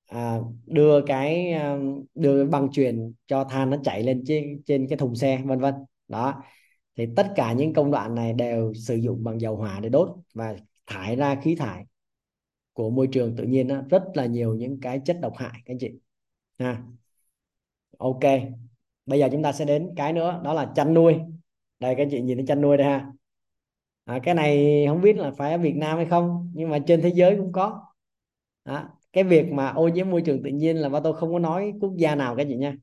à, 0.06 0.40
đưa 0.66 1.02
cái 1.06 1.52
à, 1.52 1.78
đưa 2.16 2.46
băng 2.46 2.72
truyền 2.72 3.14
cho 3.28 3.44
than 3.44 3.70
nó 3.70 3.78
chạy 3.84 4.04
lên 4.04 4.24
trên 4.28 4.62
trên 4.66 4.88
cái 4.88 4.98
thùng 4.98 5.16
xe 5.16 5.42
vân 5.46 5.60
vân. 5.60 5.74
Đó 6.08 6.44
thì 6.96 7.08
tất 7.16 7.28
cả 7.36 7.54
những 7.54 7.74
công 7.74 7.92
đoạn 7.92 8.16
này 8.16 8.34
đều 8.34 8.74
sử 8.74 8.96
dụng 8.96 9.24
bằng 9.24 9.42
dầu 9.42 9.56
hỏa 9.56 9.80
để 9.80 9.90
đốt 9.90 10.10
và 10.34 10.56
thải 10.88 11.16
ra 11.16 11.36
khí 11.42 11.56
thải 11.56 11.86
của 12.74 12.90
môi 12.90 13.08
trường 13.12 13.36
tự 13.36 13.44
nhiên 13.44 13.68
đó, 13.68 13.82
rất 13.90 14.04
là 14.14 14.26
nhiều 14.26 14.56
những 14.56 14.80
cái 14.82 15.02
chất 15.06 15.18
độc 15.22 15.38
hại 15.38 15.52
các 15.66 15.74
anh 15.74 15.78
chị. 15.80 15.92
Ha. 16.60 16.84
Ok 17.98 18.24
bây 19.06 19.20
giờ 19.20 19.30
chúng 19.32 19.44
ta 19.44 19.52
sẽ 19.52 19.66
đến 19.66 19.94
cái 19.96 20.14
nữa 20.14 20.42
đó 20.44 20.54
là 20.54 20.72
chăn 20.76 20.94
nuôi. 20.94 21.16
Đây 21.80 21.96
các 21.96 22.04
anh 22.04 22.10
chị 22.12 22.22
nhìn 22.22 22.38
thấy 22.38 22.46
chăn 22.48 22.62
nuôi 22.62 22.78
đây 22.78 22.88
ha. 22.88 23.12
À, 24.06 24.20
cái 24.24 24.36
này 24.36 24.86
không 24.88 25.02
biết 25.02 25.18
là 25.18 25.32
phải 25.32 25.52
ở 25.52 25.58
Việt 25.58 25.76
Nam 25.76 25.98
hay 25.98 26.06
không 26.06 26.52
nhưng 26.56 26.70
mà 26.70 26.80
trên 26.88 27.02
thế 27.02 27.10
giới 27.10 27.38
cũng 27.38 27.52
có. 27.52 27.86
À, 28.64 28.90
cái 29.14 29.24
việc 29.24 29.52
mà 29.52 29.70
ô 29.70 29.88
nhiễm 29.88 30.10
môi 30.10 30.22
trường 30.22 30.44
tự 30.44 30.50
nhiên 30.50 30.78
là 30.78 30.90
ba 30.90 31.00
tôi 31.04 31.14
không 31.16 31.34
có 31.34 31.40
nói 31.40 31.74
quốc 31.82 31.94
gia 31.98 32.16
nào 32.16 32.36
các 32.36 32.48
chị 32.50 32.56
nha 32.56 32.76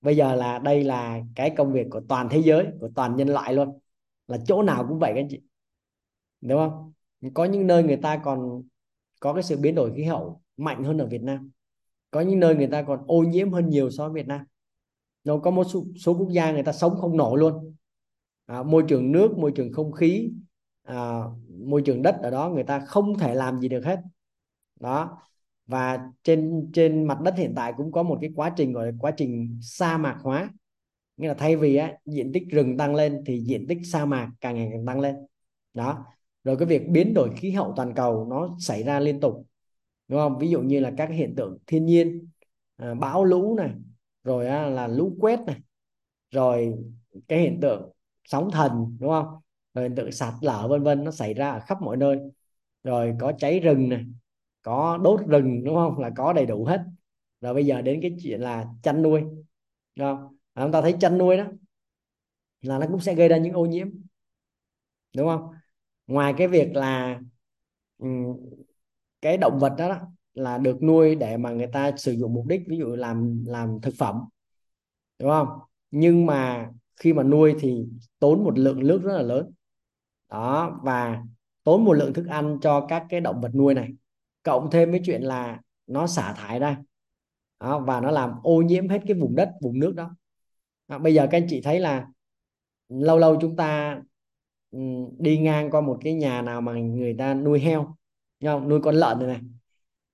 bây 0.00 0.16
giờ 0.16 0.34
là 0.34 0.58
đây 0.58 0.84
là 0.84 1.20
cái 1.34 1.50
công 1.56 1.72
việc 1.72 1.86
của 1.90 2.00
toàn 2.08 2.28
thế 2.30 2.38
giới 2.38 2.66
của 2.80 2.88
toàn 2.94 3.16
nhân 3.16 3.28
loại 3.28 3.54
luôn. 3.54 3.78
Là 4.28 4.38
chỗ 4.46 4.62
nào 4.62 4.86
cũng 4.88 4.98
vậy 4.98 5.12
các 5.14 5.20
anh 5.20 5.28
chị. 5.30 5.40
Đúng 6.40 6.58
không? 6.58 6.92
Có 7.34 7.44
những 7.44 7.66
nơi 7.66 7.82
người 7.82 7.96
ta 7.96 8.16
còn 8.24 8.62
có 9.20 9.34
cái 9.34 9.42
sự 9.42 9.56
biến 9.56 9.74
đổi 9.74 9.92
khí 9.96 10.04
hậu 10.04 10.40
mạnh 10.56 10.84
hơn 10.84 10.98
ở 10.98 11.06
Việt 11.06 11.22
Nam. 11.22 11.50
Có 12.10 12.20
những 12.20 12.40
nơi 12.40 12.54
người 12.54 12.66
ta 12.66 12.82
còn 12.82 13.04
ô 13.06 13.22
nhiễm 13.22 13.52
hơn 13.52 13.68
nhiều 13.68 13.90
so 13.90 14.04
với 14.04 14.14
Việt 14.14 14.26
Nam. 14.26 14.40
Nó 15.24 15.38
có 15.38 15.50
một 15.50 15.64
số, 15.64 15.84
số 16.00 16.14
quốc 16.14 16.28
gia 16.30 16.52
người 16.52 16.62
ta 16.62 16.72
sống 16.72 16.96
không 17.00 17.16
nổi 17.16 17.38
luôn. 17.38 17.74
À, 18.46 18.62
môi 18.62 18.84
trường 18.88 19.12
nước 19.12 19.38
môi 19.38 19.52
trường 19.54 19.72
không 19.72 19.92
khí 19.92 20.30
à, 20.82 21.22
môi 21.48 21.82
trường 21.82 22.02
đất 22.02 22.16
ở 22.22 22.30
đó 22.30 22.50
người 22.50 22.64
ta 22.64 22.80
không 22.80 23.18
thể 23.18 23.34
làm 23.34 23.58
gì 23.60 23.68
được 23.68 23.84
hết. 23.84 24.00
Đó 24.80 25.18
và 25.66 26.00
trên 26.22 26.70
trên 26.74 27.04
mặt 27.04 27.20
đất 27.20 27.34
hiện 27.36 27.52
tại 27.56 27.72
cũng 27.76 27.92
có 27.92 28.02
một 28.02 28.18
cái 28.20 28.30
quá 28.36 28.52
trình 28.56 28.72
gọi 28.72 28.86
là 28.86 28.92
quá 28.98 29.10
trình 29.16 29.58
sa 29.62 29.98
mạc 29.98 30.18
hóa. 30.22 30.50
Nghĩa 31.16 31.28
là 31.28 31.34
thay 31.34 31.56
vì 31.56 31.76
á, 31.76 31.92
diện 32.06 32.32
tích 32.32 32.42
rừng 32.50 32.76
tăng 32.76 32.94
lên 32.94 33.22
thì 33.26 33.40
diện 33.40 33.66
tích 33.68 33.78
sa 33.84 34.04
mạc 34.04 34.30
càng 34.40 34.54
ngày 34.54 34.68
càng 34.72 34.86
tăng 34.86 35.00
lên. 35.00 35.16
Đó. 35.74 36.06
Rồi 36.44 36.56
cái 36.56 36.66
việc 36.66 36.88
biến 36.88 37.14
đổi 37.14 37.30
khí 37.36 37.50
hậu 37.50 37.72
toàn 37.76 37.94
cầu 37.94 38.26
nó 38.30 38.56
xảy 38.60 38.82
ra 38.82 39.00
liên 39.00 39.20
tục 39.20 39.46
đúng 40.08 40.20
không? 40.20 40.38
Ví 40.38 40.50
dụ 40.50 40.60
như 40.62 40.80
là 40.80 40.92
các 40.96 41.10
hiện 41.10 41.34
tượng 41.36 41.58
thiên 41.66 41.86
nhiên 41.86 42.28
à, 42.76 42.94
bão 42.94 43.24
lũ 43.24 43.54
này 43.56 43.70
rồi 44.24 44.46
á, 44.48 44.66
là 44.66 44.86
lũ 44.86 45.16
quét 45.20 45.40
này 45.46 45.56
rồi 46.30 46.74
cái 47.28 47.40
hiện 47.40 47.60
tượng 47.60 47.90
sóng 48.24 48.50
thần 48.50 48.96
đúng 49.00 49.10
không? 49.10 49.26
Rồi 49.74 49.84
hiện 49.84 49.94
tượng 49.96 50.12
sạt 50.12 50.34
lở 50.40 50.68
vân 50.68 50.82
vân 50.82 51.04
nó 51.04 51.10
xảy 51.10 51.34
ra 51.34 51.50
ở 51.50 51.60
khắp 51.60 51.82
mọi 51.82 51.96
nơi. 51.96 52.18
Rồi 52.84 53.14
có 53.20 53.32
cháy 53.38 53.60
rừng 53.60 53.88
này 53.88 54.04
có 54.66 54.98
đốt 55.04 55.20
rừng 55.28 55.64
đúng 55.64 55.76
không? 55.76 55.98
Là 56.00 56.10
có 56.16 56.34
đầy 56.34 56.46
đủ 56.46 56.66
hết. 56.66 56.82
Rồi 57.42 57.54
bây 57.54 57.66
giờ 57.66 57.82
đến 57.82 58.00
cái 58.02 58.16
chuyện 58.24 58.40
là 58.42 58.66
chăn 58.84 59.02
nuôi 59.02 59.22
đúng 59.96 60.08
không? 60.08 60.38
À, 60.54 60.64
chúng 60.64 60.72
ta 60.72 60.82
thấy 60.82 60.96
chăn 61.00 61.18
nuôi 61.18 61.38
đó 61.38 61.44
là 62.62 62.78
nó 62.78 62.86
cũng 62.86 63.00
sẽ 63.00 63.14
gây 63.14 63.28
ra 63.28 63.36
những 63.36 63.52
ô 63.52 63.66
nhiễm 63.66 63.88
đúng 65.16 65.28
không? 65.28 65.50
Ngoài 66.06 66.34
cái 66.38 66.48
việc 66.48 66.68
là 66.74 67.20
ừ, 67.98 68.06
cái 69.22 69.36
động 69.38 69.58
vật 69.58 69.74
đó, 69.78 69.88
đó 69.88 70.00
là 70.34 70.58
được 70.58 70.82
nuôi 70.82 71.14
để 71.14 71.36
mà 71.36 71.50
người 71.50 71.66
ta 71.72 71.92
sử 71.96 72.12
dụng 72.12 72.34
mục 72.34 72.46
đích 72.46 72.60
ví 72.68 72.78
dụ 72.78 72.86
làm 72.96 73.44
làm 73.46 73.78
thực 73.82 73.94
phẩm 73.98 74.20
đúng 75.18 75.30
không? 75.30 75.48
Nhưng 75.90 76.26
mà 76.26 76.70
khi 76.96 77.12
mà 77.12 77.22
nuôi 77.22 77.54
thì 77.60 77.86
tốn 78.18 78.44
một 78.44 78.58
lượng 78.58 78.80
nước 78.88 79.00
rất 79.04 79.12
là 79.16 79.22
lớn. 79.22 79.52
Đó 80.30 80.80
và 80.84 81.22
tốn 81.64 81.84
một 81.84 81.92
lượng 81.94 82.14
thức 82.14 82.26
ăn 82.28 82.58
cho 82.62 82.86
các 82.88 83.06
cái 83.10 83.20
động 83.20 83.40
vật 83.40 83.50
nuôi 83.54 83.74
này 83.74 83.88
cộng 84.46 84.70
thêm 84.70 84.92
cái 84.92 85.00
chuyện 85.06 85.22
là 85.22 85.60
nó 85.86 86.06
xả 86.06 86.32
thải 86.32 86.58
ra. 86.60 86.78
Đó, 87.60 87.78
và 87.80 88.00
nó 88.00 88.10
làm 88.10 88.30
ô 88.42 88.62
nhiễm 88.62 88.88
hết 88.88 89.02
cái 89.08 89.16
vùng 89.18 89.34
đất 89.36 89.50
vùng 89.62 89.78
nước 89.78 89.94
đó, 89.94 90.16
đó 90.88 90.98
bây 90.98 91.14
giờ 91.14 91.28
các 91.30 91.38
anh 91.38 91.46
chị 91.50 91.60
thấy 91.60 91.80
là 91.80 92.06
lâu 92.88 93.18
lâu 93.18 93.38
chúng 93.40 93.56
ta 93.56 94.00
ừ, 94.70 94.78
đi 95.18 95.38
ngang 95.38 95.70
qua 95.70 95.80
một 95.80 95.98
cái 96.04 96.14
nhà 96.14 96.42
nào 96.42 96.60
mà 96.60 96.72
người 96.72 97.14
ta 97.18 97.34
nuôi 97.34 97.60
heo 97.60 97.96
không? 98.40 98.68
nuôi 98.68 98.80
con 98.80 98.94
lợn 98.94 99.18
này 99.18 99.28
này 99.28 99.40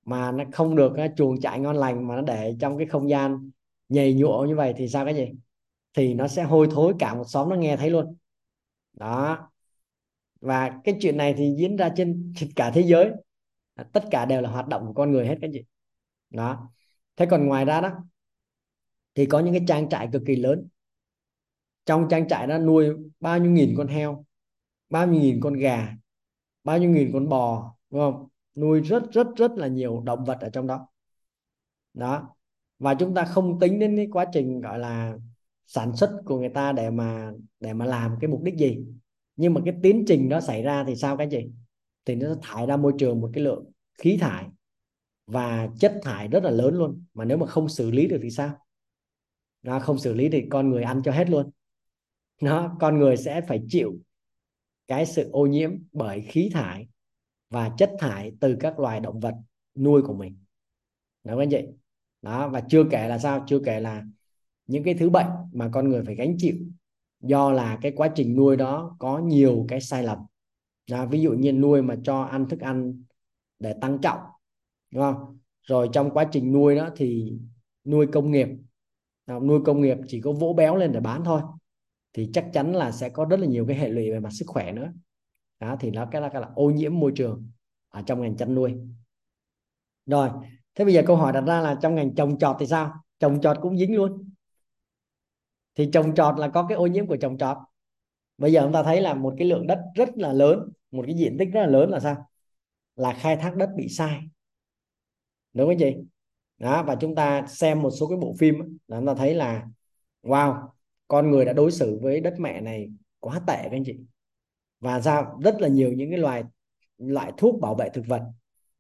mà 0.05 0.33
nó 0.33 0.45
không 0.53 0.76
được 0.76 0.93
chuồng 1.16 1.41
trại 1.41 1.61
ngon 1.61 1.76
lành 1.76 2.09
mà 2.09 2.16
nó 2.16 2.22
để 2.22 2.57
trong 2.61 2.78
cái 2.78 2.87
không 2.87 3.11
gian 3.11 3.51
nhầy 3.89 4.14
nhụa 4.14 4.45
như 4.45 4.57
vậy 4.57 4.74
thì 4.76 4.89
sao 4.89 5.05
cái 5.05 5.14
gì 5.14 5.33
thì 5.95 6.14
nó 6.14 6.28
sẽ 6.28 6.43
hôi 6.43 6.68
thối 6.70 6.95
cả 6.99 7.14
một 7.14 7.24
xóm 7.26 7.49
nó 7.49 7.57
nghe 7.57 7.76
thấy 7.76 7.91
luôn. 7.91 8.16
Đó. 8.93 9.49
Và 10.41 10.80
cái 10.85 10.97
chuyện 11.01 11.16
này 11.16 11.35
thì 11.39 11.55
diễn 11.59 11.76
ra 11.76 11.91
trên 11.97 12.33
cả 12.57 12.70
thế 12.74 12.80
giới 12.80 13.11
tất 13.93 14.05
cả 14.11 14.25
đều 14.25 14.41
là 14.41 14.51
hoạt 14.51 14.68
động 14.68 14.87
của 14.87 14.93
con 14.93 15.12
người 15.12 15.27
hết 15.27 15.39
các 15.41 15.51
chị. 15.53 15.64
Đó. 16.31 16.70
Thế 17.16 17.27
còn 17.27 17.47
ngoài 17.47 17.64
ra 17.64 17.81
đó, 17.81 17.91
thì 19.14 19.27
có 19.27 19.41
những 19.41 19.55
cái 19.55 19.64
trang 19.68 19.89
trại 19.89 20.09
cực 20.12 20.23
kỳ 20.27 20.37
lớn. 20.37 20.68
Trong 21.87 22.07
trang 22.11 22.29
trại 22.29 22.47
đó 22.47 22.59
nuôi 22.59 22.97
bao 23.20 23.39
nhiêu 23.39 23.51
nghìn 23.51 23.75
con 23.77 23.87
heo, 23.87 24.25
bao 24.91 25.07
nhiêu 25.07 25.20
nghìn 25.20 25.41
con 25.41 25.55
gà, 25.55 25.97
bao 26.64 26.79
nhiêu 26.79 26.91
nghìn 26.91 27.11
con 27.12 27.29
bò, 27.29 27.75
đúng 27.91 28.01
không? 28.01 28.29
Nuôi 28.55 28.81
rất 28.81 29.03
rất 29.12 29.27
rất 29.37 29.53
là 29.53 29.66
nhiều 29.66 30.03
động 30.05 30.25
vật 30.25 30.39
ở 30.41 30.51
trong 30.51 30.66
đó. 30.66 30.89
Đó. 31.95 32.37
Và 32.79 32.95
chúng 32.95 33.14
ta 33.14 33.25
không 33.25 33.61
tính 33.61 33.79
đến 33.79 33.97
cái 33.97 34.09
quá 34.12 34.27
trình, 34.33 34.61
gọi 34.61 34.79
là, 34.79 35.16
sản 35.66 35.97
xuất 35.97 36.20
của 36.25 36.39
người 36.39 36.49
ta 36.49 36.73
để 36.73 36.91
mà 36.91 37.33
để 37.61 37.73
mà 37.73 37.85
làm 37.85 38.16
cái 38.20 38.29
mục 38.29 38.43
đích 38.43 38.55
gì. 38.55 38.87
Nhưng 39.37 39.55
mà 39.55 39.61
cái 39.64 39.75
tiến 39.83 40.05
trình 40.07 40.29
đó 40.29 40.41
xảy 40.41 40.62
ra 40.62 40.85
thì 40.85 40.97
sao 40.97 41.16
cái 41.16 41.31
gì 41.31 41.51
thì 42.05 42.14
nó 42.14 42.34
thải 42.42 42.66
ra 42.66 42.76
môi 42.76 42.92
trường 42.98 43.20
một 43.20 43.30
cái 43.34 43.44
lượng 43.44 43.70
khí 43.98 44.16
thải 44.20 44.46
và 45.26 45.68
chất 45.80 46.00
thải 46.03 46.28
rất 46.28 46.44
là 46.44 46.50
lớn 46.50 46.74
luôn. 46.74 47.05
Mà 47.14 47.24
nếu 47.24 47.38
mà 47.38 47.46
không 47.46 47.68
xử 47.68 47.90
lý 47.90 48.07
được 48.07 48.20
thì 48.22 48.30
sao? 48.30 48.59
Nó 49.62 49.80
không 49.80 49.98
xử 49.98 50.14
lý 50.14 50.28
thì 50.28 50.44
con 50.50 50.70
người 50.70 50.82
ăn 50.82 51.03
cho 51.05 51.12
hết 51.12 51.30
luôn. 51.30 51.50
Nó 52.40 52.76
con 52.80 52.98
người 52.98 53.16
sẽ 53.16 53.40
phải 53.40 53.62
chịu 53.68 53.98
cái 54.86 55.07
sự 55.07 55.30
ô 55.32 55.46
nhiễm 55.46 55.70
bởi 55.92 56.20
khí 56.20 56.50
thải 56.53 56.88
và 57.50 57.70
chất 57.78 57.92
thải 57.98 58.32
từ 58.40 58.57
các 58.61 58.78
loài 58.78 59.00
động 59.00 59.20
vật 59.20 59.34
nuôi 59.74 60.03
của 60.03 60.14
mình. 60.14 60.36
Đó 61.24 61.34
các 61.36 61.42
anh 61.42 61.50
chị? 61.50 61.64
Đó, 62.22 62.48
và 62.48 62.62
chưa 62.68 62.84
kể 62.90 63.09
là 63.09 63.18
sao? 63.18 63.44
Chưa 63.48 63.61
kể 63.64 63.80
là 63.80 64.05
những 64.66 64.84
cái 64.84 64.94
thứ 64.94 65.11
bệnh 65.11 65.26
mà 65.53 65.68
con 65.72 65.88
người 65.88 66.03
phải 66.05 66.14
gánh 66.14 66.34
chịu 66.38 66.57
do 67.20 67.53
là 67.53 67.78
cái 67.82 67.92
quá 67.96 68.09
trình 68.14 68.36
nuôi 68.36 68.57
đó 68.57 68.96
có 68.98 69.18
nhiều 69.18 69.64
cái 69.68 69.80
sai 69.80 70.03
lầm 70.03 70.18
à, 70.93 71.05
ví 71.05 71.20
dụ 71.20 71.32
như 71.32 71.53
nuôi 71.53 71.82
mà 71.82 71.97
cho 72.05 72.22
ăn 72.22 72.49
thức 72.49 72.61
ăn 72.61 73.03
để 73.59 73.74
tăng 73.80 73.99
trọng 74.03 74.20
đúng 74.90 75.03
không? 75.03 75.38
Rồi 75.62 75.88
trong 75.93 76.11
quá 76.11 76.28
trình 76.32 76.53
nuôi 76.53 76.76
đó 76.76 76.90
thì 76.97 77.32
nuôi 77.84 78.07
công 78.07 78.30
nghiệp. 78.30 78.49
Nuôi 79.43 79.61
công 79.64 79.80
nghiệp 79.80 79.99
chỉ 80.09 80.20
có 80.20 80.32
vỗ 80.32 80.53
béo 80.53 80.76
lên 80.76 80.93
để 80.93 81.01
bán 81.01 81.24
thôi 81.24 81.43
thì 82.12 82.30
chắc 82.32 82.51
chắn 82.53 82.74
là 82.74 82.93
sẽ 82.93 83.09
có 83.09 83.24
rất 83.24 83.40
là 83.40 83.47
nhiều 83.47 83.66
cái 83.68 83.76
hệ 83.76 83.88
lụy 83.88 84.11
về 84.11 84.20
mặt 84.20 84.30
sức 84.32 84.45
khỏe 84.49 84.72
nữa. 84.72 84.93
Đó 85.61 85.76
thì 85.80 85.90
nó 85.90 86.07
cái 86.11 86.22
là 86.22 86.28
cái 86.28 86.43
là 86.43 86.49
ô 86.55 86.70
nhiễm 86.70 86.99
môi 86.99 87.12
trường 87.16 87.51
ở 87.88 88.03
trong 88.07 88.20
ngành 88.20 88.36
chăn 88.36 88.55
nuôi. 88.55 88.74
Rồi 90.07 90.28
thế 90.74 90.84
bây 90.84 90.95
giờ 90.95 91.03
câu 91.07 91.16
hỏi 91.16 91.32
đặt 91.32 91.45
ra 91.47 91.61
là 91.61 91.78
trong 91.82 91.95
ngành 91.95 92.14
trồng 92.14 92.38
trọt 92.38 92.57
thì 92.61 92.66
sao? 92.66 92.93
Trồng 93.18 93.40
trọt 93.40 93.57
cũng 93.62 93.78
dính 93.78 93.97
luôn. 93.97 94.30
Thì 95.74 95.90
trồng 95.93 96.14
trọt 96.14 96.38
là 96.38 96.49
có 96.49 96.66
cái 96.68 96.76
ô 96.76 96.86
nhiễm 96.86 97.07
của 97.07 97.16
trồng 97.16 97.38
trọt. 97.38 97.57
Bây 98.38 98.53
giờ 98.53 98.62
chúng 98.62 98.72
ta 98.72 98.82
thấy 98.82 99.01
là 99.01 99.14
một 99.14 99.34
cái 99.38 99.49
lượng 99.49 99.66
đất 99.66 99.80
rất 99.95 100.09
là 100.14 100.32
lớn 100.32 100.68
một 100.93 101.03
cái 101.07 101.14
diện 101.16 101.36
tích 101.38 101.49
rất 101.53 101.61
là 101.61 101.66
lớn 101.66 101.90
là 101.90 102.01
sao 102.01 102.28
là 102.97 103.12
khai 103.12 103.36
thác 103.36 103.57
đất 103.57 103.70
bị 103.76 103.88
sai 103.88 104.20
đúng 105.53 105.68
không 105.68 105.78
chị 105.78 105.97
đó, 106.62 106.82
và 106.82 106.97
chúng 107.01 107.14
ta 107.14 107.47
xem 107.49 107.82
một 107.82 107.90
số 107.90 108.07
cái 108.09 108.18
bộ 108.18 108.34
phim 108.38 108.78
là 108.88 108.99
chúng 108.99 109.07
ta 109.07 109.14
thấy 109.14 109.34
là, 109.34 109.66
wow, 110.22 110.68
con 111.09 111.30
người 111.30 111.45
đã 111.45 111.53
đối 111.53 111.72
xử 111.72 111.99
với 112.03 112.20
đất 112.20 112.34
mẹ 112.38 112.61
này 112.61 112.93
quá 113.20 113.40
tệ 113.47 113.57
các 113.57 113.70
anh 113.72 113.84
chị 113.86 113.99
và 114.80 115.01
ra 115.01 115.24
rất 115.43 115.61
là 115.61 115.68
nhiều 115.68 115.93
những 115.93 116.11
cái 116.11 116.18
loài, 116.18 116.45
loại 116.99 117.32
thuốc 117.36 117.61
bảo 117.61 117.74
vệ 117.74 117.88
thực 117.90 118.07
vật, 118.07 118.22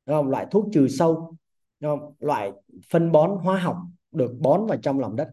đúng 0.06 0.16
không? 0.16 0.28
loại 0.30 0.46
thuốc 0.50 0.66
trừ 0.72 0.88
sâu, 0.88 1.36
đúng 1.80 1.98
không? 1.98 2.14
loại 2.18 2.52
phân 2.90 3.12
bón 3.12 3.30
hóa 3.42 3.58
học 3.58 3.76
được 4.12 4.36
bón 4.40 4.66
vào 4.66 4.78
trong 4.82 5.00
lòng 5.00 5.16
đất, 5.16 5.30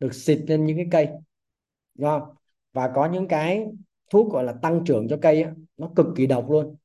được 0.00 0.14
xịt 0.14 0.38
lên 0.46 0.66
những 0.66 0.76
cái 0.76 0.86
cây, 0.90 1.08
đúng 1.94 2.08
không? 2.10 2.22
và 2.72 2.92
có 2.94 3.06
những 3.06 3.28
cái 3.28 3.66
thuốc 4.10 4.32
gọi 4.32 4.44
là 4.44 4.52
tăng 4.52 4.84
trưởng 4.84 5.08
cho 5.08 5.18
cây 5.22 5.42
á, 5.42 5.52
nó 5.76 5.90
cực 5.96 6.06
kỳ 6.16 6.26
độc 6.26 6.50
luôn. 6.50 6.76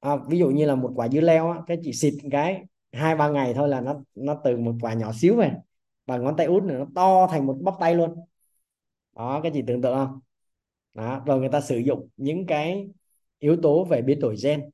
À, 0.00 0.16
ví 0.28 0.38
dụ 0.38 0.50
như 0.50 0.66
là 0.66 0.74
một 0.74 0.92
quả 0.94 1.08
dưa 1.08 1.20
leo 1.20 1.50
á, 1.50 1.58
cái 1.66 1.78
chị 1.82 1.92
xịt 1.92 2.14
cái 2.30 2.64
hai 2.92 3.16
ba 3.16 3.28
ngày 3.28 3.54
thôi 3.54 3.68
là 3.68 3.80
nó 3.80 4.02
nó 4.14 4.40
từ 4.44 4.56
một 4.56 4.74
quả 4.80 4.94
nhỏ 4.94 5.12
xíu 5.12 5.36
về. 5.36 5.52
Bằng 6.06 6.24
ngón 6.24 6.36
tay 6.36 6.46
út 6.46 6.64
này 6.64 6.76
nó 6.78 6.86
to 6.94 7.26
thành 7.26 7.46
một 7.46 7.58
bắp 7.62 7.74
tay 7.80 7.94
luôn. 7.94 8.14
Đó 9.16 9.40
cái 9.42 9.52
chị 9.54 9.62
tưởng 9.66 9.82
tượng 9.82 9.94
không? 9.94 10.20
Đó 10.94 11.22
rồi 11.26 11.40
người 11.40 11.48
ta 11.48 11.60
sử 11.60 11.78
dụng 11.78 12.08
những 12.16 12.46
cái 12.46 12.88
yếu 13.38 13.56
tố 13.62 13.84
về 13.84 14.02
biến 14.02 14.20
đổi 14.20 14.36
gen 14.42 14.70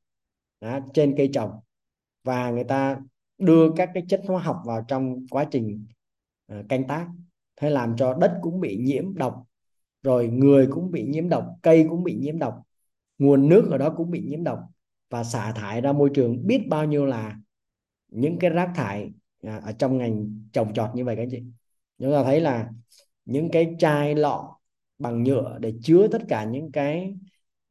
đó, 0.61 0.79
trên 0.95 1.15
cây 1.17 1.31
trồng. 1.33 1.51
Và 2.25 2.51
người 2.51 2.65
ta 2.65 3.01
đưa 3.39 3.73
các 3.77 3.91
cái 3.95 4.05
chất 4.09 4.23
hóa 4.27 4.43
học 4.43 4.63
vào 4.65 4.85
trong 4.89 5.27
quá 5.31 5.45
trình 5.51 5.87
uh, 6.53 6.69
canh 6.69 6.87
tác. 6.87 7.09
Thế 7.57 7.71
làm 7.71 7.97
cho 7.97 8.15
đất 8.15 8.39
cũng 8.43 8.61
bị 8.61 8.77
nhiễm 8.77 9.15
độc 9.15 9.46
rồi 10.07 10.29
người 10.29 10.69
cũng 10.71 10.91
bị 10.91 11.05
nhiễm 11.07 11.29
độc 11.29 11.47
cây 11.63 11.87
cũng 11.91 12.05
bị 12.05 12.15
nhiễm 12.15 12.39
độc 12.39 12.63
nguồn 13.19 13.49
nước 13.49 13.69
ở 13.71 13.79
đó 13.79 13.95
cũng 13.97 14.11
bị 14.11 14.23
nhiễm 14.27 14.45
độc 14.45 14.59
và 15.11 15.25
xả 15.25 15.53
thải 15.53 15.81
ra 15.81 15.93
môi 15.93 16.11
trường 16.15 16.47
biết 16.47 16.63
bao 16.69 16.85
nhiêu 16.85 17.07
là 17.07 17.37
những 18.09 18.39
cái 18.39 18.51
rác 18.51 18.73
thải 18.75 19.13
à, 19.43 19.61
ở 19.65 19.73
trong 19.73 19.99
ngành 19.99 20.45
trồng 20.53 20.75
trọt 20.75 20.91
như 20.95 21.05
vậy 21.05 21.17
các 21.17 21.23
anh 21.23 21.31
chị. 21.31 21.43
Chúng 21.99 22.13
ta 22.13 22.25
thấy 22.25 22.41
là 22.41 22.71
những 23.25 23.51
cái 23.51 23.75
chai 23.79 24.15
lọ 24.15 24.59
bằng 24.99 25.23
nhựa 25.23 25.59
để 25.61 25.75
chứa 25.83 26.09
tất 26.09 26.23
cả 26.29 26.45
những 26.45 26.73
cái 26.73 27.15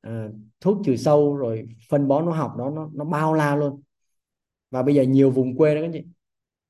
uh, 0.07 0.11
thuốc 0.61 0.77
trừ 0.85 0.95
sâu 0.95 1.35
rồi 1.35 1.67
phân 1.89 2.07
bón 2.07 2.25
nó 2.25 2.31
học 2.31 2.55
đó 2.57 2.69
nó 2.69 2.89
nó 2.93 3.05
bao 3.05 3.33
la 3.33 3.55
luôn. 3.55 3.81
Và 4.71 4.83
bây 4.83 4.95
giờ 4.95 5.03
nhiều 5.03 5.31
vùng 5.31 5.57
quê 5.57 5.75
đó 5.75 5.81
các 5.81 5.87
anh 5.87 5.93
chị 5.93 6.03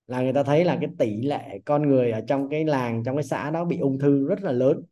là 0.07 0.22
người 0.22 0.34
ta 0.34 0.43
thấy 0.43 0.63
là 0.66 0.78
cái 0.82 0.89
tỷ 0.97 1.22
lệ 1.22 1.59
con 1.66 1.89
người 1.89 2.11
ở 2.11 2.22
trong 2.28 2.49
cái 2.49 2.66
làng 2.66 3.03
trong 3.05 3.16
cái 3.16 3.24
xã 3.24 3.51
đó 3.51 3.66
bị 3.66 3.78
ung 3.80 3.99
thư 3.99 4.28
rất 4.28 4.43
là 4.43 4.51
lớn 4.51 4.84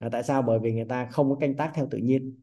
là 0.00 0.08
tại 0.08 0.22
sao? 0.22 0.42
Bởi 0.42 0.58
vì 0.58 0.72
người 0.72 0.84
ta 0.84 1.06
không 1.06 1.30
có 1.30 1.36
canh 1.36 1.56
tác 1.56 1.72
theo 1.74 1.88
tự 1.90 1.98
nhiên. 1.98 2.40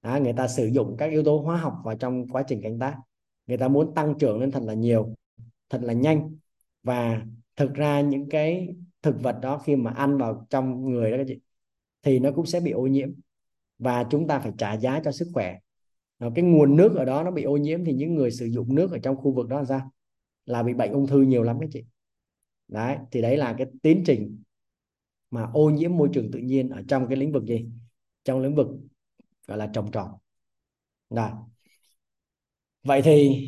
À, 0.00 0.18
người 0.18 0.32
ta 0.32 0.48
sử 0.48 0.66
dụng 0.66 0.96
các 0.98 1.10
yếu 1.10 1.24
tố 1.24 1.38
hóa 1.38 1.56
học 1.56 1.74
vào 1.84 1.96
trong 1.96 2.28
quá 2.28 2.42
trình 2.48 2.62
canh 2.62 2.78
tác. 2.78 2.96
Người 3.46 3.58
ta 3.58 3.68
muốn 3.68 3.94
tăng 3.94 4.14
trưởng 4.18 4.40
lên 4.40 4.50
thật 4.50 4.62
là 4.62 4.74
nhiều 4.74 5.14
thật 5.70 5.82
là 5.82 5.92
nhanh. 5.92 6.36
Và 6.82 7.26
thực 7.56 7.74
ra 7.74 8.00
những 8.00 8.28
cái 8.28 8.68
thực 9.02 9.22
vật 9.22 9.38
đó 9.42 9.58
khi 9.58 9.76
mà 9.76 9.90
ăn 9.90 10.18
vào 10.18 10.46
trong 10.50 10.90
người 10.90 11.10
đó 11.10 11.16
các 11.16 11.24
chị 11.28 11.38
thì 12.02 12.18
nó 12.18 12.30
cũng 12.32 12.46
sẽ 12.46 12.60
bị 12.60 12.70
ô 12.70 12.86
nhiễm. 12.86 13.10
Và 13.78 14.04
chúng 14.10 14.26
ta 14.26 14.38
phải 14.38 14.52
trả 14.58 14.76
giá 14.76 15.00
cho 15.04 15.12
sức 15.12 15.28
khỏe. 15.34 15.58
Cái 16.34 16.44
nguồn 16.44 16.76
nước 16.76 16.96
ở 16.96 17.04
đó 17.04 17.22
nó 17.22 17.30
bị 17.30 17.42
ô 17.42 17.56
nhiễm 17.56 17.84
thì 17.84 17.92
những 17.92 18.14
người 18.14 18.30
sử 18.30 18.46
dụng 18.46 18.74
nước 18.74 18.92
ở 18.92 18.98
trong 18.98 19.16
khu 19.16 19.32
vực 19.32 19.48
đó 19.48 19.58
là 19.58 19.64
sao? 19.64 19.90
Là 20.46 20.62
bị 20.62 20.74
bệnh 20.74 20.92
ung 20.92 21.06
thư 21.06 21.22
nhiều 21.22 21.42
lắm 21.42 21.56
các 21.60 21.68
chị. 21.72 21.84
Đấy 22.68 22.96
thì 23.10 23.22
đấy 23.22 23.36
là 23.36 23.54
cái 23.58 23.66
tiến 23.82 24.02
trình 24.06 24.42
mà 25.32 25.48
ô 25.52 25.70
nhiễm 25.70 25.96
môi 25.96 26.08
trường 26.12 26.30
tự 26.30 26.38
nhiên 26.38 26.68
ở 26.68 26.82
trong 26.88 27.08
cái 27.08 27.16
lĩnh 27.16 27.32
vực 27.32 27.44
gì? 27.44 27.66
Trong 28.24 28.40
lĩnh 28.40 28.54
vực 28.54 28.66
gọi 29.46 29.58
là 29.58 29.70
trồng 29.74 29.90
trọt. 29.92 30.06
Rồi. 31.10 31.30
Vậy 32.84 33.02
thì 33.02 33.46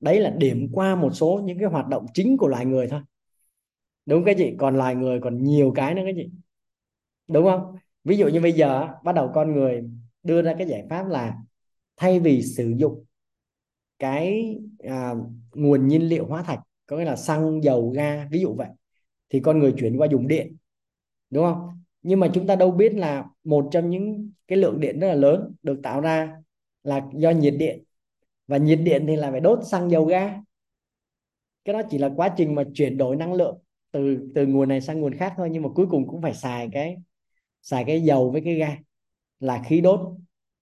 đấy 0.00 0.20
là 0.20 0.30
điểm 0.30 0.68
qua 0.72 0.96
một 0.96 1.10
số 1.10 1.42
những 1.44 1.58
cái 1.58 1.68
hoạt 1.68 1.88
động 1.88 2.06
chính 2.14 2.36
của 2.36 2.48
loài 2.48 2.66
người 2.66 2.88
thôi. 2.88 3.00
Đúng 4.06 4.24
cái 4.24 4.34
chị 4.38 4.54
còn 4.58 4.76
loài 4.76 4.94
người 4.94 5.20
còn 5.20 5.44
nhiều 5.44 5.72
cái 5.76 5.94
nữa 5.94 6.02
cái 6.04 6.14
chị 6.16 6.30
đúng 7.28 7.44
không? 7.44 7.76
Ví 8.04 8.16
dụ 8.16 8.28
như 8.28 8.40
bây 8.40 8.52
giờ 8.52 8.88
bắt 9.04 9.12
đầu 9.12 9.30
con 9.34 9.52
người 9.52 9.90
đưa 10.22 10.42
ra 10.42 10.54
cái 10.58 10.68
giải 10.68 10.86
pháp 10.90 11.08
là 11.08 11.36
thay 11.96 12.20
vì 12.20 12.42
sử 12.42 12.74
dụng 12.76 13.04
cái 13.98 14.56
à, 14.78 15.14
nguồn 15.52 15.88
nhiên 15.88 16.02
liệu 16.08 16.26
hóa 16.26 16.42
thạch 16.42 16.60
có 16.86 16.96
nghĩa 16.96 17.04
là 17.04 17.16
xăng 17.16 17.64
dầu 17.64 17.90
ga 17.90 18.28
ví 18.30 18.40
dụ 18.40 18.54
vậy 18.54 18.68
thì 19.30 19.40
con 19.40 19.58
người 19.58 19.74
chuyển 19.78 19.96
qua 19.96 20.08
dùng 20.10 20.28
điện 20.28 20.56
đúng 21.32 21.44
không? 21.44 21.82
Nhưng 22.02 22.20
mà 22.20 22.30
chúng 22.34 22.46
ta 22.46 22.56
đâu 22.56 22.70
biết 22.70 22.94
là 22.94 23.24
một 23.44 23.68
trong 23.72 23.90
những 23.90 24.32
cái 24.48 24.58
lượng 24.58 24.80
điện 24.80 25.00
rất 25.00 25.08
là 25.08 25.14
lớn 25.14 25.54
được 25.62 25.80
tạo 25.82 26.00
ra 26.00 26.36
là 26.84 27.02
do 27.14 27.30
nhiệt 27.30 27.54
điện. 27.58 27.84
Và 28.48 28.56
nhiệt 28.56 28.80
điện 28.84 29.04
thì 29.08 29.16
là 29.16 29.30
phải 29.30 29.40
đốt 29.40 29.58
xăng 29.70 29.90
dầu 29.90 30.04
ga. 30.04 30.40
Cái 31.64 31.72
đó 31.72 31.82
chỉ 31.90 31.98
là 31.98 32.10
quá 32.16 32.34
trình 32.36 32.54
mà 32.54 32.64
chuyển 32.74 32.96
đổi 32.98 33.16
năng 33.16 33.34
lượng 33.34 33.58
từ 33.92 34.28
từ 34.34 34.46
nguồn 34.46 34.68
này 34.68 34.80
sang 34.80 35.00
nguồn 35.00 35.14
khác 35.14 35.34
thôi, 35.36 35.48
nhưng 35.52 35.62
mà 35.62 35.68
cuối 35.74 35.86
cùng 35.90 36.08
cũng 36.08 36.22
phải 36.22 36.34
xài 36.34 36.68
cái 36.72 36.96
xài 37.62 37.84
cái 37.84 38.02
dầu 38.02 38.30
với 38.30 38.42
cái 38.44 38.54
ga 38.54 38.76
là 39.40 39.62
khí 39.66 39.80
đốt 39.80 40.00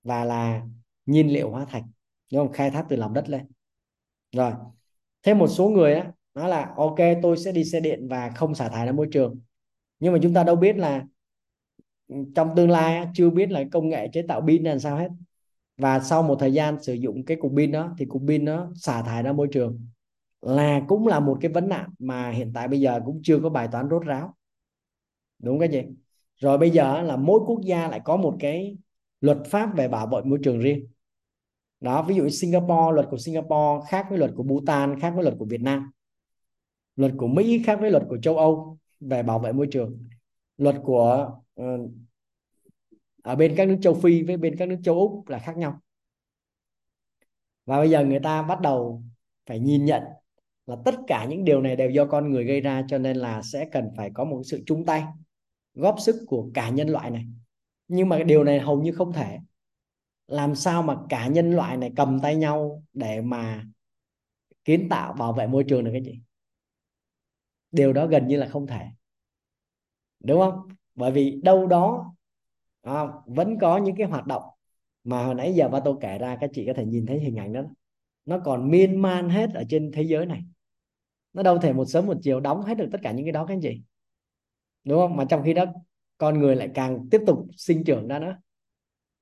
và 0.02 0.24
là 0.24 0.62
nhiên 1.06 1.32
liệu 1.32 1.50
hóa 1.50 1.64
thạch. 1.64 1.84
Đúng 2.32 2.46
không? 2.46 2.52
Khai 2.52 2.70
thác 2.70 2.86
từ 2.88 2.96
lòng 2.96 3.14
đất 3.14 3.28
lên. 3.28 3.46
Rồi, 4.32 4.52
thêm 5.22 5.38
một 5.38 5.48
số 5.48 5.68
người 5.68 5.94
á, 5.94 6.12
nói 6.34 6.48
là, 6.48 6.74
ok, 6.76 6.96
tôi 7.22 7.36
sẽ 7.36 7.52
đi 7.52 7.64
xe 7.64 7.80
điện 7.80 8.08
và 8.10 8.30
không 8.30 8.54
xả 8.54 8.68
thải 8.68 8.86
ra 8.86 8.92
môi 8.92 9.08
trường 9.12 9.40
nhưng 10.00 10.12
mà 10.12 10.18
chúng 10.22 10.34
ta 10.34 10.44
đâu 10.44 10.56
biết 10.56 10.76
là 10.76 11.06
trong 12.34 12.56
tương 12.56 12.70
lai 12.70 13.06
chưa 13.14 13.30
biết 13.30 13.50
là 13.50 13.64
công 13.72 13.88
nghệ 13.88 14.08
chế 14.12 14.22
tạo 14.22 14.40
pin 14.46 14.64
là 14.64 14.78
sao 14.78 14.96
hết. 14.96 15.08
Và 15.76 16.00
sau 16.00 16.22
một 16.22 16.36
thời 16.40 16.52
gian 16.52 16.82
sử 16.82 16.94
dụng 16.94 17.24
cái 17.24 17.36
cục 17.40 17.52
pin 17.56 17.72
đó, 17.72 17.94
thì 17.98 18.04
cục 18.04 18.22
pin 18.28 18.44
nó 18.44 18.72
xả 18.74 19.02
thải 19.02 19.22
ra 19.22 19.32
môi 19.32 19.48
trường 19.52 19.86
là 20.40 20.80
cũng 20.88 21.06
là 21.06 21.20
một 21.20 21.38
cái 21.40 21.52
vấn 21.52 21.68
nạn 21.68 21.90
mà 21.98 22.30
hiện 22.30 22.52
tại 22.54 22.68
bây 22.68 22.80
giờ 22.80 23.00
cũng 23.04 23.20
chưa 23.22 23.38
có 23.38 23.48
bài 23.48 23.68
toán 23.72 23.88
rốt 23.90 24.02
ráo. 24.02 24.34
Đúng 25.38 25.58
cái 25.58 25.68
gì 25.68 25.82
rồi 26.36 26.58
bây 26.58 26.70
giờ 26.70 27.02
là 27.02 27.16
mỗi 27.16 27.40
quốc 27.46 27.60
gia 27.64 27.88
lại 27.88 28.00
có 28.04 28.16
một 28.16 28.36
cái 28.40 28.76
luật 29.20 29.38
pháp 29.46 29.76
về 29.76 29.88
bảo 29.88 30.06
vệ 30.06 30.20
môi 30.24 30.38
trường 30.42 30.58
riêng. 30.58 30.86
Đó, 31.80 32.02
ví 32.02 32.14
dụ 32.14 32.28
Singapore, 32.28 32.92
luật 32.94 33.06
của 33.10 33.18
Singapore 33.18 33.86
khác 33.88 34.06
với 34.08 34.18
luật 34.18 34.30
của 34.36 34.42
Bhutan, 34.42 35.00
khác 35.00 35.12
với 35.14 35.24
luật 35.24 35.34
của 35.38 35.44
Việt 35.44 35.60
Nam. 35.60 35.90
Luật 36.96 37.12
của 37.16 37.26
Mỹ 37.26 37.62
khác 37.66 37.78
với 37.80 37.90
luật 37.90 38.02
của 38.08 38.18
châu 38.22 38.36
Âu 38.36 38.78
về 39.00 39.22
bảo 39.22 39.38
vệ 39.38 39.52
môi 39.52 39.68
trường. 39.70 40.08
Luật 40.56 40.76
của 40.82 41.30
uh, 41.60 41.90
ở 43.22 43.36
bên 43.36 43.54
các 43.56 43.68
nước 43.68 43.78
châu 43.82 43.94
Phi 43.94 44.22
với 44.22 44.36
bên 44.36 44.56
các 44.56 44.68
nước 44.68 44.78
châu 44.82 44.94
Úc 44.94 45.28
là 45.28 45.38
khác 45.38 45.56
nhau. 45.56 45.80
Và 47.66 47.76
bây 47.76 47.90
giờ 47.90 48.04
người 48.04 48.20
ta 48.20 48.42
bắt 48.42 48.60
đầu 48.60 49.02
phải 49.46 49.58
nhìn 49.58 49.84
nhận 49.84 50.02
là 50.66 50.76
tất 50.84 50.94
cả 51.06 51.26
những 51.30 51.44
điều 51.44 51.60
này 51.60 51.76
đều 51.76 51.90
do 51.90 52.04
con 52.06 52.30
người 52.30 52.44
gây 52.44 52.60
ra 52.60 52.84
cho 52.88 52.98
nên 52.98 53.16
là 53.16 53.42
sẽ 53.42 53.68
cần 53.72 53.90
phải 53.96 54.10
có 54.14 54.24
một 54.24 54.42
sự 54.44 54.62
chung 54.66 54.86
tay 54.86 55.04
góp 55.74 56.00
sức 56.00 56.24
của 56.26 56.50
cả 56.54 56.70
nhân 56.70 56.88
loại 56.88 57.10
này. 57.10 57.26
Nhưng 57.88 58.08
mà 58.08 58.22
điều 58.22 58.44
này 58.44 58.60
hầu 58.60 58.82
như 58.82 58.92
không 58.92 59.12
thể. 59.12 59.38
Làm 60.26 60.54
sao 60.54 60.82
mà 60.82 60.96
cả 61.08 61.26
nhân 61.26 61.50
loại 61.50 61.76
này 61.76 61.92
cầm 61.96 62.20
tay 62.20 62.36
nhau 62.36 62.84
để 62.92 63.20
mà 63.20 63.64
kiến 64.64 64.88
tạo 64.90 65.12
bảo 65.12 65.32
vệ 65.32 65.46
môi 65.46 65.64
trường 65.64 65.84
được 65.84 65.90
cái 65.92 66.02
gì? 66.02 66.20
Điều 67.72 67.92
đó 67.92 68.06
gần 68.06 68.26
như 68.26 68.36
là 68.36 68.46
không 68.48 68.66
thể. 68.66 68.86
Đúng 70.20 70.40
không? 70.40 70.68
Bởi 70.94 71.12
vì 71.12 71.40
đâu 71.42 71.66
đó 71.66 72.14
à, 72.82 73.04
vẫn 73.26 73.58
có 73.58 73.78
những 73.78 73.96
cái 73.96 74.06
hoạt 74.06 74.26
động 74.26 74.42
mà 75.04 75.24
hồi 75.24 75.34
nãy 75.34 75.54
giờ 75.54 75.68
ba 75.68 75.80
tôi 75.80 75.94
kể 76.00 76.18
ra 76.18 76.36
các 76.40 76.50
chị 76.52 76.66
có 76.66 76.72
thể 76.72 76.84
nhìn 76.84 77.06
thấy 77.06 77.20
hình 77.20 77.36
ảnh 77.36 77.52
đó. 77.52 77.62
Nó 78.24 78.38
còn 78.44 78.70
miên 78.70 79.02
man 79.02 79.28
hết 79.28 79.50
ở 79.54 79.64
trên 79.68 79.90
thế 79.92 80.02
giới 80.02 80.26
này. 80.26 80.44
Nó 81.32 81.42
đâu 81.42 81.58
thể 81.58 81.72
một 81.72 81.84
sớm 81.84 82.06
một 82.06 82.16
chiều 82.22 82.40
đóng 82.40 82.62
hết 82.62 82.74
được 82.74 82.88
tất 82.92 82.98
cả 83.02 83.12
những 83.12 83.24
cái 83.24 83.32
đó 83.32 83.46
các 83.46 83.54
anh 83.54 83.60
chị. 83.60 83.82
Đúng 84.84 84.98
không? 84.98 85.16
Mà 85.16 85.24
trong 85.24 85.42
khi 85.44 85.54
đó 85.54 85.64
con 86.18 86.38
người 86.38 86.56
lại 86.56 86.70
càng 86.74 87.08
tiếp 87.10 87.20
tục 87.26 87.46
sinh 87.56 87.84
trưởng 87.84 88.08
ra 88.08 88.18
nữa. 88.18 88.36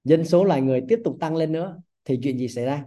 Dân 0.05 0.25
số 0.25 0.45
loài 0.45 0.61
người 0.61 0.85
tiếp 0.89 1.01
tục 1.05 1.17
tăng 1.21 1.37
lên 1.37 1.53
nữa 1.53 1.81
thì 2.05 2.19
chuyện 2.23 2.39
gì 2.39 2.49
xảy 2.49 2.65
ra? 2.65 2.85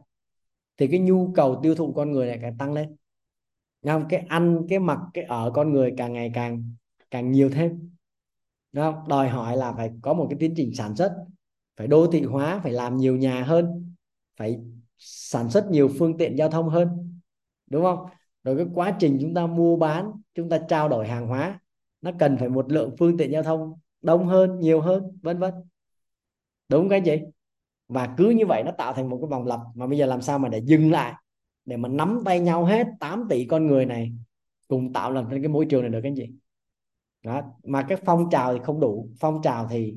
Thì 0.77 0.87
cái 0.87 0.99
nhu 0.99 1.31
cầu 1.35 1.59
tiêu 1.63 1.75
thụ 1.75 1.93
con 1.93 2.11
người 2.11 2.27
lại 2.27 2.39
càng 2.41 2.57
tăng 2.57 2.73
lên 2.73 2.95
không? 3.83 4.05
Cái 4.09 4.25
ăn 4.29 4.65
cái 4.69 4.79
mặc 4.79 4.99
cái 5.13 5.23
ở 5.23 5.51
con 5.53 5.73
người 5.73 5.93
càng 5.97 6.13
ngày 6.13 6.31
càng 6.33 6.73
càng 7.11 7.31
nhiều 7.31 7.49
thêm. 7.49 7.91
Đúng 8.71 8.85
không? 8.85 9.07
Đòi 9.07 9.29
hỏi 9.29 9.57
là 9.57 9.73
phải 9.73 9.91
có 10.01 10.13
một 10.13 10.27
cái 10.29 10.37
tiến 10.39 10.53
trình 10.57 10.75
sản 10.75 10.95
xuất, 10.95 11.13
phải 11.77 11.87
đô 11.87 12.07
thị 12.07 12.21
hóa, 12.23 12.59
phải 12.63 12.71
làm 12.71 12.97
nhiều 12.97 13.17
nhà 13.17 13.43
hơn, 13.43 13.95
phải 14.37 14.59
sản 14.97 15.49
xuất 15.49 15.67
nhiều 15.71 15.89
phương 15.99 16.17
tiện 16.17 16.37
giao 16.37 16.49
thông 16.49 16.69
hơn. 16.69 17.19
Đúng 17.67 17.83
không? 17.83 18.05
Rồi 18.43 18.57
cái 18.57 18.65
quá 18.73 18.97
trình 18.99 19.17
chúng 19.21 19.33
ta 19.33 19.47
mua 19.47 19.77
bán, 19.77 20.11
chúng 20.35 20.49
ta 20.49 20.59
trao 20.69 20.89
đổi 20.89 21.07
hàng 21.07 21.27
hóa, 21.27 21.59
nó 22.01 22.11
cần 22.19 22.37
phải 22.39 22.49
một 22.49 22.71
lượng 22.71 22.95
phương 22.99 23.17
tiện 23.17 23.31
giao 23.31 23.43
thông 23.43 23.73
đông 24.01 24.27
hơn, 24.27 24.59
nhiều 24.59 24.81
hơn, 24.81 25.19
vân 25.21 25.39
vân. 25.39 25.53
Đúng 26.69 26.89
cái 26.89 27.01
gì 27.01 27.19
và 27.87 28.15
cứ 28.17 28.29
như 28.29 28.45
vậy 28.45 28.63
nó 28.65 28.71
tạo 28.71 28.93
thành 28.93 29.09
một 29.09 29.17
cái 29.21 29.27
vòng 29.29 29.47
lặp. 29.47 29.59
Mà 29.75 29.87
bây 29.87 29.97
giờ 29.97 30.05
làm 30.05 30.21
sao 30.21 30.39
mà 30.39 30.49
để 30.49 30.61
dừng 30.65 30.91
lại? 30.91 31.13
Để 31.71 31.77
mà 31.77 31.89
nắm 31.89 32.21
tay 32.25 32.39
nhau 32.39 32.65
hết 32.65 32.87
8 32.99 33.25
tỷ 33.29 33.45
con 33.45 33.67
người 33.67 33.85
này 33.85 34.13
cùng 34.67 34.93
tạo 34.93 35.11
lập 35.11 35.25
nên 35.29 35.41
cái 35.41 35.49
môi 35.49 35.65
trường 35.69 35.81
này 35.81 35.89
được 35.89 35.99
cái 36.03 36.15
gì? 36.15 36.29
Đó 37.23 37.41
mà 37.63 37.85
cái 37.89 37.97
phong 38.05 38.29
trào 38.31 38.53
thì 38.53 38.59
không 38.63 38.79
đủ. 38.79 39.09
Phong 39.19 39.41
trào 39.43 39.67
thì 39.67 39.95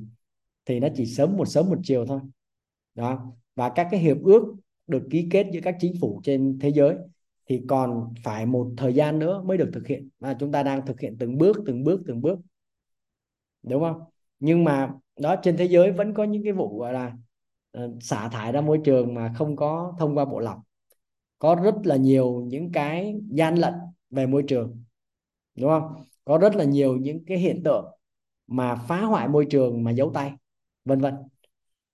thì 0.67 0.81
nó 0.81 0.89
chỉ 0.95 1.07
sớm 1.07 1.37
một 1.37 1.45
sớm 1.45 1.71
một 1.71 1.79
chiều 1.83 2.07
thôi. 2.07 2.21
Đó 2.95 3.33
và 3.55 3.69
các 3.69 3.89
cái 3.91 4.01
hiệp 4.01 4.17
ước 4.23 4.55
được 4.87 5.03
ký 5.11 5.29
kết 5.31 5.47
giữa 5.53 5.61
các 5.63 5.77
chính 5.81 5.95
phủ 6.01 6.21
trên 6.25 6.59
thế 6.61 6.69
giới 6.69 6.97
thì 7.47 7.63
còn 7.69 8.15
phải 8.25 8.47
một 8.47 8.71
thời 8.77 8.95
gian 8.95 9.19
nữa 9.19 9.43
mới 9.45 9.59
được 9.59 9.71
thực 9.73 9.87
hiện. 9.87 10.09
Và 10.21 10.35
chúng 10.35 10.53
ta 10.53 10.63
đang 10.63 10.87
thực 10.87 11.01
hiện 11.01 11.17
từng 11.19 11.39
bước 11.39 11.57
từng 11.67 11.85
bước 11.85 12.01
từng 12.07 12.21
bước. 12.21 12.39
Đúng 13.63 13.83
không? 13.83 14.01
Nhưng 14.41 14.65
mà 14.65 14.93
đó 15.21 15.37
trên 15.43 15.57
thế 15.57 15.65
giới 15.65 15.93
vẫn 15.93 16.15
có 16.15 16.25
những 16.25 16.45
cái 16.45 16.53
vụ 16.53 16.79
gọi 16.79 16.93
là 16.93 17.17
uh, 17.79 17.91
xả 18.01 18.29
thải 18.29 18.53
ra 18.53 18.61
môi 18.61 18.81
trường 18.85 19.15
mà 19.15 19.33
không 19.37 19.57
có 19.57 19.95
thông 19.99 20.19
qua 20.19 20.25
bộ 20.25 20.39
lọc 20.39 20.59
có 21.39 21.55
rất 21.55 21.75
là 21.85 21.97
nhiều 21.97 22.45
những 22.47 22.73
cái 22.73 23.15
gian 23.31 23.55
lận 23.55 23.75
về 24.11 24.27
môi 24.27 24.45
trường, 24.49 24.85
đúng 25.55 25.71
không? 25.71 26.05
Có 26.25 26.39
rất 26.39 26.55
là 26.57 26.65
nhiều 26.65 26.97
những 26.97 27.25
cái 27.25 27.39
hiện 27.39 27.63
tượng 27.65 27.85
mà 28.47 28.75
phá 28.75 29.01
hoại 29.01 29.29
môi 29.29 29.47
trường 29.51 29.85
mà 29.85 29.91
giấu 29.91 30.11
tay, 30.15 30.33
vân 30.85 31.01
vân. 31.01 31.15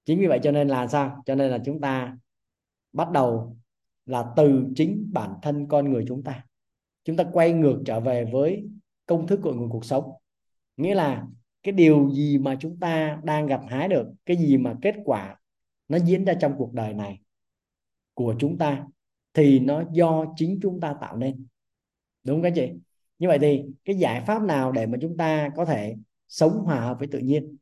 Chính 0.05 0.21
vì 0.21 0.27
vậy 0.27 0.41
cho 0.43 0.53
nên 0.53 0.69
là 0.69 0.87
sao? 0.87 1.23
Cho 1.27 1.35
nên 1.35 1.51
là 1.51 1.59
chúng 1.65 1.81
ta 1.81 2.19
bắt 2.93 3.11
đầu 3.11 3.57
là 4.07 4.33
từ 4.37 4.65
chính 4.77 5.11
bản 5.13 5.35
thân 5.43 5.69
con 5.69 5.93
người 5.93 6.05
chúng 6.09 6.23
ta. 6.23 6.47
Chúng 7.05 7.17
ta 7.17 7.25
quay 7.33 7.53
ngược 7.53 7.83
trở 7.87 8.01
về 8.01 8.25
với 8.33 8.69
công 9.07 9.27
thức 9.27 9.41
của 9.43 9.55
nguồn 9.55 9.71
cuộc 9.71 9.85
sống. 9.85 10.13
Nghĩa 10.77 10.95
là 10.95 11.27
cái 11.63 11.73
điều 11.73 12.11
gì 12.11 12.39
mà 12.39 12.57
chúng 12.61 12.81
ta 12.81 13.21
đang 13.25 13.47
gặt 13.47 13.61
hái 13.69 13.89
được, 13.89 14.07
cái 14.27 14.37
gì 14.37 14.57
mà 14.57 14.75
kết 14.83 14.95
quả 15.05 15.37
nó 15.89 15.99
diễn 15.99 16.25
ra 16.25 16.35
trong 16.41 16.55
cuộc 16.59 16.73
đời 16.73 16.95
này 16.95 17.21
của 18.15 18.35
chúng 18.39 18.59
ta 18.59 18.87
thì 19.35 19.59
nó 19.59 19.85
do 19.93 20.25
chính 20.37 20.59
chúng 20.63 20.81
ta 20.81 20.95
tạo 21.01 21.17
nên. 21.17 21.47
Đúng 22.25 22.43
cái 22.43 22.53
chị? 22.55 22.73
Như 23.19 23.29
vậy 23.29 23.39
thì 23.41 23.63
cái 23.85 23.97
giải 23.97 24.25
pháp 24.27 24.43
nào 24.43 24.73
để 24.73 24.87
mà 24.87 24.99
chúng 25.01 25.17
ta 25.17 25.51
có 25.57 25.65
thể 25.65 25.97
sống 26.29 26.53
hòa 26.65 26.81
hợp 26.81 26.99
với 26.99 27.09
tự 27.09 27.19
nhiên? 27.19 27.57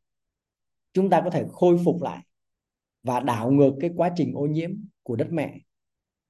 Chúng 0.92 1.10
ta 1.10 1.20
có 1.24 1.30
thể 1.30 1.44
khôi 1.52 1.78
phục 1.84 2.02
lại 2.02 2.24
và 3.02 3.20
đảo 3.20 3.50
ngược 3.50 3.74
cái 3.80 3.90
quá 3.96 4.12
trình 4.16 4.32
ô 4.34 4.46
nhiễm 4.46 4.70
của 5.02 5.16
đất 5.16 5.28
mẹ 5.30 5.58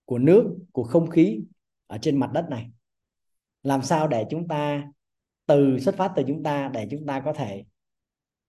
của 0.04 0.18
nước 0.18 0.56
của 0.72 0.82
không 0.82 1.10
khí 1.10 1.40
ở 1.86 1.98
trên 1.98 2.20
mặt 2.20 2.30
đất 2.32 2.46
này. 2.50 2.70
Làm 3.62 3.82
sao 3.82 4.08
để 4.08 4.26
chúng 4.30 4.48
ta 4.48 4.92
từ 5.46 5.78
xuất 5.78 5.94
phát 5.96 6.12
từ 6.16 6.22
chúng 6.26 6.42
ta 6.42 6.70
để 6.74 6.88
chúng 6.90 7.06
ta 7.06 7.20
có 7.20 7.32
thể 7.32 7.64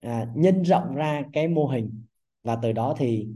à, 0.00 0.26
nhân 0.34 0.62
rộng 0.62 0.94
ra 0.94 1.22
cái 1.32 1.48
mô 1.48 1.66
hình 1.66 2.02
và 2.42 2.58
từ 2.62 2.72
đó 2.72 2.94
thì 2.98 3.28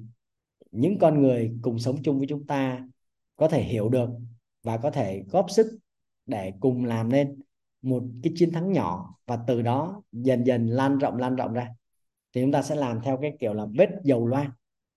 những 0.71 0.99
con 0.99 1.23
người 1.23 1.53
cùng 1.63 1.79
sống 1.79 2.03
chung 2.03 2.19
với 2.19 2.27
chúng 2.29 2.47
ta 2.47 2.87
có 3.37 3.49
thể 3.49 3.63
hiểu 3.63 3.89
được 3.89 4.11
và 4.63 4.77
có 4.77 4.91
thể 4.91 5.25
góp 5.29 5.51
sức 5.51 5.79
để 6.27 6.53
cùng 6.61 6.85
làm 6.85 7.09
nên 7.09 7.41
một 7.83 8.03
cái 8.23 8.33
chiến 8.37 8.53
thắng 8.53 8.73
nhỏ 8.73 9.15
và 9.27 9.39
từ 9.47 9.63
đó 9.63 10.03
dần 10.13 10.45
dần 10.47 10.67
lan 10.67 10.99
rộng 10.99 11.17
lan 11.17 11.37
rộng 11.37 11.53
ra. 11.53 11.69
Thì 12.33 12.41
chúng 12.41 12.53
ta 12.53 12.63
sẽ 12.63 12.75
làm 12.75 13.01
theo 13.05 13.19
cái 13.23 13.33
kiểu 13.41 13.55
là 13.55 13.67
vết 13.79 13.89
dầu 14.05 14.27
loang, 14.27 14.51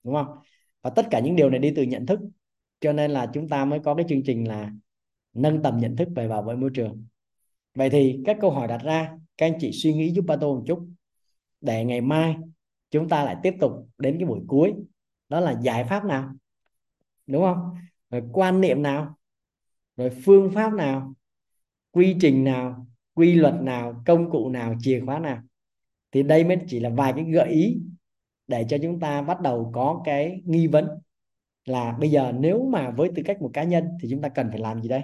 đúng 0.03 0.13
không? 0.13 0.27
Và 0.81 0.89
tất 0.89 1.07
cả 1.11 1.19
những 1.19 1.35
điều 1.35 1.49
này 1.49 1.59
đi 1.59 1.73
từ 1.75 1.83
nhận 1.83 2.05
thức. 2.05 2.19
Cho 2.79 2.93
nên 2.93 3.11
là 3.11 3.29
chúng 3.33 3.49
ta 3.49 3.65
mới 3.65 3.79
có 3.79 3.95
cái 3.95 4.05
chương 4.09 4.23
trình 4.23 4.47
là 4.47 4.71
nâng 5.33 5.61
tầm 5.63 5.77
nhận 5.77 5.95
thức 5.95 6.07
về 6.15 6.27
bảo 6.27 6.43
vệ 6.43 6.55
môi 6.55 6.69
trường. 6.73 7.05
Vậy 7.75 7.89
thì 7.89 8.21
các 8.25 8.37
câu 8.41 8.51
hỏi 8.51 8.67
đặt 8.67 8.81
ra, 8.83 9.17
các 9.37 9.45
anh 9.45 9.57
chị 9.59 9.71
suy 9.71 9.93
nghĩ 9.93 10.11
giúp 10.11 10.25
ba 10.27 10.35
tô 10.35 10.55
một 10.55 10.63
chút. 10.67 10.87
Để 11.61 11.85
ngày 11.85 12.01
mai 12.01 12.35
chúng 12.91 13.09
ta 13.09 13.23
lại 13.23 13.35
tiếp 13.43 13.53
tục 13.59 13.71
đến 13.97 14.15
cái 14.19 14.27
buổi 14.27 14.39
cuối. 14.47 14.73
Đó 15.29 15.39
là 15.39 15.59
giải 15.61 15.83
pháp 15.83 16.05
nào? 16.05 16.29
Đúng 17.27 17.41
không? 17.41 17.75
Rồi 18.09 18.23
quan 18.33 18.61
niệm 18.61 18.81
nào? 18.81 19.17
Rồi 19.97 20.09
phương 20.25 20.51
pháp 20.51 20.73
nào? 20.73 21.13
Quy 21.91 22.15
trình 22.21 22.43
nào? 22.43 22.87
Quy 23.13 23.33
luật 23.33 23.53
nào? 23.61 24.03
Công 24.05 24.31
cụ 24.31 24.49
nào? 24.49 24.75
Chìa 24.79 25.01
khóa 25.05 25.19
nào? 25.19 25.41
Thì 26.11 26.23
đây 26.23 26.43
mới 26.43 26.57
chỉ 26.67 26.79
là 26.79 26.89
vài 26.89 27.13
cái 27.15 27.23
gợi 27.23 27.49
ý 27.49 27.81
để 28.47 28.65
cho 28.69 28.77
chúng 28.81 28.99
ta 28.99 29.21
bắt 29.21 29.41
đầu 29.41 29.71
có 29.73 30.01
cái 30.05 30.41
nghi 30.45 30.67
vấn 30.67 30.87
là 31.65 31.97
bây 31.99 32.11
giờ 32.11 32.31
nếu 32.39 32.65
mà 32.65 32.89
với 32.91 33.11
tư 33.15 33.23
cách 33.25 33.41
một 33.41 33.49
cá 33.53 33.63
nhân 33.63 33.87
thì 34.01 34.07
chúng 34.11 34.21
ta 34.21 34.29
cần 34.29 34.49
phải 34.49 34.59
làm 34.59 34.81
gì 34.81 34.89
đây? 34.89 35.01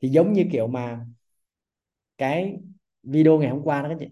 Thì 0.00 0.08
giống 0.08 0.32
như 0.32 0.44
kiểu 0.52 0.66
mà 0.66 1.06
cái 2.18 2.56
video 3.02 3.38
ngày 3.38 3.50
hôm 3.50 3.62
qua 3.62 3.82
đó 3.82 3.88
các 3.88 3.96
chị. 4.00 4.08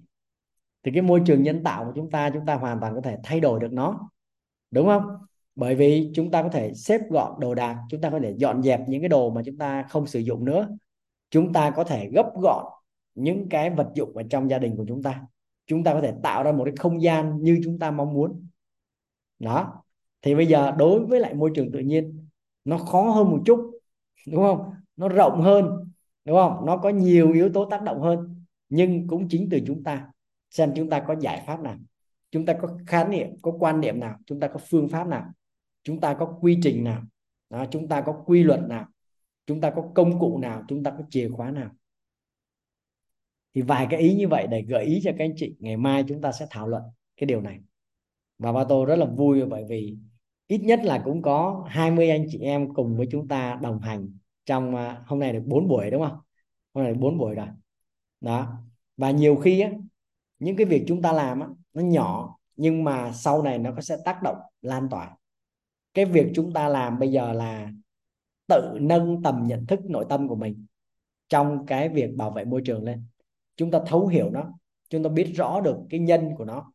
Thì 0.82 0.90
cái 0.94 1.02
môi 1.02 1.22
trường 1.26 1.42
nhân 1.42 1.64
tạo 1.64 1.84
của 1.84 1.92
chúng 1.94 2.10
ta 2.10 2.30
chúng 2.30 2.46
ta 2.46 2.54
hoàn 2.54 2.80
toàn 2.80 2.94
có 2.94 3.00
thể 3.00 3.16
thay 3.22 3.40
đổi 3.40 3.60
được 3.60 3.72
nó. 3.72 4.10
Đúng 4.70 4.86
không? 4.86 5.02
Bởi 5.58 5.74
vì 5.74 6.10
chúng 6.14 6.30
ta 6.30 6.42
có 6.42 6.48
thể 6.48 6.74
xếp 6.74 7.00
gọn 7.10 7.40
đồ 7.40 7.54
đạc, 7.54 7.78
chúng 7.88 8.00
ta 8.00 8.10
có 8.10 8.20
thể 8.20 8.34
dọn 8.36 8.62
dẹp 8.62 8.80
những 8.88 9.02
cái 9.02 9.08
đồ 9.08 9.30
mà 9.30 9.42
chúng 9.44 9.56
ta 9.56 9.82
không 9.82 10.06
sử 10.06 10.20
dụng 10.20 10.44
nữa. 10.44 10.68
Chúng 11.30 11.52
ta 11.52 11.70
có 11.70 11.84
thể 11.84 12.08
gấp 12.12 12.26
gọn 12.42 12.64
những 13.14 13.48
cái 13.48 13.70
vật 13.70 13.88
dụng 13.94 14.16
ở 14.16 14.22
trong 14.30 14.50
gia 14.50 14.58
đình 14.58 14.76
của 14.76 14.84
chúng 14.88 15.02
ta. 15.02 15.22
Chúng 15.66 15.84
ta 15.84 15.94
có 15.94 16.00
thể 16.00 16.12
tạo 16.22 16.42
ra 16.42 16.52
một 16.52 16.64
cái 16.64 16.74
không 16.76 17.02
gian 17.02 17.42
như 17.42 17.60
chúng 17.64 17.78
ta 17.78 17.90
mong 17.90 18.14
muốn. 18.14 18.46
Đó. 19.38 19.82
Thì 20.22 20.34
bây 20.34 20.46
giờ 20.46 20.70
đối 20.70 21.06
với 21.06 21.20
lại 21.20 21.34
môi 21.34 21.50
trường 21.54 21.72
tự 21.72 21.78
nhiên, 21.78 22.26
nó 22.64 22.78
khó 22.78 23.10
hơn 23.10 23.30
một 23.30 23.42
chút, 23.46 23.70
đúng 24.26 24.42
không? 24.42 24.70
Nó 24.96 25.08
rộng 25.08 25.40
hơn, 25.40 25.92
đúng 26.24 26.36
không? 26.36 26.66
Nó 26.66 26.76
có 26.76 26.88
nhiều 26.88 27.32
yếu 27.32 27.50
tố 27.52 27.64
tác 27.64 27.82
động 27.82 28.00
hơn, 28.00 28.44
nhưng 28.68 29.06
cũng 29.06 29.28
chính 29.28 29.48
từ 29.50 29.60
chúng 29.66 29.84
ta. 29.84 30.06
Xem 30.50 30.72
chúng 30.76 30.90
ta 30.90 31.00
có 31.00 31.16
giải 31.20 31.42
pháp 31.46 31.60
nào. 31.60 31.76
Chúng 32.30 32.46
ta 32.46 32.52
có 32.52 32.78
khái 32.86 33.08
niệm, 33.08 33.28
có 33.42 33.52
quan 33.58 33.80
niệm 33.80 34.00
nào. 34.00 34.18
Chúng 34.26 34.40
ta 34.40 34.48
có 34.48 34.60
phương 34.68 34.88
pháp 34.88 35.06
nào 35.06 35.24
chúng 35.88 36.00
ta 36.00 36.14
có 36.14 36.38
quy 36.40 36.58
trình 36.62 36.84
nào? 36.84 37.02
Đó, 37.50 37.64
chúng 37.70 37.88
ta 37.88 38.00
có 38.00 38.22
quy 38.26 38.42
luật 38.42 38.60
nào? 38.68 38.86
Chúng 39.46 39.60
ta 39.60 39.70
có 39.70 39.90
công 39.94 40.20
cụ 40.20 40.38
nào? 40.38 40.64
Chúng 40.68 40.82
ta 40.82 40.90
có 40.90 41.04
chìa 41.10 41.28
khóa 41.28 41.50
nào? 41.50 41.70
Thì 43.54 43.62
vài 43.62 43.86
cái 43.90 44.00
ý 44.00 44.14
như 44.14 44.28
vậy 44.28 44.46
để 44.46 44.62
gợi 44.62 44.84
ý 44.84 45.00
cho 45.04 45.10
các 45.18 45.24
anh 45.24 45.32
chị. 45.36 45.56
Ngày 45.58 45.76
mai 45.76 46.04
chúng 46.08 46.20
ta 46.20 46.32
sẽ 46.32 46.46
thảo 46.50 46.68
luận 46.68 46.82
cái 47.16 47.26
điều 47.26 47.40
này. 47.40 47.60
Và 48.38 48.52
ba 48.52 48.64
tô 48.64 48.84
rất 48.84 48.96
là 48.96 49.06
vui 49.06 49.44
bởi 49.44 49.64
vì 49.68 49.96
ít 50.46 50.58
nhất 50.58 50.80
là 50.82 51.02
cũng 51.04 51.22
có 51.22 51.64
20 51.68 52.10
anh 52.10 52.26
chị 52.28 52.38
em 52.38 52.74
cùng 52.74 52.96
với 52.96 53.08
chúng 53.10 53.28
ta 53.28 53.58
đồng 53.62 53.80
hành 53.80 54.18
trong 54.44 54.76
à, 54.76 55.02
hôm 55.06 55.18
nay 55.18 55.32
được 55.32 55.42
4 55.46 55.68
buổi 55.68 55.90
đúng 55.90 56.02
không? 56.02 56.18
Hôm 56.74 56.84
nay 56.84 56.92
được 56.92 56.98
4 57.00 57.18
buổi 57.18 57.34
rồi. 57.34 57.46
Đó. 58.20 58.52
Và 58.96 59.10
nhiều 59.10 59.36
khi 59.36 59.60
á, 59.60 59.70
những 60.38 60.56
cái 60.56 60.66
việc 60.66 60.84
chúng 60.88 61.02
ta 61.02 61.12
làm 61.12 61.40
á, 61.40 61.48
nó 61.74 61.82
nhỏ 61.82 62.38
nhưng 62.56 62.84
mà 62.84 63.12
sau 63.12 63.42
này 63.42 63.58
nó 63.58 63.80
sẽ 63.80 63.96
tác 64.04 64.22
động 64.22 64.36
lan 64.62 64.88
tỏa 64.90 65.17
cái 65.94 66.04
việc 66.04 66.26
chúng 66.34 66.52
ta 66.52 66.68
làm 66.68 66.98
bây 66.98 67.12
giờ 67.12 67.32
là 67.32 67.72
tự 68.46 68.78
nâng 68.80 69.22
tầm 69.22 69.44
nhận 69.46 69.66
thức 69.66 69.80
nội 69.84 70.06
tâm 70.08 70.28
của 70.28 70.36
mình 70.36 70.66
trong 71.28 71.66
cái 71.66 71.88
việc 71.88 72.16
bảo 72.16 72.30
vệ 72.30 72.44
môi 72.44 72.62
trường 72.64 72.84
lên. 72.84 73.04
Chúng 73.56 73.70
ta 73.70 73.80
thấu 73.86 74.06
hiểu 74.06 74.30
nó, 74.30 74.52
chúng 74.90 75.02
ta 75.02 75.10
biết 75.10 75.32
rõ 75.34 75.60
được 75.60 75.76
cái 75.90 76.00
nhân 76.00 76.30
của 76.38 76.44
nó. 76.44 76.72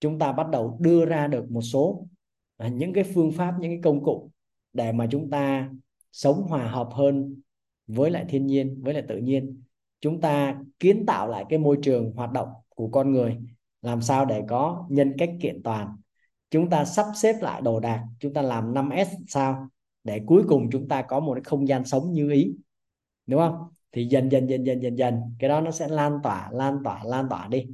Chúng 0.00 0.18
ta 0.18 0.32
bắt 0.32 0.48
đầu 0.50 0.78
đưa 0.80 1.04
ra 1.04 1.26
được 1.26 1.50
một 1.50 1.62
số 1.62 2.06
à, 2.56 2.68
những 2.68 2.92
cái 2.92 3.04
phương 3.04 3.32
pháp, 3.32 3.54
những 3.60 3.70
cái 3.70 3.80
công 3.82 4.04
cụ 4.04 4.30
để 4.72 4.92
mà 4.92 5.06
chúng 5.10 5.30
ta 5.30 5.70
sống 6.12 6.42
hòa 6.42 6.68
hợp 6.68 6.88
hơn 6.92 7.40
với 7.86 8.10
lại 8.10 8.24
thiên 8.28 8.46
nhiên, 8.46 8.80
với 8.82 8.94
lại 8.94 9.02
tự 9.08 9.16
nhiên. 9.16 9.62
Chúng 10.00 10.20
ta 10.20 10.62
kiến 10.78 11.06
tạo 11.06 11.28
lại 11.28 11.44
cái 11.48 11.58
môi 11.58 11.78
trường 11.82 12.12
hoạt 12.12 12.32
động 12.32 12.48
của 12.68 12.88
con 12.88 13.12
người, 13.12 13.36
làm 13.82 14.02
sao 14.02 14.24
để 14.24 14.42
có 14.48 14.86
nhân 14.88 15.12
cách 15.18 15.30
kiện 15.40 15.62
toàn 15.62 15.96
chúng 16.50 16.70
ta 16.70 16.84
sắp 16.84 17.06
xếp 17.14 17.36
lại 17.40 17.62
đồ 17.62 17.80
đạc, 17.80 18.04
chúng 18.20 18.34
ta 18.34 18.42
làm 18.42 18.74
5S 18.74 19.06
sao? 19.28 19.68
Để 20.04 20.20
cuối 20.26 20.42
cùng 20.48 20.70
chúng 20.72 20.88
ta 20.88 21.02
có 21.02 21.20
một 21.20 21.34
cái 21.34 21.42
không 21.44 21.68
gian 21.68 21.84
sống 21.84 22.12
như 22.12 22.30
ý. 22.30 22.56
Đúng 23.26 23.40
không? 23.40 23.54
Thì 23.92 24.06
dần 24.06 24.32
dần 24.32 24.48
dần 24.48 24.66
dần 24.66 24.82
dần 24.82 24.98
dần, 24.98 25.20
cái 25.38 25.48
đó 25.48 25.60
nó 25.60 25.70
sẽ 25.70 25.88
lan 25.88 26.18
tỏa 26.22 26.50
lan 26.52 26.78
tỏa 26.84 27.04
lan 27.04 27.26
tỏa 27.30 27.48
đi. 27.48 27.66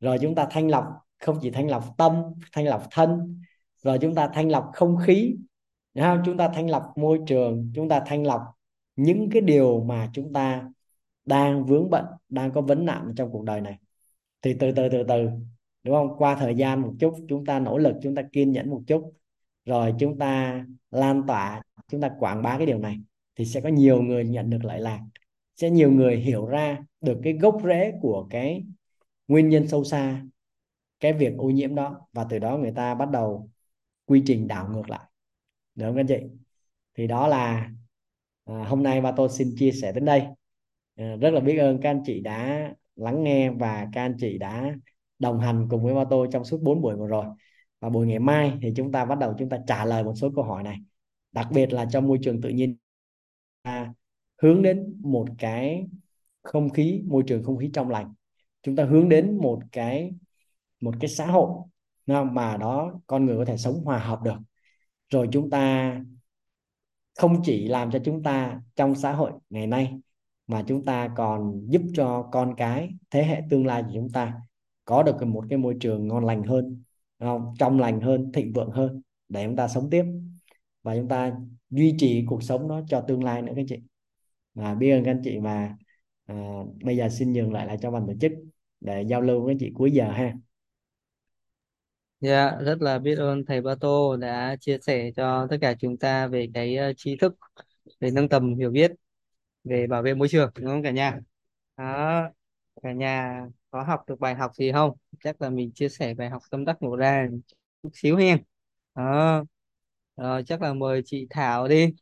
Rồi 0.00 0.18
chúng 0.20 0.34
ta 0.34 0.46
thanh 0.50 0.68
lọc, 0.68 0.84
không 1.18 1.38
chỉ 1.42 1.50
thanh 1.50 1.70
lọc 1.70 1.84
tâm, 1.98 2.14
thanh 2.52 2.66
lọc 2.66 2.82
thân. 2.90 3.40
Rồi 3.82 3.98
chúng 4.00 4.14
ta 4.14 4.28
thanh 4.28 4.50
lọc 4.50 4.70
không 4.74 4.96
khí. 5.06 5.36
Đúng 5.94 6.04
không? 6.04 6.22
chúng 6.24 6.36
ta 6.36 6.48
thanh 6.48 6.70
lọc 6.70 6.92
môi 6.96 7.20
trường, 7.26 7.72
chúng 7.74 7.88
ta 7.88 8.02
thanh 8.06 8.26
lọc 8.26 8.42
những 8.96 9.28
cái 9.32 9.42
điều 9.42 9.84
mà 9.84 10.10
chúng 10.12 10.32
ta 10.32 10.70
đang 11.24 11.64
vướng 11.64 11.90
bận, 11.90 12.04
đang 12.28 12.52
có 12.52 12.60
vấn 12.60 12.84
nạn 12.84 13.12
trong 13.16 13.30
cuộc 13.32 13.44
đời 13.44 13.60
này. 13.60 13.78
Thì 14.42 14.54
từ 14.60 14.72
từ 14.72 14.88
từ 14.88 15.02
từ 15.08 15.28
đúng 15.82 15.94
không? 15.94 16.16
Qua 16.18 16.34
thời 16.34 16.54
gian 16.54 16.82
một 16.82 16.94
chút 17.00 17.14
chúng 17.28 17.44
ta 17.44 17.58
nỗ 17.58 17.78
lực 17.78 17.96
chúng 18.02 18.14
ta 18.14 18.22
kiên 18.32 18.52
nhẫn 18.52 18.70
một 18.70 18.82
chút. 18.86 19.12
Rồi 19.64 19.94
chúng 19.98 20.18
ta 20.18 20.64
lan 20.90 21.22
tỏa 21.26 21.62
chúng 21.88 22.00
ta 22.00 22.10
quảng 22.18 22.42
bá 22.42 22.58
cái 22.58 22.66
điều 22.66 22.78
này 22.78 22.96
thì 23.36 23.44
sẽ 23.44 23.60
có 23.60 23.68
nhiều 23.68 24.02
người 24.02 24.24
nhận 24.24 24.50
được 24.50 24.64
lợi 24.64 24.80
lạc. 24.80 25.00
Sẽ 25.56 25.70
nhiều 25.70 25.92
người 25.92 26.16
hiểu 26.16 26.46
ra 26.46 26.78
được 27.00 27.20
cái 27.22 27.32
gốc 27.32 27.60
rễ 27.64 27.92
của 28.02 28.26
cái 28.30 28.64
nguyên 29.28 29.48
nhân 29.48 29.68
sâu 29.68 29.84
xa 29.84 30.22
cái 31.00 31.12
việc 31.12 31.32
ô 31.38 31.50
nhiễm 31.50 31.74
đó. 31.74 32.06
Và 32.12 32.26
từ 32.30 32.38
đó 32.38 32.56
người 32.56 32.72
ta 32.72 32.94
bắt 32.94 33.10
đầu 33.10 33.50
quy 34.06 34.22
trình 34.26 34.48
đảo 34.48 34.68
ngược 34.72 34.90
lại. 34.90 35.00
Được 35.74 35.86
không 35.86 35.96
anh 35.96 36.06
chị? 36.06 36.18
Thì 36.94 37.06
đó 37.06 37.28
là 37.28 37.70
à, 38.44 38.64
hôm 38.64 38.82
nay 38.82 39.00
ba 39.00 39.12
tôi 39.16 39.28
xin 39.28 39.54
chia 39.58 39.72
sẻ 39.72 39.92
đến 39.92 40.04
đây. 40.04 40.22
À, 40.96 41.16
rất 41.20 41.30
là 41.30 41.40
biết 41.40 41.58
ơn 41.58 41.80
các 41.82 41.90
anh 41.90 42.02
chị 42.06 42.20
đã 42.20 42.70
lắng 42.96 43.24
nghe 43.24 43.50
và 43.50 43.88
các 43.92 44.02
anh 44.02 44.16
chị 44.18 44.38
đã 44.38 44.74
đồng 45.20 45.40
hành 45.40 45.66
cùng 45.70 45.84
với 45.84 45.94
ba 45.94 46.04
tôi 46.10 46.28
trong 46.32 46.44
suốt 46.44 46.58
4 46.62 46.82
buổi 46.82 46.96
vừa 46.96 47.06
rồi. 47.06 47.24
Và 47.80 47.88
buổi 47.88 48.06
ngày 48.06 48.18
mai 48.18 48.58
thì 48.62 48.72
chúng 48.76 48.92
ta 48.92 49.04
bắt 49.04 49.18
đầu 49.18 49.34
chúng 49.38 49.48
ta 49.48 49.58
trả 49.66 49.84
lời 49.84 50.04
một 50.04 50.14
số 50.16 50.30
câu 50.34 50.44
hỏi 50.44 50.62
này. 50.62 50.78
Đặc 51.32 51.48
biệt 51.52 51.72
là 51.72 51.84
trong 51.84 52.06
môi 52.06 52.18
trường 52.22 52.40
tự 52.40 52.48
nhiên, 52.48 52.76
ta 53.62 53.94
hướng 54.42 54.62
đến 54.62 55.00
một 55.02 55.26
cái 55.38 55.86
không 56.42 56.70
khí, 56.70 57.02
môi 57.06 57.22
trường 57.26 57.42
không 57.42 57.56
khí 57.56 57.70
trong 57.72 57.90
lành. 57.90 58.14
Chúng 58.62 58.76
ta 58.76 58.84
hướng 58.84 59.08
đến 59.08 59.38
một 59.42 59.60
cái 59.72 60.12
một 60.80 60.94
cái 61.00 61.08
xã 61.08 61.26
hội 61.26 61.50
mà 62.06 62.56
đó, 62.56 63.00
con 63.06 63.26
người 63.26 63.36
có 63.36 63.44
thể 63.44 63.56
sống 63.56 63.84
hòa 63.84 63.98
hợp 63.98 64.22
được. 64.22 64.36
Rồi 65.10 65.28
chúng 65.32 65.50
ta 65.50 65.94
không 67.18 67.42
chỉ 67.44 67.68
làm 67.68 67.90
cho 67.90 67.98
chúng 68.04 68.22
ta 68.22 68.60
trong 68.76 68.94
xã 68.94 69.12
hội 69.12 69.32
ngày 69.50 69.66
nay, 69.66 70.00
mà 70.46 70.64
chúng 70.66 70.84
ta 70.84 71.08
còn 71.16 71.66
giúp 71.68 71.82
cho 71.94 72.28
con 72.32 72.54
cái, 72.56 72.90
thế 73.10 73.24
hệ 73.24 73.42
tương 73.50 73.66
lai 73.66 73.82
của 73.82 73.90
chúng 73.94 74.10
ta 74.10 74.40
có 74.90 75.02
được 75.02 75.22
một 75.26 75.44
cái 75.50 75.58
môi 75.58 75.76
trường 75.80 76.08
ngon 76.08 76.24
lành 76.24 76.42
hơn 76.44 76.82
không? 77.20 77.54
trong 77.58 77.80
lành 77.80 78.00
hơn 78.00 78.32
thịnh 78.32 78.52
vượng 78.52 78.70
hơn 78.70 79.02
để 79.28 79.44
chúng 79.46 79.56
ta 79.56 79.68
sống 79.68 79.90
tiếp 79.90 80.04
và 80.82 80.96
chúng 80.96 81.08
ta 81.08 81.32
duy 81.70 81.94
trì 81.98 82.24
cuộc 82.28 82.42
sống 82.42 82.68
đó 82.68 82.82
cho 82.88 83.00
tương 83.08 83.24
lai 83.24 83.42
nữa 83.42 83.52
các 83.56 83.66
chị 83.68 83.76
và 84.54 84.74
biết 84.74 84.90
ơn 84.92 85.04
các 85.04 85.10
anh 85.10 85.22
chị 85.24 85.38
và 85.38 85.76
à, 86.26 86.36
bây 86.84 86.96
giờ 86.96 87.08
xin 87.08 87.32
nhường 87.32 87.52
lại 87.52 87.66
lại 87.66 87.78
cho 87.82 87.90
ban 87.90 88.06
tổ 88.06 88.14
chức 88.20 88.32
để 88.80 89.02
giao 89.02 89.20
lưu 89.20 89.44
với 89.46 89.56
chị 89.60 89.72
cuối 89.74 89.92
giờ 89.92 90.12
ha 90.12 90.34
Dạ, 92.20 92.58
rất 92.60 92.82
là 92.82 92.98
biết 92.98 93.18
ơn 93.18 93.44
thầy 93.44 93.60
Ba 93.62 93.74
Tô 93.80 94.16
đã 94.16 94.56
chia 94.60 94.78
sẻ 94.82 95.10
cho 95.16 95.46
tất 95.50 95.56
cả 95.60 95.74
chúng 95.80 95.98
ta 95.98 96.26
về 96.26 96.48
cái 96.54 96.76
uh, 96.90 96.96
tri 96.96 97.16
thức 97.16 97.34
về 98.00 98.10
nâng 98.10 98.28
tầm 98.28 98.56
hiểu 98.56 98.70
biết 98.70 98.92
về 99.64 99.86
bảo 99.86 100.02
vệ 100.02 100.14
môi 100.14 100.28
trường 100.28 100.50
đúng 100.58 100.66
không 100.66 100.82
cả 100.82 100.90
nhà? 100.90 101.20
Đó, 101.76 102.30
cả 102.82 102.92
nhà 102.92 103.46
có 103.70 103.82
học 103.82 104.00
được 104.08 104.20
bài 104.20 104.34
học 104.34 104.52
gì 104.54 104.72
không? 104.72 104.96
Chắc 105.24 105.42
là 105.42 105.50
mình 105.50 105.72
chia 105.74 105.88
sẻ 105.88 106.14
bài 106.14 106.30
học 106.30 106.42
tâm 106.50 106.64
đắc 106.64 106.76
ngộ 106.80 106.96
ra 106.96 107.28
chút 107.82 107.90
xíu 107.94 108.16
hen. 108.16 108.42
Đó, 108.94 109.44
rồi 110.16 110.42
chắc 110.46 110.62
là 110.62 110.74
mời 110.74 111.02
chị 111.04 111.26
Thảo 111.30 111.68
đi. 111.68 111.94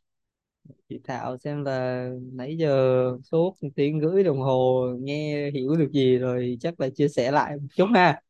Chị 0.89 0.99
Thảo 1.03 1.37
xem 1.37 1.63
là 1.65 2.09
nãy 2.33 2.57
giờ 2.57 3.17
suốt 3.23 3.57
tiếng 3.75 4.01
rưỡi 4.01 4.23
đồng 4.23 4.39
hồ 4.41 4.85
nghe 5.01 5.51
hiểu 5.51 5.75
được 5.75 5.91
gì 5.93 6.17
rồi 6.17 6.57
chắc 6.61 6.79
là 6.79 6.89
chia 6.89 7.07
sẻ 7.07 7.31
lại 7.31 7.57
một 7.57 7.67
chút 7.75 7.87
ha. 7.95 8.21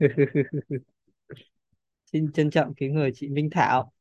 Xin 2.12 2.32
trân 2.32 2.50
trọng 2.50 2.74
cái 2.76 2.88
người 2.88 3.10
chị 3.14 3.28
Minh 3.28 3.48
Thảo. 3.52 3.92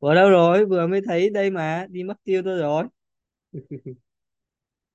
vừa 0.00 0.14
đâu 0.14 0.30
rồi? 0.30 0.64
Vừa 0.66 0.86
mới 0.86 1.00
thấy 1.06 1.30
đây 1.30 1.50
mà, 1.50 1.86
đi 1.90 2.04
mất 2.04 2.14
tiêu 2.24 2.42
tôi 2.44 2.58
rồi. 2.58 2.84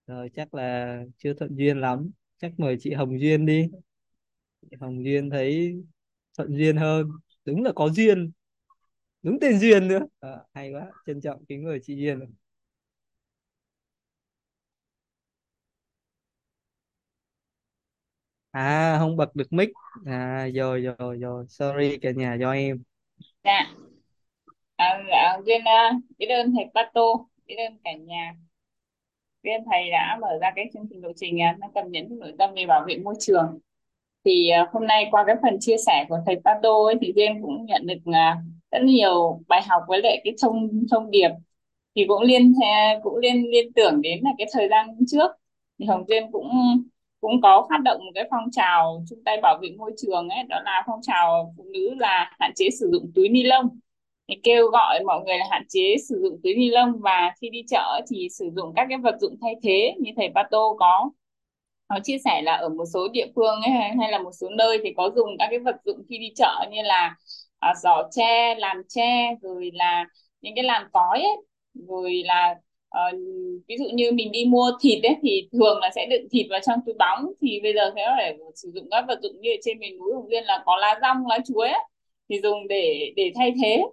Rồi 0.07 0.29
chắc 0.33 0.53
là 0.53 0.97
chưa 1.17 1.33
thuận 1.33 1.55
duyên 1.55 1.77
lắm. 1.81 2.11
Chắc 2.41 2.51
mời 2.57 2.77
chị 2.79 2.93
Hồng 2.93 3.19
Duyên 3.19 3.45
đi. 3.45 3.67
Chị 4.61 4.77
Hồng 4.81 5.05
Duyên 5.05 5.29
thấy 5.29 5.75
thuận 6.37 6.57
duyên 6.57 6.77
hơn. 6.77 7.07
Đúng 7.45 7.63
là 7.63 7.71
có 7.75 7.89
duyên. 7.89 8.31
Đúng 9.23 9.39
tên 9.41 9.59
Duyên 9.59 9.87
nữa. 9.87 9.99
À, 10.19 10.29
hay 10.53 10.71
quá, 10.73 10.87
trân 11.07 11.21
trọng 11.21 11.45
kính 11.45 11.63
mời 11.63 11.79
chị 11.83 11.95
Duyên. 11.95 12.19
À, 18.51 18.95
không 18.99 19.17
bật 19.17 19.35
được 19.35 19.53
mic. 19.53 19.69
À, 20.05 20.47
rồi 20.55 20.81
rồi 20.81 21.17
rồi, 21.17 21.45
sorry 21.49 21.97
cả 22.01 22.11
nhà 22.11 22.35
do 22.35 22.51
em. 22.51 22.83
Dạ, 23.43 23.73
à, 24.75 25.03
dạ 25.09 25.37
Duyên 25.45 25.61
uh, 25.61 26.03
biết 26.17 26.27
ơn 26.27 26.53
thầy 26.55 26.65
Pato, 26.73 27.01
biết 27.47 27.55
ơn 27.55 27.77
cả 27.83 27.91
nhà. 27.93 28.33
Biết 29.43 29.61
thầy 29.71 29.91
đã 29.91 30.17
mở 30.21 30.27
ra 30.41 30.51
cái 30.55 30.65
chương 30.73 30.85
trình 30.89 31.03
lộ 31.03 31.09
trình 31.15 31.35
uh, 31.35 31.59
nâng 31.59 31.71
tầm 31.73 31.91
nhận 31.91 32.09
thức 32.09 32.15
nội 32.19 32.33
tâm 32.37 32.49
về 32.55 32.65
bảo 32.65 32.83
vệ 32.87 32.97
môi 32.97 33.15
trường. 33.19 33.59
Thì 34.25 34.49
à, 34.49 34.69
hôm 34.73 34.87
nay 34.87 35.07
qua 35.11 35.23
cái 35.27 35.35
phần 35.41 35.57
chia 35.59 35.77
sẻ 35.85 36.05
của 36.09 36.17
thầy 36.25 36.35
Pato 36.45 36.69
ấy 36.85 36.95
thì 37.01 37.13
Duyên 37.15 37.41
cũng 37.41 37.65
nhận 37.65 37.87
được 37.87 38.11
à, 38.13 38.37
rất 38.71 38.79
nhiều 38.83 39.41
bài 39.47 39.61
học 39.67 39.83
với 39.87 40.01
lại 40.03 40.21
cái 40.23 40.33
thông 40.41 40.69
thông 40.91 41.11
điệp. 41.11 41.29
Thì 41.95 42.05
cũng 42.07 42.21
liên 42.21 42.53
cũng 43.03 43.17
liên 43.17 43.51
liên 43.51 43.73
tưởng 43.73 44.01
đến 44.01 44.19
là 44.23 44.31
cái 44.37 44.47
thời 44.53 44.67
gian 44.69 44.87
trước. 45.07 45.31
Thì 45.79 45.85
Hồng 45.85 46.03
Duyên 46.07 46.31
cũng 46.31 46.49
cũng 47.21 47.41
có 47.41 47.67
phát 47.69 47.77
động 47.83 48.05
một 48.05 48.11
cái 48.15 48.27
phong 48.31 48.51
trào 48.51 49.03
chung 49.09 49.19
tay 49.25 49.37
bảo 49.41 49.59
vệ 49.61 49.69
môi 49.77 49.91
trường 49.97 50.29
ấy 50.29 50.43
đó 50.49 50.61
là 50.65 50.83
phong 50.87 50.99
trào 51.01 51.53
phụ 51.57 51.63
nữ 51.73 51.95
là 51.99 52.35
hạn 52.39 52.51
chế 52.55 52.69
sử 52.79 52.89
dụng 52.91 53.11
túi 53.15 53.29
ni 53.29 53.43
lông 53.43 53.79
thì 54.31 54.37
kêu 54.43 54.67
gọi 54.67 55.03
mọi 55.05 55.21
người 55.25 55.37
là 55.37 55.45
hạn 55.51 55.63
chế 55.69 55.95
sử 56.09 56.21
dụng 56.23 56.39
túi 56.43 56.53
ni 56.55 56.69
lông 56.69 56.91
và 57.01 57.33
khi 57.41 57.49
đi 57.49 57.63
chợ 57.69 58.01
thì 58.09 58.27
sử 58.31 58.49
dụng 58.55 58.73
các 58.75 58.85
cái 58.89 58.97
vật 58.97 59.15
dụng 59.21 59.35
thay 59.41 59.55
thế 59.63 59.95
như 59.99 60.11
thầy 60.17 60.29
Pato 60.35 60.73
có 60.79 61.11
nó 61.89 61.99
chia 62.03 62.17
sẻ 62.25 62.41
là 62.41 62.53
ở 62.53 62.69
một 62.69 62.85
số 62.93 63.07
địa 63.13 63.25
phương 63.35 63.61
ấy, 63.61 63.71
hay 63.99 64.11
là 64.11 64.19
một 64.19 64.31
số 64.41 64.49
nơi 64.49 64.77
thì 64.83 64.93
có 64.97 65.11
dùng 65.15 65.37
các 65.39 65.47
cái 65.49 65.59
vật 65.59 65.75
dụng 65.85 66.03
khi 66.09 66.17
đi 66.17 66.31
chợ 66.35 66.65
như 66.71 66.81
là 66.81 67.15
à, 67.59 67.73
giỏ 67.83 68.03
tre, 68.11 68.55
làm 68.55 68.77
tre 68.89 69.35
rồi 69.41 69.71
là 69.73 70.05
những 70.41 70.55
cái 70.55 70.63
làn 70.63 70.87
cói 70.93 71.21
ấy 71.21 71.37
rồi 71.73 72.23
là 72.25 72.55
uh, 73.11 73.19
ví 73.67 73.77
dụ 73.79 73.85
như 73.93 74.11
mình 74.11 74.31
đi 74.31 74.45
mua 74.45 74.71
thịt 74.81 75.03
ấy 75.03 75.15
thì 75.21 75.49
thường 75.51 75.79
là 75.81 75.89
sẽ 75.95 76.07
đựng 76.09 76.27
thịt 76.31 76.45
vào 76.49 76.59
trong 76.67 76.79
túi 76.85 76.95
bóng. 76.99 77.33
Thì 77.41 77.59
bây 77.63 77.73
giờ 77.73 77.91
thế 77.95 78.01
để 78.17 78.37
sử 78.55 78.71
dụng 78.75 78.87
các 78.91 79.05
vật 79.07 79.19
dụng 79.23 79.41
như 79.41 79.49
ở 79.51 79.57
trên 79.63 79.79
miền 79.79 79.97
núi 79.97 80.13
Hồng 80.15 80.27
Liên 80.29 80.43
là 80.43 80.63
có 80.65 80.77
lá 80.77 80.99
rong 81.01 81.27
lá 81.27 81.39
chuối 81.47 81.67
ấy, 81.67 81.81
thì 82.29 82.39
dùng 82.43 82.67
để 82.67 83.13
để 83.15 83.31
thay 83.35 83.53
thế 83.61 83.83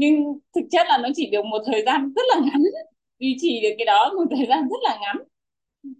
nhưng 0.00 0.38
thực 0.54 0.66
chất 0.70 0.86
là 0.88 0.98
nó 0.98 1.08
chỉ 1.14 1.30
được 1.30 1.44
một 1.44 1.62
thời 1.66 1.82
gian 1.86 2.12
rất 2.16 2.22
là 2.34 2.40
ngắn. 2.40 2.62
Duy 3.18 3.36
trì 3.40 3.60
được 3.62 3.74
cái 3.78 3.84
đó 3.84 4.12
một 4.16 4.36
thời 4.36 4.46
gian 4.46 4.68
rất 4.68 4.76
là 4.82 4.98
ngắn. 5.00 5.16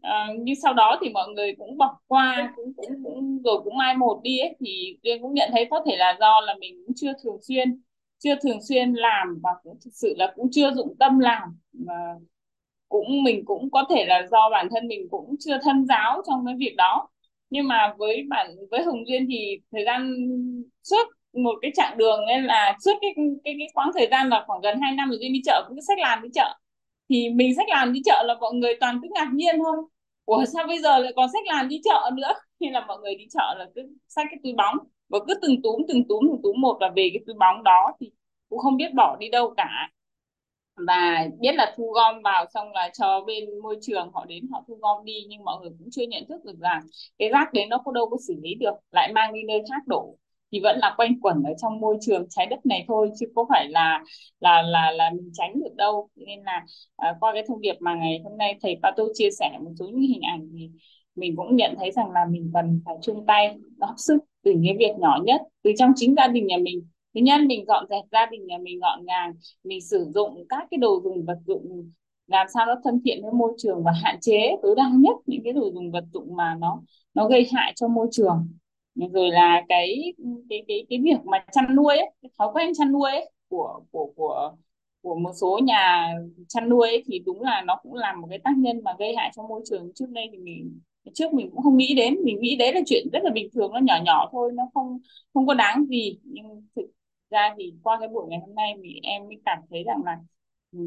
À, 0.03 0.29
nhưng 0.39 0.55
sau 0.63 0.75
đó 0.75 0.99
thì 1.03 1.09
mọi 1.09 1.29
người 1.29 1.55
cũng 1.59 1.79
bỏ 1.79 1.99
qua 2.07 2.53
cũng 2.57 2.73
cũng, 2.77 3.05
cũng 3.05 3.43
rồi 3.43 3.61
cũng 3.65 3.77
mai 3.77 3.97
một 3.97 4.21
đi 4.23 4.39
ấy. 4.39 4.57
Thì 4.61 4.99
Duyên 5.03 5.23
cũng 5.23 5.35
nhận 5.35 5.51
thấy 5.53 5.67
có 5.71 5.83
thể 5.87 5.97
là 5.97 6.17
do 6.21 6.41
là 6.41 6.55
mình 6.61 6.83
cũng 6.87 6.95
chưa 6.97 7.13
thường 7.23 7.39
xuyên 7.43 7.83
chưa 8.19 8.35
thường 8.43 8.59
xuyên 8.69 8.93
làm 8.93 9.39
và 9.43 9.51
cũng 9.63 9.79
thực 9.85 9.91
sự 9.95 10.15
là 10.19 10.33
cũng 10.37 10.49
chưa 10.53 10.73
dụng 10.75 10.97
tâm 10.99 11.19
làm. 11.19 11.59
Và 11.73 11.95
cũng 12.89 13.23
mình 13.23 13.45
cũng 13.45 13.71
có 13.71 13.85
thể 13.91 14.05
là 14.07 14.27
do 14.31 14.51
bản 14.51 14.69
thân 14.71 14.89
mình 14.89 15.09
cũng 15.11 15.35
chưa 15.41 15.59
thân 15.63 15.87
giáo 15.87 16.23
trong 16.27 16.47
cái 16.47 16.55
việc 16.59 16.75
đó. 16.77 17.09
Nhưng 17.51 17.69
mà 17.69 17.95
với 17.99 18.23
bản 18.29 18.57
với 18.71 18.83
Hồng 18.83 19.07
Duyên 19.07 19.27
thì 19.31 19.59
thời 19.73 19.85
gian 19.85 20.15
suốt 20.83 21.05
một 21.33 21.55
cái 21.63 21.71
chặng 21.75 21.99
đường 21.99 22.21
nên 22.29 22.45
là 22.45 22.77
suốt 22.85 22.93
cái 23.01 23.11
cái 23.45 23.55
cái 23.59 23.69
quãng 23.75 23.91
thời 23.95 24.09
gian 24.11 24.29
là 24.29 24.45
khoảng 24.47 24.61
gần 24.61 24.81
2 24.81 24.93
năm 24.95 25.09
rồi 25.11 25.19
đi 25.21 25.41
chợ, 25.45 25.65
cũng 25.69 25.77
cứ 25.77 25.81
sách 25.89 25.99
làm 25.99 26.23
đi 26.23 26.29
chợ. 26.35 26.55
Thì 27.09 27.31
mình 27.31 27.55
sách 27.57 27.69
làm 27.69 27.93
đi 27.93 28.01
chợ 28.05 28.23
là 28.27 28.35
mọi 28.41 28.55
người 28.55 28.75
toàn 28.81 28.99
cứ 29.03 29.09
ngạc 29.15 29.29
nhiên 29.35 29.57
thôi. 29.59 29.77
Ủa, 30.25 30.45
sao 30.55 30.67
bây 30.67 30.79
giờ 30.79 30.99
lại 30.99 31.13
còn 31.17 31.29
sách 31.33 31.43
làm 31.47 31.69
đi 31.69 31.81
chợ 31.85 32.11
nữa? 32.15 32.33
Nên 32.61 32.73
là 32.73 32.87
mọi 32.87 32.99
người 33.03 33.15
đi 33.15 33.27
chợ 33.31 33.55
là 33.59 33.67
cứ 33.75 33.83
sách 34.09 34.27
cái 34.31 34.39
túi 34.43 34.53
bóng 34.53 34.77
và 35.09 35.19
cứ 35.29 35.35
từng 35.43 35.63
túm 35.63 35.83
từng 35.89 36.05
túm 36.09 36.21
từng 36.29 36.41
túm 36.43 36.61
một 36.61 36.77
là 36.81 36.89
về 36.97 37.11
cái 37.15 37.23
túi 37.27 37.35
bóng 37.41 37.63
đó 37.65 37.93
thì 38.01 38.13
cũng 38.49 38.59
không 38.59 38.77
biết 38.77 38.95
bỏ 38.95 39.17
đi 39.21 39.29
đâu 39.29 39.55
cả. 39.57 39.89
Và 40.87 41.27
biết 41.41 41.53
là 41.55 41.75
thu 41.77 41.93
gom 41.93 42.23
vào 42.25 42.47
xong 42.55 42.73
là 42.73 42.91
cho 42.99 43.21
bên 43.27 43.61
môi 43.63 43.77
trường 43.83 44.11
họ 44.15 44.25
đến 44.25 44.49
họ 44.53 44.65
thu 44.69 44.75
gom 44.83 45.05
đi, 45.05 45.25
nhưng 45.29 45.45
mọi 45.45 45.61
người 45.61 45.71
cũng 45.79 45.89
chưa 45.91 46.03
nhận 46.09 46.25
thức 46.29 46.45
được 46.45 46.59
rằng 46.61 46.81
cái 47.19 47.29
rác 47.29 47.53
đấy 47.53 47.67
nó 47.67 47.79
có 47.85 47.93
đâu 47.93 48.09
có 48.11 48.17
xử 48.29 48.35
lý 48.43 48.55
được, 48.55 48.75
lại 48.93 49.13
mang 49.15 49.33
đi 49.35 49.41
nơi 49.49 49.63
khác 49.71 49.83
đổ 49.87 50.17
thì 50.53 50.61
vẫn 50.61 50.79
là 50.79 50.95
quanh 50.97 51.21
quẩn 51.21 51.43
ở 51.43 51.53
trong 51.63 51.81
môi 51.81 51.97
trường 52.01 52.27
trái 52.31 52.47
đất 52.47 52.67
này 52.67 52.85
thôi 52.89 53.11
chứ 53.21 53.27
có 53.35 53.47
phải 53.49 53.69
là 53.69 54.03
là 54.41 54.63
là 54.63 54.91
là 54.91 55.11
mình 55.11 55.31
tránh 55.35 55.53
được 55.61 55.75
đâu. 55.77 56.09
Nên 56.17 56.43
là 56.45 56.65
à, 56.97 57.17
qua 57.21 57.33
cái 57.35 57.43
thông 57.49 57.61
điệp 57.61 57.75
mà 57.81 57.95
ngày 57.95 58.21
hôm 58.25 58.39
nay 58.39 58.59
thầy 58.63 58.79
Pato 58.83 59.05
chia 59.15 59.31
sẻ 59.31 59.59
một 59.65 59.71
số 59.79 59.87
những 59.89 60.01
hình 60.01 60.23
ảnh 60.23 60.49
thì 60.53 60.71
mình 61.15 61.37
cũng 61.37 61.57
nhận 61.57 61.75
thấy 61.79 61.91
rằng 61.91 62.11
là 62.11 62.21
mình 62.31 62.51
cần 62.55 62.81
phải 62.85 62.95
chung 63.03 63.27
tay 63.27 63.57
góp 63.77 63.95
sức 63.97 64.19
từ 64.45 64.53
những 64.53 64.77
việc 64.79 64.93
nhỏ 64.99 65.19
nhất 65.25 65.41
từ 65.63 65.73
trong 65.79 65.93
chính 65.97 66.15
gia 66.17 66.27
đình 66.29 66.47
nhà 66.47 66.57
mình. 66.63 66.87
Thứ 67.15 67.21
nhất 67.21 67.41
mình 67.47 67.65
dọn 67.67 67.87
dẹp 67.91 68.05
gia 68.13 68.27
đình 68.27 68.47
nhà 68.47 68.59
mình 68.63 68.81
gọn 68.81 69.05
gàng 69.07 69.33
mình 69.65 69.81
sử 69.81 70.07
dụng 70.15 70.45
các 70.49 70.67
cái 70.71 70.79
đồ 70.79 71.01
dùng 71.05 71.25
vật 71.25 71.39
dụng 71.47 71.91
làm 72.27 72.47
sao 72.55 72.67
nó 72.67 72.75
thân 72.85 73.01
thiện 73.05 73.23
với 73.23 73.33
môi 73.33 73.53
trường 73.59 73.83
và 73.85 73.93
hạn 74.03 74.17
chế 74.21 74.57
tối 74.63 74.75
đa 74.77 74.91
nhất 74.95 75.17
những 75.27 75.41
cái 75.45 75.53
đồ 75.53 75.71
dùng 75.75 75.91
vật 75.91 76.05
dụng 76.13 76.37
mà 76.37 76.57
nó 76.61 76.83
nó 77.15 77.29
gây 77.29 77.49
hại 77.53 77.73
cho 77.77 77.89
môi 77.89 78.09
trường 78.13 78.49
rồi 79.09 79.31
là 79.31 79.63
cái 79.69 80.13
cái 80.51 80.65
cái 80.69 80.87
cái 80.91 80.99
việc 81.05 81.17
mà 81.25 81.45
chăn 81.53 81.77
nuôi 81.77 81.97
ấy, 81.97 82.11
cái 82.23 82.31
thói 82.39 82.49
quen 82.55 82.73
chăn 82.79 82.93
nuôi 82.93 83.11
ấy, 83.11 83.31
của 83.49 83.81
của 83.91 84.13
của 84.17 84.53
của 85.03 85.15
một 85.15 85.33
số 85.41 85.59
nhà 85.65 86.09
chăn 86.49 86.69
nuôi 86.69 86.89
ấy, 86.89 87.03
thì 87.07 87.19
đúng 87.19 87.43
là 87.43 87.63
nó 87.67 87.77
cũng 87.83 87.95
là 87.95 88.13
một 88.17 88.27
cái 88.31 88.39
tác 88.45 88.51
nhân 88.59 88.81
mà 88.85 88.93
gây 88.99 89.15
hại 89.17 89.31
cho 89.37 89.43
môi 89.43 89.63
trường. 89.71 89.93
Trước 89.95 90.07
đây 90.11 90.29
thì 90.33 90.39
mình 90.39 90.81
trước 91.15 91.33
mình 91.35 91.51
cũng 91.51 91.63
không 91.63 91.77
nghĩ 91.77 91.95
đến 91.95 92.15
mình 92.25 92.41
nghĩ 92.41 92.57
đấy 92.57 92.73
là 92.75 92.81
chuyện 92.87 93.09
rất 93.13 93.19
là 93.25 93.31
bình 93.31 93.49
thường 93.55 93.73
nó 93.73 93.79
nhỏ 93.81 93.99
nhỏ 94.05 94.29
thôi 94.33 94.53
nó 94.55 94.63
không 94.75 94.99
không 95.35 95.47
có 95.47 95.55
đáng 95.55 95.87
gì. 95.87 96.19
Nhưng 96.25 96.67
thực 96.77 96.83
ra 97.31 97.55
thì 97.59 97.73
qua 97.83 97.97
cái 98.01 98.09
buổi 98.09 98.27
ngày 98.29 98.39
hôm 98.47 98.55
nay 98.55 98.75
thì 98.83 99.01
em 99.03 99.23
mới 99.27 99.41
cảm 99.45 99.59
thấy 99.71 99.83
rằng 99.85 100.01
là 100.05 100.17
ừ, 100.73 100.79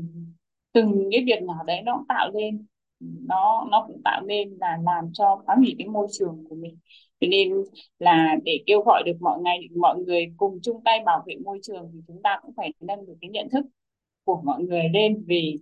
từng 0.73 1.09
cái 1.11 1.23
việc 1.25 1.43
nhỏ 1.43 1.63
đấy 1.67 1.81
nó 1.85 1.95
cũng 1.97 2.07
tạo 2.07 2.31
lên 2.33 2.65
nó 3.01 3.67
nó 3.71 3.83
cũng 3.87 4.01
tạo 4.03 4.21
nên 4.25 4.57
là 4.59 4.77
làm 4.85 5.09
cho 5.13 5.41
phá 5.47 5.55
hủy 5.55 5.75
cái 5.79 5.87
môi 5.87 6.07
trường 6.11 6.45
của 6.49 6.55
mình 6.55 6.77
cho 7.23 7.27
nên 7.29 7.51
là 7.99 8.35
để 8.43 8.63
kêu 8.65 8.81
gọi 8.81 9.03
được 9.05 9.13
mọi 9.21 9.39
ngày 9.41 9.59
mọi 9.75 9.99
người 9.99 10.33
cùng 10.37 10.59
chung 10.63 10.81
tay 10.85 10.99
bảo 11.05 11.23
vệ 11.27 11.35
môi 11.45 11.59
trường 11.63 11.89
thì 11.93 11.99
chúng 12.07 12.21
ta 12.23 12.39
cũng 12.41 12.51
phải 12.57 12.73
nâng 12.79 13.05
được 13.05 13.13
cái 13.21 13.29
nhận 13.29 13.49
thức 13.49 13.65
của 14.23 14.41
mọi 14.45 14.63
người 14.63 14.83
lên 14.93 15.23
vì 15.27 15.59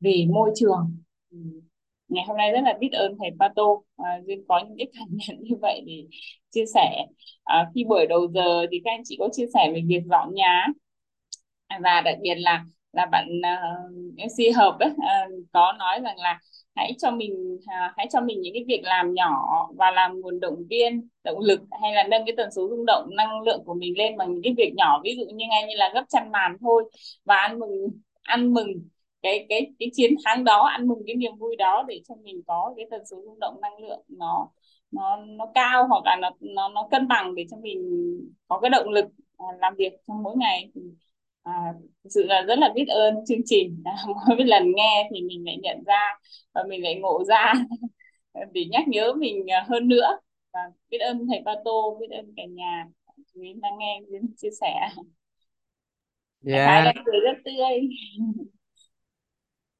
vì 0.00 0.26
môi 0.30 0.50
trường. 0.56 0.96
Ừ. 1.30 1.38
Ngày 2.08 2.24
hôm 2.28 2.36
nay 2.36 2.52
rất 2.52 2.60
là 2.64 2.76
biết 2.80 2.88
ơn 2.92 3.16
thầy 3.18 3.30
Pato. 3.40 3.62
À, 3.96 4.20
duyên 4.26 4.44
có 4.48 4.60
những 4.68 4.76
cái 4.78 4.86
cảm 4.98 5.08
nhận 5.10 5.42
như 5.42 5.56
vậy 5.60 5.82
để 5.86 6.06
chia 6.50 6.64
sẻ. 6.74 7.06
À, 7.44 7.70
khi 7.74 7.84
buổi 7.84 8.06
đầu 8.06 8.28
giờ 8.34 8.66
thì 8.70 8.80
các 8.84 8.90
anh 8.90 9.02
chị 9.04 9.16
có 9.18 9.28
chia 9.32 9.46
sẻ 9.54 9.70
về 9.74 9.82
việc 9.86 10.02
dọn 10.10 10.34
nhà. 10.34 10.66
Và 11.82 12.00
đặc 12.04 12.16
biệt 12.22 12.34
là 12.34 12.64
là 12.92 13.06
bạn 13.06 13.28
à, 13.42 13.62
uh, 13.86 14.18
MC 14.18 14.50
hợp 14.56 14.76
ấy, 14.80 14.90
uh, 14.90 15.04
à, 15.04 15.26
có 15.52 15.72
nói 15.78 16.00
rằng 16.00 16.18
là 16.18 16.38
hãy 16.76 16.92
cho 16.98 17.10
mình 17.10 17.58
à, 17.66 17.94
hãy 17.96 18.06
cho 18.10 18.20
mình 18.20 18.40
những 18.40 18.54
cái 18.54 18.64
việc 18.68 18.80
làm 18.84 19.14
nhỏ 19.14 19.28
và 19.76 19.90
làm 19.90 20.20
nguồn 20.20 20.40
động 20.40 20.64
viên, 20.70 21.08
động 21.24 21.38
lực 21.40 21.60
hay 21.82 21.92
là 21.94 22.02
nâng 22.10 22.22
cái 22.26 22.34
tần 22.36 22.50
số 22.50 22.68
rung 22.70 22.86
động, 22.86 23.10
năng 23.16 23.42
lượng 23.42 23.62
của 23.66 23.74
mình 23.74 23.98
lên 23.98 24.16
bằng 24.16 24.32
những 24.32 24.42
cái 24.42 24.54
việc 24.56 24.72
nhỏ. 24.76 25.00
Ví 25.04 25.14
dụ 25.18 25.24
như 25.34 25.44
ngay 25.50 25.62
như 25.68 25.74
là 25.76 25.90
gấp 25.94 26.04
chăn 26.08 26.32
màn 26.32 26.56
thôi 26.60 26.90
và 27.24 27.36
ăn 27.36 27.58
mừng 27.58 28.00
ăn 28.22 28.54
mừng 28.54 28.68
cái 29.22 29.46
cái 29.48 29.72
cái 29.78 29.90
chiến 29.92 30.14
thắng 30.24 30.44
đó, 30.44 30.62
ăn 30.62 30.88
mừng 30.88 30.98
cái 31.06 31.16
niềm 31.16 31.36
vui 31.38 31.56
đó 31.56 31.84
để 31.88 32.00
cho 32.08 32.14
mình 32.22 32.42
có 32.46 32.74
cái 32.76 32.86
tần 32.90 33.06
số 33.10 33.22
rung 33.24 33.38
động, 33.40 33.60
năng 33.60 33.78
lượng 33.78 34.00
nó 34.08 34.48
nó 34.90 35.16
nó 35.16 35.46
cao 35.54 35.86
hoặc 35.88 36.02
là 36.04 36.16
nó 36.20 36.30
nó 36.40 36.68
nó 36.68 36.88
cân 36.90 37.08
bằng 37.08 37.34
để 37.34 37.44
cho 37.50 37.56
mình 37.56 37.80
có 38.48 38.60
cái 38.60 38.70
động 38.70 38.88
lực 38.88 39.04
à, 39.38 39.46
làm 39.60 39.74
việc 39.76 39.92
trong 40.06 40.22
mỗi 40.22 40.36
ngày. 40.36 40.70
thì 40.74 40.80
À, 41.42 41.52
thực 42.04 42.10
sự 42.10 42.22
là 42.22 42.42
rất 42.42 42.58
là 42.58 42.72
biết 42.74 42.84
ơn 42.88 43.14
chương 43.28 43.40
trình. 43.44 43.82
À, 43.84 43.92
mỗi 44.28 44.44
lần 44.44 44.72
nghe 44.76 45.08
thì 45.14 45.22
mình 45.22 45.44
lại 45.44 45.56
nhận 45.62 45.84
ra 45.86 46.18
và 46.54 46.64
mình 46.68 46.82
lại 46.82 46.94
ngộ 46.94 47.24
ra. 47.24 47.52
Để 48.52 48.64
nhắc 48.70 48.88
nhớ 48.88 49.12
mình 49.12 49.50
à, 49.50 49.66
hơn 49.68 49.88
nữa. 49.88 50.18
Và 50.52 50.60
biết 50.90 50.98
ơn 50.98 51.26
thầy 51.28 51.42
Pato 51.46 51.70
biết 52.00 52.06
ơn 52.10 52.32
cả 52.36 52.42
nhà. 52.50 52.86
Chú 53.34 53.42
ý 53.42 53.52
đang 53.62 53.78
nghe 53.78 54.00
Duyên 54.08 54.34
chia 54.36 54.50
sẻ. 54.60 54.88
Dạ 56.40 56.66
Thái 56.66 56.84
đang 56.84 57.04
cười 57.06 57.20
rất 57.20 57.38
tươi. 57.44 57.80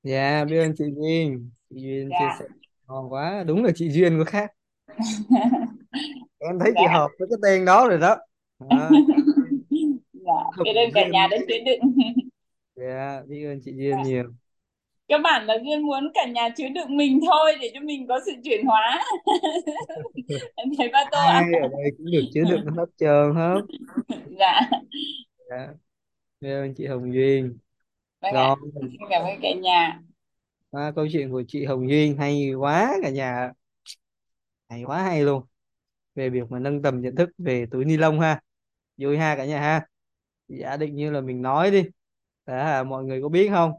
Dạ 0.02 0.44
biết 0.44 0.58
ơn 0.58 0.74
chị 0.78 0.84
Duyên 0.96 1.50
chị 1.70 1.76
Duyên 1.80 2.08
chia 2.08 2.16
dạ. 2.20 2.36
sẻ. 2.38 2.44
Ngon 2.88 3.12
quá. 3.12 3.44
Đúng 3.46 3.64
là 3.64 3.70
chị 3.74 3.90
Duyên 3.90 4.18
có 4.18 4.24
khác. 4.24 4.50
Em 6.38 6.58
thấy 6.60 6.72
chị 6.76 6.84
dạ. 6.86 6.92
hợp 6.92 7.08
với 7.18 7.28
cái 7.30 7.38
tên 7.42 7.64
đó 7.64 7.88
rồi 7.88 7.98
đó. 7.98 8.16
À, 8.68 8.90
dạ 10.56 10.62
biết 10.64 10.74
ơn 10.74 10.90
cả 10.94 11.08
nhà 11.08 11.28
đã 11.30 11.36
chứa 11.48 11.58
đựng. 11.66 11.80
Dạ 12.76 13.22
biết 13.28 13.44
ơn 13.44 13.60
chị 13.64 13.72
Duyên 13.76 14.02
nhiều. 14.02 14.24
Các 15.08 15.20
bạn 15.22 15.46
là 15.46 15.58
Duyên 15.64 15.82
muốn 15.82 16.10
cả 16.14 16.26
nhà 16.26 16.48
chứa 16.56 16.68
đựng 16.68 16.96
mình 16.96 17.20
thôi 17.26 17.56
để 17.60 17.70
cho 17.74 17.80
mình 17.80 18.06
có 18.08 18.20
sự 18.26 18.32
chuyển 18.44 18.66
hóa. 18.66 19.04
Thầy 20.78 20.90
Pato 20.92 21.18
ai 21.18 21.42
ạ. 21.42 21.58
Ở 21.62 21.68
đây 21.68 21.90
cũng 21.98 22.06
được 22.12 22.22
chứa 22.34 22.44
đựng 22.50 22.66
hết 22.76 22.86
trơn 22.96 23.34
hết. 23.34 23.60
Dạ. 24.38 24.60
Dạ. 25.50 25.68
Biết 26.40 26.50
ơn 26.50 26.74
chị 26.74 26.86
Hồng 26.86 27.14
Duyên. 27.14 27.58
Vâng 28.20 28.34
rồi 28.34 28.44
ạ 28.44 28.54
xin 28.82 29.00
cảm 29.10 29.22
ơn 29.22 29.40
cả 29.42 29.48
nhà. 29.52 30.00
À, 30.72 30.92
câu 30.96 31.06
chuyện 31.12 31.30
của 31.30 31.42
chị 31.48 31.64
Hồng 31.64 31.88
Duyên 31.88 32.16
hay 32.16 32.52
quá 32.54 32.96
cả 33.02 33.10
nhà. 33.10 33.52
Hay 34.68 34.82
quá 34.82 35.02
hay 35.02 35.22
luôn. 35.22 35.42
Về 36.14 36.30
việc 36.30 36.50
mà 36.50 36.58
nâng 36.58 36.82
tầm 36.82 37.00
nhận 37.00 37.16
thức 37.16 37.30
về 37.38 37.66
túi 37.70 37.84
ni 37.84 37.96
lông 37.96 38.20
ha. 38.20 38.40
Vui 38.96 39.18
ha 39.18 39.36
cả 39.36 39.44
nhà 39.44 39.60
ha 39.60 39.86
giả 40.58 40.76
định 40.76 40.96
như 40.96 41.10
là 41.10 41.20
mình 41.20 41.42
nói 41.42 41.70
đi. 41.70 41.84
À, 42.44 42.82
mọi 42.82 43.04
người 43.04 43.22
có 43.22 43.28
biết 43.28 43.48
không? 43.50 43.72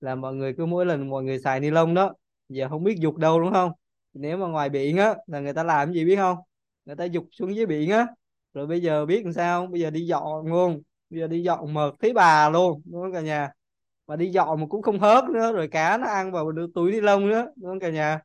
Là 0.00 0.14
mọi 0.14 0.34
người 0.34 0.54
cứ 0.58 0.66
mỗi 0.66 0.86
lần 0.86 1.10
mọi 1.10 1.24
người 1.24 1.38
xài 1.38 1.60
ni 1.60 1.70
lông 1.70 1.94
đó 1.94 2.14
giờ 2.48 2.68
không 2.68 2.84
biết 2.84 2.96
dục 2.98 3.16
đâu 3.16 3.40
đúng 3.40 3.52
không? 3.52 3.72
Nếu 4.12 4.36
mà 4.38 4.46
ngoài 4.46 4.68
biển 4.70 4.96
á 4.96 5.14
là 5.26 5.40
người 5.40 5.52
ta 5.52 5.62
làm 5.62 5.88
cái 5.88 5.94
gì 5.94 6.04
biết 6.04 6.16
không? 6.16 6.38
Người 6.84 6.96
ta 6.96 7.04
dục 7.04 7.28
xuống 7.32 7.56
dưới 7.56 7.66
biển 7.66 7.90
á. 7.90 8.06
Rồi 8.54 8.66
bây 8.66 8.82
giờ 8.82 9.06
biết 9.06 9.24
làm 9.24 9.32
sao 9.32 9.66
bây 9.66 9.80
giờ 9.80 9.90
đi 9.90 10.06
dọn 10.06 10.46
luôn. 10.46 10.82
Bây 11.10 11.20
giờ 11.20 11.26
đi 11.26 11.42
dọn 11.42 11.74
mệt 11.74 11.94
thấy 12.00 12.12
bà 12.12 12.50
luôn 12.50 12.82
đúng 12.84 13.02
không 13.02 13.12
cả 13.12 13.20
nhà? 13.20 13.52
Mà 14.06 14.16
đi 14.16 14.30
dọn 14.30 14.60
mà 14.60 14.66
cũng 14.66 14.82
không 14.82 14.98
hớt 15.00 15.24
nữa 15.24 15.52
rồi 15.52 15.68
cá 15.68 15.98
nó 15.98 16.06
ăn 16.06 16.32
vào 16.32 16.52
túi 16.74 16.92
ni 16.92 17.00
lông 17.00 17.28
nữa 17.28 17.46
đúng 17.56 17.70
không 17.70 17.80
cả 17.80 17.90
nhà? 17.90 18.20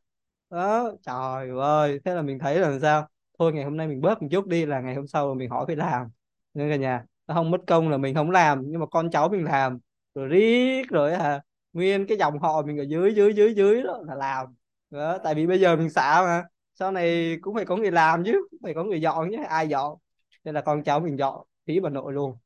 Đó 0.49 0.91
trời 1.06 1.49
ơi 1.60 1.99
thế 2.06 2.16
là 2.16 2.22
mình 2.22 2.40
thấy 2.40 2.60
là 2.60 2.70
làm 2.70 2.80
sao? 2.80 3.07
Thôi 3.40 3.53
ngày 3.53 3.64
hôm 3.64 3.78
nay 3.78 3.88
mình 3.88 4.02
bớt 4.02 4.22
một 4.22 4.28
chút 4.32 4.48
đi 4.48 4.66
là 4.66 4.82
ngày 4.82 4.95
hôm 4.95 5.07
sau 5.07 5.36
mình 5.36 5.49
hỏi 5.49 5.66
phải 5.68 5.76
làm 5.76 6.07
nên 6.53 6.70
cả 6.70 6.76
nhà? 6.76 7.06
Không 7.34 7.51
mất 7.51 7.61
công 7.68 7.89
là 7.89 7.97
mình 7.97 8.15
không 8.15 8.31
làm 8.31 8.64
nhưng 8.65 8.80
mà 8.80 8.85
con 8.85 9.10
cháu 9.11 9.30
mình 9.30 9.43
làm. 9.43 9.80
Rồi 10.15 10.27
riết 10.27 10.89
rồi 10.89 11.14
à 11.14 11.41
nguyên 11.73 12.07
cái 12.07 12.18
dòng 12.18 12.39
họ 12.39 12.61
mình 12.61 12.77
ở 12.77 12.84
dưới 12.84 13.14
dưới 13.15 13.34
dưới 13.34 13.53
dưới 13.56 13.84
đó 13.84 13.99
là 14.07 14.15
làm. 14.15 14.47
Đó, 14.89 15.18
tại 15.23 15.35
vì 15.35 15.47
bây 15.47 15.60
giờ 15.60 15.76
mình 15.76 15.89
xả 15.89 16.22
mà 16.22 16.43
sau 16.73 16.91
này 16.91 17.38
cũng 17.41 17.56
phải 17.56 17.65
có 17.65 17.76
người 17.77 17.91
làm 17.91 18.23
chứ 18.26 18.47
phải 18.64 18.73
có 18.73 18.84
người 18.84 19.01
dọn 19.01 19.30
chứ 19.31 19.38
ai 19.49 19.68
dọn. 19.68 19.97
Nên 20.43 20.56
là 20.56 20.61
con 20.61 20.84
cháu 20.84 20.99
mình 20.99 21.18
dọn 21.18 21.45
phí 21.68 21.80
bà 21.80 21.89
nội 21.89 22.14
luôn. 22.14 22.38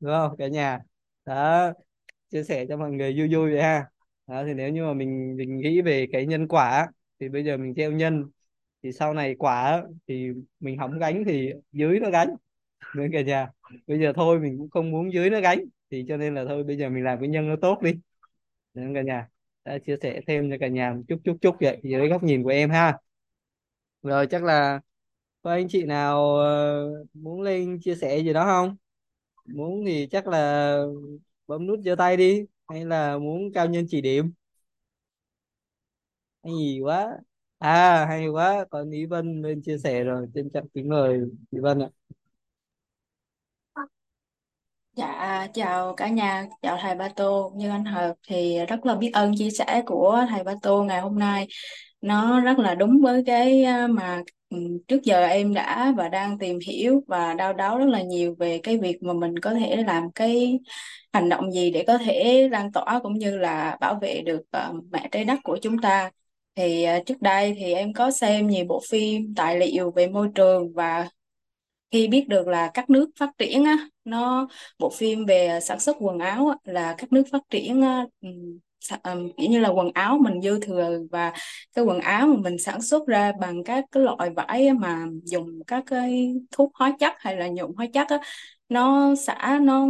Đúng 0.00 0.12
không 0.12 0.36
cả 0.38 0.48
nhà? 0.48 0.80
Đó 1.24 1.72
chia 2.30 2.44
sẻ 2.44 2.66
cho 2.68 2.76
mọi 2.76 2.90
người 2.92 3.14
vui 3.18 3.34
vui 3.34 3.52
vậy 3.52 3.62
ha. 3.62 3.86
Đó, 4.26 4.44
thì 4.46 4.54
nếu 4.54 4.70
như 4.70 4.84
mà 4.84 4.94
mình 4.94 5.36
mình 5.36 5.58
nghĩ 5.58 5.82
về 5.82 6.06
cái 6.12 6.26
nhân 6.26 6.48
quả 6.48 6.88
thì 7.20 7.28
bây 7.28 7.44
giờ 7.44 7.56
mình 7.56 7.74
theo 7.76 7.92
nhân. 7.92 8.24
Thì 8.82 8.92
sau 8.92 9.14
này 9.14 9.34
quả 9.38 9.82
thì 10.08 10.28
mình 10.60 10.78
không 10.78 10.98
gánh 10.98 11.24
thì 11.26 11.52
dưới 11.72 12.00
nó 12.00 12.10
gánh 12.10 12.36
nữa 12.92 13.04
cả 13.12 13.22
nhà. 13.22 13.48
Bây 13.86 14.00
giờ 14.00 14.12
thôi, 14.16 14.40
mình 14.40 14.58
cũng 14.58 14.70
không 14.70 14.90
muốn 14.90 15.12
dưới 15.12 15.30
nó 15.30 15.40
gánh. 15.40 15.60
Thì 15.90 16.04
cho 16.08 16.16
nên 16.16 16.34
là 16.34 16.44
thôi, 16.48 16.64
bây 16.64 16.76
giờ 16.78 16.88
mình 16.88 17.04
làm 17.04 17.20
cái 17.20 17.28
nhân 17.28 17.48
nó 17.48 17.56
tốt 17.62 17.82
đi. 17.82 17.92
Nên 18.74 18.94
cả 18.94 19.02
nhà? 19.02 19.28
Đã 19.64 19.78
chia 19.78 19.96
sẻ 20.02 20.20
thêm 20.26 20.50
cho 20.50 20.56
cả 20.60 20.68
nhà 20.68 20.92
một 20.94 21.02
chút 21.08 21.18
chút 21.24 21.36
chút 21.40 21.56
vậy. 21.60 21.80
Dưới 21.82 22.08
góc 22.08 22.22
nhìn 22.22 22.42
của 22.42 22.50
em 22.50 22.70
ha. 22.70 22.98
Rồi, 24.02 24.26
chắc 24.30 24.44
là 24.44 24.80
có 25.42 25.50
anh 25.52 25.68
chị 25.68 25.84
nào 25.84 26.36
ờ, 26.38 27.04
muốn 27.14 27.42
lên 27.42 27.80
chia 27.82 27.94
sẻ 27.96 28.18
gì 28.18 28.32
đó 28.32 28.44
không? 28.44 28.76
Muốn 29.46 29.84
thì 29.86 30.08
chắc 30.10 30.28
là 30.28 30.76
bấm 31.46 31.66
nút 31.66 31.80
giơ 31.84 31.96
tay 31.96 32.16
đi, 32.16 32.46
hay 32.68 32.84
là 32.84 33.18
muốn 33.18 33.52
cao 33.54 33.66
nhân 33.68 33.86
chỉ 33.90 34.00
điểm? 34.00 34.32
Hay 36.44 36.52
gì 36.52 36.80
quá. 36.80 37.18
À 37.58 38.06
hay 38.08 38.28
quá. 38.28 38.64
Còn 38.70 38.90
Ý 38.90 39.06
Vân 39.06 39.42
lên 39.42 39.62
chia 39.62 39.78
sẻ 39.78 40.04
rồi. 40.04 40.26
Trên 40.34 40.50
trọng 40.50 40.68
kính 40.68 40.88
mời 40.88 41.20
Ý 41.50 41.58
Vân 41.60 41.78
ạ. 41.82 41.88
Dạ, 44.96 45.46
chào 45.54 45.94
cả 45.96 46.08
nhà, 46.08 46.46
chào 46.62 46.78
thầy 46.82 46.94
Ba 46.94 47.08
Tô. 47.16 47.52
Như 47.56 47.70
anh 47.70 47.84
Hợp 47.84 48.14
thì 48.28 48.58
rất 48.68 48.86
là 48.86 48.94
biết 48.94 49.10
ơn 49.12 49.32
chia 49.38 49.50
sẻ 49.50 49.82
của 49.86 50.24
thầy 50.30 50.44
Ba 50.44 50.54
Tô 50.62 50.82
ngày 50.84 51.00
hôm 51.00 51.18
nay. 51.18 51.46
Nó 52.00 52.40
rất 52.40 52.58
là 52.58 52.74
đúng 52.74 53.00
với 53.02 53.22
cái 53.26 53.62
à, 53.64 53.86
mà 53.86 54.22
ừ, 54.50 54.56
trước 54.88 55.02
giờ 55.02 55.26
em 55.26 55.54
đã 55.54 55.92
và 55.96 56.08
đang 56.08 56.38
tìm 56.38 56.58
hiểu 56.66 57.02
và 57.08 57.34
đau 57.34 57.52
đáu 57.52 57.78
rất 57.78 57.84
là 57.88 58.02
nhiều 58.02 58.34
về 58.38 58.60
cái 58.62 58.78
việc 58.78 59.02
mà 59.02 59.12
mình 59.12 59.38
có 59.38 59.54
thể 59.54 59.76
làm 59.76 60.10
cái 60.12 60.58
hành 61.12 61.28
động 61.28 61.52
gì 61.52 61.70
để 61.70 61.84
có 61.86 61.98
thể 61.98 62.48
lan 62.52 62.72
tỏa 62.72 63.00
cũng 63.02 63.14
như 63.14 63.36
là 63.38 63.76
bảo 63.80 63.94
vệ 64.02 64.22
được 64.26 64.42
ờ, 64.50 64.72
mẹ 64.92 65.08
trái 65.12 65.24
đất 65.24 65.38
của 65.44 65.58
chúng 65.62 65.78
ta. 65.78 66.10
Thì 66.54 66.84
ờ, 66.84 67.00
trước 67.06 67.20
đây 67.22 67.54
thì 67.58 67.72
em 67.74 67.92
có 67.92 68.10
xem 68.10 68.46
nhiều 68.48 68.64
bộ 68.68 68.82
phim 68.90 69.34
tài 69.36 69.58
liệu 69.58 69.90
về 69.90 70.08
môi 70.08 70.28
trường 70.34 70.72
và 70.74 71.08
khi 71.90 72.08
biết 72.08 72.26
được 72.28 72.48
là 72.48 72.70
các 72.74 72.90
nước 72.90 73.10
phát 73.20 73.30
triển 73.38 73.64
á 73.64 73.88
nó 74.06 74.48
bộ 74.78 74.90
phim 74.90 75.24
về 75.26 75.58
sản 75.62 75.80
xuất 75.80 75.96
quần 76.00 76.18
áo 76.18 76.54
là 76.64 76.94
các 76.98 77.12
nước 77.12 77.22
phát 77.32 77.42
triển 77.50 77.82
kiểu 79.36 79.50
như 79.50 79.58
là 79.60 79.68
quần 79.68 79.90
áo 79.94 80.18
mình 80.18 80.40
dư 80.42 80.60
thừa 80.60 80.98
và 81.10 81.32
cái 81.74 81.84
quần 81.84 82.00
áo 82.00 82.26
mà 82.26 82.36
mình 82.42 82.58
sản 82.58 82.82
xuất 82.82 83.06
ra 83.06 83.32
bằng 83.40 83.64
các 83.64 83.84
cái 83.92 84.02
loại 84.02 84.30
vải 84.30 84.72
mà 84.72 85.06
dùng 85.24 85.60
các 85.66 85.84
cái 85.86 86.34
thuốc 86.50 86.70
hóa 86.74 86.96
chất 87.00 87.12
hay 87.18 87.36
là 87.36 87.48
nhuộm 87.48 87.74
hóa 87.76 87.86
chất 87.94 88.08
á 88.08 88.18
nó 88.68 89.14
xả 89.14 89.58
nó 89.62 89.86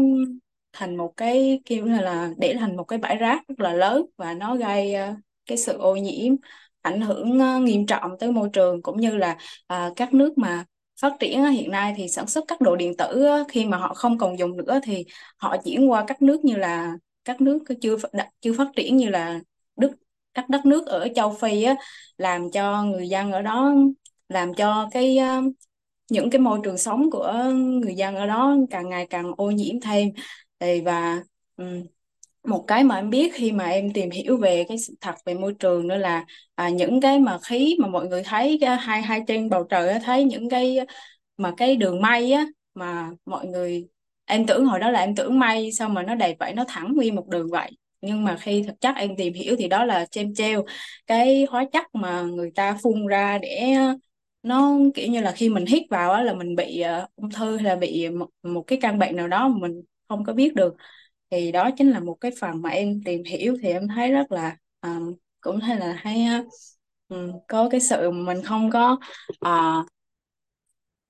thành 0.73 0.97
một 0.97 1.13
cái 1.17 1.61
kiểu 1.65 1.87
như 1.87 2.01
là 2.01 2.31
để 2.39 2.55
thành 2.61 2.77
một 2.77 2.85
cái 2.85 2.99
bãi 2.99 3.17
rác 3.17 3.43
rất 3.49 3.61
là 3.61 3.73
lớn 3.75 4.07
và 4.17 4.35
nó 4.35 4.57
gây 4.57 4.95
ờ, 4.95 5.15
cái 5.47 5.59
sự 5.59 5.79
ô 5.79 5.97
nhiễm 5.97 6.35
ảnh 6.83 7.01
hưởng 7.01 7.39
ờ, 7.41 7.59
nghiêm 7.61 7.87
trọng 7.87 8.11
tới 8.21 8.33
môi 8.33 8.49
trường 8.53 8.83
cũng 8.83 9.01
như 9.01 9.17
là 9.17 9.37
à, 9.67 9.91
các 9.97 10.15
nước 10.15 10.39
mà 10.39 10.65
phát 11.01 11.12
triển 11.20 11.44
hiện 11.44 11.70
nay 11.70 11.94
thì 11.97 12.09
sản 12.09 12.27
xuất 12.27 12.44
các 12.48 12.60
đồ 12.60 12.77
điện 12.77 12.97
tử 12.97 13.27
khi 13.48 13.64
mà 13.64 13.77
họ 13.77 13.94
không 13.94 14.18
còn 14.18 14.39
dùng 14.39 14.56
nữa 14.56 14.81
thì 14.82 15.05
họ 15.36 15.56
chuyển 15.64 15.90
qua 15.90 16.05
các 16.06 16.23
nước 16.23 16.44
như 16.44 16.56
là 16.56 16.93
các 17.24 17.40
nước 17.40 17.59
chưa 17.81 17.97
chưa 18.40 18.52
phát 18.59 18.68
triển 18.77 18.97
như 18.97 19.09
là 19.09 19.40
Đức 19.77 19.93
các 20.35 20.48
đất 20.48 20.66
nước 20.66 20.86
ở 20.86 21.09
châu 21.14 21.35
Phi 21.40 21.62
á, 21.62 21.74
làm 22.18 22.51
cho 22.51 22.82
người 22.85 23.09
dân 23.09 23.32
ở 23.32 23.43
đó 23.43 23.74
làm 24.28 24.55
cho 24.55 24.89
cái 24.93 25.18
ờ, 25.18 25.43
những 26.10 26.31
cái 26.31 26.40
môi 26.40 26.60
trường 26.64 26.78
sống 26.78 27.10
của 27.10 27.35
người 27.55 27.94
dân 27.94 28.16
ở 28.16 28.27
đó 28.27 28.56
càng 28.70 28.89
ngày 28.89 29.06
càng 29.10 29.32
ô 29.36 29.51
nhiễm 29.51 29.81
thêm. 29.81 30.09
Thì 30.60 30.81
và 30.81 31.23
một 32.48 32.64
cái 32.68 32.85
mà 32.85 32.97
em 32.97 33.10
biết 33.10 33.32
khi 33.35 33.52
mà 33.52 33.64
em 33.66 33.93
tìm 33.93 34.10
hiểu 34.10 34.36
về 34.36 34.64
cái 34.68 34.78
sự 34.78 34.94
thật 35.01 35.14
về 35.27 35.35
môi 35.35 35.55
trường 35.59 35.89
nữa 35.89 35.97
là 35.97 36.24
à, 36.55 36.68
những 36.68 37.01
cái 37.01 37.18
mà 37.18 37.39
khí 37.48 37.77
mà 37.81 37.89
mọi 37.89 38.06
người 38.09 38.23
thấy 38.24 38.59
cái 38.60 38.77
hai 38.77 39.02
hai 39.02 39.20
trên 39.27 39.48
bầu 39.51 39.64
trời 39.64 39.89
á, 39.89 39.98
thấy 40.05 40.24
những 40.24 40.48
cái 40.51 40.78
mà 41.36 41.52
cái 41.56 41.77
đường 41.77 42.02
mây 42.02 42.32
á 42.32 42.47
mà 42.74 43.10
mọi 43.27 43.47
người 43.47 43.89
em 44.24 44.47
tưởng 44.47 44.64
hồi 44.66 44.81
đó 44.81 44.90
là 44.90 45.01
em 45.01 45.14
tưởng 45.14 45.39
mây 45.39 45.73
xong 45.73 45.94
mà 45.94 46.02
nó 46.02 46.14
đầy 46.14 46.36
vậy 46.40 46.52
nó 46.55 46.64
thẳng 46.68 46.93
nguyên 46.97 47.14
một 47.14 47.28
đường 47.28 47.51
vậy. 47.51 47.70
Nhưng 48.01 48.24
mà 48.24 48.36
khi 48.40 48.62
thực 48.66 48.81
chất 48.81 48.97
em 48.97 49.16
tìm 49.16 49.32
hiểu 49.35 49.56
thì 49.59 49.68
đó 49.68 49.85
là 49.85 50.06
chêm 50.06 50.35
treo 50.35 50.64
cái 51.06 51.47
hóa 51.51 51.64
chất 51.73 51.85
mà 51.94 52.23
người 52.23 52.51
ta 52.55 52.78
phun 52.82 53.06
ra 53.06 53.39
để 53.39 53.74
nó 54.43 54.78
kiểu 54.94 55.09
như 55.12 55.20
là 55.20 55.32
khi 55.32 55.48
mình 55.48 55.66
hít 55.66 55.82
vào 55.90 56.12
á 56.12 56.23
là 56.23 56.35
mình 56.35 56.56
bị 56.56 56.81
ờ, 56.81 57.06
ung 57.16 57.31
thư 57.31 57.56
hay 57.56 57.64
là 57.64 57.77
bị 57.77 58.09
một, 58.09 58.28
một 58.43 58.62
cái 58.66 58.78
căn 58.82 58.98
bệnh 58.98 59.16
nào 59.16 59.28
đó 59.28 59.48
mà 59.48 59.59
mình 59.68 59.82
không 60.09 60.24
có 60.24 60.32
biết 60.32 60.55
được 60.55 60.74
thì 61.31 61.53
đó 61.53 61.70
chính 61.77 61.90
là 61.90 62.01
một 62.01 62.15
cái 62.20 62.31
phần 62.40 62.62
mà 62.62 62.70
em 62.70 63.01
tìm 63.05 63.24
hiểu 63.24 63.57
thì 63.62 63.69
em 63.69 63.89
thấy 63.89 64.12
rất 64.12 64.32
là 64.32 64.57
um, 64.82 65.15
cũng 65.40 65.59
hay 65.61 65.77
là 65.77 65.93
hay 65.98 66.19
ha. 66.20 66.44
um, 67.09 67.32
có 67.48 67.69
cái 67.70 67.81
sự 67.81 68.11
mình 68.11 68.43
không 68.44 68.70
có 68.70 68.98
uh, 69.47 69.86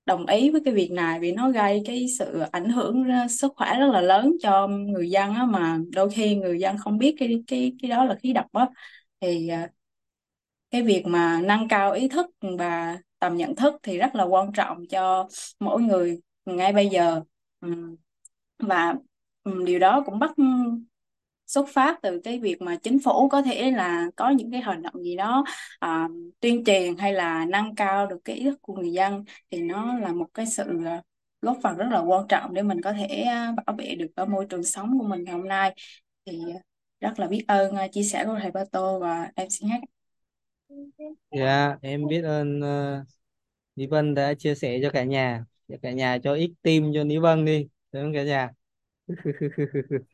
đồng 0.06 0.26
ý 0.26 0.50
với 0.50 0.60
cái 0.64 0.74
việc 0.74 0.90
này 0.92 1.20
vì 1.20 1.32
nó 1.32 1.50
gây 1.50 1.82
cái 1.86 2.06
sự 2.18 2.40
ảnh 2.52 2.68
hưởng 2.70 3.04
sức 3.30 3.52
khỏe 3.56 3.78
rất 3.78 3.86
là 3.92 4.00
lớn 4.00 4.32
cho 4.42 4.68
người 4.68 5.10
dân 5.10 5.34
á 5.34 5.44
mà 5.44 5.78
đôi 5.92 6.10
khi 6.10 6.34
người 6.36 6.58
dân 6.60 6.76
không 6.78 6.98
biết 6.98 7.14
cái 7.18 7.42
cái 7.46 7.72
cái 7.82 7.90
đó 7.90 8.04
là 8.04 8.14
khí 8.22 8.32
độc 8.32 8.46
á 8.52 8.66
thì 9.20 9.48
ờ, 9.48 9.58
cái 10.70 10.82
việc 10.82 11.02
mà 11.06 11.40
nâng 11.44 11.68
cao 11.68 11.92
ý 11.92 12.08
thức 12.08 12.26
và 12.58 12.98
tầm 13.18 13.36
nhận 13.36 13.56
thức 13.56 13.74
thì 13.82 13.98
rất 13.98 14.14
là 14.14 14.24
quan 14.24 14.52
trọng 14.52 14.86
cho 14.90 15.28
mỗi 15.60 15.82
người 15.82 16.20
ngay 16.46 16.72
bây 16.72 16.88
giờ 16.88 17.20
ừ, 17.60 17.68
và 18.58 18.94
Ừ, 19.46 19.62
điều 19.66 19.78
đó 19.78 20.02
cũng 20.06 20.18
bắt 20.18 20.30
ừ, 20.36 20.44
xuất 21.46 21.66
phát 21.68 21.98
từ 22.02 22.20
cái 22.24 22.38
việc 22.40 22.62
mà 22.62 22.76
chính 22.82 22.98
phủ 23.04 23.28
có 23.28 23.42
thể 23.42 23.70
là 23.70 24.06
có 24.16 24.30
những 24.30 24.50
cái 24.52 24.60
hành 24.60 24.82
động 24.82 24.94
gì 25.04 25.16
đó 25.16 25.44
à, 25.78 26.08
tuyên 26.40 26.64
truyền 26.64 26.96
hay 26.98 27.12
là 27.12 27.44
nâng 27.48 27.74
cao 27.74 28.06
được 28.06 28.18
cái 28.24 28.36
ý 28.36 28.44
thức 28.44 28.58
của 28.62 28.74
người 28.74 28.92
dân 28.92 29.24
thì 29.50 29.60
nó 29.62 29.98
là 29.98 30.12
một 30.12 30.26
cái 30.34 30.46
sự 30.46 30.64
à, 30.86 31.02
góp 31.42 31.58
phần 31.62 31.76
rất 31.76 31.86
là 31.90 32.00
quan 32.00 32.26
trọng 32.28 32.54
để 32.54 32.62
mình 32.62 32.82
có 32.82 32.92
thể 32.92 33.06
à, 33.22 33.52
bảo 33.66 33.76
vệ 33.78 33.94
được 33.94 34.06
cái 34.16 34.26
môi 34.26 34.46
trường 34.50 34.64
sống 34.64 34.98
của 35.00 35.06
mình 35.06 35.24
ngày 35.24 35.34
hôm 35.34 35.48
nay. 35.48 35.74
Thì 36.26 36.40
à, 36.54 36.60
rất 37.00 37.18
là 37.20 37.26
biết 37.28 37.44
ơn 37.48 37.74
chia 37.92 38.02
sẻ 38.02 38.24
của 38.26 38.38
thầy 38.42 38.50
Ba 38.50 38.64
Tô 38.72 38.98
và 39.00 39.30
em 39.36 39.50
xin 39.50 39.68
hát 39.68 39.80
dạ 41.30 41.76
em 41.82 42.06
biết 42.08 42.22
ơn 42.22 42.60
ờ, 42.60 43.00
uh, 43.02 43.06
Lý 43.76 43.86
Vân 43.88 44.14
đã 44.14 44.34
chia 44.34 44.56
sẻ 44.56 44.80
cho 44.82 44.90
cả 44.90 45.04
nhà. 45.04 45.46
Cho 45.68 45.76
cả 45.82 45.92
nhà 45.92 46.18
cho 46.24 46.34
ít 46.34 46.52
tim 46.62 46.92
cho 46.94 47.04
Lý 47.04 47.18
Vân 47.18 47.46
đi 47.46 47.68
đúng 47.92 48.14
cả 48.14 48.24
nhà? 48.24 48.50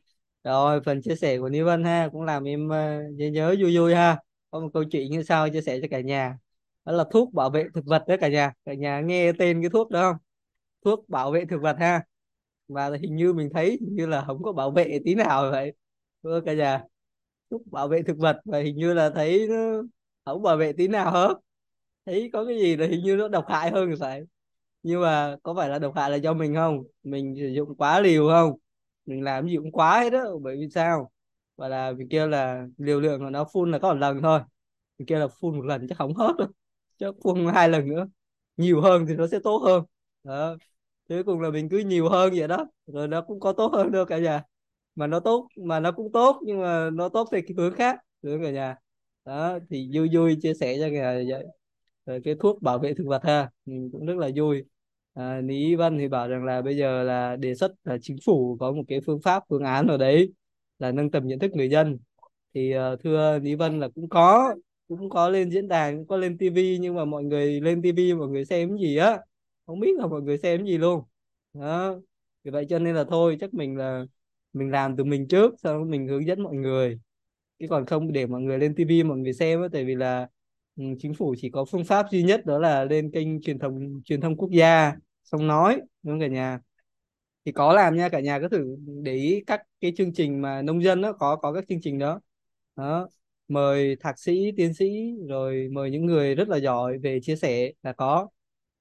rồi 0.44 0.81
phần 0.85 1.02
chia 1.02 1.16
sẻ 1.16 1.39
của 1.39 1.48
Lý 1.48 1.60
Vân 1.60 1.85
ha 1.85 2.09
cũng 2.12 2.23
làm 2.23 2.44
em 2.44 2.66
uh, 2.66 2.70
nhớ 3.19 3.28
nhớ 3.28 3.55
vui 3.60 3.77
vui 3.77 3.94
ha. 3.94 4.19
Có 4.51 4.60
một 4.60 4.69
câu 4.74 4.85
chuyện 4.85 5.10
như 5.10 5.23
sau 5.23 5.48
chia 5.48 5.60
sẻ 5.60 5.81
cho 5.82 5.89
cả 5.90 6.01
nhà. 6.01 6.39
Đó 6.85 6.93
là 6.93 7.05
thuốc 7.10 7.32
bảo 7.35 7.51
vệ 7.51 7.64
thực 7.74 7.85
vật 7.86 8.05
đó 8.09 8.16
cả 8.20 8.28
nhà. 8.28 8.52
Cả 8.64 8.74
nhà 8.74 9.01
nghe 9.01 9.32
tên 9.32 9.62
cái 9.62 9.70
thuốc 9.70 9.90
đó 9.90 10.01
không? 10.12 10.16
Thuốc 10.85 11.09
bảo 11.09 11.31
vệ 11.31 11.44
thực 11.44 11.62
vật 11.62 11.77
ha. 11.81 12.02
Và 12.69 12.90
hình 13.02 13.16
như 13.16 13.32
mình 13.32 13.51
thấy 13.55 13.70
hình 13.81 13.94
như 13.97 14.06
là 14.06 14.24
không 14.27 14.43
có 14.43 14.52
bảo 14.52 14.70
vệ 14.70 14.98
tí 15.05 15.14
nào 15.14 15.51
vậy. 15.51 15.73
Thưa 16.23 16.40
cả 16.47 16.55
nhà? 16.55 16.85
Thuốc 17.51 17.62
bảo 17.66 17.89
vệ 17.89 18.02
thực 18.02 18.19
vật 18.19 18.40
và 18.44 18.59
hình 18.59 18.77
như 18.77 18.94
là 18.94 19.10
thấy 19.10 19.48
nó 19.48 19.82
không 20.24 20.43
bảo 20.43 20.56
vệ 20.56 20.73
tí 20.73 20.89
nào 20.89 21.12
hết. 21.12 21.35
Thấy 22.06 22.31
có 22.32 22.44
cái 22.44 22.59
gì 22.60 22.77
là 22.77 22.86
hình 22.86 23.05
như 23.05 23.16
nó 23.16 23.28
độc 23.28 23.44
hại 23.48 23.70
hơn 23.70 23.94
phải. 24.01 24.23
Nhưng 24.82 25.02
mà 25.02 25.36
có 25.43 25.55
phải 25.55 25.69
là 25.69 25.78
độc 25.78 25.94
hại 25.97 26.10
là 26.10 26.16
do 26.16 26.35
mình 26.35 26.55
không? 26.55 26.82
Mình 27.02 27.35
sử 27.39 27.48
dụng 27.48 27.77
quá 27.77 28.01
liều 28.01 28.28
không? 28.28 28.59
Mình 29.06 29.24
làm 29.24 29.48
gì 29.48 29.56
cũng 29.56 29.72
quá 29.72 30.00
hết 30.00 30.10
đó 30.10 30.24
bởi 30.42 30.56
vì 30.56 30.68
sao? 30.74 31.10
Và 31.56 31.68
là 31.68 31.92
mình 31.92 32.08
kia 32.08 32.26
là 32.26 32.66
liều 32.78 33.00
lượng 33.00 33.20
của 33.20 33.30
nó 33.30 33.44
phun 33.52 33.70
là 33.70 33.78
có 33.78 33.92
một 33.92 33.98
lần 34.00 34.22
thôi. 34.22 34.40
Mình 34.98 35.06
kia 35.06 35.18
là 35.18 35.28
phun 35.40 35.56
một 35.56 35.64
lần 35.64 35.88
chắc 35.88 35.98
không 35.98 36.14
hết 36.14 36.32
đâu 36.38 36.48
chắc 36.98 37.14
phun 37.24 37.46
hai 37.54 37.68
lần 37.68 37.88
nữa. 37.88 38.08
Nhiều 38.56 38.80
hơn 38.80 39.06
thì 39.08 39.14
nó 39.14 39.26
sẽ 39.26 39.38
tốt 39.44 39.58
hơn. 39.58 39.84
Đó. 40.24 40.56
Cuối 41.08 41.24
cùng 41.24 41.40
là 41.40 41.50
mình 41.50 41.68
cứ 41.68 41.78
nhiều 41.78 42.08
hơn 42.08 42.32
vậy 42.36 42.48
đó, 42.48 42.66
rồi 42.86 43.08
nó 43.08 43.20
cũng 43.20 43.40
có 43.40 43.52
tốt 43.52 43.72
hơn 43.74 43.92
đâu 43.92 44.04
cả 44.04 44.18
nhà. 44.18 44.42
Mà 44.94 45.06
nó 45.06 45.20
tốt, 45.20 45.48
mà 45.56 45.80
nó 45.80 45.92
cũng 45.92 46.12
tốt, 46.12 46.40
nhưng 46.44 46.60
mà 46.60 46.90
nó 46.90 47.08
tốt 47.08 47.28
theo 47.32 47.40
cái 47.46 47.54
hướng 47.56 47.74
khác, 47.74 48.00
hướng 48.22 48.42
cả 48.42 48.50
nhà. 48.50 48.76
Đó, 49.24 49.58
thì 49.70 49.90
vui 49.94 50.08
vui 50.14 50.38
chia 50.42 50.54
sẻ 50.54 50.76
cho 50.80 50.84
cả 50.84 50.90
nhà 50.90 51.22
vậy. 51.28 51.44
Rồi 52.06 52.20
cái 52.24 52.34
thuốc 52.40 52.62
bảo 52.62 52.78
vệ 52.78 52.94
thực 52.94 53.06
vật 53.06 53.24
ha, 53.24 53.50
mình 53.66 53.90
cũng 53.92 54.06
rất 54.06 54.16
là 54.16 54.30
vui 54.36 54.64
à, 55.14 55.40
Lý 55.40 55.74
Văn 55.74 55.98
thì 55.98 56.09
bảo 56.09 56.28
rằng 56.28 56.44
là 56.44 56.62
bây 56.62 56.76
giờ 56.76 57.02
là 57.02 57.36
đề 57.36 57.55
xuất 57.55 57.72
là 57.84 57.98
chính 58.02 58.16
phủ 58.26 58.56
có 58.60 58.72
một 58.72 58.82
cái 58.89 59.01
phương 59.06 59.20
pháp 59.20 59.43
phương 59.48 59.62
án 59.62 59.86
ở 59.86 59.97
đấy 59.97 60.32
là 60.78 60.93
nâng 60.93 61.10
tầm 61.10 61.26
nhận 61.26 61.39
thức 61.39 61.52
người 61.55 61.70
dân. 61.70 61.98
Thì 62.55 62.74
uh, 62.76 63.01
thưa 63.05 63.39
Lý 63.39 63.55
Văn 63.55 63.80
là 63.80 63.89
cũng 63.94 64.09
có 64.09 64.55
cũng 64.89 65.10
có 65.10 65.28
lên 65.28 65.51
diễn 65.51 65.68
đàn 65.68 65.97
cũng 65.97 66.06
có 66.06 66.16
lên 66.16 66.39
tivi 66.39 66.78
nhưng 66.78 66.94
mà 66.94 67.05
mọi 67.05 67.24
người 67.24 67.60
lên 67.60 67.82
tivi 67.82 68.14
mọi 68.14 68.28
người 68.28 68.44
xem 68.44 68.76
gì 68.78 68.97
á 68.97 69.18
không 69.66 69.80
biết 69.80 69.90
là 69.98 70.06
mọi 70.06 70.22
người 70.22 70.39
xem 70.39 70.66
gì 70.66 70.78
luôn. 70.78 71.02
Đó 71.55 71.97
vì 72.44 72.51
vậy 72.51 72.66
cho 72.68 72.78
nên 72.78 72.94
là 72.94 73.05
thôi 73.05 73.36
chắc 73.40 73.55
mình 73.55 73.76
là 73.76 74.05
mình 74.52 74.70
làm 74.70 74.97
từ 74.97 75.05
mình 75.05 75.28
trước 75.28 75.55
sau 75.62 75.78
đó 75.78 75.84
mình 75.84 76.09
hướng 76.09 76.26
dẫn 76.26 76.43
mọi 76.43 76.55
người. 76.55 77.01
Chứ 77.59 77.66
còn 77.70 77.86
không 77.86 78.12
để 78.12 78.26
mọi 78.26 78.40
người 78.40 78.59
lên 78.59 78.74
tivi 78.74 79.02
mọi 79.02 79.18
người 79.18 79.32
xem 79.32 79.62
á 79.62 79.68
tại 79.72 79.84
vì 79.84 79.94
là 79.94 80.28
Ừ, 80.76 80.84
chính 80.98 81.14
phủ 81.14 81.34
chỉ 81.38 81.50
có 81.50 81.64
phương 81.64 81.84
pháp 81.84 82.06
duy 82.10 82.22
nhất 82.22 82.46
đó 82.46 82.58
là 82.58 82.84
lên 82.84 83.10
kênh 83.10 83.40
truyền 83.42 83.58
thông 83.58 84.02
truyền 84.04 84.20
thông 84.20 84.36
quốc 84.36 84.50
gia, 84.50 84.92
xong 85.24 85.46
nói, 85.46 85.74
đúng 86.02 86.12
không 86.14 86.20
cả 86.20 86.26
nhà? 86.26 86.60
Thì 87.44 87.52
có 87.52 87.72
làm 87.74 87.96
nha, 87.96 88.08
cả 88.08 88.20
nhà 88.20 88.40
cứ 88.40 88.48
thử 88.48 88.76
để 89.04 89.14
ý 89.14 89.44
các 89.46 89.62
cái 89.80 89.92
chương 89.96 90.14
trình 90.14 90.42
mà 90.42 90.62
nông 90.62 90.82
dân 90.84 91.02
đó, 91.02 91.12
có 91.12 91.36
có 91.36 91.52
các 91.54 91.64
chương 91.68 91.80
trình 91.82 91.98
đó. 91.98 92.20
Đó, 92.76 93.08
mời 93.48 93.96
thạc 94.00 94.18
sĩ, 94.18 94.52
tiến 94.56 94.74
sĩ, 94.74 95.12
rồi 95.28 95.68
mời 95.72 95.90
những 95.90 96.06
người 96.06 96.34
rất 96.34 96.48
là 96.48 96.56
giỏi 96.56 96.98
về 96.98 97.20
chia 97.22 97.36
sẻ 97.36 97.72
là 97.82 97.92
có. 97.92 98.28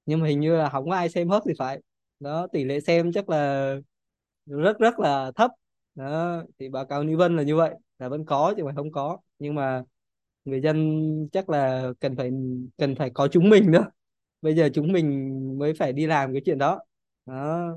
Nhưng 0.06 0.20
mà 0.20 0.28
hình 0.28 0.40
như 0.40 0.56
là 0.56 0.70
không 0.70 0.90
có 0.90 0.96
ai 0.96 1.10
xem 1.10 1.28
hết 1.28 1.42
thì 1.46 1.52
phải. 1.58 1.80
Đó, 2.20 2.46
tỷ 2.52 2.64
lệ 2.64 2.80
xem 2.80 3.12
chắc 3.12 3.28
là 3.30 3.74
rất 4.46 4.78
rất 4.78 4.98
là 5.00 5.32
thấp. 5.36 5.50
Đó, 5.94 6.42
thì 6.58 6.68
báo 6.68 6.86
cáo 6.86 7.02
như 7.02 7.16
Vân 7.16 7.36
là 7.36 7.42
như 7.42 7.56
vậy. 7.56 7.74
Là 7.98 8.08
vẫn 8.08 8.24
có 8.26 8.54
chứ 8.56 8.64
mà 8.64 8.72
không 8.76 8.92
có. 8.92 9.18
Nhưng 9.38 9.54
mà 9.54 9.82
người 10.44 10.60
dân 10.60 11.28
chắc 11.32 11.50
là 11.50 11.92
cần 12.00 12.16
phải 12.16 12.30
cần 12.78 12.94
phải 12.94 13.10
có 13.10 13.28
chúng 13.28 13.50
mình 13.50 13.70
nữa. 13.70 13.84
Bây 14.42 14.54
giờ 14.54 14.68
chúng 14.74 14.92
mình 14.92 15.58
mới 15.58 15.74
phải 15.74 15.92
đi 15.92 16.06
làm 16.06 16.32
cái 16.32 16.42
chuyện 16.44 16.58
đó. 16.58 16.80
Đó, 17.26 17.68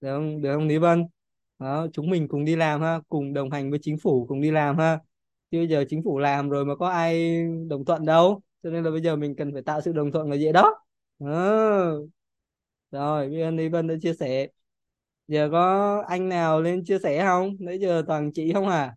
được 0.00 0.14
không? 0.14 0.42
Được 0.42 0.54
không 0.54 0.68
Lý 0.68 0.78
Vân? 0.78 1.04
Đó, 1.58 1.86
chúng 1.92 2.10
mình 2.10 2.28
cùng 2.28 2.44
đi 2.44 2.56
làm 2.56 2.80
ha, 2.80 3.00
cùng 3.08 3.32
đồng 3.34 3.50
hành 3.50 3.70
với 3.70 3.78
chính 3.82 3.98
phủ 3.98 4.26
cùng 4.28 4.40
đi 4.40 4.50
làm 4.50 4.78
ha. 4.78 4.98
Chứ 5.50 5.58
bây 5.58 5.68
giờ 5.68 5.84
chính 5.88 6.02
phủ 6.04 6.18
làm 6.18 6.50
rồi 6.50 6.64
mà 6.64 6.76
có 6.76 6.88
ai 6.88 7.42
đồng 7.68 7.84
thuận 7.84 8.04
đâu. 8.06 8.40
Cho 8.62 8.70
nên 8.70 8.84
là 8.84 8.90
bây 8.90 9.00
giờ 9.02 9.16
mình 9.16 9.36
cần 9.36 9.52
phải 9.52 9.62
tạo 9.62 9.80
sự 9.80 9.92
đồng 9.92 10.12
thuận 10.12 10.30
là 10.30 10.36
dễ 10.36 10.52
đó. 10.52 10.74
Đó. 11.18 11.98
rồi, 12.90 13.28
biết 13.28 13.42
ơn 13.42 13.56
Lý 13.56 13.68
Vân 13.68 13.86
đã 13.86 13.94
chia 14.02 14.14
sẻ. 14.14 14.48
Giờ 15.28 15.48
có 15.52 16.04
anh 16.08 16.28
nào 16.28 16.60
lên 16.60 16.84
chia 16.84 16.98
sẻ 16.98 17.24
không? 17.24 17.56
Nãy 17.60 17.78
giờ 17.78 18.02
toàn 18.06 18.32
chị 18.32 18.52
không 18.52 18.68
à? 18.68 18.96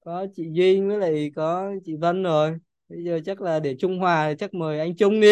Có 0.00 0.26
chị 0.36 0.48
Duyên 0.52 0.88
với 0.88 0.98
lại 0.98 1.30
có 1.36 1.72
chị 1.84 1.96
Vân 1.96 2.22
rồi 2.22 2.58
bây 2.88 3.04
giờ 3.04 3.20
chắc 3.24 3.40
là 3.40 3.60
để 3.60 3.76
Trung 3.80 3.98
Hòa 3.98 4.34
chắc 4.38 4.54
mời 4.54 4.78
anh 4.80 4.96
Trung 4.96 5.20
đi 5.20 5.28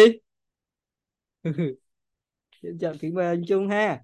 Xin 2.61 2.77
chào 2.79 2.93
kính 3.01 3.15
mời 3.15 3.25
anh 3.27 3.43
Trung 3.47 3.67
ha 3.69 4.03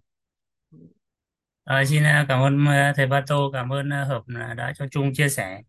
à, 1.65 1.85
xin 1.85 2.03
à, 2.03 2.25
cảm 2.29 2.41
ơn 2.41 2.65
à, 2.67 2.93
thầy 2.95 3.07
Ba 3.07 3.23
Tô, 3.27 3.49
cảm 3.53 3.69
ơn 3.73 3.89
à, 3.93 4.03
Hợp 4.05 4.23
đã 4.57 4.73
cho 4.77 4.85
Trung 4.91 5.11
chia 5.13 5.29
sẻ. 5.29 5.61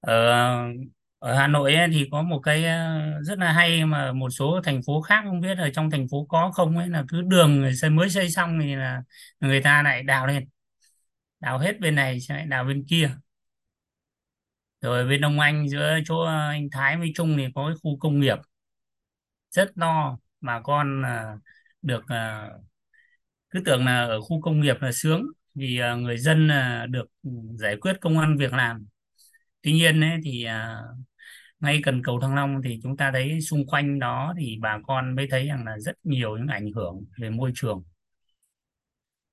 Ở 0.00 0.14
ở 1.18 1.34
Hà 1.34 1.46
Nội 1.46 1.74
ấy, 1.74 1.88
thì 1.92 2.08
có 2.12 2.22
một 2.22 2.40
cái 2.44 2.62
rất 3.22 3.38
là 3.38 3.52
hay 3.52 3.84
mà 3.86 4.12
một 4.12 4.30
số 4.30 4.60
thành 4.64 4.80
phố 4.86 5.00
khác 5.02 5.22
không 5.24 5.40
biết 5.40 5.58
ở 5.58 5.70
trong 5.70 5.90
thành 5.90 6.06
phố 6.10 6.26
có 6.28 6.50
không 6.54 6.76
ấy 6.78 6.88
là 6.88 7.04
cứ 7.08 7.22
đường 7.22 7.76
xây 7.76 7.90
mới 7.90 8.10
xây 8.10 8.30
xong 8.30 8.58
thì 8.62 8.74
là 8.74 9.02
người 9.40 9.60
ta 9.62 9.82
lại 9.82 10.02
đào 10.02 10.26
lên, 10.26 10.48
đào 11.40 11.58
hết 11.58 11.80
bên 11.80 11.94
này 11.94 12.18
lại 12.28 12.46
đào 12.46 12.64
bên 12.64 12.84
kia. 12.88 13.10
Rồi 14.80 15.06
bên 15.08 15.20
Đông 15.20 15.40
Anh 15.40 15.68
giữa 15.68 15.98
chỗ 16.06 16.20
ờ, 16.20 16.48
anh 16.48 16.68
Thái 16.72 16.96
với 16.96 17.12
Trung 17.14 17.34
thì 17.38 17.44
có 17.54 17.66
cái 17.68 17.74
khu 17.82 17.96
công 18.00 18.20
nghiệp 18.20 18.36
rất 19.50 19.72
to 19.80 20.18
mà 20.40 20.60
con 20.64 21.02
ờ, 21.02 21.38
được 21.82 22.02
ờ, 22.08 22.48
cứ 23.50 23.60
tưởng 23.64 23.84
là 23.86 24.04
ở 24.06 24.20
khu 24.20 24.40
công 24.40 24.60
nghiệp 24.60 24.76
là 24.80 24.92
sướng 24.92 25.22
vì 25.54 25.80
người 25.98 26.18
dân 26.18 26.48
được 26.90 27.06
ừ, 27.22 27.30
giải 27.58 27.76
quyết 27.80 27.92
công 28.00 28.18
ăn 28.18 28.36
việc 28.38 28.52
làm. 28.52 28.86
Tuy 29.62 29.72
nhiên 29.72 30.00
ấy, 30.00 30.20
thì 30.24 30.46
ngay 31.60 31.80
cần 31.84 32.02
cầu 32.04 32.20
Thăng 32.20 32.34
Long 32.34 32.62
thì 32.64 32.80
chúng 32.82 32.96
ta 32.96 33.10
thấy 33.12 33.40
xung 33.40 33.66
quanh 33.66 33.98
đó 33.98 34.34
thì 34.38 34.56
bà 34.60 34.78
con 34.86 35.14
mới 35.16 35.26
thấy 35.30 35.46
rằng 35.46 35.64
là 35.64 35.78
rất 35.78 35.96
nhiều 36.04 36.36
những 36.36 36.46
ảnh 36.46 36.72
hưởng 36.72 37.04
về 37.20 37.30
môi 37.30 37.50
trường 37.54 37.82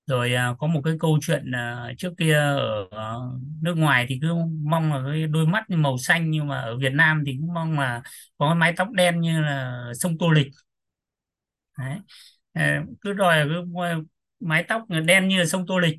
rồi 0.08 0.34
à, 0.34 0.54
có 0.60 0.68
một 0.68 0.82
cái 0.86 0.94
câu 1.00 1.18
chuyện 1.22 1.52
à, 1.56 1.92
trước 1.98 2.14
kia 2.18 2.34
ở 2.36 2.88
à, 2.92 3.14
nước 3.62 3.74
ngoài 3.78 4.06
thì 4.10 4.20
cứ 4.22 4.34
mong 4.64 4.94
là 4.94 5.02
cái 5.12 5.28
đôi 5.28 5.48
mắt 5.48 5.70
màu 5.70 5.98
xanh, 5.98 6.32
nhưng 6.32 6.48
mà 6.48 6.62
ở 6.62 6.78
Việt 6.78 6.94
Nam 6.94 7.24
thì 7.26 7.38
cũng 7.42 7.54
mong 7.54 7.80
là 7.80 8.02
có 8.38 8.48
cái 8.50 8.56
mái 8.56 8.74
tóc 8.78 8.92
đen 8.92 9.22
như 9.22 9.42
là 9.42 9.82
sông 9.96 10.18
Tô 10.20 10.30
Lịch. 10.32 10.48
Đấy. 11.78 12.00
Ờ, 12.54 12.62
cứ 13.02 13.14
đòi 13.14 13.46
cứ 13.50 13.64
mái 14.40 14.64
tóc 14.68 14.84
đen 15.06 15.28
như 15.28 15.40
là 15.40 15.46
sông 15.46 15.66
Tô 15.68 15.80
Lịch. 15.80 15.96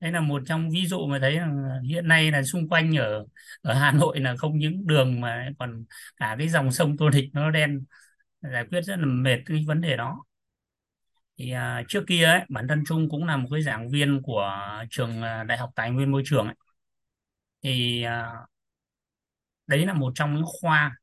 Đấy 0.00 0.12
là 0.12 0.20
một 0.20 0.42
trong 0.46 0.70
ví 0.70 0.86
dụ 0.86 1.06
mà 1.06 1.18
thấy 1.20 1.32
là 1.40 1.48
hiện 1.90 2.08
nay 2.08 2.30
là 2.32 2.42
xung 2.42 2.68
quanh 2.68 2.96
ở 2.98 3.26
ở 3.62 3.74
Hà 3.74 3.92
Nội 3.92 4.20
là 4.20 4.36
không 4.36 4.58
những 4.58 4.86
đường 4.86 5.20
mà 5.20 5.50
còn 5.58 5.84
cả 6.16 6.36
cái 6.38 6.48
dòng 6.48 6.72
sông 6.72 6.96
Tô 6.96 7.08
Lịch 7.08 7.30
nó 7.34 7.50
đen. 7.50 7.84
Giải 8.42 8.66
quyết 8.70 8.80
rất 8.82 8.96
là 9.00 9.06
mệt 9.06 9.38
cái 9.46 9.64
vấn 9.68 9.80
đề 9.80 9.96
đó 9.96 10.24
thì 11.38 11.50
à, 11.50 11.82
trước 11.88 12.04
kia 12.08 12.24
ấy, 12.24 12.40
bản 12.48 12.68
thân 12.68 12.82
Trung 12.88 13.08
cũng 13.10 13.24
là 13.24 13.36
một 13.36 13.48
cái 13.52 13.62
giảng 13.62 13.90
viên 13.90 14.22
của 14.22 14.50
trường 14.90 15.22
à, 15.22 15.44
Đại 15.44 15.58
học 15.58 15.70
Tài 15.74 15.90
nguyên 15.90 16.12
Môi 16.12 16.22
trường 16.26 16.46
ấy. 16.46 16.54
thì 17.62 18.02
à, 18.02 18.32
đấy 19.66 19.86
là 19.86 19.94
một 19.94 20.12
trong 20.14 20.34
những 20.34 20.44
khoa 20.46 20.96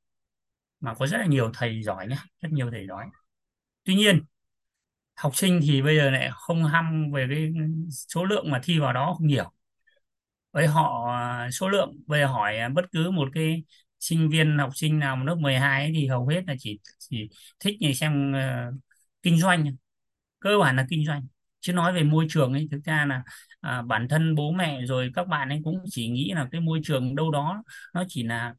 mà 0.80 0.96
có 0.96 1.08
rất 1.08 1.18
là 1.18 1.26
nhiều 1.26 1.52
thầy 1.54 1.84
giỏi 1.84 2.08
nhé 2.08 2.18
rất 2.42 2.50
nhiều 2.52 2.72
thầy 2.72 2.88
giỏi. 2.88 3.06
Tuy 3.84 3.96
nhiên 3.96 4.24
học 5.16 5.36
sinh 5.36 5.60
thì 5.64 5.82
bây 5.82 5.98
giờ 5.98 6.12
lại 6.12 6.30
không 6.34 6.66
ham 6.66 7.12
về 7.14 7.28
cái 7.30 7.54
số 7.92 8.26
lượng 8.26 8.52
mà 8.52 8.62
thi 8.64 8.80
vào 8.80 8.94
đó 8.94 9.16
không 9.18 9.28
nhiều. 9.28 9.52
Với 10.52 10.68
họ 10.68 11.08
à, 11.14 11.50
số 11.52 11.70
lượng 11.70 11.94
bây 12.08 12.22
giờ 12.22 12.28
hỏi 12.28 12.58
à, 12.58 12.70
bất 12.70 12.86
cứ 12.92 13.12
một 13.12 13.30
cái 13.34 13.64
sinh 14.00 14.30
viên 14.30 14.58
học 14.58 14.72
sinh 14.76 15.00
nào 15.00 15.26
lớp 15.26 15.36
12 15.36 15.84
ấy, 15.84 15.92
thì 15.96 16.08
hầu 16.08 16.28
hết 16.28 16.44
là 16.48 16.56
chỉ 16.60 16.80
chỉ 17.00 17.30
thích 17.60 17.78
như 17.80 17.94
xem 17.94 18.34
uh, 18.34 18.76
kinh 19.24 19.40
doanh 19.40 19.66
cơ 20.44 20.58
bản 20.60 20.76
là 20.76 20.86
kinh 20.90 21.06
doanh. 21.06 21.24
Chứ 21.60 21.74
nói 21.74 21.94
về 21.94 22.04
môi 22.04 22.26
trường 22.30 22.54
ấy 22.54 22.68
thực 22.72 22.84
ra 22.86 23.06
là 23.06 23.24
à, 23.62 23.82
bản 23.82 24.08
thân 24.10 24.36
bố 24.36 24.52
mẹ 24.52 24.82
rồi 24.86 25.12
các 25.16 25.28
bạn 25.28 25.50
ấy 25.50 25.62
cũng 25.64 25.84
chỉ 25.92 26.10
nghĩ 26.10 26.32
là 26.36 26.48
cái 26.52 26.62
môi 26.62 26.80
trường 26.84 27.16
đâu 27.16 27.32
đó 27.32 27.64
nó 27.94 28.04
chỉ 28.08 28.24
là 28.24 28.56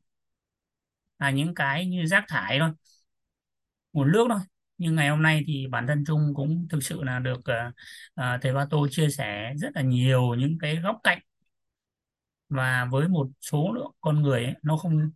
là 1.19 1.31
những 1.31 1.55
cái 1.55 1.87
như 1.87 2.07
rác 2.07 2.25
thải 2.29 2.59
thôi 2.59 2.71
nguồn 3.93 4.13
nước 4.13 4.27
thôi. 4.31 4.41
Nhưng 4.79 4.95
ngày 4.95 5.09
hôm 5.09 5.23
nay 5.23 5.43
thì 5.47 5.67
bản 5.67 5.87
thân 5.87 6.05
Trung 6.07 6.33
cũng 6.35 6.67
thực 6.71 6.83
sự 6.85 7.03
là 7.03 7.19
được 7.19 7.39
uh, 7.39 7.75
thầy 8.43 8.55
Ba 8.55 8.67
Tô 8.71 8.89
chia 8.91 9.11
sẻ 9.11 9.53
rất 9.57 9.69
là 9.75 9.83
nhiều 9.83 10.35
những 10.35 10.59
cái 10.59 10.77
góc 10.77 10.97
cạnh. 11.05 11.19
Và 12.49 12.85
với 12.91 13.09
một 13.09 13.29
số 13.41 13.73
lượng 13.75 13.93
con 14.01 14.23
người 14.23 14.45
ấy, 14.45 14.55
nó 14.63 14.77
không 14.77 15.11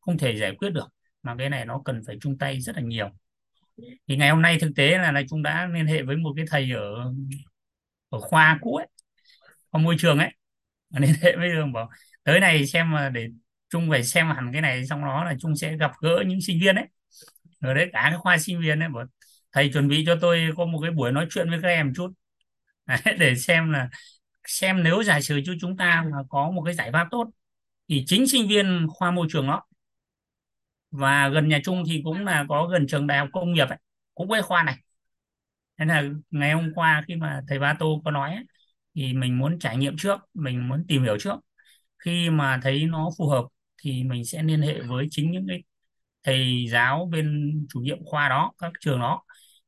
không 0.00 0.18
thể 0.18 0.36
giải 0.38 0.54
quyết 0.58 0.70
được. 0.70 0.88
Mà 1.22 1.34
cái 1.38 1.50
này 1.50 1.66
nó 1.66 1.82
cần 1.84 2.02
phải 2.06 2.16
chung 2.20 2.38
tay 2.38 2.60
rất 2.60 2.76
là 2.76 2.82
nhiều 2.82 3.10
thì 4.08 4.16
ngày 4.16 4.30
hôm 4.30 4.42
nay 4.42 4.58
thực 4.60 4.70
tế 4.76 4.98
là 4.98 5.12
là 5.12 5.22
chúng 5.28 5.42
đã 5.42 5.66
liên 5.74 5.86
hệ 5.86 6.02
với 6.02 6.16
một 6.16 6.32
cái 6.36 6.44
thầy 6.50 6.70
ở 6.72 7.12
ở 8.08 8.20
khoa 8.20 8.58
cũ 8.62 8.76
ấy 8.76 8.86
khoa 9.70 9.82
môi 9.82 9.96
trường 9.98 10.18
ấy. 10.18 10.30
Liên 10.90 11.14
hệ 11.22 11.36
với 11.36 11.48
đường 11.48 11.72
bảo 11.72 11.90
tới 12.24 12.40
này 12.40 12.66
xem 12.66 12.92
mà 12.92 13.10
để 13.10 13.28
Trung 13.70 13.90
phải 13.90 14.04
xem 14.04 14.26
hẳn 14.28 14.50
cái 14.52 14.62
này 14.62 14.86
xong 14.86 15.02
đó 15.04 15.24
là 15.24 15.34
Trung 15.40 15.56
sẽ 15.56 15.76
gặp 15.76 15.92
gỡ 16.02 16.24
những 16.26 16.42
sinh 16.42 16.60
viên 16.60 16.76
ấy. 16.76 16.86
Ở 17.60 17.74
đấy 17.74 17.90
cả 17.92 18.06
cái 18.10 18.18
khoa 18.18 18.38
sinh 18.38 18.60
viên 18.60 18.80
ấy 18.80 18.88
bảo 18.88 19.04
thầy 19.52 19.70
chuẩn 19.72 19.88
bị 19.88 20.04
cho 20.06 20.18
tôi 20.20 20.50
có 20.56 20.64
một 20.66 20.80
cái 20.82 20.90
buổi 20.90 21.12
nói 21.12 21.26
chuyện 21.30 21.50
với 21.50 21.58
các 21.62 21.68
em 21.68 21.92
chút. 21.96 22.12
Đấy, 22.86 23.16
để 23.18 23.36
xem 23.36 23.72
là 23.72 23.88
xem 24.48 24.82
nếu 24.84 25.02
giả 25.02 25.20
sử 25.20 25.40
cho 25.46 25.52
chúng 25.60 25.76
ta 25.76 26.04
mà 26.12 26.18
có 26.28 26.50
một 26.50 26.62
cái 26.64 26.74
giải 26.74 26.92
pháp 26.92 27.08
tốt 27.10 27.30
thì 27.88 28.04
chính 28.06 28.28
sinh 28.28 28.48
viên 28.48 28.86
khoa 28.90 29.10
môi 29.10 29.26
trường 29.30 29.46
đó 29.46 29.62
và 30.96 31.28
gần 31.28 31.48
nhà 31.48 31.60
Trung 31.64 31.82
thì 31.88 32.00
cũng 32.04 32.24
là 32.24 32.44
có 32.48 32.66
gần 32.66 32.86
trường 32.86 33.06
đại 33.06 33.18
học 33.18 33.28
công 33.32 33.52
nghiệp 33.52 33.68
ấy, 33.68 33.78
cũng 34.14 34.28
với 34.28 34.42
khoa 34.42 34.62
này. 34.62 34.76
Nên 35.78 35.88
là 35.88 36.04
ngày 36.30 36.52
hôm 36.52 36.72
qua 36.74 37.04
khi 37.08 37.16
mà 37.16 37.42
thầy 37.48 37.58
Ba 37.58 37.74
Tô 37.78 38.02
có 38.04 38.10
nói 38.10 38.34
ấy, 38.34 38.44
thì 38.94 39.12
mình 39.12 39.38
muốn 39.38 39.58
trải 39.58 39.76
nghiệm 39.76 39.96
trước 39.96 40.20
mình 40.34 40.68
muốn 40.68 40.84
tìm 40.88 41.02
hiểu 41.02 41.18
trước. 41.20 41.36
Khi 41.98 42.30
mà 42.30 42.60
thấy 42.62 42.86
nó 42.86 43.10
phù 43.18 43.28
hợp 43.28 43.44
thì 43.82 44.04
mình 44.04 44.24
sẽ 44.24 44.42
liên 44.42 44.62
hệ 44.62 44.80
với 44.82 45.06
chính 45.10 45.30
những 45.30 45.46
cái 45.48 45.62
thầy 46.24 46.66
giáo 46.70 47.08
bên 47.12 47.52
chủ 47.70 47.80
nhiệm 47.80 48.04
khoa 48.04 48.28
đó 48.28 48.52
các 48.58 48.72
trường 48.80 49.00
đó 49.00 49.22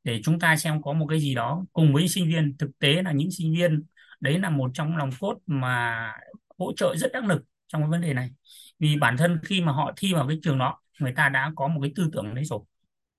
để 0.04 0.20
chúng 0.24 0.40
ta 0.40 0.56
xem 0.56 0.82
có 0.82 0.92
một 0.92 1.06
cái 1.10 1.20
gì 1.20 1.34
đó 1.34 1.64
cùng 1.72 1.94
với 1.94 2.08
sinh 2.08 2.28
viên. 2.28 2.56
Thực 2.58 2.78
tế 2.78 3.02
là 3.02 3.12
những 3.12 3.30
sinh 3.30 3.54
viên 3.54 3.82
đấy 4.20 4.38
là 4.38 4.50
một 4.50 4.70
trong 4.74 4.96
lòng 4.96 5.10
cốt 5.20 5.38
mà 5.46 6.12
hỗ 6.58 6.72
trợ 6.76 6.96
rất 6.96 7.12
đắc 7.12 7.24
lực 7.24 7.42
trong 7.68 7.82
cái 7.82 7.90
vấn 7.90 8.00
đề 8.00 8.14
này. 8.14 8.30
Vì 8.78 8.96
bản 8.96 9.16
thân 9.16 9.38
khi 9.44 9.60
mà 9.60 9.72
họ 9.72 9.92
thi 9.96 10.14
vào 10.14 10.28
cái 10.28 10.38
trường 10.42 10.58
đó 10.58 10.80
người 11.00 11.12
ta 11.16 11.28
đã 11.28 11.52
có 11.56 11.68
một 11.68 11.80
cái 11.82 11.92
tư 11.96 12.10
tưởng 12.12 12.34
đấy 12.34 12.44
rồi. 12.44 12.60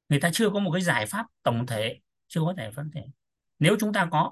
Người 0.10 0.19
ta 0.19 0.30
chưa 0.34 0.49
có 0.49 0.60
một 0.60 0.72
cái 0.72 0.81
giải 0.81 1.06
pháp 1.06 1.26
tổng 1.43 1.65
thể, 1.65 1.99
chưa 2.27 2.41
có 2.41 2.53
thể 2.57 2.72
phân 2.72 2.91
thể. 2.95 3.01
Nếu 3.60 3.76
chúng 3.80 3.93
ta 3.93 4.07
có, 4.11 4.31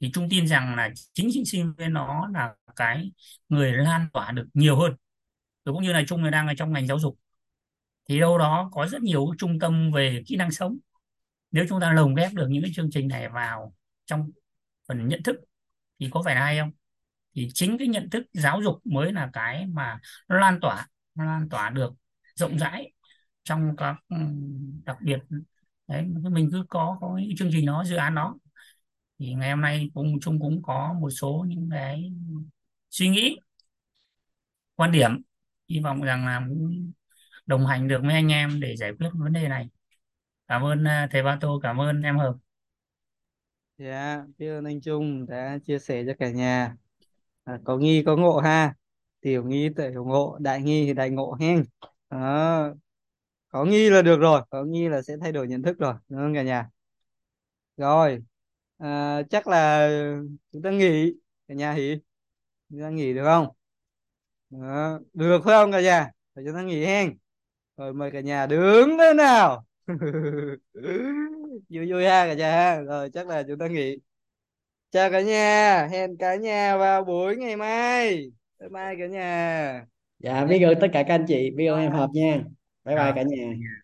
thì 0.00 0.10
chúng 0.14 0.28
tin 0.28 0.46
rằng 0.46 0.76
là 0.76 0.90
chính 1.12 1.28
chính 1.32 1.44
sinh 1.44 1.74
viên 1.78 1.92
nó 1.92 2.28
là 2.34 2.54
cái 2.76 3.12
người 3.48 3.72
lan 3.72 4.08
tỏa 4.12 4.32
được 4.32 4.46
nhiều 4.54 4.76
hơn. 4.76 4.94
Cũng 5.64 5.82
như 5.82 5.92
là 5.92 6.02
chung 6.06 6.30
đang 6.30 6.48
ở 6.48 6.54
trong 6.56 6.72
ngành 6.72 6.86
giáo 6.86 6.98
dục. 6.98 7.18
Thì 8.08 8.20
đâu 8.20 8.38
đó 8.38 8.70
có 8.72 8.86
rất 8.86 9.02
nhiều 9.02 9.34
trung 9.38 9.58
tâm 9.58 9.92
về 9.92 10.22
kỹ 10.26 10.36
năng 10.36 10.50
sống. 10.50 10.78
Nếu 11.50 11.66
chúng 11.68 11.80
ta 11.80 11.92
lồng 11.92 12.14
ghép 12.14 12.32
được 12.32 12.46
những 12.50 12.62
cái 12.62 12.72
chương 12.74 12.90
trình 12.92 13.08
này 13.08 13.28
vào 13.28 13.74
trong 14.06 14.30
phần 14.88 15.08
nhận 15.08 15.22
thức, 15.22 15.36
thì 16.00 16.08
có 16.10 16.22
phải 16.22 16.34
là 16.34 16.44
hay 16.44 16.58
không? 16.58 16.70
Thì 17.34 17.48
chính 17.54 17.78
cái 17.78 17.88
nhận 17.88 18.10
thức 18.10 18.26
giáo 18.32 18.62
dục 18.62 18.80
mới 18.84 19.12
là 19.12 19.30
cái 19.32 19.66
mà 19.66 19.98
nó 20.28 20.38
lan 20.38 20.58
tỏa, 20.60 20.86
nó 21.14 21.24
lan 21.24 21.48
tỏa 21.48 21.70
được 21.70 21.94
rộng 22.34 22.58
rãi 22.58 22.92
trong 23.44 23.76
các 23.76 23.96
ừ, 24.08 24.16
đặc 24.84 24.96
biệt 25.02 25.18
đấy 25.88 26.02
mình 26.30 26.48
cứ 26.52 26.64
có 26.68 26.98
có 27.00 27.18
những 27.22 27.36
chương 27.36 27.50
trình 27.52 27.66
đó 27.66 27.84
dự 27.86 27.96
án 27.96 28.14
đó. 28.14 28.38
Thì 29.18 29.34
ngày 29.34 29.50
hôm 29.50 29.60
nay 29.60 29.90
cũng 29.94 30.20
chung 30.20 30.40
cũng 30.40 30.62
có 30.62 30.92
một 31.00 31.10
số 31.10 31.44
những 31.48 31.68
cái 31.72 32.12
suy 32.90 33.08
nghĩ 33.08 33.36
quan 34.74 34.92
điểm 34.92 35.22
hy 35.68 35.80
vọng 35.80 36.02
rằng 36.02 36.26
là 36.26 36.48
đồng 37.46 37.66
hành 37.66 37.88
được 37.88 38.00
với 38.02 38.14
anh 38.14 38.32
em 38.32 38.60
để 38.60 38.76
giải 38.76 38.92
quyết 38.98 39.08
vấn 39.14 39.32
đề 39.32 39.48
này. 39.48 39.68
Cảm 40.48 40.62
ơn 40.64 40.84
à, 40.88 41.08
thầy 41.10 41.22
Ba 41.22 41.38
Tô 41.40 41.60
cảm 41.62 41.80
ơn 41.80 42.02
em 42.02 42.18
Hợp. 42.18 42.34
Dạ 43.78 44.24
biết 44.38 44.48
ơn 44.48 44.64
anh 44.64 44.80
Trung 44.80 45.26
đã 45.26 45.58
chia 45.64 45.78
sẻ 45.78 46.04
cho 46.06 46.12
cả 46.18 46.30
nhà. 46.30 46.76
À, 47.44 47.58
có 47.64 47.76
nghi 47.78 48.02
có 48.06 48.16
ngộ 48.16 48.38
ha. 48.38 48.74
Tiểu 49.20 49.44
nghi 49.44 49.68
tiểu 49.76 50.04
ngộ 50.04 50.38
đại 50.40 50.62
nghi 50.62 50.86
thì 50.86 50.94
đại 50.94 51.10
ngộ 51.10 51.36
hen 51.40 51.64
à, 52.08 52.74
có 53.48 53.64
nghi 53.64 53.90
là 53.90 54.02
được 54.02 54.20
rồi 54.20 54.42
có 54.50 54.64
nghi 54.64 54.88
là 54.88 55.02
sẽ 55.02 55.16
thay 55.20 55.32
đổi 55.32 55.48
nhận 55.48 55.62
thức 55.62 55.78
rồi 55.78 55.94
đúng 56.08 56.20
không 56.20 56.34
cả 56.34 56.42
nhà? 56.42 56.70
Rồi 57.76 58.22
à, 58.78 59.22
chắc 59.30 59.48
là 59.48 59.88
chúng 60.52 60.62
ta 60.62 60.70
nghỉ 60.70 61.14
cả 61.48 61.54
nhà 61.54 61.72
hỉ, 61.72 61.96
chúng 62.70 62.80
ta 62.80 62.90
nghỉ 62.90 63.14
được 63.14 63.24
không? 63.24 63.48
Đó. 64.50 65.00
được 65.14 65.40
phải 65.44 65.54
không 65.54 65.72
cả 65.72 65.80
nhà? 65.80 66.10
Rồi 66.34 66.44
chúng 66.46 66.54
ta 66.54 66.62
nghỉ 66.62 66.84
hen. 66.84 67.18
Rồi 67.76 67.94
mời 67.94 68.10
cả 68.10 68.20
nhà 68.20 68.46
đứng 68.46 68.96
lên 68.98 69.16
nào? 69.16 69.66
Vui 71.68 71.92
vui 71.92 72.04
ha 72.04 72.26
cả 72.26 72.34
nhà 72.34 72.52
ha. 72.52 72.80
Rồi 72.80 73.10
chắc 73.12 73.28
là 73.28 73.42
chúng 73.48 73.58
ta 73.58 73.66
nghỉ. 73.68 73.96
Chào 74.90 75.10
cả 75.10 75.20
nhà 75.20 75.86
hẹn 75.90 76.16
cả 76.18 76.36
nhà 76.36 76.76
vào 76.76 77.04
buổi 77.04 77.36
ngày 77.36 77.56
mai. 77.56 78.32
Bye 78.60 78.68
bye 78.68 78.96
cả 78.98 79.06
nhà 79.06 79.86
dạ 80.24 80.44
biết 80.46 80.58
ơn 80.62 80.74
tất 80.80 80.88
cả 80.92 81.02
các 81.02 81.14
anh 81.14 81.24
chị 81.28 81.50
biết 81.56 81.66
ơn 81.66 81.80
em 81.80 81.92
hợp 81.92 82.10
nha. 82.14 82.44
Bye 82.84 82.96
bye 82.96 83.12
cả 83.16 83.22
nhà 83.22 83.74